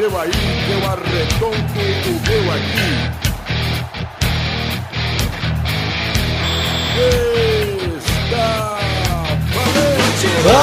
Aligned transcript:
seu 0.00 0.18
aí, 0.18 0.30
eu 0.72 0.78
arredondo 0.88 1.56
o 1.56 2.12
meu 2.26 2.44
aqui. 2.52 2.90
Está 10.38 10.58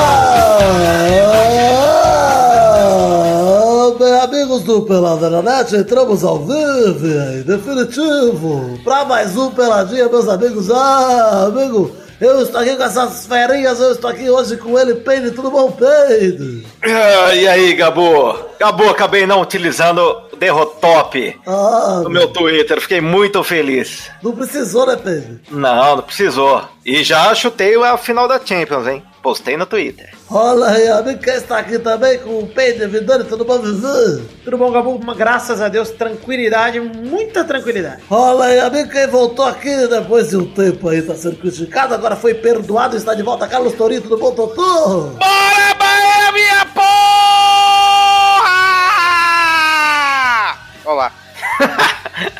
bem, 3.99 4.15
amigos 4.21 4.63
do 4.63 4.81
Pelada 4.81 5.29
na 5.29 5.43
Net, 5.43 5.75
entramos 5.75 6.23
ao 6.23 6.39
vivo, 6.39 7.43
definitivo, 7.45 8.79
pra 8.83 9.05
mais 9.05 9.37
um 9.37 9.51
Peladinha, 9.51 10.09
meus 10.09 10.27
amigos. 10.27 10.71
Ah, 10.71 11.45
amigo, 11.45 11.91
eu 12.19 12.41
estou 12.41 12.59
aqui 12.61 12.75
com 12.75 12.83
essas 12.83 13.25
ferinhas, 13.27 13.79
eu 13.79 13.91
estou 13.91 14.09
aqui 14.09 14.29
hoje 14.29 14.57
com 14.57 14.77
ele, 14.77 14.95
Peide, 14.95 15.31
tudo 15.31 15.51
bom, 15.51 15.71
Peide? 15.71 16.65
Ah, 16.83 17.35
e 17.35 17.47
aí, 17.47 17.73
Gabo? 17.73 18.37
Gabo, 18.59 18.89
acabei 18.89 19.25
não 19.27 19.41
utilizando 19.41 19.99
o 20.31 20.35
Derrotop 20.35 21.39
Ah, 21.45 22.01
no 22.03 22.09
meu 22.09 22.27
Twitter, 22.29 22.81
fiquei 22.81 23.01
muito 23.01 23.43
feliz. 23.43 24.09
não 24.23 24.31
precisou, 24.31 24.85
né, 24.87 24.95
Peide? 24.95 25.39
Não, 25.51 25.95
não 25.97 26.03
precisou. 26.03 26.63
E 26.85 27.03
já 27.03 27.33
chutei 27.35 27.75
a 27.83 27.97
final 27.97 28.27
da 28.27 28.39
Champions, 28.43 28.87
hein? 28.87 29.03
Postei 29.21 29.57
no 29.57 29.65
Twitter. 29.65 30.09
Aí, 30.67 30.87
amigo, 30.89 31.19
quem 31.21 31.33
está 31.33 31.57
aqui 31.59 31.79
também 31.79 32.19
com 32.19 32.39
o 32.39 32.47
Peide, 32.47 32.85
Vidani, 32.87 33.23
tudo 33.23 33.43
bom, 33.43 33.59
Vivi? 33.59 34.23
Tudo 34.43 34.57
bom, 34.57 34.71
Gabu? 34.71 34.99
Graças 35.15 35.61
a 35.61 35.67
Deus, 35.67 35.89
tranquilidade, 35.89 36.79
muita 36.79 37.43
tranquilidade. 37.43 38.03
Aí, 38.41 38.59
amigo, 38.59 38.89
quem 38.89 39.07
voltou 39.07 39.45
aqui 39.45 39.87
depois 39.87 40.29
de 40.29 40.37
um 40.37 40.45
tempo 40.53 40.89
aí, 40.89 41.01
tá 41.01 41.15
sendo 41.15 41.37
criticado, 41.37 41.93
agora 41.93 42.15
foi 42.15 42.33
perdoado, 42.33 42.95
está 42.95 43.13
de 43.13 43.23
volta, 43.23 43.47
Carlos 43.47 43.73
Torito, 43.73 44.07
tudo 44.09 44.17
bom, 44.19 44.31
Totô? 44.31 45.09
Bora, 45.17 45.73
Bahia, 45.77 46.31
minha 46.31 46.65
porra! 46.73 46.87
Olá. 50.85 51.11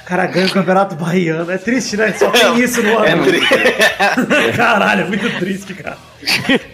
Cara, 0.06 0.26
ganha 0.26 0.48
o 0.48 0.52
Campeonato 0.52 0.96
Baiano. 0.96 1.52
É 1.52 1.58
triste, 1.58 1.98
né? 1.98 2.12
Só 2.14 2.30
tem 2.32 2.60
isso 2.60 2.82
no 2.82 3.04
É 3.06 3.12
ano. 3.12 3.24
tri- 3.26 3.42
Caralho, 4.56 5.02
é 5.02 5.06
muito 5.06 5.30
triste, 5.40 5.74
cara. 5.74 5.98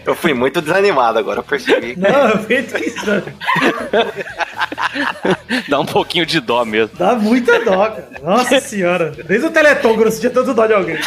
Eu 0.05 0.15
fui 0.15 0.33
muito 0.33 0.61
desanimado 0.61 1.19
agora, 1.19 1.39
eu 1.39 1.43
percebi. 1.43 1.95
Não, 1.97 2.29
é 2.29 2.37
bem 2.37 2.63
triste. 2.63 3.05
né? 3.05 3.23
Dá 5.67 5.79
um 5.79 5.85
pouquinho 5.85 6.25
de 6.25 6.39
dó 6.39 6.63
mesmo. 6.63 6.95
Dá 6.97 7.15
muita 7.15 7.59
dó, 7.63 7.89
cara. 7.89 8.09
Nossa 8.23 8.59
senhora. 8.61 9.11
Desde 9.25 9.47
o 9.47 9.51
Teleton 9.51 9.91
eu 9.95 10.05
não 10.05 10.11
sentia 10.11 10.29
tanto 10.29 10.53
dó 10.53 10.65
de 10.65 10.73
alguém. 10.73 10.97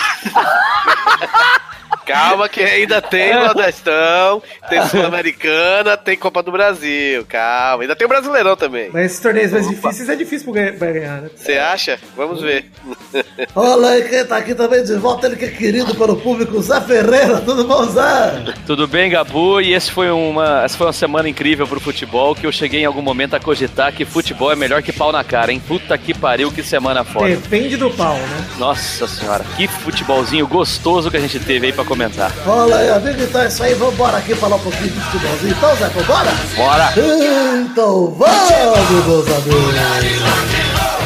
Calma 2.06 2.48
que 2.48 2.62
ainda 2.62 3.02
tem 3.02 3.34
Nordestão, 3.34 4.40
tem 4.68 4.86
Sul-Americana, 4.86 5.96
tem 5.96 6.16
Copa 6.16 6.42
do 6.42 6.52
Brasil. 6.52 7.26
Calma. 7.28 7.82
Ainda 7.82 7.96
tem 7.96 8.06
o 8.06 8.08
Brasileirão 8.08 8.56
também. 8.56 8.90
Mas 8.92 9.06
esses 9.06 9.20
torneios 9.20 9.50
mais 9.50 9.68
difíceis 9.68 10.08
é 10.08 10.14
difícil 10.14 10.52
pra 10.52 10.92
ganhar, 10.92 11.22
né? 11.22 11.30
Você 11.34 11.54
acha? 11.54 11.98
Vamos 12.16 12.40
ver. 12.40 12.66
Olha 13.54 14.02
quem 14.04 14.24
tá 14.24 14.36
aqui 14.36 14.54
também 14.54 14.84
de 14.84 14.94
volta, 14.94 15.26
ele 15.26 15.36
que 15.36 15.46
é 15.46 15.48
querido 15.48 15.94
pelo 15.94 16.16
público, 16.16 16.60
Zé 16.62 16.80
Ferreira, 16.80 17.40
tudo 17.40 17.64
bom, 17.64 17.84
Zé? 17.84 18.54
Tudo 18.66 18.86
bem, 18.86 19.10
Gabu? 19.10 19.60
E 19.60 19.74
esse 19.74 19.90
foi 19.90 20.10
uma, 20.10 20.62
essa 20.64 20.76
foi 20.76 20.86
uma 20.86 20.92
semana 20.92 21.28
incrível 21.28 21.66
pro 21.66 21.80
futebol, 21.80 22.34
que 22.34 22.46
eu 22.46 22.52
cheguei 22.52 22.82
em 22.82 22.84
algum 22.86 23.02
momento 23.02 23.34
a 23.34 23.40
cogitar 23.40 23.92
que 23.92 24.04
futebol 24.04 24.52
é 24.52 24.56
melhor 24.56 24.82
que 24.82 24.92
pau 24.92 25.10
na 25.10 25.24
cara, 25.24 25.52
hein? 25.52 25.60
Puta 25.66 25.96
que 25.98 26.14
pariu, 26.14 26.52
que 26.52 26.62
semana 26.62 27.02
foda. 27.02 27.28
Depende 27.28 27.76
do 27.76 27.90
pau, 27.90 28.14
né? 28.14 28.46
Nossa 28.58 29.06
senhora, 29.08 29.44
que 29.56 29.66
futebolzinho 29.66 30.46
gostoso 30.46 31.10
que 31.10 31.16
a 31.16 31.20
gente 31.20 31.40
teve 31.40 31.66
aí 31.66 31.72
pra 31.72 31.84
comentar. 31.96 32.32
Olha 32.46 32.76
aí, 32.76 32.90
amigo, 32.90 33.22
então 33.22 33.40
é 33.40 33.48
isso 33.48 33.62
aí, 33.62 33.74
vambora 33.74 34.18
aqui 34.18 34.34
falar 34.34 34.56
um 34.56 34.60
pouquinho 34.60 34.90
de 34.90 35.00
futebolzinho. 35.00 35.54
Então, 35.56 35.76
Zé, 35.76 35.88
vambora? 35.88 36.30
Bora! 36.54 36.92
Então 37.60 38.14
vamos, 38.16 39.06
meus 39.06 39.26
amigos. 39.28 41.05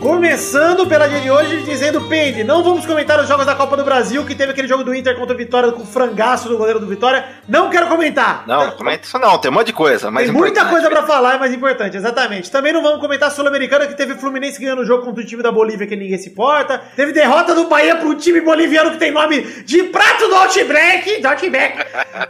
Começando 0.00 0.86
pela 0.86 1.06
dia 1.06 1.20
de 1.20 1.30
hoje, 1.30 1.62
dizendo, 1.62 2.00
Peide, 2.08 2.42
não 2.42 2.64
vamos 2.64 2.86
comentar 2.86 3.20
os 3.20 3.28
jogos 3.28 3.44
da 3.44 3.54
Copa 3.54 3.76
do 3.76 3.84
Brasil, 3.84 4.24
que 4.24 4.34
teve 4.34 4.50
aquele 4.52 4.66
jogo 4.66 4.82
do 4.82 4.94
Inter 4.94 5.14
contra 5.14 5.34
o 5.34 5.36
Vitória 5.38 5.70
com 5.72 5.82
o 5.82 5.86
frangaço 5.86 6.48
do 6.48 6.56
goleiro 6.56 6.80
do 6.80 6.86
Vitória. 6.86 7.22
Não 7.46 7.68
quero 7.68 7.86
comentar. 7.86 8.44
Não, 8.46 8.70
comenta 8.70 9.04
isso 9.06 9.18
não, 9.18 9.36
tem 9.36 9.50
um 9.50 9.54
monte 9.54 9.66
de 9.66 9.72
coisa. 9.74 10.10
Mas 10.10 10.24
Tem 10.24 10.32
muita 10.32 10.60
importante. 10.60 10.72
coisa 10.72 10.88
pra 10.88 11.02
falar, 11.06 11.34
é 11.34 11.38
mais 11.38 11.52
importante, 11.52 11.98
exatamente. 11.98 12.50
Também 12.50 12.72
não 12.72 12.82
vamos 12.82 12.98
comentar 12.98 13.28
a 13.28 13.30
Sul-Americana, 13.30 13.86
que 13.86 13.94
teve 13.94 14.14
o 14.14 14.18
Fluminense 14.18 14.58
ganhando 14.58 14.80
o 14.80 14.86
jogo 14.86 15.04
contra 15.04 15.22
o 15.22 15.26
time 15.26 15.42
da 15.42 15.52
Bolívia, 15.52 15.86
que 15.86 15.94
ninguém 15.94 16.16
se 16.16 16.30
importa. 16.30 16.80
Teve 16.96 17.12
derrota 17.12 17.54
do 17.54 17.64
Bahia 17.68 17.94
pro 17.96 18.14
time 18.14 18.40
boliviano 18.40 18.92
que 18.92 18.96
tem 18.96 19.10
nome 19.10 19.42
de 19.42 19.82
prato 19.82 20.26
do 20.28 20.34
Outback. 20.34 21.20
Do 21.20 21.28
Outback. 21.28 21.78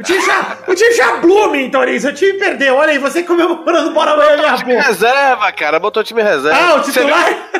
O 0.01 0.03
time 0.03 0.21
já, 0.27 0.59
o 0.67 0.75
time 0.75 0.95
já 0.95 1.17
Bloomington, 1.19 1.85
isso. 1.85 2.09
O 2.09 2.13
time 2.13 2.33
perdeu. 2.35 2.75
Olha 2.75 2.91
aí, 2.91 2.99
você 2.99 3.23
comemorando 3.23 3.93
bora 3.93 4.11
amanhã, 4.11 4.37
minha 4.37 4.59
porra. 4.65 4.89
reserva, 4.89 5.53
cara. 5.53 5.79
Botou 5.79 6.03
time 6.03 6.21
reserva. 6.21 6.59
Ah, 6.59 6.75
o 6.75 6.81
titular? 6.81 7.60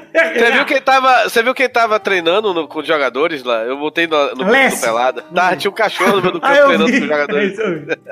Você 0.13 0.51
viu 0.51 0.65
quem 0.65 0.81
tava, 0.81 1.23
você 1.29 1.43
viu 1.43 1.53
quem 1.53 1.69
tava 1.69 1.99
treinando 1.99 2.53
no- 2.53 2.67
com 2.67 2.79
os 2.79 2.87
jogadores 2.87 3.43
lá? 3.43 3.63
Eu 3.63 3.77
botei 3.77 4.07
no, 4.07 4.35
no 4.35 4.49
Lécio. 4.49 4.79
do 4.79 4.85
Pelada. 4.85 5.21
Tá, 5.33 5.55
tinha 5.55 5.71
um 5.71 5.73
cachorro 5.73 6.17
no 6.17 6.21
meio 6.21 6.33
do 6.33 6.39
Ah, 6.43 6.49
campo 6.49 6.57
eu 6.59 6.65
treinando 6.67 6.91
vi. 6.91 6.97
com 6.99 7.03
os 7.03 7.09
jogadores. 7.09 7.57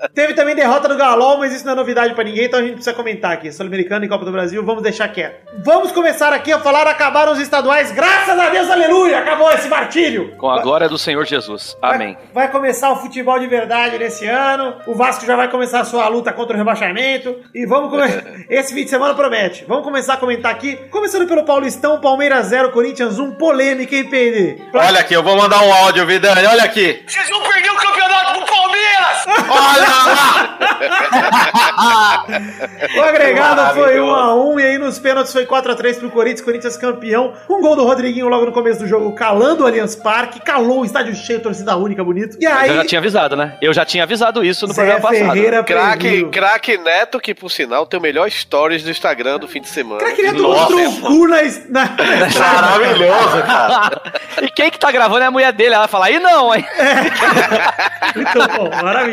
É. 0.00 0.08
Teve 0.14 0.32
também 0.34 0.54
derrota 0.54 0.88
do 0.88 0.96
Galol, 0.96 1.38
mas 1.38 1.52
isso 1.52 1.64
não 1.64 1.72
é 1.72 1.76
novidade 1.76 2.14
pra 2.14 2.22
ninguém, 2.22 2.44
então 2.44 2.60
a 2.60 2.62
gente 2.62 2.74
precisa 2.74 2.94
comentar 2.94 3.32
aqui. 3.32 3.50
Sul-Americano 3.50 4.04
e 4.04 4.08
Copa 4.08 4.24
do 4.24 4.30
Brasil, 4.30 4.64
vamos 4.64 4.80
deixar 4.82 5.08
quieto. 5.08 5.48
Vamos 5.64 5.90
começar 5.90 6.32
aqui 6.32 6.52
a 6.52 6.58
falar, 6.60 6.86
acabaram 6.86 7.32
os 7.32 7.40
estaduais, 7.40 7.90
graças 7.90 8.38
a 8.38 8.48
Deus, 8.48 8.70
aleluia, 8.70 9.18
acabou 9.18 9.50
esse 9.52 9.68
martírio. 9.68 10.36
Com 10.36 10.48
a 10.50 10.62
glória 10.62 10.88
do 10.88 10.96
Senhor 10.98 11.24
Jesus. 11.26 11.76
Amém. 11.82 12.16
Vai, 12.32 12.44
vai 12.46 12.52
começar 12.52 12.90
o 12.92 12.96
futebol 12.96 13.38
de 13.40 13.48
verdade 13.48 13.98
nesse 13.98 14.24
ano. 14.26 14.76
O 14.86 14.94
Vasco 14.94 15.26
já 15.26 15.34
vai 15.34 15.48
começar 15.50 15.80
a 15.80 15.84
sua 15.84 16.06
luta 16.08 16.32
contra 16.32 16.54
o 16.54 16.58
rebaixamento. 16.58 17.36
E 17.52 17.66
vamos 17.66 17.90
começar. 17.90 18.22
Esse 18.48 18.72
fim 18.72 18.84
de 18.84 18.90
semana 18.90 19.14
promete. 19.14 19.64
Vamos 19.66 19.82
começar 19.84 20.14
a 20.14 20.18
comentar 20.18 20.52
aqui. 20.52 20.76
Começando 20.98 21.28
pelo 21.28 21.44
Paulistão, 21.44 22.00
Palmeiras 22.00 22.46
0, 22.46 22.72
Corinthians 22.72 23.20
1, 23.20 23.30
polêmica, 23.36 23.94
hein, 23.94 24.10
PD? 24.10 24.60
Olha 24.74 24.98
aqui, 24.98 25.14
eu 25.14 25.22
vou 25.22 25.36
mandar 25.36 25.62
um 25.62 25.72
áudio, 25.72 26.04
Vidani, 26.04 26.44
olha 26.44 26.64
aqui. 26.64 27.04
Vocês 27.06 27.28
vão 27.30 27.40
perder 27.44 27.70
o 27.70 27.76
campeonato 27.76 28.32
pro 28.32 28.44
Palmeiras! 28.46 28.97
Olha 29.26 29.88
lá! 29.88 30.58
O 32.96 33.00
agregado 33.02 33.74
foi 33.74 34.00
Maravilhoso. 34.00 34.54
1x1 34.54 34.60
e 34.60 34.62
aí 34.64 34.78
nos 34.78 34.98
pênaltis 34.98 35.32
foi 35.32 35.46
4x3 35.46 35.98
pro 35.98 36.10
Corinthians, 36.10 36.40
Corinthians 36.42 36.76
campeão. 36.76 37.32
Um 37.48 37.60
gol 37.60 37.76
do 37.76 37.84
Rodriguinho 37.84 38.28
logo 38.28 38.46
no 38.46 38.52
começo 38.52 38.80
do 38.80 38.86
jogo, 38.86 39.12
calando 39.14 39.64
o 39.64 39.66
Allianz 39.66 39.94
Parque, 39.96 40.40
calou 40.40 40.80
o 40.80 40.84
estádio 40.84 41.14
cheio, 41.14 41.40
torcida 41.40 41.76
única, 41.76 42.02
bonito. 42.04 42.36
E 42.40 42.44
Eu 42.44 42.52
aí, 42.52 42.74
já 42.74 42.84
tinha 42.84 42.98
avisado, 42.98 43.36
né? 43.36 43.56
Eu 43.60 43.72
já 43.72 43.84
tinha 43.84 44.02
avisado 44.04 44.44
isso 44.44 44.66
no 44.66 44.72
Zé 44.72 44.82
programa 44.82 45.00
passado. 45.08 45.32
Ferreira 45.32 45.64
Craque, 45.64 46.08
previu. 46.08 46.30
craque 46.30 46.78
Neto, 46.78 47.20
que 47.20 47.34
por 47.34 47.50
sinal 47.50 47.86
tem 47.86 47.98
o 47.98 48.02
melhor 48.02 48.30
stories 48.30 48.82
do 48.82 48.90
Instagram 48.90 49.38
do 49.38 49.48
fim 49.48 49.60
de 49.60 49.68
semana. 49.68 50.00
Craque 50.00 50.22
Neto 50.22 50.42
mostrou 50.42 50.80
o 50.88 51.00
cu 51.00 51.28
na... 51.28 51.38
na... 51.68 51.88
Maravilhoso, 52.38 53.42
cara. 53.46 54.02
E 54.42 54.50
quem 54.50 54.70
que 54.70 54.78
tá 54.78 54.90
gravando 54.90 55.22
é 55.22 55.26
a 55.26 55.30
mulher 55.30 55.52
dele. 55.52 55.74
Ela 55.74 55.88
fala, 55.88 56.06
aí 56.06 56.18
não, 56.18 56.54
hein? 56.54 56.64
Muito 58.14 58.48
bom, 58.56 58.70
maravilhoso. 58.82 59.07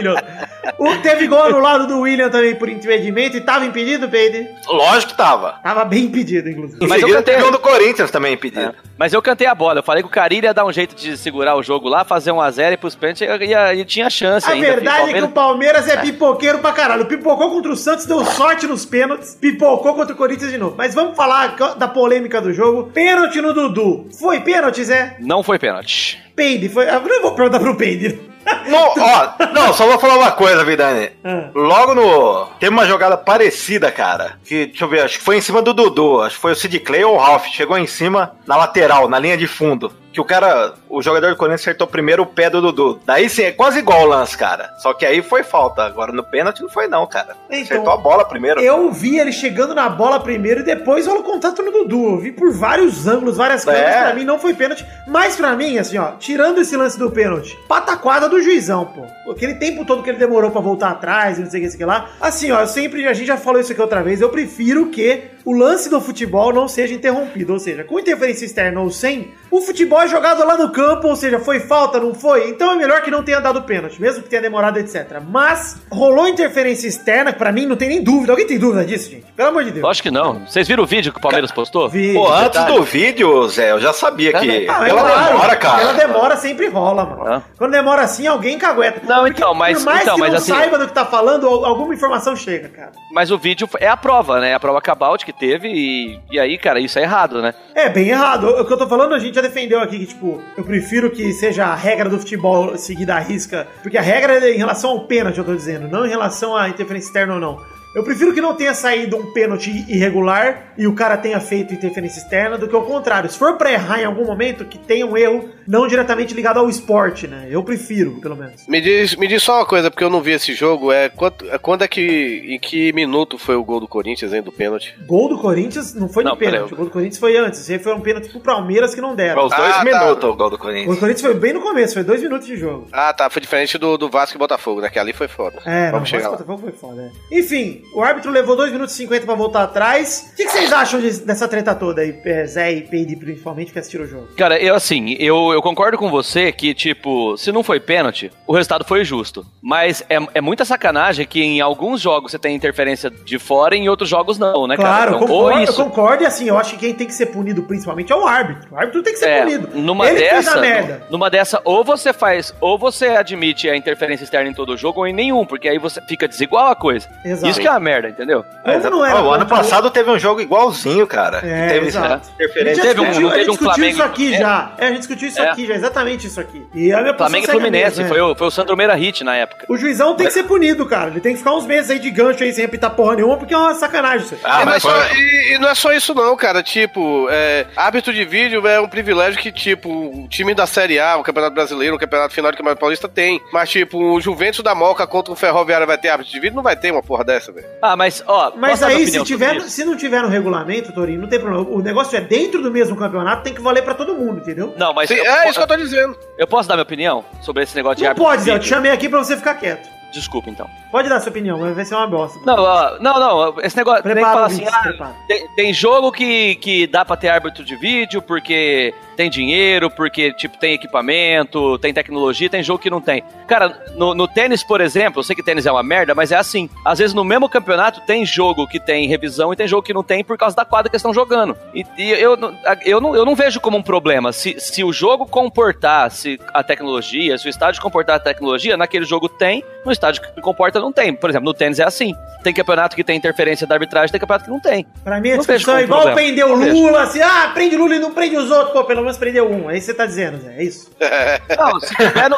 O, 0.79 0.97
teve 0.97 1.27
gol 1.27 1.43
anulado 1.43 1.87
do 1.87 1.99
William 2.01 2.29
também 2.29 2.55
por 2.55 2.67
impedimento 2.67 3.37
e 3.37 3.41
tava 3.41 3.65
impedido, 3.65 4.09
Peide? 4.09 4.47
Lógico 4.67 5.11
que 5.11 5.17
tava. 5.17 5.53
Tava 5.63 5.85
bem 5.85 6.05
impedido, 6.05 6.49
inclusive. 6.49 6.85
Mas 6.87 7.01
eu 7.01 7.09
cantei- 7.09 7.35
teve 7.35 7.47
um 7.47 7.51
do 7.51 7.59
Corinthians 7.59 8.09
também 8.11 8.33
impedido. 8.33 8.73
Mas 8.97 9.13
eu 9.13 9.21
cantei 9.21 9.45
a 9.45 9.53
bola. 9.53 9.79
Eu 9.79 9.83
falei 9.83 10.01
que 10.01 10.07
o 10.07 10.11
Carilho 10.11 10.45
ia 10.45 10.53
dar 10.53 10.65
um 10.65 10.71
jeito 10.71 10.95
de 10.95 11.15
segurar 11.17 11.55
o 11.55 11.61
jogo 11.63 11.87
lá, 11.87 12.03
fazer 12.03 12.31
um 12.31 12.41
a 12.41 12.49
0 12.49 12.73
e 12.73 12.77
pros 12.77 12.95
pênaltis 12.95 13.21
e, 13.21 13.25
e, 13.25 13.81
e 13.81 13.85
tinha 13.85 14.09
chance 14.09 14.47
A 14.49 14.53
ainda. 14.53 14.67
verdade 14.67 15.09
é 15.11 15.13
que 15.13 15.21
o 15.23 15.29
Palmeiras 15.29 15.87
é 15.87 15.97
pipoqueiro 15.97 16.59
pra 16.59 16.71
caralho. 16.71 17.05
Pipocou 17.05 17.49
contra 17.51 17.71
o 17.71 17.75
Santos, 17.75 18.05
deu 18.05 18.25
sorte 18.25 18.65
nos 18.65 18.85
pênaltis. 18.85 19.35
Pipocou 19.35 19.93
contra 19.93 20.13
o 20.13 20.17
Corinthians 20.17 20.51
de 20.51 20.57
novo. 20.57 20.75
Mas 20.77 20.95
vamos 20.95 21.15
falar 21.15 21.55
da 21.77 21.87
polêmica 21.87 22.41
do 22.41 22.51
jogo. 22.53 22.89
Pênalti 22.91 23.39
no 23.41 23.53
Dudu. 23.53 24.07
Foi 24.19 24.39
pênalti, 24.39 24.83
Zé? 24.83 25.17
Não 25.19 25.43
foi 25.43 25.59
pênalti. 25.59 26.21
Peide. 26.35 26.69
Foi... 26.69 26.85
Eu 26.89 27.01
não 27.01 27.21
vou 27.21 27.31
perguntar 27.35 27.59
pro 27.59 27.75
Peide. 27.75 28.19
No, 28.67 28.77
ó, 28.77 29.53
não, 29.53 29.73
só 29.73 29.87
vou 29.87 29.99
falar 29.99 30.17
uma 30.17 30.31
coisa, 30.31 30.63
Vidani. 30.63 31.09
Ah. 31.23 31.49
Logo 31.53 31.95
no. 31.95 32.45
Teve 32.59 32.71
uma 32.71 32.85
jogada 32.85 33.17
parecida, 33.17 33.91
cara. 33.91 34.37
Que, 34.45 34.67
deixa 34.67 34.83
eu 34.83 34.89
ver, 34.89 35.01
acho 35.01 35.17
que 35.17 35.23
foi 35.23 35.37
em 35.37 35.41
cima 35.41 35.61
do 35.61 35.73
Dudu. 35.73 36.21
Acho 36.21 36.35
que 36.35 36.41
foi 36.41 36.51
o 36.51 36.55
Sid 36.55 36.79
Clay 36.79 37.03
ou 37.03 37.15
o 37.15 37.17
Ralph. 37.17 37.45
Chegou 37.47 37.77
em 37.77 37.87
cima, 37.87 38.35
na 38.47 38.55
lateral, 38.55 39.07
na 39.09 39.19
linha 39.19 39.37
de 39.37 39.47
fundo. 39.47 39.91
Que 40.15 40.21
o 40.21 40.23
cara, 40.23 40.73
o 40.89 41.01
jogador 41.01 41.29
do 41.29 41.35
Corinthians 41.35 41.59
acertou 41.59 41.85
primeiro 41.85 42.23
o 42.23 42.25
pé 42.25 42.49
do 42.49 42.61
Dudu. 42.61 43.01
Daí 43.05 43.29
sim, 43.29 43.43
é 43.43 43.51
quase 43.51 43.79
igual 43.79 44.03
o 44.03 44.05
lance, 44.05 44.37
cara. 44.37 44.69
Só 44.77 44.93
que 44.93 45.05
aí 45.05 45.21
foi 45.21 45.43
falta. 45.43 45.83
Agora 45.83 46.13
no 46.13 46.23
pênalti 46.23 46.61
não 46.61 46.69
foi 46.69 46.87
não, 46.87 47.05
cara. 47.05 47.35
Então, 47.49 47.61
acertou 47.61 47.91
a 47.91 47.97
bola 47.97 48.23
primeiro. 48.23 48.61
Eu 48.61 48.89
vi 48.93 49.19
ele 49.19 49.33
chegando 49.33 49.75
na 49.75 49.89
bola 49.89 50.17
primeiro 50.21 50.61
e 50.61 50.63
depois 50.63 51.05
rolou 51.05 51.21
contato 51.21 51.61
no 51.61 51.69
Dudu. 51.69 52.11
Eu 52.11 52.17
vi 52.19 52.31
por 52.31 52.53
vários 52.53 53.05
ângulos, 53.05 53.35
várias 53.35 53.65
câmeras. 53.65 53.93
É. 53.93 54.03
Pra 54.03 54.13
mim 54.13 54.23
não 54.23 54.39
foi 54.39 54.53
pênalti. 54.53 54.85
Mas 55.05 55.35
pra 55.35 55.53
mim, 55.53 55.77
assim, 55.77 55.97
ó, 55.97 56.11
tirando 56.13 56.61
esse 56.61 56.77
lance 56.77 56.97
do 56.97 57.11
pênalti, 57.11 57.53
pataquada 57.67 58.29
do 58.29 58.41
juizão, 58.41 58.85
pô. 58.85 59.31
Aquele 59.31 59.55
tempo 59.55 59.83
todo 59.83 60.01
que 60.01 60.09
ele 60.09 60.17
demorou 60.17 60.49
pra 60.49 60.61
voltar 60.61 60.91
atrás 60.91 61.37
e 61.37 61.41
não 61.41 61.51
sei 61.51 61.59
o 61.59 61.63
que, 61.63 61.69
sei 61.71 61.75
o 61.75 61.79
que 61.79 61.85
lá. 61.85 62.09
Assim, 62.21 62.51
ó, 62.51 62.61
eu 62.61 62.67
sempre, 62.67 63.05
a 63.05 63.13
gente 63.13 63.27
já 63.27 63.35
falou 63.35 63.59
isso 63.59 63.73
aqui 63.73 63.81
outra 63.81 64.01
vez, 64.01 64.21
eu 64.21 64.29
prefiro 64.29 64.87
que 64.87 65.34
o 65.45 65.53
lance 65.53 65.89
do 65.89 66.01
futebol 66.01 66.51
não 66.51 66.67
seja 66.67 66.93
interrompido. 66.93 67.53
Ou 67.53 67.59
seja, 67.59 67.83
com 67.83 67.99
interferência 67.99 68.45
externa 68.45 68.81
ou 68.81 68.89
sem, 68.89 69.31
o 69.51 69.61
futebol 69.61 70.01
é 70.01 70.07
jogado 70.07 70.45
lá 70.45 70.57
no 70.57 70.71
campo, 70.71 71.07
ou 71.07 71.15
seja, 71.15 71.39
foi 71.39 71.59
falta, 71.59 71.99
não 71.99 72.13
foi? 72.13 72.49
Então 72.49 72.71
é 72.71 72.75
melhor 72.75 73.01
que 73.01 73.11
não 73.11 73.23
tenha 73.23 73.39
dado 73.39 73.61
pênalti, 73.63 74.01
mesmo 74.01 74.23
que 74.23 74.29
tenha 74.29 74.41
demorado, 74.41 74.77
etc. 74.79 75.21
Mas 75.29 75.77
rolou 75.91 76.27
interferência 76.27 76.87
externa, 76.87 77.31
que 77.31 77.37
pra 77.39 77.51
mim 77.51 77.65
não 77.65 77.75
tem 77.75 77.87
nem 77.89 78.03
dúvida. 78.03 78.33
Alguém 78.33 78.47
tem 78.47 78.57
dúvida 78.59 78.83
disso, 78.83 79.09
gente? 79.11 79.25
Pelo 79.35 79.49
amor 79.49 79.63
de 79.63 79.71
Deus. 79.71 79.83
Lógico 79.83 80.09
que 80.09 80.13
não. 80.13 80.45
Vocês 80.45 80.67
viram 80.67 80.83
o 80.83 80.87
vídeo 80.87 81.11
que 81.13 81.19
o 81.19 81.21
Palmeiras 81.21 81.51
postou? 81.51 81.87
Vi. 81.89 82.13
Pô, 82.13 82.27
antes 82.31 82.59
Detalhe. 82.59 82.75
do 82.75 82.83
vídeo, 82.83 83.47
Zé, 83.47 83.71
eu 83.71 83.79
já 83.79 83.93
sabia 83.93 84.31
que. 84.33 84.67
Ah, 84.67 84.85
é 84.85 84.89
ela 84.89 85.01
claro, 85.01 85.25
demora, 85.33 85.55
cara. 85.55 85.81
Ela 85.81 85.93
demora, 85.93 86.35
sempre 86.37 86.67
rola, 86.67 87.05
mano. 87.05 87.23
Ah. 87.27 87.41
Quando 87.57 87.71
demora 87.71 88.01
assim, 88.01 88.25
alguém 88.27 88.57
cagueta. 88.57 89.01
Não, 89.05 89.23
Porque 89.23 89.41
então, 89.41 89.53
mas- 89.53 89.77
Por 89.77 89.85
mais 89.85 90.01
então, 90.01 90.15
que 90.15 90.21
mas 90.21 90.31
não 90.31 90.37
assim- 90.37 90.51
saiba 90.53 90.77
do 90.79 90.87
que 90.87 90.93
tá 90.93 91.05
falando, 91.05 91.47
al- 91.47 91.65
alguma 91.65 91.93
informação 91.93 92.35
chega, 92.35 92.67
cara. 92.69 92.91
Mas 93.13 93.29
o 93.31 93.37
vídeo 93.37 93.69
é 93.79 93.87
a 93.87 93.95
prova, 93.97 94.39
né? 94.39 94.53
A 94.55 94.59
prova 94.59 94.81
cabout 94.81 95.25
que 95.25 95.33
teve 95.39 95.67
e, 95.67 96.19
e 96.31 96.39
aí, 96.39 96.57
cara, 96.57 96.79
isso 96.79 96.97
é 96.99 97.03
errado, 97.03 97.41
né? 97.41 97.53
É, 97.73 97.89
bem 97.89 98.09
errado. 98.09 98.47
O 98.47 98.65
que 98.65 98.73
eu 98.73 98.77
tô 98.77 98.87
falando, 98.87 99.13
a 99.13 99.19
gente 99.19 99.35
já 99.35 99.41
defendeu 99.41 99.79
aqui 99.79 99.99
que, 99.99 100.05
tipo, 100.07 100.41
eu 100.57 100.63
prefiro 100.63 101.11
que 101.11 101.33
seja 101.33 101.65
a 101.65 101.75
regra 101.75 102.09
do 102.09 102.17
futebol 102.19 102.77
seguida 102.77 103.15
à 103.15 103.19
risca. 103.19 103.67
Porque 103.81 103.97
a 103.97 104.01
regra 104.01 104.45
é 104.45 104.53
em 104.53 104.57
relação 104.57 104.91
ao 104.91 105.01
pênalti, 105.01 105.37
eu 105.37 105.45
tô 105.45 105.53
dizendo, 105.53 105.87
não 105.87 106.05
em 106.05 106.09
relação 106.09 106.55
à 106.55 106.69
interferência 106.69 107.07
externa 107.07 107.35
ou 107.35 107.39
não. 107.39 107.74
Eu 107.95 108.03
prefiro 108.03 108.33
que 108.33 108.41
não 108.41 108.53
tenha 108.55 108.73
saído 108.73 109.15
um 109.17 109.31
pênalti 109.31 109.69
irregular 109.87 110.73
e 110.77 110.85
o 110.85 110.93
cara 110.93 111.15
tenha 111.17 111.39
feito 111.39 111.73
interferência 111.73 112.19
externa 112.19 112.57
do 112.57 112.67
que 112.67 112.75
o 112.75 112.81
contrário. 112.81 113.29
Se 113.29 113.37
for 113.39 113.57
pra 113.57 113.71
errar 113.71 114.01
em 114.01 114.05
algum 114.05 114.25
momento, 114.25 114.65
que 114.65 114.77
tenha 114.77 115.05
um 115.05 115.15
erro 115.15 115.49
não 115.67 115.87
diretamente 115.87 116.33
ligado 116.33 116.59
ao 116.59 116.69
esporte, 116.69 117.27
né? 117.27 117.47
Eu 117.49 117.63
prefiro, 117.63 118.19
pelo 118.21 118.35
menos. 118.35 118.67
Me 118.67 118.81
diz, 118.81 119.15
me 119.15 119.27
diz 119.27 119.41
só 119.41 119.59
uma 119.59 119.65
coisa, 119.65 119.89
porque 119.89 120.03
eu 120.03 120.09
não 120.09 120.21
vi 120.21 120.31
esse 120.33 120.53
jogo. 120.53 120.91
É, 120.91 121.07
quanto, 121.09 121.49
é 121.49 121.57
quando 121.57 121.83
é 121.83 121.87
que. 121.87 122.43
Em 122.49 122.59
que 122.59 122.91
minuto 122.93 123.37
foi 123.37 123.55
o 123.55 123.63
gol 123.63 123.79
do 123.79 123.87
Corinthians, 123.87 124.33
hein, 124.33 124.41
do 124.41 124.51
pênalti? 124.51 124.93
Gol 125.07 125.29
do 125.29 125.37
Corinthians 125.37 125.93
não 125.95 126.09
foi 126.09 126.23
de 126.23 126.29
Não, 126.29 126.37
pênalti. 126.37 126.73
O 126.73 126.75
gol 126.75 126.85
do 126.85 126.91
Corinthians 126.91 127.17
foi 127.17 127.37
antes. 127.37 127.69
Aí 127.69 127.79
foi 127.79 127.93
um 127.93 128.01
pênalti 128.01 128.27
pro 128.29 128.41
Palmeiras 128.41 128.93
que 128.93 128.99
não 129.01 129.15
deram. 129.15 129.35
Foi 129.35 129.45
os 129.49 129.55
dois 129.55 129.71
Ah, 129.75 129.77
tá. 129.77 129.83
minutos 129.85 130.29
o 130.29 130.33
gol 130.35 130.49
do 130.49 130.55
O 130.57 130.59
Corinthians. 130.59 130.99
Corinthians 130.99 131.21
foi 131.21 131.33
bem 131.33 131.53
no 131.53 131.61
começo, 131.61 131.93
foi 131.93 132.03
dois 132.03 132.21
minutos 132.21 132.45
de 132.45 132.57
jogo. 132.57 132.87
Ah, 132.91 133.13
tá. 133.13 133.29
Foi 133.29 133.41
diferente 133.41 133.77
do, 133.77 133.97
do 133.97 134.09
Vasco 134.09 134.37
e 134.37 134.39
Botafogo, 134.39 134.81
né? 134.81 134.89
Que 134.89 134.99
ali 134.99 135.13
foi 135.13 135.27
foda. 135.29 135.59
É, 135.65 135.85
não, 135.85 135.91
Vamos 135.93 136.09
chegar 136.09 136.27
o 136.27 136.31
lá. 136.31 136.37
Botafogo 136.37 136.61
foi 136.61 136.71
foda. 136.73 137.11
é. 137.31 137.39
Enfim, 137.39 137.81
o 137.93 138.01
árbitro 138.01 138.31
levou 138.31 138.55
2 138.55 138.71
minutos 138.71 138.93
e 138.93 138.97
50 138.97 139.25
pra 139.25 139.35
voltar 139.35 139.63
atrás. 139.63 140.29
O 140.33 140.35
que, 140.35 140.45
que 140.45 140.51
vocês 140.51 140.71
acham 140.73 140.99
de- 140.99 141.19
dessa 141.21 141.47
treta 141.47 141.73
toda 141.75 142.01
aí, 142.01 142.13
Zé 142.47 142.71
e 142.73 142.81
Peide, 142.81 143.15
principalmente, 143.15 143.71
que 143.71 143.79
assistiram 143.79 144.05
o 144.05 144.07
jogo? 144.07 144.27
Cara, 144.37 144.57
eu 144.61 144.75
assim, 144.75 145.15
eu, 145.19 145.51
eu 145.53 145.61
concordo 145.61 145.97
com 145.97 146.09
você 146.09 146.51
que, 146.51 146.73
tipo, 146.73 147.37
se 147.37 147.51
não 147.51 147.63
foi 147.63 147.79
pênalti, 147.79 148.31
o 148.47 148.53
resultado 148.53 148.83
foi 148.85 149.03
justo. 149.05 149.45
Mas 149.61 150.03
é, 150.09 150.17
é 150.35 150.41
muita 150.41 150.65
sacanagem 150.65 151.25
que 151.25 151.41
em 151.41 151.61
alguns 151.61 152.01
jogos 152.01 152.31
você 152.31 152.39
tem 152.39 152.55
interferência 152.55 153.09
de 153.09 153.39
fora 153.39 153.75
e 153.75 153.79
em 153.79 153.89
outros 153.89 154.09
jogos 154.09 154.37
não, 154.37 154.67
né, 154.67 154.75
cara? 154.77 154.87
Claro, 154.87 155.11
eu 155.11 155.15
Então, 155.17 155.27
concordo, 155.27 155.63
eu 155.65 155.73
concordo, 155.73 156.23
e 156.23 156.25
assim, 156.25 156.47
eu 156.47 156.57
acho 156.57 156.71
que 156.71 156.77
quem 156.77 156.93
tem 156.93 157.07
que 157.07 157.13
ser 157.13 157.27
punido 157.27 157.63
principalmente 157.63 158.11
é 158.11 158.15
o 158.15 158.25
árbitro. 158.25 158.67
O 158.71 158.77
árbitro 158.77 159.03
tem 159.03 159.13
que 159.13 159.19
ser 159.19 159.29
É, 159.29 159.39
punido. 159.41 159.69
numa 159.79 160.07
Ele 160.07 160.19
dessa, 160.19 160.35
fez 160.35 160.47
a 160.47 160.61
merda. 160.61 161.03
numa 161.09 161.29
dessa, 161.29 161.61
ou 161.63 161.83
você 161.83 162.13
faz, 162.13 162.53
ou 162.61 162.77
você 162.77 163.07
admite 163.07 163.69
a 163.69 163.75
interferência 163.75 164.23
externa 164.23 164.49
em 164.49 164.53
todo 164.53 164.73
o 164.73 164.77
jogo, 164.77 164.99
ou 164.99 165.07
em 165.07 165.13
nenhum, 165.13 165.45
porque 165.45 165.67
aí 165.67 165.77
você 165.79 166.01
fica 166.07 166.27
desigual 166.27 166.67
a 166.67 166.75
coisa. 166.75 167.07
Exato. 167.23 167.47
Isso 167.49 167.59
que 167.59 167.67
é 167.67 167.71
merda, 167.79 168.09
entendeu? 168.09 168.43
Exato. 168.65 168.89
não 168.89 169.05
era 169.05 169.15
Ó, 169.21 169.29
o 169.29 169.31
ano 169.33 169.45
passado 169.45 169.89
teve 169.91 170.09
um 170.09 170.17
jogo 170.19 170.41
igualzinho, 170.41 171.05
cara. 171.07 171.37
É, 171.43 171.69
teve 171.69 171.87
exato. 171.87 172.05
essa 172.05 172.13
A 172.15 172.17
gente 172.17 172.33
interferência. 172.33 172.83
Teve 172.83 172.99
um- 173.01 173.03
discutiu, 173.05 173.21
não 173.27 173.29
a 173.29 173.37
gente 173.37 173.39
teve 173.39 173.49
um 173.49 173.53
discutiu 173.53 173.73
Flamengo 173.73 173.93
isso 173.93 174.03
aqui 174.03 174.23
e 174.33 174.37
já. 174.37 174.71
É, 174.77 174.85
a 174.85 174.89
gente 174.89 174.97
discutiu 174.99 175.27
isso 175.27 175.41
É. 175.41 175.49
aqui 175.49 175.65
já, 175.67 175.73
exatamente 175.75 176.27
isso 176.27 176.39
aqui. 176.39 176.65
E 176.73 176.91
a 176.93 177.01
minha 177.01 177.13
posição 177.13 177.17
Flamengo 177.17 177.45
e 177.45 177.51
Fluminense, 177.51 177.97
mesma, 178.01 178.05
é. 178.05 178.07
foi, 178.07 178.21
o, 178.21 178.35
foi 178.35 178.47
o 178.47 178.51
Sandro 178.51 178.77
Meira 178.77 178.93
Hit 178.95 179.23
na 179.23 179.35
época. 179.35 179.65
O 179.69 179.77
juizão 179.77 180.15
tem 180.15 180.27
que 180.27 180.33
ser 180.33 180.43
punido, 180.43 180.85
cara. 180.85 181.09
Ele 181.09 181.19
tem 181.21 181.33
que 181.33 181.39
ficar 181.39 181.53
uns 181.53 181.65
meses 181.65 181.89
aí 181.91 181.99
de 181.99 182.09
gancho 182.11 182.43
aí 182.43 182.53
sem 182.53 182.65
apitar 182.65 182.91
porra 182.91 183.15
nenhuma, 183.15 183.37
porque 183.37 183.53
é 183.53 183.57
uma 183.57 183.73
sacanagem 183.75 184.25
isso 184.25 184.35
aí. 184.35 184.41
Ah, 184.43 184.61
e, 184.61 184.65
não 184.65 184.71
é 184.71 184.73
mas 184.73 184.81
só, 184.83 184.89
foi- 184.91 185.17
e, 185.17 185.55
e 185.55 185.59
não 185.59 185.69
é 185.69 185.75
só 185.75 185.91
isso 185.93 186.13
não, 186.13 186.35
cara. 186.35 186.61
Tipo, 186.63 187.27
é, 187.29 187.65
árbitro 187.75 188.13
de 188.13 188.23
vídeo 188.25 188.65
é 188.67 188.79
um 188.79 188.87
privilégio 188.87 189.39
que, 189.39 189.51
tipo, 189.51 189.89
o 189.89 190.27
time 190.29 190.53
da 190.53 190.65
Série 190.67 190.99
A, 190.99 191.17
o 191.17 191.23
Campeonato 191.23 191.53
Brasileiro, 191.55 191.95
o 191.95 191.99
Campeonato 191.99 192.33
Final 192.33 192.51
do 192.51 192.57
Campeonato 192.57 192.79
Paulista 192.79 193.07
tem. 193.07 193.41
Mas, 193.51 193.69
tipo, 193.69 193.97
o 193.97 194.19
Juventus 194.21 194.63
da 194.63 194.73
Moca 194.75 195.05
contra 195.07 195.31
o 195.33 195.35
Ferroviário 195.35 195.85
vai 195.87 195.97
ter 195.97 196.09
árbitro 196.09 196.31
de 196.33 196.39
vídeo? 196.39 196.55
Não 196.55 196.63
vai 196.63 196.75
ter 196.75 196.91
uma 196.91 197.03
porra 197.03 197.23
dessa, 197.23 197.51
velho. 197.51 197.64
Ah, 197.81 197.95
mas, 197.95 198.23
ó. 198.25 198.53
Mas 198.55 198.81
aí, 198.81 199.05
se, 199.07 199.23
tiver, 199.23 199.61
se 199.61 199.85
não 199.85 199.95
tiver 199.95 200.21
no 200.21 200.27
regulamento, 200.27 200.91
Torinho, 200.91 201.21
não 201.21 201.27
tem 201.27 201.39
problema. 201.39 201.69
O 201.69 201.81
negócio 201.81 202.17
é 202.17 202.21
dentro 202.21 202.61
do 202.61 202.71
mesmo 202.71 202.95
campeonato, 202.95 203.43
tem 203.43 203.53
que 203.53 203.61
valer 203.61 203.83
pra 203.83 203.93
todo 203.93 204.15
mundo, 204.15 204.39
entendeu? 204.39 204.73
Não, 204.77 204.93
mas. 204.93 205.07
Sim, 205.07 205.15
eu, 205.15 205.25
é 205.25 205.49
isso 205.49 205.57
que 205.59 205.63
eu 205.63 205.67
tô 205.67 205.75
dizendo. 205.75 206.17
eu 206.37 206.47
posso 206.47 206.67
dar 206.67 206.75
minha 206.75 206.83
opinião 206.83 207.23
sobre 207.41 207.63
esse 207.63 207.75
negócio 207.75 207.97
de 207.97 208.03
Não 208.03 208.09
árbitro 208.09 208.27
pode, 208.27 208.39
de 208.39 208.45
Zé. 208.45 208.55
Eu 208.55 208.59
te 208.59 208.67
chamei 208.67 208.91
aqui 208.91 209.07
pra 209.07 209.19
você 209.19 209.37
ficar 209.37 209.55
quieto. 209.55 209.87
Desculpa, 210.11 210.49
então. 210.49 210.69
Pode 210.91 211.09
dar 211.09 211.19
sua 211.19 211.29
opinião, 211.29 211.59
mas 211.59 211.75
vai 211.75 211.83
ser 211.83 211.93
uma 211.93 212.07
bosta. 212.07 212.39
Não, 212.45 212.55
ó, 212.55 212.97
não, 212.99 213.19
não, 213.19 213.61
esse 213.61 213.75
negócio. 213.75 214.01
tem 214.01 214.13
que 214.13 214.15
Prepara, 214.15 214.33
falar 214.33 214.45
assim, 214.47 214.65
ah, 214.65 214.79
prepara. 214.81 215.15
tem, 215.27 215.47
tem 215.55 215.73
jogo 215.73 216.11
que, 216.11 216.55
que 216.55 216.87
dá 216.87 217.03
pra 217.03 217.17
ter 217.17 217.27
árbitro 217.27 217.65
de 217.65 217.75
vídeo 217.75 218.21
porque 218.21 218.93
tem 219.15 219.29
dinheiro, 219.29 219.89
porque, 219.89 220.31
tipo, 220.33 220.57
tem 220.57 220.73
equipamento, 220.73 221.77
tem 221.79 221.93
tecnologia, 221.93 222.49
tem 222.49 222.61
jogo 222.63 222.79
que 222.79 222.89
não 222.89 223.01
tem. 223.01 223.23
Cara, 223.47 223.83
no, 223.95 224.13
no 224.13 224.27
tênis, 224.27 224.63
por 224.63 224.81
exemplo, 224.81 225.19
eu 225.19 225.23
sei 225.23 225.35
que 225.35 225.43
tênis 225.43 225.65
é 225.65 225.71
uma 225.71 225.83
merda, 225.83 226.13
mas 226.15 226.31
é 226.31 226.35
assim. 226.35 226.69
Às 226.83 226.99
vezes 226.99 227.13
no 227.13 227.23
mesmo 227.23 227.47
campeonato 227.49 228.01
tem 228.01 228.25
jogo 228.25 228.67
que 228.67 228.79
tem 228.79 229.07
revisão 229.07 229.53
e 229.53 229.55
tem 229.55 229.67
jogo 229.67 229.83
que 229.83 229.93
não 229.93 230.03
tem 230.03 230.23
por 230.23 230.37
causa 230.37 230.55
da 230.55 230.65
quadra 230.65 230.89
que 230.89 230.95
eles 230.95 231.01
estão 231.01 231.13
jogando. 231.13 231.55
E, 231.73 231.85
e 231.97 232.11
eu, 232.11 232.35
não- 232.35 232.53
eu, 232.83 232.99
não, 233.01 233.15
eu 233.15 233.25
não 233.25 233.35
vejo 233.35 233.59
como 233.59 233.77
um 233.77 233.83
problema. 233.83 234.31
Se, 234.33 234.59
se 234.59 234.83
o 234.83 234.91
jogo 234.91 235.25
comportar 235.25 236.09
se 236.11 236.39
a 236.53 236.63
tecnologia, 236.63 237.37
se 237.37 237.47
o 237.47 237.49
estádio 237.49 237.81
comportar 237.81 238.15
a 238.17 238.19
tecnologia, 238.19 238.75
naquele 238.77 239.05
jogo 239.05 239.29
tem, 239.29 239.63
no 239.85 239.91
estádio 239.91 240.21
que 240.21 240.41
comporta 240.41 240.79
não 240.79 240.91
tem. 240.91 241.13
Por 241.13 241.29
exemplo, 241.29 241.45
no 241.45 241.53
tênis 241.53 241.79
é 241.79 241.83
assim. 241.83 242.13
Tem 242.43 242.53
campeonato 242.53 242.95
que 242.95 243.03
tem 243.03 243.15
interferência 243.17 243.65
da 243.65 243.75
arbitragem, 243.75 244.11
tem 244.11 244.19
campeonato 244.19 244.45
que 244.45 244.51
não 244.51 244.59
tem. 244.59 244.85
Pra 245.03 245.19
mim, 245.21 245.31
a 245.31 245.37
discussão 245.37 245.77
é 245.77 245.83
igual 245.83 246.13
prender 246.13 246.45
o. 246.45 246.55
Lula, 246.55 247.03
assim, 247.03 247.21
ah, 247.21 247.51
prende 247.53 247.75
o 247.75 247.79
Lula 247.79 247.95
e 247.95 247.99
não 247.99 248.11
prende 248.11 248.35
os 248.37 248.49
outros. 248.51 248.71
Pô, 248.73 248.83
pelo 248.83 249.03
menos 249.05 249.17
prendeu 249.17 249.49
um. 249.49 249.69
É 249.69 249.77
isso 249.77 249.87
que 249.87 249.91
você 249.93 249.97
tá 249.97 250.05
dizendo, 250.05 250.41
Zé. 250.41 250.55
É 250.57 250.63
isso. 250.63 250.91
Não, 251.57 251.79
se 251.79 251.95
tiver 251.95 252.29
no, 252.29 252.37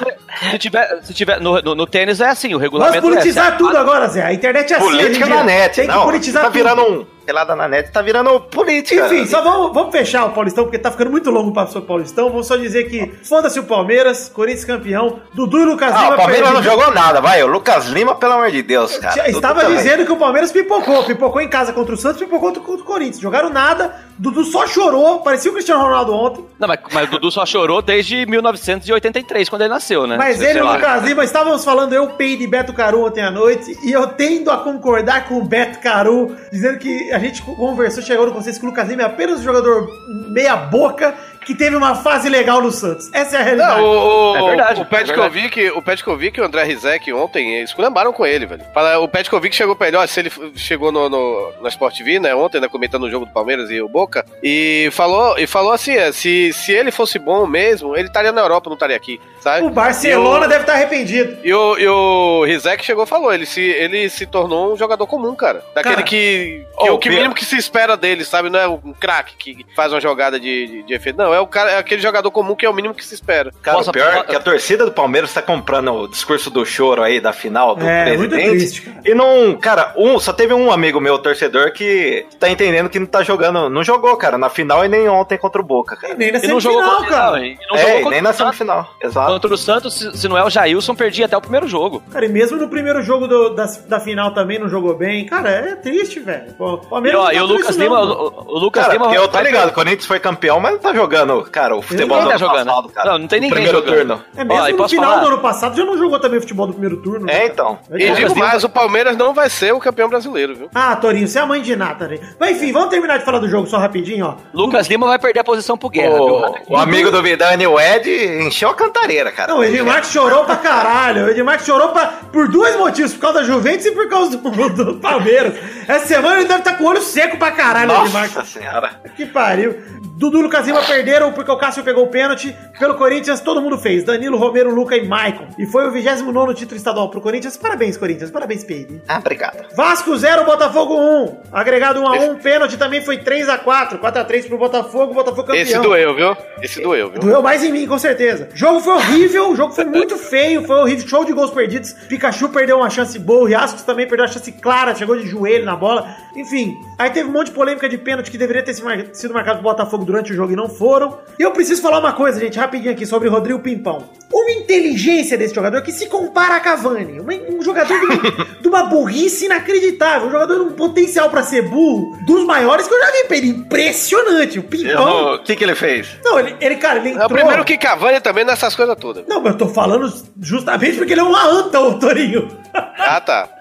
se 0.51 0.57
tiver, 0.59 0.99
se 1.03 1.13
tiver 1.13 1.39
no, 1.41 1.61
no, 1.61 1.75
no 1.75 1.87
tênis 1.87 2.21
é 2.21 2.27
assim, 2.29 2.49
o 2.49 2.59
Vamos 2.59 2.63
regulamento 2.63 3.01
politizar 3.01 3.45
é, 3.45 3.47
se 3.49 3.53
a- 3.53 3.57
tudo 3.57 3.77
agora, 3.77 4.07
Zé. 4.07 4.23
A 4.23 4.33
internet 4.33 4.71
é 4.73 4.77
assim. 4.77 4.85
hoje 4.85 4.95
em 4.97 5.01
Política 5.01 5.25
na 5.27 5.43
net. 5.43 5.75
Tem 5.75 5.87
que 5.87 5.93
não, 5.93 6.03
politizar 6.03 6.43
tá 6.43 6.49
tudo. 6.49 6.57
virando 6.57 6.81
um. 6.83 7.16
Pelada 7.27 7.57
na 7.57 7.67
net, 7.67 7.91
tá 7.91 8.01
virando 8.01 8.39
política. 8.39 9.05
Enfim, 9.05 9.25
só 9.27 9.41
vamos, 9.41 9.73
vamos 9.73 9.91
fechar 9.91 10.23
o 10.27 10.29
Paulistão, 10.29 10.63
porque 10.63 10.79
tá 10.79 10.89
ficando 10.89 11.11
muito 11.11 11.29
longo 11.29 11.49
o 11.49 11.53
papo 11.53 11.73
sobre 11.73 11.83
o 11.83 11.87
Paulistão. 11.87 12.29
Vamos 12.29 12.47
só 12.47 12.55
dizer 12.55 12.85
que 12.85 13.11
foda-se 13.21 13.59
o 13.59 13.63
Palmeiras, 13.63 14.29
Corinthians 14.33 14.63
campeão, 14.63 15.19
Dudu 15.33 15.59
e 15.59 15.65
Lucas 15.65 15.93
Ah, 15.93 16.03
Lima 16.03 16.13
o 16.13 16.17
Palmeiras 16.17 16.53
não 16.53 16.63
jogou 16.63 16.89
nada, 16.93 17.19
vai. 17.19 17.43
O 17.43 17.47
Lucas 17.47 17.87
Lima, 17.87 18.15
pelo 18.15 18.31
amor 18.31 18.49
de 18.49 18.61
Deus, 18.63 18.97
cara. 18.97 19.13
Já 19.13 19.23
Dudu 19.25 19.35
Estava 19.35 19.59
também. 19.59 19.75
dizendo 19.75 20.05
que 20.05 20.11
o 20.13 20.15
Palmeiras 20.15 20.53
pipocou. 20.53 21.03
Pipocou 21.03 21.41
em 21.41 21.49
casa 21.49 21.73
contra 21.73 21.93
o 21.93 21.97
Santos, 21.97 22.19
pipocou 22.19 22.53
contra, 22.53 22.63
o 22.63 22.85
Corinthians. 22.85 23.19
Jogaram 23.19 23.49
nada, 23.49 23.93
Dudu 24.17 24.45
só 24.45 24.65
chorou, 24.65 25.19
parecia 25.19 25.51
o 25.51 25.53
Cristiano 25.53 25.83
Ronaldo 25.83 26.13
ontem. 26.13 26.45
Não, 26.57 26.65
mas, 26.65 26.79
mas 26.93 27.09
o 27.09 27.11
Dudu 27.11 27.29
só 27.29 27.45
chorou 27.45 27.81
desde 27.81 28.25
1983, 28.25 29.49
quando 29.49 29.63
ele 29.63 29.69
nasceu, 29.69 30.07
né? 30.07 30.15
Mas 30.17 30.37
Sei 30.37 30.51
ele 30.51 30.59
e 30.59 30.61
o. 30.61 30.71
Lucas 30.71 31.03
Lima, 31.03 31.25
estávamos 31.25 31.65
falando 31.65 31.91
eu, 31.91 32.07
Peide 32.11 32.45
e 32.45 32.47
Beto 32.47 32.71
Caru 32.71 33.05
ontem 33.05 33.21
à 33.21 33.29
noite, 33.29 33.77
e 33.83 33.91
eu 33.91 34.07
tendo 34.07 34.49
a 34.49 34.57
concordar 34.57 35.27
com 35.27 35.39
o 35.39 35.43
Beto 35.43 35.79
Caru, 35.79 36.35
dizendo 36.51 36.77
que 36.79 37.16
a 37.17 37.19
gente 37.19 37.41
conversou, 37.41 38.03
chegou 38.03 38.27
no 38.27 38.31
consenso 38.31 38.59
que 38.59 38.65
o 38.65 38.69
Lucas 38.69 38.87
Lima 38.87 39.01
é 39.01 39.05
apenas 39.05 39.39
um 39.39 39.43
jogador 39.43 39.89
meia 40.07 40.55
boca 40.55 41.15
que 41.47 41.55
teve 41.55 41.75
uma 41.77 41.95
fase 41.95 42.27
legal 42.29 42.61
no 42.61 42.71
Santos. 42.71 43.09
Essa 43.13 43.37
é 43.37 43.39
a 43.39 43.43
realidade. 43.43 43.81
Não, 43.81 43.85
o, 43.87 44.31
o, 44.33 44.35
É 44.35 44.49
verdade, 44.49 44.81
o 44.81 44.83
é 44.83 44.85
Petkovic, 44.85 45.69
o 45.71 45.81
Petkovic 45.81 46.37
e 46.37 46.41
o 46.41 46.45
André 46.45 46.63
Rizek 46.63 47.11
ontem 47.13 47.61
esculambaram 47.63 48.11
com 48.11 48.25
ele, 48.25 48.45
velho. 48.45 48.63
Fala- 48.73 48.99
O 48.99 49.07
Petkovic 49.07 49.55
chegou 49.55 49.73
pra 49.75 49.87
ele, 49.87 49.95
ó, 49.97 50.05
se 50.05 50.19
ele 50.19 50.31
chegou 50.55 50.91
no, 50.91 51.07
no, 51.09 51.53
na 51.61 51.69
Sport 51.69 51.95
TV, 51.97 52.19
né, 52.19 52.35
ontem, 52.35 52.59
né, 52.59 52.67
comentando 52.67 53.03
o 53.03 53.09
jogo 53.09 53.25
do 53.25 53.31
Palmeiras 53.31 53.71
e 53.71 53.81
o 53.81 53.87
Boca, 53.87 54.25
e 54.43 54.89
falou, 54.91 55.37
e 55.39 55.47
falou 55.47 55.71
assim, 55.71 55.93
é, 55.95 56.11
se, 56.11 56.51
se 56.51 56.73
ele 56.73 56.91
fosse 56.91 57.17
bom 57.17 57.47
mesmo, 57.47 57.95
ele 57.95 58.07
estaria 58.09 58.33
na 58.33 58.41
Europa, 58.41 58.69
não 58.69 58.75
estaria 58.75 58.97
aqui, 58.97 59.17
sabe? 59.39 59.65
O 59.65 59.69
Barcelona 59.69 60.45
o- 60.45 60.49
deve 60.49 60.61
estar 60.63 60.73
arrependido. 60.73 61.37
E 61.43 61.53
o, 61.53 61.77
e 61.79 61.87
o 61.87 62.43
Rizek 62.43 62.83
chegou 62.83 63.05
e 63.05 63.07
falou, 63.07 63.33
ele 63.33 63.45
se, 63.45 63.61
ele 63.61 64.09
se 64.09 64.25
tornou 64.25 64.73
um 64.73 64.77
jogador 64.77 65.07
comum, 65.07 65.33
cara. 65.33 65.63
Daquele 65.73 65.95
Cara, 65.95 66.05
que, 66.05 66.65
que 66.77 66.89
ó, 66.89 66.93
o 66.93 66.99
que 66.99 67.09
mínimo 67.09 67.33
que 67.33 67.45
se 67.45 67.55
espera 67.55 67.95
dele, 67.95 68.25
sabe? 68.25 68.49
Não 68.49 68.59
é 68.59 68.67
um 68.67 68.93
craque 68.99 69.35
que 69.37 69.65
faz 69.75 69.93
uma 69.93 70.01
jogada 70.01 70.37
de, 70.39 70.67
de, 70.67 70.83
de 70.83 70.93
efeito. 70.93 71.15
Não, 71.17 71.33
É, 71.33 71.36
o 71.39 71.47
cara, 71.47 71.71
é 71.71 71.77
aquele 71.77 72.01
jogador 72.01 72.29
comum 72.31 72.55
que 72.55 72.65
é 72.65 72.69
o 72.69 72.73
mínimo 72.73 72.93
que 72.93 73.05
se 73.05 73.13
espera. 73.13 73.51
Cara, 73.61 73.77
Posso- 73.77 73.89
o 73.89 73.93
pior 73.93 74.13
é 74.13 74.23
que 74.23 74.35
a 74.35 74.39
torcida 74.39 74.85
do 74.85 74.91
Palmeiras 74.91 75.33
tá 75.33 75.41
comprando 75.41 75.91
o 75.93 76.07
discurso 76.07 76.49
do 76.49 76.65
choro 76.65 77.03
aí 77.03 77.19
da 77.19 77.33
final 77.33 77.75
do 77.75 77.85
É, 77.85 78.15
muito 78.17 78.29
presidente. 78.31 78.57
triste, 78.57 78.81
cara. 78.81 78.97
E 79.05 79.13
não, 79.13 79.55
cara, 79.57 79.93
um, 79.97 80.19
só 80.19 80.33
teve 80.33 80.53
um 80.53 80.71
amigo 80.71 80.99
meu, 80.99 81.17
torcedor, 81.19 81.71
que 81.71 82.25
tá 82.39 82.49
entendendo 82.49 82.89
que 82.89 82.99
não 82.99 83.05
tá 83.07 83.23
jogando. 83.23 83.69
Não 83.69 83.83
jogou, 83.83 84.15
cara, 84.17 84.37
na 84.37 84.49
final 84.49 84.83
e 84.85 84.87
nem 84.87 85.07
ontem 85.09 85.37
contra 85.37 85.61
o 85.61 85.65
Boca, 85.65 85.95
cara. 85.95 86.13
Nem 86.15 86.31
na 86.31 86.39
E 86.39 86.47
não 86.47 86.59
jogou 86.59 86.79
semifinal, 86.81 87.01
contra, 87.03 87.15
cara. 87.17 87.39
e 87.45 87.57
não 87.69 87.77
é, 87.77 87.95
jogou 87.97 88.11
e 88.11 88.13
nem 88.15 88.21
na 88.21 88.33
semifinal. 88.33 88.89
Exato. 89.01 89.31
Contra 89.31 89.53
o 89.53 89.57
Santos, 89.57 89.93
se, 89.97 90.17
se 90.17 90.27
não 90.27 90.37
é 90.37 90.43
o 90.43 90.49
Jailson, 90.49 90.95
perdia 90.95 91.25
até 91.25 91.35
o 91.37 91.41
primeiro 91.41 91.67
jogo. 91.67 92.01
Cara, 92.11 92.25
e 92.25 92.29
mesmo 92.29 92.57
no 92.57 92.67
primeiro 92.69 93.01
jogo 93.01 93.27
do- 93.27 93.49
da, 93.55 93.65
da 93.87 93.99
final 93.99 94.33
também 94.33 94.59
não 94.59 94.69
jogou 94.69 94.95
bem. 94.95 95.25
Cara, 95.25 95.49
é 95.49 95.75
triste, 95.75 96.19
velho. 96.19 96.55
O 96.59 96.75
E, 96.83 96.87
Palmeiras 96.89 97.19
ó, 97.19 97.23
não 97.25 97.31
e 97.31 97.35
tá 97.37 97.43
o 97.43 97.47
Lucas 97.47 97.75
Lima, 97.75 98.01
o, 98.01 98.43
o 98.55 98.59
Lucas 98.59 98.83
Cara, 98.83 98.93
Lima 98.97 99.13
eu 99.13 99.27
tô 99.27 99.39
ligado, 99.41 99.69
o 99.69 99.73
Corinthians 99.73 100.05
foi 100.05 100.19
campeão, 100.19 100.59
mas 100.59 100.73
não 100.73 100.79
tá 100.79 100.93
jogando, 100.93 101.26
cara, 101.43 101.75
o 101.75 101.81
futebol 101.81 102.17
Ninguém 102.17 102.23
do 102.23 102.39
tá 102.39 102.45
ano 102.45 102.53
jogando. 102.53 102.65
passado, 102.67 102.89
cara. 102.89 103.11
Não, 103.11 103.19
não 103.19 103.27
tem 103.27 103.39
No 103.39 103.47
ninguém 103.47 103.63
primeiro 103.65 103.77
jogando. 103.87 104.07
turno. 104.17 104.23
É 104.35 104.43
mesmo 104.43 104.63
Ó, 104.63 104.83
no 104.83 104.89
final 104.89 105.09
falar? 105.11 105.21
do 105.21 105.27
ano 105.27 105.37
passado 105.39 105.77
já 105.77 105.85
não 105.85 105.97
jogou 105.97 106.19
também 106.19 106.39
futebol 106.39 106.67
do 106.67 106.73
primeiro 106.73 106.97
turno. 106.97 107.25
né, 107.25 107.33
É, 107.43 107.45
então. 107.47 107.79
É 107.91 107.97
E 107.97 108.11
digo 108.11 108.37
mais, 108.37 108.63
o 108.63 108.69
Palmeiras 108.69 109.15
não 109.17 109.33
vai 109.33 109.49
ser 109.49 109.73
o 109.73 109.79
campeão 109.79 110.09
brasileiro, 110.09 110.55
viu? 110.55 110.69
Ah, 110.73 110.95
Torinho, 110.95 111.27
você 111.27 111.39
é 111.39 111.41
a 111.41 111.45
mãe 111.45 111.61
de 111.61 111.75
nata, 111.75 112.07
né? 112.07 112.19
Mas 112.39 112.57
enfim, 112.57 112.71
vamos 112.71 112.89
terminar 112.89 113.17
de 113.19 113.25
falar 113.25 113.39
do 113.39 113.47
jogo 113.49 113.67
só 113.67 113.77
rapidinho, 113.77 114.25
ó. 114.25 114.35
Lucas 114.53 114.87
Lima 114.87 115.07
vai 115.07 115.19
perder 115.19 115.39
a 115.39 115.43
posição 115.43 115.77
pro 115.77 115.89
Guerra, 115.89 116.19
O, 116.21 116.25
viu? 116.25 116.55
o 116.69 116.77
amigo 116.77 117.11
do 117.11 117.21
Vidani, 117.21 117.65
o 117.67 117.79
Ed, 117.79 118.09
encheu 118.45 118.69
a 118.69 118.73
cantareira, 118.75 119.31
cara. 119.31 119.51
Não, 119.53 119.59
o 119.59 119.63
Edmar 119.63 120.03
chorou 120.05 120.43
pra 120.45 120.55
caralho. 120.57 121.25
O 121.25 121.29
Edmar 121.29 121.63
chorou 121.63 121.89
pra, 121.89 122.07
por 122.31 122.47
dois 122.47 122.75
motivos, 122.77 123.13
por 123.13 123.19
causa 123.21 123.39
da 123.39 123.43
Juventus 123.45 123.85
e 123.85 123.91
por 123.91 124.07
causa 124.09 124.37
do, 124.37 124.69
do 124.69 124.95
Palmeiras. 124.99 125.53
Essa 125.87 126.05
semana 126.07 126.35
ele 126.39 126.47
deve 126.47 126.59
estar 126.59 126.73
com 126.77 126.83
o 126.83 126.87
olho 126.87 127.01
seco 127.01 127.37
pra 127.37 127.51
caralho, 127.51 127.91
o 127.91 128.05
Edmar. 128.05 128.23
Nossa 128.27 128.45
senhora. 128.45 128.91
Que 129.15 129.25
pariu. 129.25 129.75
Dudu 130.17 130.41
Lucas 130.41 130.65
Lima 130.65 130.81
perderam 131.07 131.31
porque 131.31 131.49
o 131.49 131.55
Cássio 131.55 131.83
pegou 131.83 132.03
o 132.03 132.07
pênalti. 132.07 132.53
Pelo 132.77 132.95
Corinthians, 132.95 133.39
todo 133.39 133.61
mundo 133.61 133.77
fez. 133.77 134.03
Danilo, 134.03 134.37
Romero, 134.37 134.73
Luca 134.73 134.97
e 134.97 135.07
Maicon. 135.07 135.47
E 135.57 135.65
foi 135.65 135.87
o 135.87 135.91
29 135.91 136.53
título 136.53 136.75
estadual 136.75 137.09
pro 137.09 137.21
Corinthians. 137.21 137.55
Parabéns, 137.55 137.95
Corinthians. 137.95 138.29
Parabéns, 138.29 138.63
Peide. 138.65 139.01
Ah, 139.07 139.19
obrigado. 139.19 139.65
Vasco 139.73 140.15
0, 140.15 140.43
Botafogo 140.43 140.95
1. 140.95 141.37
Agregado 141.51 142.01
1 142.01 142.07
a 142.07 142.11
1 142.11 142.35
Pênalti 142.39 142.77
também 142.77 143.01
foi 143.01 143.19
3 143.19 143.47
a 143.47 143.57
4 143.57 143.99
4 143.99 144.21
a 144.21 144.25
3 144.25 144.45
pro 144.47 144.57
Botafogo. 144.57 145.13
Botafogo 145.13 145.47
campeão. 145.47 145.61
Esse 145.61 145.79
doeu, 145.79 146.13
viu? 146.13 146.37
Esse 146.61 146.81
doeu, 146.81 147.09
viu? 147.09 147.21
Doeu 147.21 147.41
mais 147.41 147.63
em 147.63 147.71
mim, 147.71 147.87
com 147.87 147.97
certeza. 147.97 148.49
O 148.53 148.57
jogo 148.57 148.81
foi 148.81 148.93
horrível, 148.93 149.51
o 149.51 149.55
jogo 149.55 149.73
foi 149.73 149.85
muito 149.85 150.17
feio, 150.19 150.65
foi 150.65 150.75
horrível. 150.75 151.07
Show 151.07 151.23
de 151.23 151.31
gols 151.31 151.51
perdidos. 151.51 151.93
Pikachu 151.93 152.49
perdeu 152.49 152.77
uma 152.77 152.89
chance 152.89 153.17
boa, 153.17 153.43
o 153.43 153.45
Riascos 153.45 153.83
também 153.83 154.05
perdeu 154.07 154.25
uma 154.25 154.31
chance 154.31 154.51
clara, 154.51 154.93
chegou 154.93 155.15
de 155.15 155.25
joelho 155.25 155.63
na 155.63 155.75
bola. 155.75 156.07
Enfim, 156.35 156.77
aí 156.97 157.09
teve 157.09 157.29
um 157.29 157.31
monte 157.31 157.47
de 157.47 157.53
polêmica 157.53 157.87
de 157.87 157.97
pênalti 157.97 158.29
que 158.29 158.37
deveria 158.37 158.61
ter 158.61 158.73
sido 158.73 159.33
marcado 159.33 159.59
pro 159.59 159.69
Botafogo 159.69 160.03
durante 160.03 160.31
o 160.31 160.35
jogo 160.35 160.51
e 160.51 160.55
não 160.55 160.67
foram. 160.97 161.19
E 161.37 161.43
eu 161.43 161.51
preciso 161.51 161.81
falar 161.81 161.99
uma 161.99 162.13
coisa, 162.13 162.39
gente, 162.39 162.57
rapidinho 162.57 162.91
aqui 162.91 163.05
sobre 163.05 163.29
Rodrigo 163.29 163.59
Pimpão. 163.59 164.03
Uma 164.33 164.51
inteligência 164.51 165.37
desse 165.37 165.53
jogador 165.53 165.81
que 165.81 165.91
se 165.91 166.07
compara 166.07 166.55
a 166.55 166.59
Cavani. 166.59 167.19
Uma- 167.19 167.33
um 167.33 167.61
jogador 167.61 167.97
de 167.99 168.05
uma, 168.05 168.45
de 168.61 168.67
uma 168.67 168.83
burrice 168.83 169.45
inacreditável. 169.45 170.27
Um 170.27 170.31
jogador 170.31 170.65
com 170.65 170.71
potencial 170.73 171.29
pra 171.29 171.43
ser 171.43 171.61
burro 171.63 172.17
dos 172.25 172.43
maiores 172.45 172.87
que 172.87 172.93
eu 172.93 172.99
já 172.99 173.11
vi. 173.11 173.27
Pedro. 173.27 173.49
Impressionante. 173.49 174.59
O 174.59 174.63
Pimpão. 174.63 175.35
O 175.35 175.43
que 175.43 175.55
que 175.55 175.63
ele 175.63 175.75
fez? 175.75 176.07
Não, 176.23 176.39
ele, 176.39 176.55
ele, 176.59 176.75
cara, 176.77 176.99
ele 176.99 177.09
É 177.09 177.11
entrou... 177.11 177.27
o 177.27 177.33
primeiro 177.33 177.63
que 177.65 177.77
Cavani 177.77 178.19
também 178.19 178.43
nessas 178.43 178.75
coisas 178.75 178.95
todas. 178.99 179.25
Não, 179.27 179.39
mas 179.41 179.53
eu 179.53 179.57
tô 179.59 179.67
falando 179.67 180.11
justamente 180.41 180.97
porque 180.97 181.13
ele 181.13 181.21
é 181.21 181.23
um 181.23 181.35
anta, 181.35 181.79
ô 181.79 181.93
Torinho. 181.99 182.47
Ah, 182.73 183.21
tá. 183.21 183.49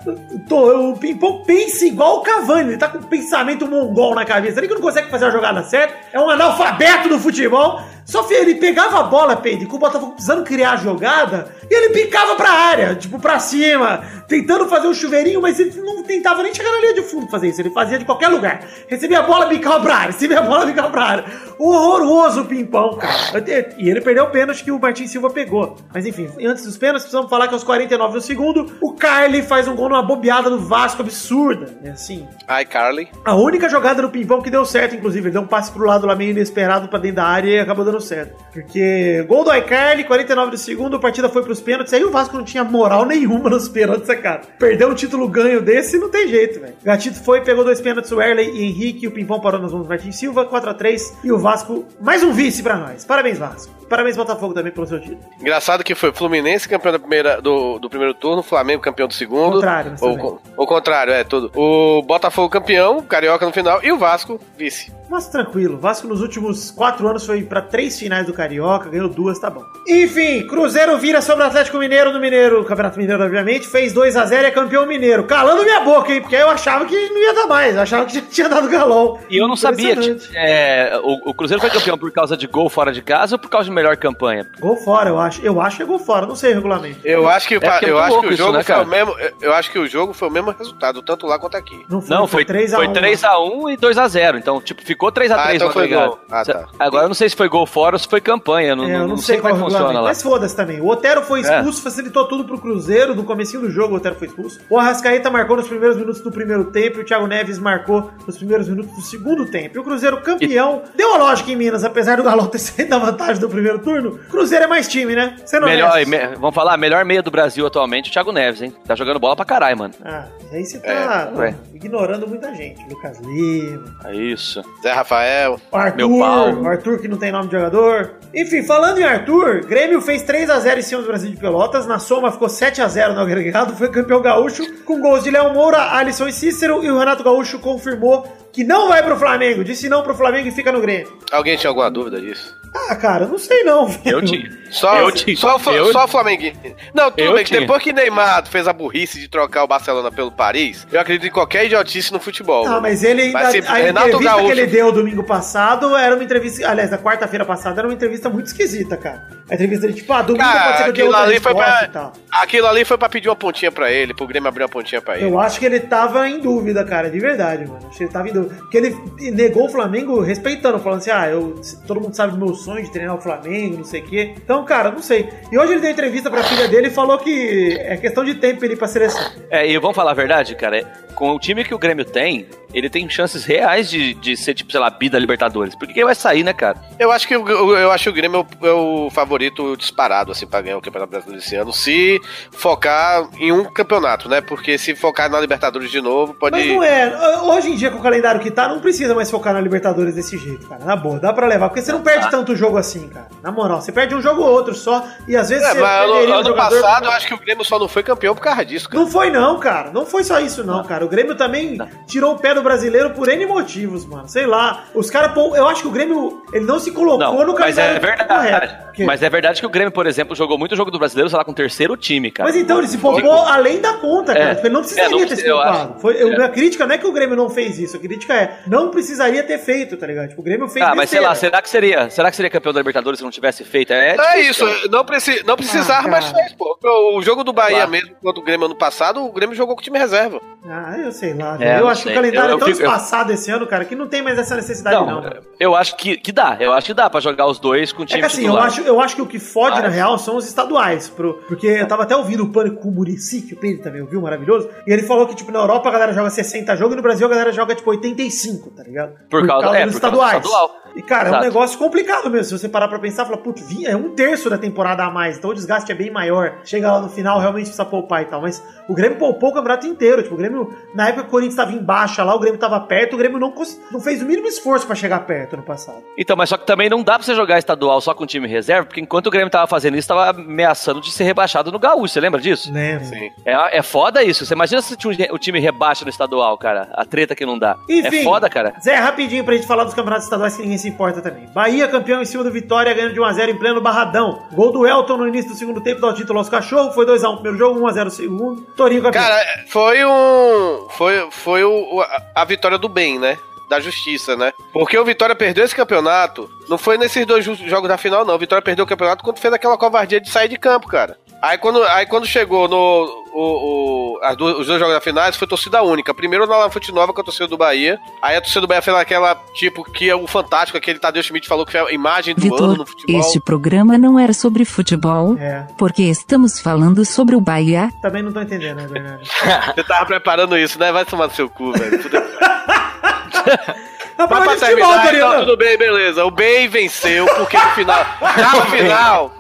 Tô- 0.48 0.90
o 0.92 0.96
Pimpão 0.96 1.42
pensa 1.44 1.84
igual 1.84 2.18
o 2.18 2.20
Cavani, 2.22 2.70
ele 2.70 2.78
tá 2.78 2.88
com 2.88 2.98
um 2.98 3.02
pensamento 3.02 3.66
mongol 3.66 4.14
na 4.14 4.24
cabeça. 4.24 4.60
Ele 4.60 4.68
que 4.68 4.74
não 4.74 4.80
consegue 4.80 5.10
fazer 5.10 5.26
a 5.26 5.30
jogada 5.30 5.62
certa, 5.64 5.94
é 6.12 6.20
um 6.20 6.30
analfabeto 6.30 7.08
do 7.08 7.18
futebol. 7.18 7.80
Só 8.06 8.22
que 8.22 8.32
ele 8.32 8.54
pegava 8.54 9.00
a 9.00 9.02
bola, 9.02 9.36
Pedro, 9.36 9.66
com 9.68 9.76
o 9.76 9.78
Botafogo 9.80 10.12
precisando 10.12 10.44
criar 10.44 10.70
a 10.72 10.76
jogada, 10.76 11.52
e 11.68 11.74
ele 11.74 11.92
picava 11.92 12.36
pra 12.36 12.48
área, 12.50 12.94
tipo, 12.94 13.18
pra 13.18 13.38
cima, 13.40 14.02
tentando 14.28 14.66
fazer 14.68 14.86
um 14.86 14.94
chuveirinho, 14.94 15.42
mas 15.42 15.58
ele 15.58 15.72
não 15.82 16.02
tentava 16.04 16.42
nem 16.42 16.54
chegar 16.54 16.70
na 16.70 16.78
linha 16.78 16.94
de 16.94 17.02
fundo 17.02 17.28
fazer 17.28 17.48
isso, 17.48 17.60
ele 17.60 17.70
fazia 17.70 17.98
de 17.98 18.04
qualquer 18.04 18.28
lugar. 18.28 18.62
Recebia 18.86 19.18
a 19.18 19.22
bola, 19.22 19.46
picava 19.46 19.80
pra 19.80 19.96
área, 19.96 20.12
recebia 20.14 20.38
a 20.38 20.42
bola, 20.42 20.66
picava 20.66 20.88
pra 20.88 21.02
área. 21.04 21.24
Horroroso 21.58 22.42
o 22.42 22.44
Pimpão, 22.44 22.96
cara. 22.96 23.44
E 23.78 23.88
ele 23.90 24.00
perdeu 24.00 24.24
o 24.24 24.30
pênalti 24.30 24.62
que 24.62 24.70
o 24.70 24.78
Martin 24.78 25.06
Silva 25.08 25.28
pegou. 25.30 25.76
Mas 25.92 26.06
enfim, 26.06 26.30
antes 26.46 26.64
dos 26.64 26.76
pênaltis, 26.76 27.02
precisamos 27.04 27.28
falar 27.28 27.48
que 27.48 27.54
aos 27.54 27.64
49 27.64 28.14
do 28.14 28.20
segundo, 28.20 28.72
o 28.80 28.92
Carly 28.92 29.42
faz 29.42 29.66
um 29.66 29.74
gol 29.74 29.88
numa 29.88 30.02
bobeada 30.02 30.48
do 30.48 30.60
Vasco 30.60 31.02
absurda. 31.02 31.74
É 31.82 31.90
assim, 31.90 32.26
Ai, 32.46 32.64
Carly. 32.64 33.08
a 33.24 33.34
única 33.34 33.68
jogada 33.68 34.00
do 34.02 34.10
Pimpão 34.10 34.40
que 34.40 34.50
deu 34.50 34.64
certo, 34.64 34.94
inclusive. 34.94 35.26
Ele 35.26 35.32
deu 35.32 35.42
um 35.42 35.46
passe 35.46 35.72
pro 35.72 35.84
lado 35.84 36.06
lá 36.06 36.14
meio 36.14 36.30
inesperado 36.30 36.88
pra 36.88 36.98
dentro 36.98 37.16
da 37.16 37.24
área 37.24 37.48
e 37.50 37.58
acabou 37.58 37.84
dando 37.84 37.95
certo. 38.00 38.36
Porque 38.52 39.24
gol 39.28 39.44
do 39.44 39.54
iCarly, 39.54 40.04
49 40.04 40.50
do 40.52 40.58
segundo, 40.58 40.96
a 40.96 41.00
partida 41.00 41.28
foi 41.28 41.42
pros 41.42 41.60
pênaltis. 41.60 41.92
Aí 41.92 42.04
o 42.04 42.10
Vasco 42.10 42.36
não 42.36 42.44
tinha 42.44 42.64
moral 42.64 43.04
nenhuma 43.06 43.50
nos 43.50 43.68
pênaltis, 43.68 44.08
né, 44.08 44.16
cara. 44.16 44.42
Perdeu 44.58 44.88
um 44.88 44.94
título 44.94 45.28
ganho 45.28 45.60
desse 45.60 45.98
não 45.98 46.10
tem 46.10 46.28
jeito, 46.28 46.60
velho. 46.60 46.74
Gatito 46.82 47.22
foi, 47.22 47.40
pegou 47.40 47.64
dois 47.64 47.80
pênaltis, 47.80 48.10
o 48.12 48.20
Erley 48.20 48.50
e 48.50 48.64
Henrique. 48.64 49.06
O 49.06 49.10
Pimpão 49.10 49.40
parou 49.40 49.60
nas 49.60 49.72
mãos 49.72 49.82
do 49.82 49.88
Martin 49.88 50.12
Silva, 50.12 50.46
4x3. 50.46 51.14
E 51.24 51.32
o 51.32 51.38
Vasco, 51.38 51.84
mais 52.00 52.22
um 52.22 52.32
vice 52.32 52.62
pra 52.62 52.76
nós. 52.76 53.04
Parabéns, 53.04 53.38
Vasco. 53.38 53.76
Parabéns, 53.88 54.16
Botafogo, 54.16 54.52
também 54.52 54.72
pelo 54.72 54.86
seu 54.86 55.00
título. 55.00 55.20
Engraçado 55.40 55.84
que 55.84 55.94
foi 55.94 56.12
Fluminense 56.12 56.68
campeão 56.68 56.92
da 56.92 56.98
primeira, 56.98 57.40
do, 57.40 57.78
do 57.78 57.88
primeiro 57.88 58.14
turno, 58.14 58.42
Flamengo 58.42 58.82
campeão 58.82 59.06
do 59.06 59.14
segundo. 59.14 59.54
Contrário, 59.54 59.92
mas 59.92 60.02
Ou 60.02 60.40
o 60.56 60.66
contrário, 60.66 61.12
é 61.12 61.22
tudo. 61.22 61.50
O 61.54 62.02
Botafogo 62.02 62.48
campeão, 62.48 63.00
Carioca 63.02 63.46
no 63.46 63.52
final 63.52 63.80
e 63.84 63.92
o 63.92 63.98
Vasco 63.98 64.40
vice. 64.56 64.92
Mas 65.08 65.28
tranquilo, 65.28 65.78
Vasco 65.78 66.08
nos 66.08 66.20
últimos 66.20 66.70
quatro 66.70 67.06
anos 67.08 67.24
foi 67.24 67.42
pra 67.42 67.60
três 67.62 67.98
finais 67.98 68.26
do 68.26 68.32
Carioca, 68.32 68.88
ganhou 68.88 69.08
duas, 69.08 69.38
tá 69.38 69.48
bom. 69.48 69.64
Enfim, 69.86 70.46
Cruzeiro 70.46 70.98
vira 70.98 71.20
sobre 71.20 71.44
o 71.44 71.46
Atlético 71.46 71.78
Mineiro 71.78 72.12
no 72.12 72.20
Mineiro, 72.20 72.64
Campeonato 72.64 72.98
Mineiro, 72.98 73.22
obviamente, 73.22 73.66
fez 73.68 73.92
2 73.92 74.16
a 74.16 74.24
0 74.26 74.42
e 74.42 74.46
é 74.46 74.50
campeão 74.50 74.84
mineiro. 74.86 75.24
Calando 75.24 75.62
minha 75.62 75.80
boca, 75.80 76.12
hein? 76.12 76.20
Porque 76.20 76.34
eu 76.36 76.50
achava 76.50 76.84
que 76.84 77.08
não 77.10 77.18
ia 77.18 77.34
dar 77.34 77.46
mais, 77.46 77.76
eu 77.76 77.82
achava 77.82 78.04
que 78.04 78.14
já 78.14 78.20
tinha 78.22 78.48
dado 78.48 78.68
galão. 78.68 79.18
E 79.30 79.36
eu 79.36 79.46
não 79.46 79.56
sabia. 79.56 79.96
É, 80.34 80.98
o, 81.02 81.30
o 81.30 81.34
Cruzeiro 81.34 81.60
foi 81.60 81.70
campeão 81.70 81.96
por 81.96 82.10
causa 82.10 82.36
de 82.36 82.46
gol 82.46 82.68
fora 82.68 82.92
de 82.92 83.02
casa 83.02 83.36
ou 83.36 83.38
por 83.38 83.48
causa 83.48 83.66
de 83.66 83.74
melhor 83.74 83.96
campanha? 83.96 84.46
Gol 84.58 84.76
fora, 84.76 85.08
eu 85.10 85.18
acho. 85.18 85.40
Eu 85.42 85.60
acho 85.60 85.76
que 85.76 85.82
é 85.82 85.86
gol 85.86 85.98
fora, 85.98 86.26
não 86.26 86.34
sei 86.34 86.52
o 86.52 86.54
regulamento. 86.56 86.98
Eu 87.04 87.28
acho 87.28 87.46
que, 87.46 87.54
é 87.54 87.58
eu 87.82 87.98
acho 87.98 88.20
o 88.20 88.26
isso, 88.26 88.36
jogo 88.36 88.52
né, 88.58 88.64
foi 88.64 88.82
o 88.82 88.86
mesmo. 88.86 89.14
Eu 89.40 89.54
acho 89.54 89.70
que 89.70 89.78
o 89.78 89.86
jogo 89.86 90.12
foi 90.12 90.28
o 90.28 90.30
mesmo 90.30 90.50
resultado, 90.50 91.00
tanto 91.02 91.26
lá 91.26 91.38
quanto 91.38 91.56
aqui. 91.56 91.84
Não 91.88 92.00
foi, 92.00 92.16
Não, 92.16 92.26
foi 92.26 92.44
3 92.44 92.74
a 92.74 92.78
1. 92.78 92.84
foi 92.84 92.88
3x1 92.88 93.72
e 93.72 93.76
2x0. 93.76 94.38
Então, 94.38 94.60
tipo, 94.60 94.82
ficou 94.82 94.95
3x3 94.96 95.34
Ah, 95.38 95.54
então 95.54 95.66
no 95.68 95.72
foi 95.72 95.84
agregado. 95.84 96.08
gol. 96.10 96.18
Ah, 96.30 96.44
tá. 96.44 96.66
Agora 96.78 97.04
eu 97.04 97.08
não 97.08 97.14
sei 97.14 97.28
se 97.28 97.36
foi 97.36 97.48
gol 97.48 97.66
fora 97.66 97.94
ou 97.96 97.98
se 97.98 98.08
foi 98.08 98.20
campanha. 98.20 98.74
Não, 98.76 98.84
É, 98.84 98.94
eu 98.94 98.98
não, 99.00 99.08
não, 99.08 99.16
sei, 99.16 99.38
qual 99.40 99.52
como 99.52 99.64
é 99.64 99.66
é 99.66 99.68
que 99.70 99.74
o 99.74 99.78
funciona 99.78 100.00
lá. 100.00 100.08
Mas 100.08 100.22
foda-se 100.22 100.56
também. 100.56 100.80
O 100.80 100.88
Otero 100.88 101.22
foi 101.22 101.40
É. 101.40 101.42
expulso, 101.42 101.82
facilitou 101.82 102.26
tudo 102.26 102.44
pro 102.44 102.58
Cruzeiro. 102.58 103.14
No 103.14 103.24
comecinho 103.24 103.62
do 103.62 103.70
jogo, 103.70 103.94
o 103.94 103.96
Otero 103.98 104.14
foi 104.16 104.28
expulso. 104.28 104.60
O 104.70 104.78
Arrascaeta 104.78 105.30
marcou 105.30 105.56
nos 105.56 105.68
primeiros 105.68 105.96
minutos 105.96 106.20
do 106.20 106.30
primeiro 106.30 106.64
tempo 106.70 106.98
e 106.98 107.02
o 107.02 107.04
Thiago 107.04 107.26
Neves 107.26 107.58
marcou 107.58 108.10
nos 108.26 108.36
primeiros 108.36 108.68
minutos 108.68 108.94
do 108.94 109.00
segundo 109.02 109.50
tempo. 109.50 109.76
E 109.76 109.78
o 109.78 109.84
Cruzeiro 109.84 110.20
campeão. 110.20 110.82
Deu 110.96 111.14
a 111.14 111.18
lógica 111.18 111.50
em 111.50 111.56
Minas, 111.56 111.84
apesar 111.84 112.16
do 112.16 112.22
Galo 112.22 112.46
ter 112.48 112.58
saído 112.60 112.90
da 112.90 112.98
vantagem 112.98 113.40
do 113.40 113.48
primeiro 113.48 113.78
turno. 113.80 114.18
Cruzeiro 114.30 114.64
é 114.64 114.68
mais 114.68 114.88
time, 114.88 115.14
né? 115.14 115.36
Você 115.44 115.58
não 115.60 115.68
Melhor, 115.68 115.94
me- 116.06 116.36
vamos 116.36 116.54
falar, 116.54 116.76
melhor 116.76 117.04
meia 117.04 117.22
do 117.22 117.30
Brasil 117.30 117.66
atualmente, 117.66 118.08
o 118.10 118.12
Thiago 118.12 118.32
Neves, 118.32 118.62
hein? 118.62 118.72
Tá 118.86 118.94
jogando 118.94 119.18
bola 119.18 119.34
pra 119.36 119.44
caralho, 119.44 119.78
mano. 119.78 119.94
Ah, 120.04 120.24
aí 120.52 120.64
você 120.64 120.78
tá 120.78 121.30
É, 121.38 121.54
ignorando 121.74 122.26
muita 122.26 122.54
gente. 122.54 122.82
Lucas 122.88 123.18
Lima, 123.20 123.84
É 124.04 124.14
isso. 124.14 124.62
Zé 124.86 124.92
Rafael. 124.92 125.60
o 125.72 125.76
Arthur, 125.76 125.96
Meu 125.96 126.18
pau. 126.20 126.66
Arthur 126.68 127.00
que 127.00 127.08
não 127.08 127.18
tem 127.18 127.32
nome 127.32 127.46
de 127.48 127.56
jogador. 127.56 128.12
Enfim, 128.32 128.62
falando 128.62 128.98
em 128.98 129.04
Arthur, 129.04 129.66
Grêmio 129.66 130.00
fez 130.00 130.22
3 130.22 130.48
a 130.48 130.60
0 130.60 130.78
em 130.78 130.82
cima 130.82 131.02
do 131.02 131.08
Brasil 131.08 131.28
de 131.28 131.36
Pelotas, 131.36 131.88
na 131.88 131.98
soma 131.98 132.30
ficou 132.30 132.48
7 132.48 132.80
a 132.80 132.86
0 132.86 133.14
no 133.14 133.20
agregado, 133.20 133.74
foi 133.74 133.88
campeão 133.88 134.22
gaúcho 134.22 134.62
com 134.84 135.00
gols 135.00 135.24
de 135.24 135.30
Léo 135.32 135.52
Moura, 135.52 135.96
Alisson 135.96 136.28
e 136.28 136.32
Cícero 136.32 136.84
e 136.84 136.90
o 136.90 136.98
Renato 136.98 137.24
Gaúcho 137.24 137.58
confirmou 137.58 138.28
que 138.56 138.64
não 138.64 138.88
vai 138.88 139.02
pro 139.02 139.18
Flamengo, 139.18 139.62
disse 139.62 139.86
não 139.86 140.02
pro 140.02 140.14
Flamengo 140.14 140.48
e 140.48 140.50
fica 140.50 140.72
no 140.72 140.80
Grêmio. 140.80 141.12
Alguém 141.30 141.58
tinha 141.58 141.68
alguma 141.68 141.90
dúvida 141.90 142.18
disso? 142.18 142.56
Ah, 142.74 142.94
cara, 142.96 143.24
não 143.26 143.38
sei 143.38 143.62
não. 143.64 143.88
Eu 144.04 144.20
tinha. 144.22 144.50
Só, 144.70 144.98
Eu 144.98 145.10
tinha. 145.12 145.34
só, 145.36 145.58
Eu- 145.72 145.92
só 145.92 146.04
o 146.04 146.08
Flamenguinho. 146.08 146.54
Não, 146.92 147.10
tudo 147.10 147.22
Eu 147.22 147.34
bem 147.34 147.44
tinha. 147.44 147.60
depois 147.60 147.82
que 147.82 147.90
Neymar 147.92 148.46
fez 148.46 148.68
a 148.68 148.72
burrice 148.72 149.18
de 149.18 149.28
trocar 149.28 149.64
o 149.64 149.66
Barcelona 149.66 150.10
pelo 150.12 150.30
Paris, 150.30 150.86
eu 150.92 151.00
acredito 151.00 151.26
em 151.28 151.32
qualquer 151.32 151.64
idiotice 151.66 152.12
no 152.12 152.20
futebol. 152.20 152.66
Ah, 152.66 152.80
mas 152.80 153.02
ele 153.02 153.22
ainda. 153.22 153.38
Mas 153.38 153.52
se 153.52 153.58
a 153.60 153.74
Renato 153.74 154.08
entrevista 154.08 154.34
Gaúcho- 154.36 154.46
que 154.54 154.60
ele 154.60 154.66
deu 154.66 154.92
domingo 154.92 155.22
passado 155.24 155.96
era 155.96 156.14
uma 156.14 156.24
entrevista. 156.24 156.68
Aliás, 156.68 156.90
na 156.90 156.98
quarta-feira 156.98 157.44
passada 157.46 157.80
era 157.80 157.88
uma 157.88 157.94
entrevista 157.94 158.28
muito 158.28 158.46
esquisita, 158.46 158.96
cara. 158.96 159.26
A 159.48 159.54
entrevista 159.54 159.86
dele, 159.86 159.98
tipo, 159.98 160.12
ah, 160.12 160.22
domingo 160.22 160.44
pode 160.44 160.58
ser 160.58 160.72
Cara, 160.78 160.92
que 160.92 161.00
eu 161.02 161.06
outra 161.06 161.22
ali, 161.22 161.40
foi 161.40 161.54
pra, 161.54 161.84
e 161.84 161.88
tal. 161.88 162.12
aquilo 162.30 162.66
ali 162.66 162.84
foi 162.84 162.98
pra 162.98 163.08
pedir 163.08 163.28
uma 163.28 163.36
pontinha 163.36 163.70
pra 163.72 163.90
ele, 163.90 164.12
pro 164.12 164.26
Grêmio 164.26 164.48
abrir 164.48 164.64
uma 164.64 164.68
pontinha 164.68 165.00
pra 165.00 165.16
ele. 165.16 165.26
Eu 165.30 165.38
acho 165.40 165.58
que 165.58 165.64
ele 165.64 165.80
tava 165.80 166.28
em 166.28 166.40
dúvida, 166.40 166.84
cara, 166.84 167.08
de 167.08 167.18
verdade, 167.18 167.64
mano. 167.66 167.86
Acho 167.88 167.96
que 167.96 168.04
ele 168.04 168.12
tava 168.12 168.28
em 168.28 168.32
dúvida. 168.32 168.45
Que 168.70 168.78
ele 168.78 168.96
negou 169.32 169.66
o 169.66 169.68
Flamengo 169.68 170.20
respeitando, 170.20 170.78
falando 170.78 170.98
assim, 170.98 171.10
ah, 171.10 171.28
eu, 171.28 171.54
todo 171.86 172.00
mundo 172.00 172.14
sabe 172.14 172.32
do 172.32 172.38
meu 172.44 172.54
sonho 172.54 172.84
de 172.84 172.90
treinar 172.90 173.16
o 173.16 173.20
Flamengo, 173.20 173.78
não 173.78 173.84
sei 173.84 174.00
o 174.00 174.04
quê. 174.04 174.34
Então, 174.36 174.64
cara, 174.64 174.90
não 174.90 175.02
sei. 175.02 175.28
E 175.50 175.58
hoje 175.58 175.72
ele 175.72 175.80
deu 175.80 175.90
entrevista 175.90 176.30
pra 176.30 176.42
filha 176.42 176.68
dele 176.68 176.88
e 176.88 176.90
falou 176.90 177.18
que 177.18 177.76
é 177.80 177.96
questão 177.96 178.24
de 178.24 178.34
tempo 178.34 178.64
ele 178.64 178.74
ir 178.74 178.76
pra 178.76 178.88
seleção. 178.88 179.22
É, 179.50 179.68
e 179.68 179.78
vamos 179.78 179.96
falar 179.96 180.10
a 180.12 180.14
verdade, 180.14 180.54
cara. 180.54 180.82
Com 181.14 181.30
o 181.30 181.38
time 181.38 181.64
que 181.64 181.74
o 181.74 181.78
Grêmio 181.78 182.04
tem, 182.04 182.46
ele 182.74 182.90
tem 182.90 183.08
chances 183.08 183.44
reais 183.44 183.88
de, 183.88 184.12
de 184.14 184.36
ser, 184.36 184.52
tipo, 184.52 184.70
sei 184.70 184.78
lá, 184.78 184.90
bida 184.90 185.18
Libertadores. 185.18 185.74
Porque 185.74 185.94
quem 185.94 186.04
vai 186.04 186.14
sair, 186.14 186.44
né, 186.44 186.52
cara? 186.52 186.78
Eu 186.98 187.10
acho 187.10 187.26
que 187.26 187.34
o, 187.34 187.76
eu 187.76 187.90
acho 187.90 188.04
que 188.04 188.10
o 188.10 188.12
Grêmio 188.12 188.46
é 188.60 188.66
o, 188.66 188.66
é 188.66 188.72
o 188.72 189.10
favorito 189.10 189.76
disparado, 189.76 190.32
assim, 190.32 190.46
pra 190.46 190.60
ganhar 190.60 190.76
o 190.76 190.82
Campeonato 190.82 191.10
Brasileiro 191.10 191.42
esse 191.42 191.56
ano, 191.56 191.72
se 191.72 192.20
focar 192.50 193.28
em 193.38 193.50
um 193.50 193.64
campeonato, 193.64 194.28
né? 194.28 194.42
Porque 194.42 194.76
se 194.76 194.94
focar 194.94 195.30
na 195.30 195.40
Libertadores 195.40 195.90
de 195.90 196.02
novo, 196.02 196.34
pode. 196.34 196.56
Mas 196.56 196.66
não 196.66 196.82
é. 196.82 197.40
Hoje 197.42 197.70
em 197.70 197.76
dia, 197.76 197.90
com 197.90 197.98
o 197.98 198.02
calendário 198.02 198.35
que 198.38 198.50
tá, 198.50 198.68
não 198.68 198.80
precisa 198.80 199.14
mais 199.14 199.30
focar 199.30 199.52
na 199.54 199.60
Libertadores 199.60 200.14
desse 200.14 200.36
jeito, 200.38 200.66
cara. 200.68 200.84
Na 200.84 200.96
boa, 200.96 201.18
dá 201.18 201.32
pra 201.32 201.46
levar. 201.46 201.68
Porque 201.68 201.82
você 201.82 201.92
não 201.92 202.02
perde 202.02 202.30
tanto 202.30 202.54
jogo 202.56 202.76
assim, 202.76 203.08
cara. 203.08 203.26
Na 203.42 203.50
moral, 203.52 203.80
você 203.80 203.92
perde 203.92 204.14
um 204.14 204.20
jogo 204.22 204.42
ou 204.42 204.48
outro 204.50 204.74
só. 204.74 205.04
E 205.26 205.36
às 205.36 205.48
vezes 205.48 205.64
É, 205.66 205.72
você 205.74 205.80
mas 205.80 206.04
ano, 206.10 206.14
um 206.14 206.34
ano 206.34 206.54
passado 206.54 207.04
eu 207.06 207.10
acho 207.12 207.26
que 207.26 207.34
o 207.34 207.38
Grêmio 207.38 207.64
só 207.64 207.78
não 207.78 207.88
foi 207.88 208.02
campeão 208.02 208.34
por 208.34 208.40
causa 208.42 208.64
disso, 208.64 208.88
cara. 208.88 209.02
Não 209.02 209.10
foi 209.10 209.30
não, 209.30 209.58
cara. 209.58 209.90
Não 209.92 210.04
foi 210.06 210.24
só 210.24 210.38
isso 210.40 210.64
não, 210.64 210.82
cara. 210.84 211.04
O 211.04 211.08
Grêmio 211.08 211.34
também 211.34 211.78
tirou 212.06 212.34
o 212.34 212.38
pé 212.38 212.54
do 212.54 212.62
brasileiro 212.62 213.10
por 213.10 213.28
N 213.28 213.46
motivos, 213.46 214.04
mano. 214.06 214.28
Sei 214.28 214.46
lá. 214.46 214.84
Os 214.94 215.10
caras, 215.10 215.32
eu 215.36 215.66
acho 215.68 215.82
que 215.82 215.88
o 215.88 215.90
Grêmio, 215.90 216.42
ele 216.52 216.64
não 216.64 216.78
se 216.78 216.90
colocou 216.92 217.18
Não, 217.18 217.46
no 217.46 217.52
mas 217.52 217.74
calendário 217.76 217.96
é 217.96 218.00
verdade. 218.00 218.28
correto. 218.28 218.86
Mas 218.98 219.22
é 219.22 219.28
verdade 219.28 219.60
que 219.60 219.66
o 219.66 219.70
Grêmio, 219.70 219.92
por 219.92 220.06
exemplo, 220.06 220.34
jogou 220.34 220.56
muito 220.56 220.74
jogo 220.74 220.90
do 220.90 220.98
brasileiro, 220.98 221.28
sei 221.28 221.36
lá, 221.38 221.44
com 221.44 221.50
o 221.50 221.54
terceiro 221.54 221.96
time, 221.98 222.30
cara. 222.30 222.48
Mas 222.48 222.56
então, 222.56 222.78
ele 222.78 222.88
se 222.88 222.96
poupou 222.96 223.30
além 223.44 223.78
da 223.78 223.92
conta, 223.94 224.32
cara. 224.32 224.54
É. 224.54 224.60
Ele 224.60 224.70
não 224.70 224.80
precisaria 224.80 225.16
É, 225.16 225.20
não 225.20 225.28
ter 225.28 225.36
se 225.36 225.44
poupado. 225.44 225.78
acho. 225.92 226.00
Foi, 226.00 226.16
É. 226.18 226.24
Minha 226.24 226.48
crítica 226.48 226.86
não 226.86 226.94
é 226.94 226.98
que 226.98 227.06
o 227.06 227.12
Grêmio 227.12 227.36
não 227.36 227.50
fez 227.50 227.78
isso. 227.78 227.96
A 227.96 228.00
crítica 228.00 228.25
é, 228.32 228.58
não 228.66 228.90
precisaria 228.90 229.42
ter 229.42 229.58
feito, 229.58 229.96
tá 229.96 230.06
ligado? 230.06 230.28
Tipo, 230.28 230.40
o 230.40 230.44
Grêmio 230.44 230.68
fez 230.68 230.84
Ah, 230.84 230.94
mas 230.94 231.10
sei 231.10 231.20
lá, 231.20 231.34
será 231.34 231.60
que 231.62 231.68
seria, 231.68 232.08
será 232.10 232.30
que 232.30 232.36
seria 232.36 232.50
campeão 232.50 232.72
da 232.72 232.80
Libertadores 232.80 233.18
se 233.18 233.24
não 233.24 233.30
tivesse 233.30 233.64
feito? 233.64 233.92
É, 233.92 234.10
É 234.10 234.16
difícil, 234.16 234.68
isso, 234.68 234.90
não, 234.90 235.04
preci, 235.04 235.42
não 235.46 235.56
precisar, 235.56 236.04
Ah, 236.04 236.08
mas 236.08 236.26
fez, 236.30 236.52
pô. 236.54 236.76
O 237.16 237.22
jogo 237.22 237.42
do 237.42 237.52
Bahia 237.52 237.76
Claro. 237.78 237.90
mesmo, 237.90 238.14
contra 238.22 238.40
o 238.40 238.44
Grêmio 238.44 238.66
ano 238.66 238.74
passado, 238.76 239.24
o 239.24 239.32
Grêmio 239.32 239.54
jogou 239.56 239.74
com 239.74 239.80
o 239.80 239.84
time 239.84 239.98
reserva. 239.98 240.40
Ah, 240.68 240.96
eu 240.98 241.12
sei 241.12 241.32
lá. 241.34 241.56
É, 241.60 241.80
eu 241.80 241.88
acho 241.88 242.02
que 242.02 242.08
sei. 242.08 242.12
o 242.12 242.14
calendário 242.16 242.48
Eu- 242.48 242.52
eu 242.52 242.56
é 242.56 242.58
tão 242.60 242.68
fico- 242.68 242.80
eu- 242.82 242.86
espaçado 242.86 243.32
esse 243.32 243.50
ano, 243.50 243.66
cara, 243.66 243.84
que 243.84 243.94
não 243.94 244.08
tem 244.08 244.20
mais 244.22 244.38
essa 244.38 244.54
necessidade, 244.56 244.96
não. 244.96 245.06
Não, 245.06 245.22
cara. 245.22 245.42
eu 245.60 245.74
acho 245.74 245.96
que, 245.96 246.16
que 246.16 246.32
dá, 246.32 246.56
eu 246.60 246.72
acho 246.72 246.86
que 246.86 246.94
dá 246.94 247.08
pra 247.08 247.20
jogar 247.20 247.46
os 247.46 247.58
dois 247.58 247.92
com 247.92 248.02
o 248.02 248.04
É 248.04 248.06
time 248.06 248.20
que 248.20 248.26
assim, 248.26 248.46
eu 248.46 248.56
acho, 248.58 248.80
eu 248.82 249.00
acho 249.00 249.14
que 249.16 249.22
o 249.22 249.26
que 249.26 249.38
fode, 249.38 249.76
Mas- 249.76 249.84
na 249.84 249.88
real, 249.90 250.18
são 250.18 250.36
os 250.36 250.46
estaduais. 250.46 251.08
Pro, 251.08 251.34
porque 251.48 251.66
eu 251.66 251.86
tava 251.88 252.02
até 252.02 252.16
ouvindo 252.16 252.44
o 252.44 252.52
Pânico 252.52 252.76
com 252.82 252.88
o 252.88 252.92
Murici, 252.92 253.42
que 253.42 253.54
o 253.54 253.56
Pedro 253.56 253.82
também 253.82 254.00
ouviu, 254.02 254.20
maravilhoso. 254.20 254.68
E 254.86 254.92
ele 254.92 255.02
falou 255.02 255.26
que, 255.26 255.34
tipo, 255.36 255.50
na 255.52 255.60
Europa 255.60 255.88
a 255.88 255.92
galera 255.92 256.12
joga 256.12 256.30
60 256.30 256.74
jogos 256.76 256.94
e 256.94 256.96
no 256.96 257.02
Brasil 257.02 257.26
a 257.26 257.30
galera 257.30 257.52
joga, 257.52 257.74
tipo, 257.74 257.92
85, 258.10 258.70
tá 258.70 258.82
ligado? 258.82 259.14
Por 259.28 259.46
causa- 259.46 259.76
é, 259.78 259.84
dos 259.86 259.94
por 259.94 260.00
causa 260.00 260.16
do 260.16 260.22
estaduais. 260.22 260.44
estadual. 260.44 260.70
E, 260.96 261.02
cara, 261.02 261.24
é 261.24 261.26
um 261.26 261.34
Exato. 261.34 261.44
negócio 261.44 261.78
complicado 261.78 262.30
mesmo. 262.30 262.44
Se 262.44 262.58
você 262.58 262.68
parar 262.68 262.88
pra 262.88 262.98
pensar, 262.98 263.24
falar, 263.26 263.36
putz, 263.38 263.62
é 263.84 263.94
um 263.94 264.14
terço 264.14 264.48
da 264.48 264.56
temporada 264.56 265.04
a 265.04 265.10
mais. 265.10 265.36
Então 265.36 265.50
o 265.50 265.54
desgaste 265.54 265.92
é 265.92 265.94
bem 265.94 266.10
maior. 266.10 266.54
Chega 266.64 266.90
lá 266.90 267.00
no 267.00 267.08
final, 267.08 267.38
realmente 267.38 267.64
precisa 267.64 267.84
poupar 267.84 268.22
e 268.22 268.24
tal. 268.24 268.40
Mas 268.40 268.62
o 268.88 268.94
Grêmio 268.94 269.18
poupou 269.18 269.50
o 269.50 269.52
campeonato 269.52 269.86
inteiro. 269.86 270.22
Tipo, 270.22 270.34
o 270.34 270.38
Grêmio, 270.38 270.74
na 270.94 271.08
época 271.08 271.22
que 271.24 271.28
o 271.28 271.30
Corinthians 271.30 271.56
tava 271.56 271.72
em 271.72 271.82
baixa 271.82 272.24
lá, 272.24 272.34
o 272.34 272.38
Grêmio 272.38 272.58
tava 272.58 272.80
perto, 272.80 273.14
o 273.14 273.16
Grêmio 273.18 273.38
não, 273.38 273.52
não 273.92 274.00
fez 274.00 274.22
o 274.22 274.24
mínimo 274.24 274.46
esforço 274.48 274.86
pra 274.86 274.96
chegar 274.96 275.20
perto 275.26 275.56
no 275.56 275.62
passado. 275.62 276.02
Então, 276.16 276.34
mas 276.36 276.48
só 276.48 276.56
que 276.56 276.66
também 276.66 276.88
não 276.88 277.02
dá 277.02 277.14
pra 277.18 277.22
você 277.24 277.34
jogar 277.34 277.58
estadual 277.58 278.00
só 278.00 278.14
com 278.14 278.24
o 278.24 278.26
time 278.26 278.46
reserva, 278.48 278.86
porque 278.86 279.00
enquanto 279.00 279.26
o 279.26 279.30
Grêmio 279.30 279.50
tava 279.50 279.66
fazendo 279.66 279.96
isso, 279.98 280.08
tava 280.08 280.30
ameaçando 280.30 281.00
de 281.00 281.12
ser 281.12 281.24
rebaixado 281.24 281.70
no 281.70 281.78
Gaúcho, 281.78 282.14
você 282.14 282.20
lembra 282.20 282.40
disso? 282.40 282.72
Né? 282.72 283.00
Sim. 283.00 283.30
É, 283.44 283.78
é 283.78 283.82
foda 283.82 284.22
isso. 284.22 284.46
Você 284.46 284.54
imagina 284.54 284.80
se 284.80 284.94
o 284.94 284.96
time- 284.96 285.28
o 285.30 285.38
time 285.38 285.60
rebaixa 285.60 286.04
no 286.04 286.10
estadual, 286.10 286.56
cara. 286.56 286.88
A 286.94 287.04
treta 287.04 287.34
que 287.34 287.44
não 287.44 287.58
dá. 287.58 287.76
Enfim. 287.88 288.20
É 288.20 288.22
foda, 288.22 288.48
cara. 288.48 288.72
Zé, 288.82 288.94
rapidinho 288.94 289.44
pra 289.44 289.54
gente 289.54 289.66
falar 289.66 289.84
dos 289.84 289.92
campeonatos 289.94 290.24
estaduais 290.24 290.56
que 290.56 290.62
ninguém 290.62 290.78
se 290.78 290.85
importa 290.88 291.20
também. 291.20 291.46
Bahia 291.54 291.88
campeão 291.88 292.20
em 292.22 292.24
cima 292.24 292.44
do 292.44 292.50
Vitória, 292.50 292.92
ganhando 292.94 293.14
de 293.14 293.20
1x0 293.20 293.48
em 293.50 293.58
pleno 293.58 293.80
Barradão. 293.80 294.42
Gol 294.52 294.72
do 294.72 294.86
Elton 294.86 295.16
no 295.16 295.28
início 295.28 295.50
do 295.52 295.56
segundo 295.56 295.80
tempo, 295.80 296.00
dá 296.00 296.08
o 296.08 296.12
título 296.14 296.38
aos 296.38 296.48
cachorros. 296.48 296.94
Foi 296.94 297.04
2x1 297.06 297.22
no 297.30 297.34
primeiro 297.34 297.58
jogo, 297.58 297.80
1x0 297.80 298.04
no 298.04 298.10
segundo. 298.10 298.62
Torinho 298.76 299.02
campeão. 299.02 299.22
Cara, 299.22 299.44
foi 299.68 300.04
um. 300.04 300.86
Foi, 300.90 301.28
foi 301.30 301.64
o, 301.64 302.02
a- 302.34 302.44
vitória 302.44 302.78
do 302.78 302.88
bem, 302.88 303.18
né? 303.18 303.36
Da 303.68 303.80
justiça, 303.80 304.36
né? 304.36 304.52
Porque 304.72 304.96
o 304.96 305.04
Vitória 305.04 305.34
perdeu 305.34 305.64
esse 305.64 305.74
campeonato. 305.74 306.48
Não 306.68 306.78
foi 306.78 306.96
nesses 306.96 307.26
dois 307.26 307.44
jogos 307.44 307.88
da 307.88 307.98
final, 307.98 308.24
não. 308.24 308.36
O 308.36 308.38
Vitória 308.38 308.62
perdeu 308.62 308.84
o 308.84 308.88
campeonato 308.88 309.24
quando 309.24 309.38
fez 309.40 309.52
aquela 309.52 309.76
covardia 309.76 310.20
de 310.20 310.30
sair 310.30 310.48
de 310.48 310.56
campo, 310.56 310.86
cara. 310.86 311.18
Aí 311.42 311.58
quando, 311.58 311.82
aí 311.84 312.06
quando 312.06 312.26
chegou 312.26 312.66
no. 312.68 313.24
O, 313.38 314.14
o- 314.14 314.18
as 314.22 314.34
duas- 314.34 314.58
os 314.58 314.66
dois 314.66 314.80
jogos 314.80 314.94
da 314.94 315.00
finais 315.00 315.36
foi 315.36 315.46
torcida 315.46 315.82
única. 315.82 316.14
Primeiro 316.14 316.46
na 316.46 316.56
Lafute 316.56 316.90
Nova 316.90 317.12
com 317.12 317.20
a 317.20 317.24
torcida 317.24 317.46
do 317.46 317.56
Bahia. 317.58 317.98
Aí 318.22 318.34
a 318.34 318.40
torcida 318.40 318.62
do 318.62 318.66
Bahia 318.66 318.80
fez 318.80 318.96
aquela, 318.96 319.34
tipo, 319.52 319.84
que 319.84 320.08
é 320.08 320.16
o 320.16 320.26
fantástico, 320.26 320.78
aquele 320.78 320.98
Tadeu 320.98 321.22
Schmidt 321.22 321.46
falou 321.46 321.66
que 321.66 321.72
foi 321.72 321.80
a 321.82 321.92
imagem 321.92 322.34
do 322.34 322.40
ano 322.46 322.50
Vitor, 322.56 322.78
no 322.78 322.86
futebol. 322.86 323.20
este 323.20 323.38
programa 323.38 323.98
não 323.98 324.18
era 324.18 324.32
sobre 324.32 324.64
futebol, 324.64 325.36
É, 325.38 325.66
porque 325.76 326.04
estamos 326.04 326.58
falando 326.58 327.04
sobre 327.04 327.36
o 327.36 327.40
Bahia. 327.40 327.92
também 328.00 328.22
não 328.22 328.32
tô 328.32 328.40
entendendo, 328.40 328.78
né, 328.78 328.88
Bernardo? 328.88 329.22
Você 329.76 329.84
tava 329.84 330.06
preparando 330.06 330.56
isso, 330.56 330.78
né? 330.78 330.90
Vai 330.90 331.04
tomar 331.04 331.26
no 331.28 331.34
seu 331.34 331.50
cu, 331.50 331.72
velho. 331.72 332.00
De 334.18 334.26
pra 334.28 334.36
futebol, 334.42 334.60
terminar, 334.60 335.02
Torinho. 335.04 335.26
então 335.26 335.40
tudo 335.40 335.56
bem, 335.56 335.76
beleza. 335.76 336.24
O 336.24 336.30
bem 336.30 336.68
venceu, 336.68 337.26
porque 337.26 337.56
no 337.56 337.70
final. 337.72 338.06
Na 338.20 338.64
final. 338.66 339.32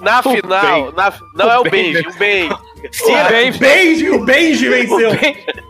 Na 0.00 0.22
final. 0.22 0.62
bem. 0.84 0.92
na- 0.96 1.12
não 1.34 1.46
O 1.46 1.50
é 1.50 1.58
o 1.58 1.62
bem, 1.64 1.96
o 1.98 2.12
bem. 2.14 2.48
O 2.50 3.28
bem- 3.28 3.52
Benji, 3.52 4.10
o 4.10 4.24
Benji 4.24 4.68
venceu. 4.68 5.10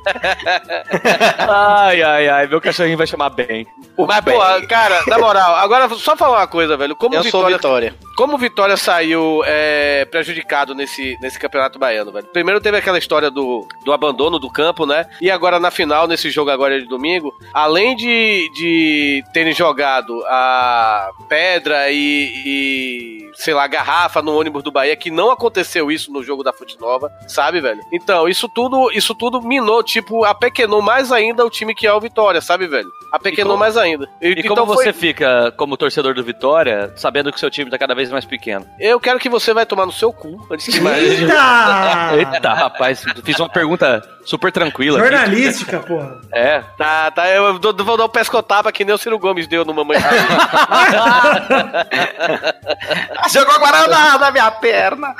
Ai, 1.38 2.02
ai, 2.02 2.28
ai. 2.28 2.46
Meu 2.46 2.60
cachorrinho 2.60 2.96
vai 2.98 3.06
chamar 3.06 3.30
bem. 3.30 3.66
Mas, 3.98 4.24
pô, 4.24 4.38
cara, 4.68 5.02
na 5.06 5.18
moral, 5.18 5.56
agora 5.56 5.88
só 5.90 6.16
falar 6.16 6.38
uma 6.38 6.46
coisa, 6.46 6.76
velho. 6.76 6.96
Como 6.96 7.14
Eu 7.14 7.22
sou 7.24 7.44
Vitória, 7.44 7.56
Vitória. 7.56 7.94
Como 8.16 8.34
o 8.34 8.38
Vitória 8.38 8.76
saiu 8.76 9.42
é, 9.46 10.04
prejudicado 10.06 10.74
nesse, 10.74 11.16
nesse 11.20 11.38
campeonato 11.38 11.78
baiano, 11.78 12.12
velho? 12.12 12.26
Primeiro 12.32 12.60
teve 12.60 12.76
aquela 12.78 12.98
história 12.98 13.30
do, 13.30 13.66
do 13.84 13.92
abandono 13.92 14.38
do 14.38 14.50
campo, 14.50 14.86
né? 14.86 15.06
E 15.20 15.30
agora 15.30 15.58
na 15.58 15.70
final, 15.70 16.06
nesse 16.06 16.30
jogo 16.30 16.50
agora 16.50 16.80
de 16.80 16.86
domingo, 16.86 17.32
além 17.52 17.96
de, 17.96 18.50
de 18.54 19.24
terem 19.32 19.52
jogado 19.52 20.22
a 20.26 21.10
pedra 21.28 21.90
e, 21.90 22.32
e, 22.44 23.30
sei 23.34 23.54
lá, 23.54 23.66
garrafa 23.66 24.22
no 24.22 24.38
ônibus 24.38 24.62
do 24.62 24.72
Bahia, 24.72 24.96
que 24.96 25.10
não 25.10 25.30
aconteceu 25.30 25.90
isso 25.90 26.12
no 26.12 26.22
jogo 26.22 26.42
da 26.42 26.52
Fute 26.52 26.78
Nova, 26.80 27.10
sabe, 27.26 27.60
velho? 27.60 27.80
Então, 27.92 28.28
isso 28.28 28.48
tudo, 28.48 28.90
isso 28.92 29.14
tudo 29.14 29.42
minou, 29.42 29.82
tipo, 29.90 30.24
apequenou 30.24 30.80
mais 30.82 31.10
ainda 31.12 31.44
o 31.44 31.50
time 31.50 31.74
que 31.74 31.86
é 31.86 31.92
o 31.92 32.00
Vitória, 32.00 32.40
sabe, 32.40 32.66
velho? 32.66 32.88
Apequenou 33.12 33.56
mais 33.56 33.76
ainda. 33.76 34.08
E 34.22 34.32
então 34.38 34.54
como 34.56 34.74
foi- 34.74 34.84
você 34.84 34.92
fica 34.92 35.52
como 35.56 35.76
torcedor 35.76 36.14
do 36.14 36.22
Vitória, 36.22 36.92
sabendo 36.96 37.30
que 37.30 37.36
o 37.36 37.40
seu 37.40 37.50
time 37.50 37.68
tá 37.70 37.76
cada 37.76 37.94
vez 37.94 38.10
mais 38.10 38.24
pequeno? 38.24 38.64
Eu 38.78 39.00
quero 39.00 39.18
que 39.18 39.28
você 39.28 39.52
vai 39.52 39.66
tomar 39.66 39.84
no 39.86 39.92
seu 39.92 40.12
cu 40.12 40.46
antes 40.50 40.72
que 40.72 40.80
mais. 40.80 41.02
Eita! 41.20 42.10
Eita, 42.36 42.54
rapaz, 42.54 43.04
fiz 43.24 43.38
uma 43.40 43.48
pergunta 43.48 44.00
super 44.24 44.52
tranquila. 44.52 44.98
aqui. 45.00 45.08
Jornalística, 45.10 45.80
porra. 45.86 46.20
É. 46.32 46.60
Tá, 46.78 47.10
tá, 47.10 47.28
eu 47.30 47.58
dou- 47.58 47.74
vou 47.84 47.96
dar 47.96 48.04
um 48.04 48.08
pescotapa 48.08 48.70
que 48.70 48.84
nem 48.84 48.94
o 48.94 48.98
Ciro 48.98 49.18
Gomes 49.18 49.48
deu 49.48 49.64
no 49.64 49.74
Mamãe 49.74 49.98
Jogou 53.32 53.54
a 53.54 53.58
guaraná 53.58 54.18
na 54.18 54.30
minha 54.30 54.50
perna. 54.52 55.14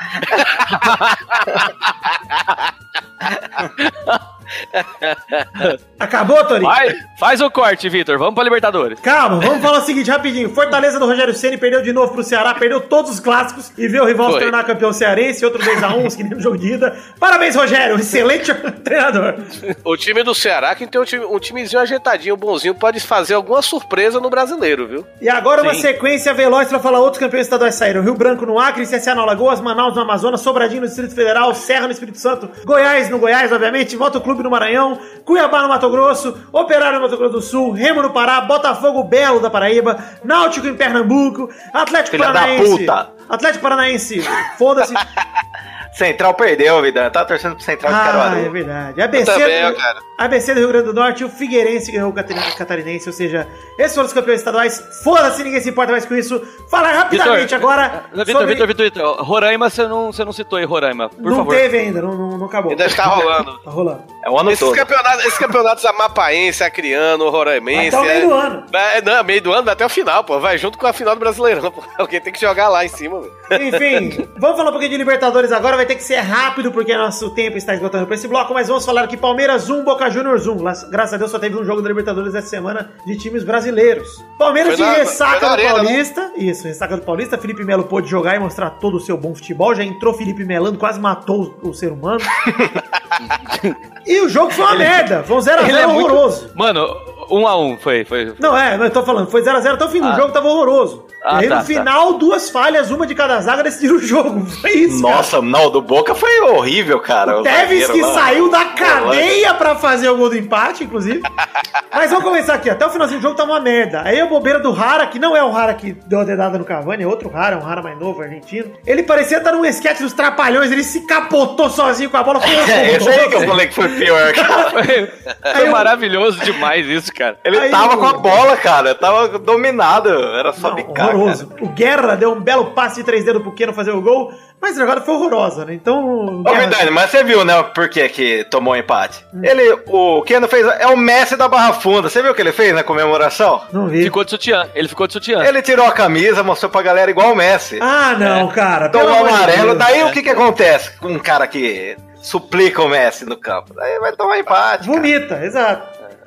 Acabou, 5.99 6.43
Torinho? 6.45 6.69
Vai, 6.69 6.93
faz 7.19 7.41
o 7.41 7.49
corte, 7.51 7.87
Vitor. 7.89 8.17
Vamos 8.17 8.33
pra 8.33 8.43
Libertadores. 8.43 8.99
Calma, 8.99 9.39
vamos 9.39 9.61
falar 9.63 9.79
o 9.79 9.85
seguinte 9.85 10.09
rapidinho. 10.09 10.53
Fortaleza 10.53 10.99
do 10.99 11.05
Rogério 11.05 11.33
Ceni 11.33 11.57
perdeu 11.57 11.81
de 11.81 11.93
novo 11.93 12.13
pro 12.13 12.23
Ceará, 12.23 12.53
perdeu 12.53 12.81
todos 12.81 13.11
os 13.11 13.19
clássicos 13.19 13.71
e 13.77 13.87
viu 13.87 14.03
o 14.03 14.07
rival 14.07 14.27
se 14.27 14.33
Foi. 14.33 14.41
tornar 14.43 14.63
campeão 14.63 14.91
cearense, 14.91 15.45
outro 15.45 15.61
2x1, 15.61 16.15
que 16.15 16.23
nem 16.23 16.33
no 16.33 16.39
jogo 16.41 16.57
de 16.57 16.73
ida. 16.73 16.95
Parabéns, 17.19 17.55
Rogério, 17.55 17.97
excelente 17.97 18.53
treinador. 18.83 19.35
O 19.83 19.95
time 19.95 20.23
do 20.23 20.33
Ceará, 20.33 20.73
que 20.75 20.87
tem 20.87 20.99
um, 20.99 21.05
time, 21.05 21.25
um 21.25 21.39
timezinho 21.39 21.81
ajeitadinho, 21.81 22.35
bonzinho, 22.35 22.73
pode 22.75 22.99
fazer 22.99 23.35
alguma 23.35 23.61
surpresa 23.61 24.19
no 24.19 24.29
brasileiro, 24.29 24.87
viu? 24.87 25.05
E 25.21 25.29
agora 25.29 25.61
uma 25.61 25.73
Sim. 25.73 25.81
sequência 25.81 26.33
veloz 26.33 26.67
pra 26.67 26.79
falar 26.79 26.99
outros 26.99 27.19
campeões 27.19 27.45
estaduais 27.45 27.75
saíram. 27.75 28.01
Rio 28.01 28.15
Branco 28.15 28.45
no 28.45 28.59
Acre, 28.59 28.85
CSA 28.85 29.15
no 29.15 29.21
Alagoas, 29.21 29.61
Manaus 29.61 29.95
no 29.95 30.01
Amazonas, 30.01 30.41
Sobradinho 30.41 30.81
no 30.81 30.87
Distrito 30.87 31.13
Federal, 31.13 31.53
Serra 31.53 31.85
no 31.85 31.91
Espírito 31.91 32.17
Santo, 32.17 32.49
Goiás 32.65 33.09
no 33.09 33.19
Goiás, 33.19 33.51
obviamente, 33.51 33.95
Moto 33.95 34.19
Clube 34.19 34.40
no 34.43 34.49
Maranhão, 34.49 34.97
Cuiabá 35.25 35.61
no 35.61 35.69
Mato 35.69 35.89
Grosso, 35.89 36.37
Operário 36.51 36.99
no 36.99 37.05
Mato 37.05 37.17
Grosso 37.17 37.33
do 37.33 37.41
Sul, 37.41 37.71
Remo 37.71 38.01
no 38.01 38.11
Pará, 38.11 38.41
Botafogo 38.41 39.03
Belo 39.03 39.39
da 39.39 39.49
Paraíba, 39.49 39.97
Náutico 40.23 40.67
em 40.67 40.75
Pernambuco, 40.75 41.49
Atlético 41.73 42.17
Filha 42.17 42.31
Paranaense. 42.31 42.77
puta. 42.77 43.09
Atlético 43.29 43.63
Paranaense, 43.63 44.21
foda-se. 44.57 44.93
Central 45.93 46.33
perdeu, 46.33 46.81
vida. 46.81 47.09
Tá 47.09 47.25
torcendo 47.25 47.55
pro 47.55 47.63
Central 47.63 47.91
de 47.91 47.99
Ah, 47.99 48.01
é 48.01 48.11
Caruaru. 48.11 48.51
verdade. 48.51 49.01
ABC, 49.01 49.25
também, 49.31 49.69
do, 49.71 49.75
cara. 49.75 49.99
ABC 50.17 50.53
do 50.53 50.59
Rio 50.59 50.69
Grande 50.69 50.85
do 50.85 50.93
Norte 50.93 51.21
e 51.21 51.25
o 51.25 51.29
Figueirense 51.29 51.91
ganhou 51.91 52.09
o 52.09 52.13
Catarinense, 52.13 53.09
ou 53.09 53.13
seja, 53.13 53.47
esses 53.77 53.93
foram 53.93 54.07
os 54.07 54.13
campeões 54.13 54.39
estaduais. 54.39 54.81
Foda-se, 55.03 55.43
ninguém 55.43 55.59
se 55.59 55.69
importa 55.69 55.91
mais 55.91 56.05
com 56.05 56.15
isso. 56.15 56.41
Falar 56.69 56.91
rapidamente 56.93 57.53
agora. 57.53 58.05
Vitor, 58.13 58.25
sobre- 58.33 58.45
Vitor, 58.53 58.67
Vitor, 58.67 58.85
Vitor. 58.85 59.23
Roraima, 59.23 59.69
você 59.69 59.85
não, 59.87 60.11
você 60.13 60.23
não 60.23 60.31
citou 60.31 60.59
aí, 60.59 60.65
Roraima. 60.65 61.09
Por 61.09 61.21
não 61.23 61.37
favor. 61.37 61.55
teve 61.55 61.77
ainda, 61.79 62.01
não, 62.01 62.15
não, 62.15 62.37
não 62.37 62.45
acabou. 62.45 62.71
Ainda 62.71 62.85
está 62.85 63.03
rolando. 63.05 63.59
Tá 63.63 63.69
rolando. 63.71 64.03
É 64.23 64.29
o 64.29 64.37
ano 64.39 64.51
Esses 64.51 64.59
todo. 64.65 64.75
campeonatos, 64.75 65.25
esses 65.25 65.37
campeonatos 65.39 65.85
amapaense, 65.85 66.63
acriano, 66.63 67.29
roraimense. 67.29 67.95
até 67.95 67.99
o 67.99 68.01
meio 68.05 68.17
é- 68.17 68.25
do 68.27 68.33
ano. 68.33 68.65
Vai- 68.71 69.01
não, 69.01 69.23
meio 69.23 69.41
do 69.41 69.51
ano 69.51 69.63
vai 69.63 69.73
até 69.73 69.85
o 69.85 69.89
final, 69.89 70.23
pô. 70.23 70.39
Vai 70.39 70.57
junto 70.57 70.77
com 70.77 70.87
a 70.87 70.93
final 70.93 71.15
do 71.15 71.19
Brasileirão, 71.19 71.71
pô. 71.71 71.83
Alguém 71.97 72.21
tem 72.21 72.31
que 72.31 72.39
jogar 72.39 72.69
lá 72.69 72.85
em 72.85 72.87
cima, 72.87 73.19
velho. 73.19 73.33
Enfim, 73.67 74.27
vamos 74.37 74.55
falar 74.57 74.69
um 74.69 74.73
pouquinho 74.73 74.91
de 74.91 74.97
Libertadores 74.97 75.51
agora. 75.51 75.80
Vai 75.81 75.85
ter 75.87 75.95
que 75.95 76.03
ser 76.03 76.17
rápido 76.17 76.71
porque 76.71 76.95
nosso 76.95 77.31
tempo 77.31 77.57
está 77.57 77.73
esgotando 77.73 78.05
para 78.05 78.13
esse 78.13 78.27
bloco. 78.27 78.53
Mas 78.53 78.67
vamos 78.67 78.85
falar 78.85 79.01
aqui: 79.03 79.17
Palmeiras 79.17 79.67
1, 79.67 79.83
Boca 79.83 80.11
Juniors 80.11 80.45
1. 80.45 80.61
Lá- 80.61 80.73
Graças 80.91 81.15
a 81.15 81.17
Deus 81.17 81.31
só 81.31 81.39
teve 81.39 81.57
um 81.57 81.65
jogo 81.65 81.81
da 81.81 81.89
Libertadores 81.89 82.35
essa 82.35 82.47
semana 82.47 82.91
de 83.03 83.17
times 83.17 83.43
brasileiros. 83.43 84.23
Palmeiras 84.37 84.75
Foi 84.75 84.85
de 84.85 84.91
na- 84.91 84.97
ressaca 84.97 85.41
na 85.41 85.47
do 85.47 85.53
arena, 85.53 85.77
né? 85.81 85.83
Paulista. 85.85 86.31
Isso, 86.37 86.67
ressaca 86.67 86.95
do 86.97 87.01
Paulista. 87.01 87.35
Felipe 87.35 87.63
Melo 87.65 87.85
pôde 87.85 88.07
jogar 88.07 88.35
e 88.35 88.39
mostrar 88.39 88.69
todo 88.69 88.97
o 88.97 88.99
seu 88.99 89.17
bom 89.17 89.33
futebol. 89.33 89.73
Já 89.73 89.83
entrou 89.83 90.13
Felipe 90.13 90.45
Melando, 90.45 90.77
quase 90.77 90.99
matou 90.99 91.57
o, 91.63 91.69
o 91.69 91.73
ser 91.73 91.91
humano. 91.91 92.19
e 94.05 94.21
o 94.21 94.29
jogo 94.29 94.51
foi 94.51 94.63
uma 94.63 94.75
merda. 94.75 95.23
Foi 95.23 95.37
um 95.37 95.39
0x0 95.39 95.67
Ele 95.67 95.77
é 95.79 95.87
muito- 95.87 96.11
horroroso. 96.13 96.51
Mano, 96.55 96.85
um 97.31 97.47
a 97.47 97.57
um 97.57 97.77
foi. 97.77 98.03
foi. 98.05 98.33
Não, 98.39 98.57
é, 98.57 98.71
mas 98.77 98.87
eu 98.87 98.91
tô 98.93 99.03
falando, 99.03 99.29
foi 99.29 99.41
0x0 99.41 99.73
até 99.73 99.85
o 99.85 99.89
fim 99.89 100.01
do 100.01 100.07
Ah. 100.07 100.15
jogo, 100.15 100.31
tava 100.33 100.47
horroroso. 100.47 101.05
Ah, 101.23 101.35
e 101.35 101.43
aí 101.43 101.49
tá, 101.49 101.55
no 101.57 101.61
tá. 101.61 101.67
final, 101.67 102.13
duas 102.13 102.49
falhas, 102.49 102.89
uma 102.89 103.05
de 103.05 103.13
cada 103.13 103.39
zaga 103.41 103.61
decidiram 103.63 103.95
o 103.95 103.99
jogo. 103.99 104.43
Foi 104.59 104.71
isso, 104.71 105.01
cara. 105.03 105.15
Nossa, 105.15 105.41
não, 105.41 105.65
o 105.67 105.69
do 105.69 105.79
Boca 105.81 106.15
foi 106.15 106.41
horrível, 106.41 106.99
cara. 106.99 107.37
O 107.37 107.41
O 107.41 107.43
Tevez 107.43 107.87
que 107.91 108.01
lá. 108.01 108.13
saiu 108.15 108.49
da 108.49 108.65
cadeia 108.65 109.53
pra 109.53 109.75
fazer 109.75 110.09
o 110.09 110.17
gol 110.17 110.29
do 110.29 110.37
empate, 110.37 110.83
inclusive. 110.83 111.21
Mas 111.93 112.09
vamos 112.09 112.25
começar 112.25 112.55
aqui. 112.55 112.69
Até 112.71 112.87
o 112.87 112.89
finalzinho 112.89 113.19
do 113.19 113.23
jogo 113.23 113.35
tá 113.35 113.43
uma 113.43 113.59
merda. 113.59 114.01
Aí 114.03 114.19
a 114.19 114.25
bobeira 114.25 114.59
do 114.59 114.71
Rara, 114.71 115.05
que 115.05 115.19
não 115.19 115.35
é 115.37 115.43
o 115.43 115.51
Rara 115.51 115.75
que 115.75 115.91
deu 116.07 116.21
a 116.21 116.23
dedada 116.23 116.57
no 116.57 116.65
Cavani, 116.65 117.03
é 117.03 117.07
outro 117.07 117.29
Rara, 117.29 117.55
um 117.57 117.61
Rara 117.61 117.83
mais 117.83 117.99
novo, 117.99 118.21
argentino. 118.23 118.71
Ele 118.87 119.03
parecia 119.03 119.37
estar 119.37 119.51
num 119.51 119.63
esquete 119.65 120.01
dos 120.01 120.13
Trapalhões, 120.13 120.71
ele 120.71 120.83
se 120.83 121.01
capotou 121.05 121.69
sozinho 121.69 122.09
com 122.09 122.17
a 122.17 122.23
bola. 122.23 122.39
Foi 122.41 122.49
É, 122.71 122.95
esse 122.95 123.09
aí 123.09 123.29
que 123.29 123.35
eu 123.35 123.41
falei 123.47 123.67
que 123.67 123.75
foi 123.75 123.89
pior, 123.89 124.33
cara. 124.33 124.69
Foi, 124.71 125.11
foi 125.55 125.69
maravilhoso 125.69 126.39
demais 126.39 126.87
isso, 126.87 127.13
cara. 127.13 127.20
Ele 127.43 127.57
Aí 127.59 127.69
tava 127.71 127.97
com 127.97 128.05
a 128.05 128.13
bola, 128.13 128.57
cara. 128.57 128.95
Tava 128.95 129.39
dominado. 129.39 130.09
Era 130.09 130.51
só 130.53 130.69
Não, 130.69 130.75
bicar. 130.75 131.09
horroroso. 131.15 131.49
O 131.61 131.67
Guerra 131.69 132.15
deu 132.15 132.31
um 132.33 132.41
belo 132.41 132.71
passe 132.71 132.97
de 132.97 133.03
três 133.03 133.23
dedos 133.25 133.41
pro 133.41 133.51
Keno 133.53 133.73
fazer 133.73 133.91
o 133.91 134.01
gol, 134.01 134.31
mas 134.61 134.77
a 134.77 134.81
jogada 134.81 135.01
foi 135.01 135.13
horrorosa, 135.15 135.65
né? 135.65 135.73
Então. 135.73 136.39
Ô, 136.39 136.43
Guerra- 136.43 136.59
Vidani, 136.61 136.91
mas 136.91 137.09
você 137.09 137.23
viu, 137.23 137.43
né, 137.45 137.61
por 137.75 137.89
que 137.89 138.07
que 138.09 138.43
tomou 138.45 138.75
empate? 138.75 139.25
Hum. 139.33 139.41
Ele, 139.43 139.79
o 139.87 140.21
Keno 140.23 140.47
fez, 140.47 140.65
é 140.79 140.87
o 140.87 140.97
Messi 140.97 141.35
da 141.35 141.47
Barra 141.47 141.73
Funda. 141.73 142.09
Você 142.09 142.21
viu 142.21 142.31
o 142.31 142.35
que 142.35 142.41
ele 142.41 142.51
fez 142.51 142.73
na 142.73 142.83
comemoração? 142.83 143.61
Não 143.71 143.87
vi. 143.87 144.03
Ficou 144.03 144.23
de 144.23 144.31
sutiã. 144.31 144.67
Ele 144.75 144.87
ficou 144.87 145.07
de 145.07 145.13
sutiã. 145.13 145.43
Ele 145.43 145.61
tirou 145.61 145.85
a 145.85 145.91
camisa, 145.91 146.43
mostrou 146.43 146.69
pra 146.71 146.81
galera 146.81 147.09
igual 147.11 147.31
o 147.31 147.35
Messi. 147.35 147.79
Ah, 147.81 148.15
não, 148.17 148.47
cara. 148.49 148.89
pelo 148.89 149.05
Tomou 149.05 149.23
de 149.27 149.33
amarelo. 149.33 149.75
Daí 149.75 150.03
o 150.03 150.11
que 150.11 150.21
que 150.21 150.29
acontece 150.29 150.97
com 150.97 151.07
um 151.09 151.19
cara 151.19 151.47
que 151.47 151.95
suplica 152.21 152.81
o 152.81 152.87
Messi 152.87 153.25
no 153.25 153.35
campo? 153.37 153.73
Daí 153.73 153.99
vai 153.99 154.11
tomar 154.15 154.37
empate, 154.37 154.85
cara. 154.87 154.97
Vomita, 154.97 155.35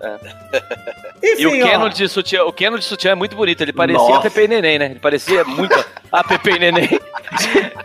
exato. 0.06 0.26
Enfim, 1.24 1.42
E 1.42 1.46
o 1.46 1.50
Keno 1.52 1.88
de 1.88 2.06
sutiã, 2.08 2.44
o 2.44 2.52
Keno 2.52 2.78
de 2.78 2.84
sutiã 2.84 3.12
é 3.12 3.14
muito 3.14 3.34
bonito. 3.34 3.62
Ele 3.62 3.72
parecia 3.72 3.98
Nossa. 4.02 4.18
a 4.18 4.22
Pepe 4.22 4.42
e 4.42 4.48
Neném, 4.48 4.78
né? 4.78 4.86
Ele 4.86 4.98
parecia 5.00 5.42
muito 5.44 5.74
a 6.12 6.22
Pepe 6.22 6.50
e 6.50 6.58
Neném. 6.58 7.00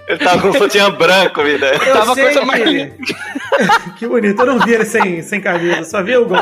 Ele 0.10 0.18
tava 0.20 0.42
com 0.42 0.48
um 0.50 0.54
sutiã 0.54 0.90
branco, 0.92 1.42
vida. 1.44 1.68
Eu 1.68 1.94
Tava 1.94 2.16
sei 2.16 2.24
coisa 2.26 2.40
que- 2.42 2.46
mais 2.46 2.64
linda. 2.66 2.96
que 3.98 4.08
bonito, 4.08 4.42
eu 4.42 4.46
não 4.46 4.60
vi 4.60 4.74
ele 4.74 4.84
sem, 4.86 5.22
sem 5.22 5.40
camisa, 5.40 5.84
só 5.86 6.02
vi 6.02 6.18
o 6.18 6.26
gol. 6.26 6.40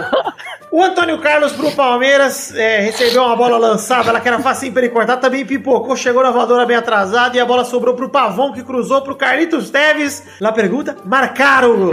O 0.71 0.81
Antônio 0.81 1.17
Carlos 1.19 1.51
pro 1.51 1.71
Palmeiras 1.73 2.55
é, 2.55 2.79
recebeu 2.79 3.23
uma 3.23 3.35
bola 3.35 3.57
lançada 3.57 4.11
lá 4.11 4.21
que 4.21 4.27
era 4.27 4.39
facinho 4.39 4.71
pra 4.71 4.81
ele 4.83 4.91
cortar, 4.91 5.17
também 5.17 5.45
pipocou, 5.45 5.95
chegou 5.97 6.23
na 6.23 6.31
voadora 6.31 6.65
bem 6.65 6.77
atrasada 6.77 7.35
e 7.35 7.39
a 7.41 7.45
bola 7.45 7.65
sobrou 7.65 7.93
pro 7.93 8.09
Pavão 8.09 8.53
que 8.53 8.63
cruzou 8.63 9.01
pro 9.01 9.15
Carlitos 9.15 9.69
Teves. 9.69 10.23
Lá 10.39 10.51
pergunta, 10.53 10.95
marcaram 11.03 11.71
o 11.73 11.77
gol. 11.77 11.91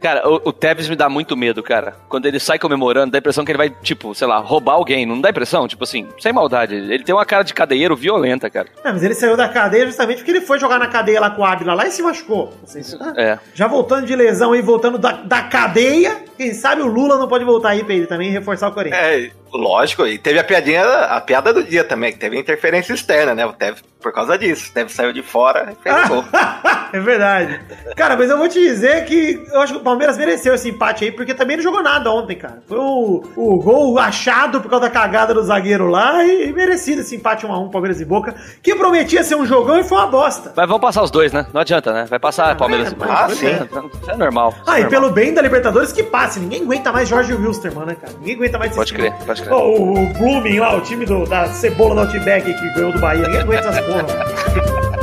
Cara, 0.00 0.28
o, 0.28 0.40
o 0.44 0.52
Tevez 0.52 0.88
me 0.88 0.96
dá 0.96 1.08
muito 1.08 1.36
medo, 1.36 1.62
cara. 1.62 1.94
Quando 2.08 2.26
ele 2.26 2.38
sai 2.38 2.58
comemorando, 2.58 3.12
dá 3.12 3.18
a 3.18 3.20
impressão 3.20 3.44
que 3.44 3.50
ele 3.50 3.58
vai, 3.58 3.70
tipo, 3.70 4.14
sei 4.14 4.26
lá, 4.26 4.38
roubar 4.38 4.74
alguém. 4.74 5.06
Não 5.06 5.20
dá 5.20 5.30
impressão? 5.30 5.66
Tipo 5.66 5.84
assim, 5.84 6.06
sem 6.20 6.32
maldade. 6.32 6.74
Ele 6.74 7.02
tem 7.02 7.14
uma 7.14 7.24
cara 7.24 7.42
de 7.42 7.54
cadeieiro 7.54 7.96
violenta, 7.96 8.50
cara. 8.50 8.68
Não, 8.84 8.92
mas 8.92 9.02
ele 9.02 9.14
saiu 9.14 9.36
da 9.36 9.48
cadeia 9.48 9.86
justamente 9.86 10.18
porque 10.18 10.30
ele 10.30 10.40
foi 10.42 10.58
jogar 10.58 10.78
na 10.78 10.86
cadeia 10.86 11.20
lá 11.20 11.30
com 11.30 11.42
o 11.42 11.44
Ávila 11.44 11.74
lá 11.74 11.86
e 11.86 11.90
se 11.90 12.02
machucou. 12.02 12.52
Se 12.64 12.98
tá. 12.98 13.14
É. 13.16 13.38
Já 13.54 13.66
voltando 13.66 14.06
de 14.06 14.14
lesão 14.14 14.52
aí, 14.52 14.62
voltando 14.62 14.98
da, 14.98 15.12
da 15.12 15.42
cadeia, 15.42 16.24
quem 16.36 16.52
sabe 16.52 16.82
o 16.82 16.86
Lula 16.86 17.16
não 17.16 17.28
pode 17.28 17.44
voltar 17.44 17.70
aí 17.70 17.82
pra 17.82 17.94
ele 17.94 18.06
também 18.06 18.30
reforçar 18.30 18.68
o 18.68 18.72
Corinthians. 18.72 19.02
É, 19.02 19.30
lógico, 19.56 20.06
e 20.06 20.18
teve 20.18 20.38
a 20.38 20.44
piadinha, 20.44 20.84
a 20.84 21.20
piada 21.20 21.52
do 21.52 21.62
dia 21.62 21.84
também, 21.84 22.12
que 22.12 22.18
teve 22.18 22.38
interferência 22.38 22.92
externa, 22.92 23.34
né? 23.34 23.44
O 23.46 23.52
Teve, 23.52 23.80
por 24.00 24.12
causa 24.12 24.36
disso, 24.38 24.70
o 24.70 24.74
Teve 24.74 24.92
saiu 24.92 25.12
de 25.12 25.22
fora 25.22 25.72
e 25.72 25.82
fez 25.82 26.08
gol. 26.08 26.24
é 26.92 27.00
verdade. 27.00 27.60
Cara, 27.96 28.16
mas 28.16 28.30
eu 28.30 28.38
vou 28.38 28.48
te 28.48 28.60
dizer 28.60 29.04
que 29.04 29.42
eu 29.52 29.60
acho 29.60 29.72
que 29.74 29.78
o 29.80 29.82
Palmeiras 29.82 30.16
mereceu 30.18 30.54
esse 30.54 30.68
empate 30.68 31.04
aí, 31.04 31.12
porque 31.12 31.34
também 31.34 31.56
não 31.56 31.62
jogou 31.64 31.82
nada 31.82 32.10
ontem, 32.10 32.36
cara. 32.36 32.62
Foi 32.68 32.78
o, 32.78 33.22
o 33.36 33.58
gol 33.62 33.98
achado 33.98 34.60
por 34.60 34.68
causa 34.70 34.86
da 34.86 34.90
cagada 34.90 35.32
do 35.34 35.42
zagueiro 35.42 35.88
lá 35.88 36.24
e, 36.24 36.52
merecido 36.52 37.00
esse 37.00 37.16
empate 37.16 37.46
1x1 37.46 37.70
Palmeiras 37.70 38.00
e 38.00 38.04
Boca, 38.04 38.34
que 38.62 38.74
prometia 38.74 39.22
ser 39.24 39.34
um 39.36 39.46
jogão 39.46 39.78
e 39.78 39.84
foi 39.84 39.98
uma 39.98 40.06
bosta. 40.06 40.52
Mas 40.56 40.68
vão 40.68 40.78
passar 40.78 41.02
os 41.02 41.10
dois, 41.10 41.32
né? 41.32 41.46
Não 41.52 41.60
adianta, 41.60 41.92
né? 41.92 42.06
Vai 42.08 42.18
passar 42.18 42.56
Palmeiras 42.56 42.92
é, 42.92 42.94
e 42.94 42.98
mas- 42.98 43.10
Ah, 43.10 43.22
Boca. 43.22 43.34
sim. 43.34 43.46
Isso 43.46 44.10
é 44.10 44.16
normal. 44.16 44.50
isso 44.50 44.70
é 44.70 44.72
Ah, 44.72 44.78
e 44.78 44.82
normal. 44.82 44.88
pelo 44.90 45.10
bem 45.10 45.32
da 45.34 45.42
Libertadores 45.42 45.92
que 45.92 46.02
passe. 46.02 46.38
Ninguém 46.40 46.62
aguenta 46.62 46.92
mais 46.92 47.08
Jorge 47.08 47.32
Wilstermann, 47.34 47.86
né, 47.86 47.96
cara? 48.00 48.12
Ninguém 48.18 48.36
aguenta 48.36 48.58
mais 48.58 48.70
esse 48.70 48.78
Pode 48.78 48.92
crer, 48.94 49.12
pode 49.26 49.42
crer. 49.42 49.45
Ó, 49.50 49.68
o, 49.68 49.92
o 50.04 50.06
Blooming 50.14 50.58
lá, 50.58 50.76
o 50.76 50.80
time 50.80 51.04
do- 51.06 51.24
da 51.26 51.46
cebola 51.48 51.94
do 51.94 52.00
Outback 52.02 52.52
que 52.52 52.70
ganhou 52.74 52.92
do 52.92 53.00
Bahia. 53.00 53.22
Ninguém 53.22 53.40
aguenta 53.40 53.68
essas 53.68 53.80
porra. 53.86 54.95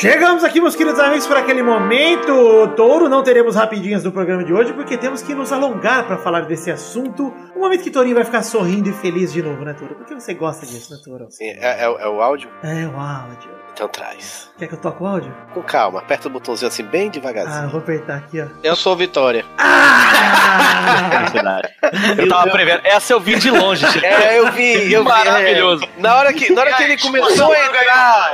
Chegamos 0.00 0.42
aqui, 0.42 0.60
meus 0.60 0.74
queridos 0.74 0.98
amigos, 0.98 1.24
para 1.24 1.38
aquele 1.38 1.62
momento. 1.62 2.66
Touro, 2.74 3.08
não 3.08 3.22
teremos 3.22 3.54
rapidinhas 3.54 4.02
do 4.02 4.10
programa 4.10 4.42
de 4.42 4.52
hoje, 4.52 4.72
porque 4.72 4.98
temos 4.98 5.22
que 5.22 5.32
nos 5.34 5.52
alongar 5.52 6.04
para 6.04 6.18
falar 6.18 6.42
desse 6.42 6.68
assunto. 6.68 7.32
Um 7.54 7.60
momento 7.60 7.84
que 7.84 7.92
Tourinho 7.92 8.16
vai 8.16 8.24
ficar 8.24 8.42
sorrindo 8.42 8.88
e 8.88 8.92
feliz 8.92 9.32
de 9.32 9.40
novo, 9.40 9.64
né, 9.64 9.72
Touro? 9.72 9.94
Porque 9.94 10.12
você 10.12 10.34
gosta 10.34 10.66
disso, 10.66 10.92
né, 10.92 10.98
Touro? 11.02 11.26
Sim, 11.30 11.44
é, 11.44 11.84
é 11.84 11.84
é 11.84 12.08
o 12.08 12.20
áudio? 12.20 12.50
É 12.64 12.86
o 12.88 12.98
áudio. 12.98 13.63
Então 13.74 13.88
traz. 13.88 14.48
Quer 14.56 14.68
que 14.68 14.74
eu 14.74 14.78
toque 14.80 15.02
o 15.02 15.06
áudio? 15.06 15.34
Com 15.52 15.60
calma, 15.60 15.98
aperta 15.98 16.28
o 16.28 16.30
botãozinho 16.30 16.68
assim 16.68 16.84
bem 16.84 17.08
Ah, 17.08 17.10
devagarzinho. 17.10 17.64
eu 17.64 17.70
vou 17.70 17.80
apertar 17.80 18.16
aqui, 18.18 18.40
ó. 18.40 18.46
Eu 18.62 18.76
sou 18.76 18.94
Vitória. 18.96 19.44
Ah! 19.58 21.24
Eu 22.16 22.28
tava 22.28 22.50
prevendo. 22.50 22.80
Essa 22.84 23.12
eu 23.12 23.20
vi 23.20 23.36
de 23.36 23.50
longe. 23.50 23.84
tipo. 23.90 24.04
É, 24.06 24.38
eu 24.38 24.52
vi, 24.52 24.92
eu 24.92 25.02
vi. 25.02 25.08
Maravilhoso. 25.08 25.84
é. 25.84 25.88
na 26.00 26.14
hora 26.14 26.32
que, 26.32 26.52
na 26.52 26.60
hora 26.60 26.72
que 26.74 26.82
ele 26.84 26.96
começou 26.98 27.52
a 27.52 27.58
entrar, 27.66 28.32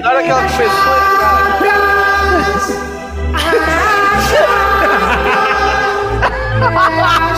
na 0.00 0.10
hora 0.10 0.22
que 0.22 0.30
ela 0.30 0.42
começou 0.42 0.92
a 0.92 1.58
entrar, 1.58 2.68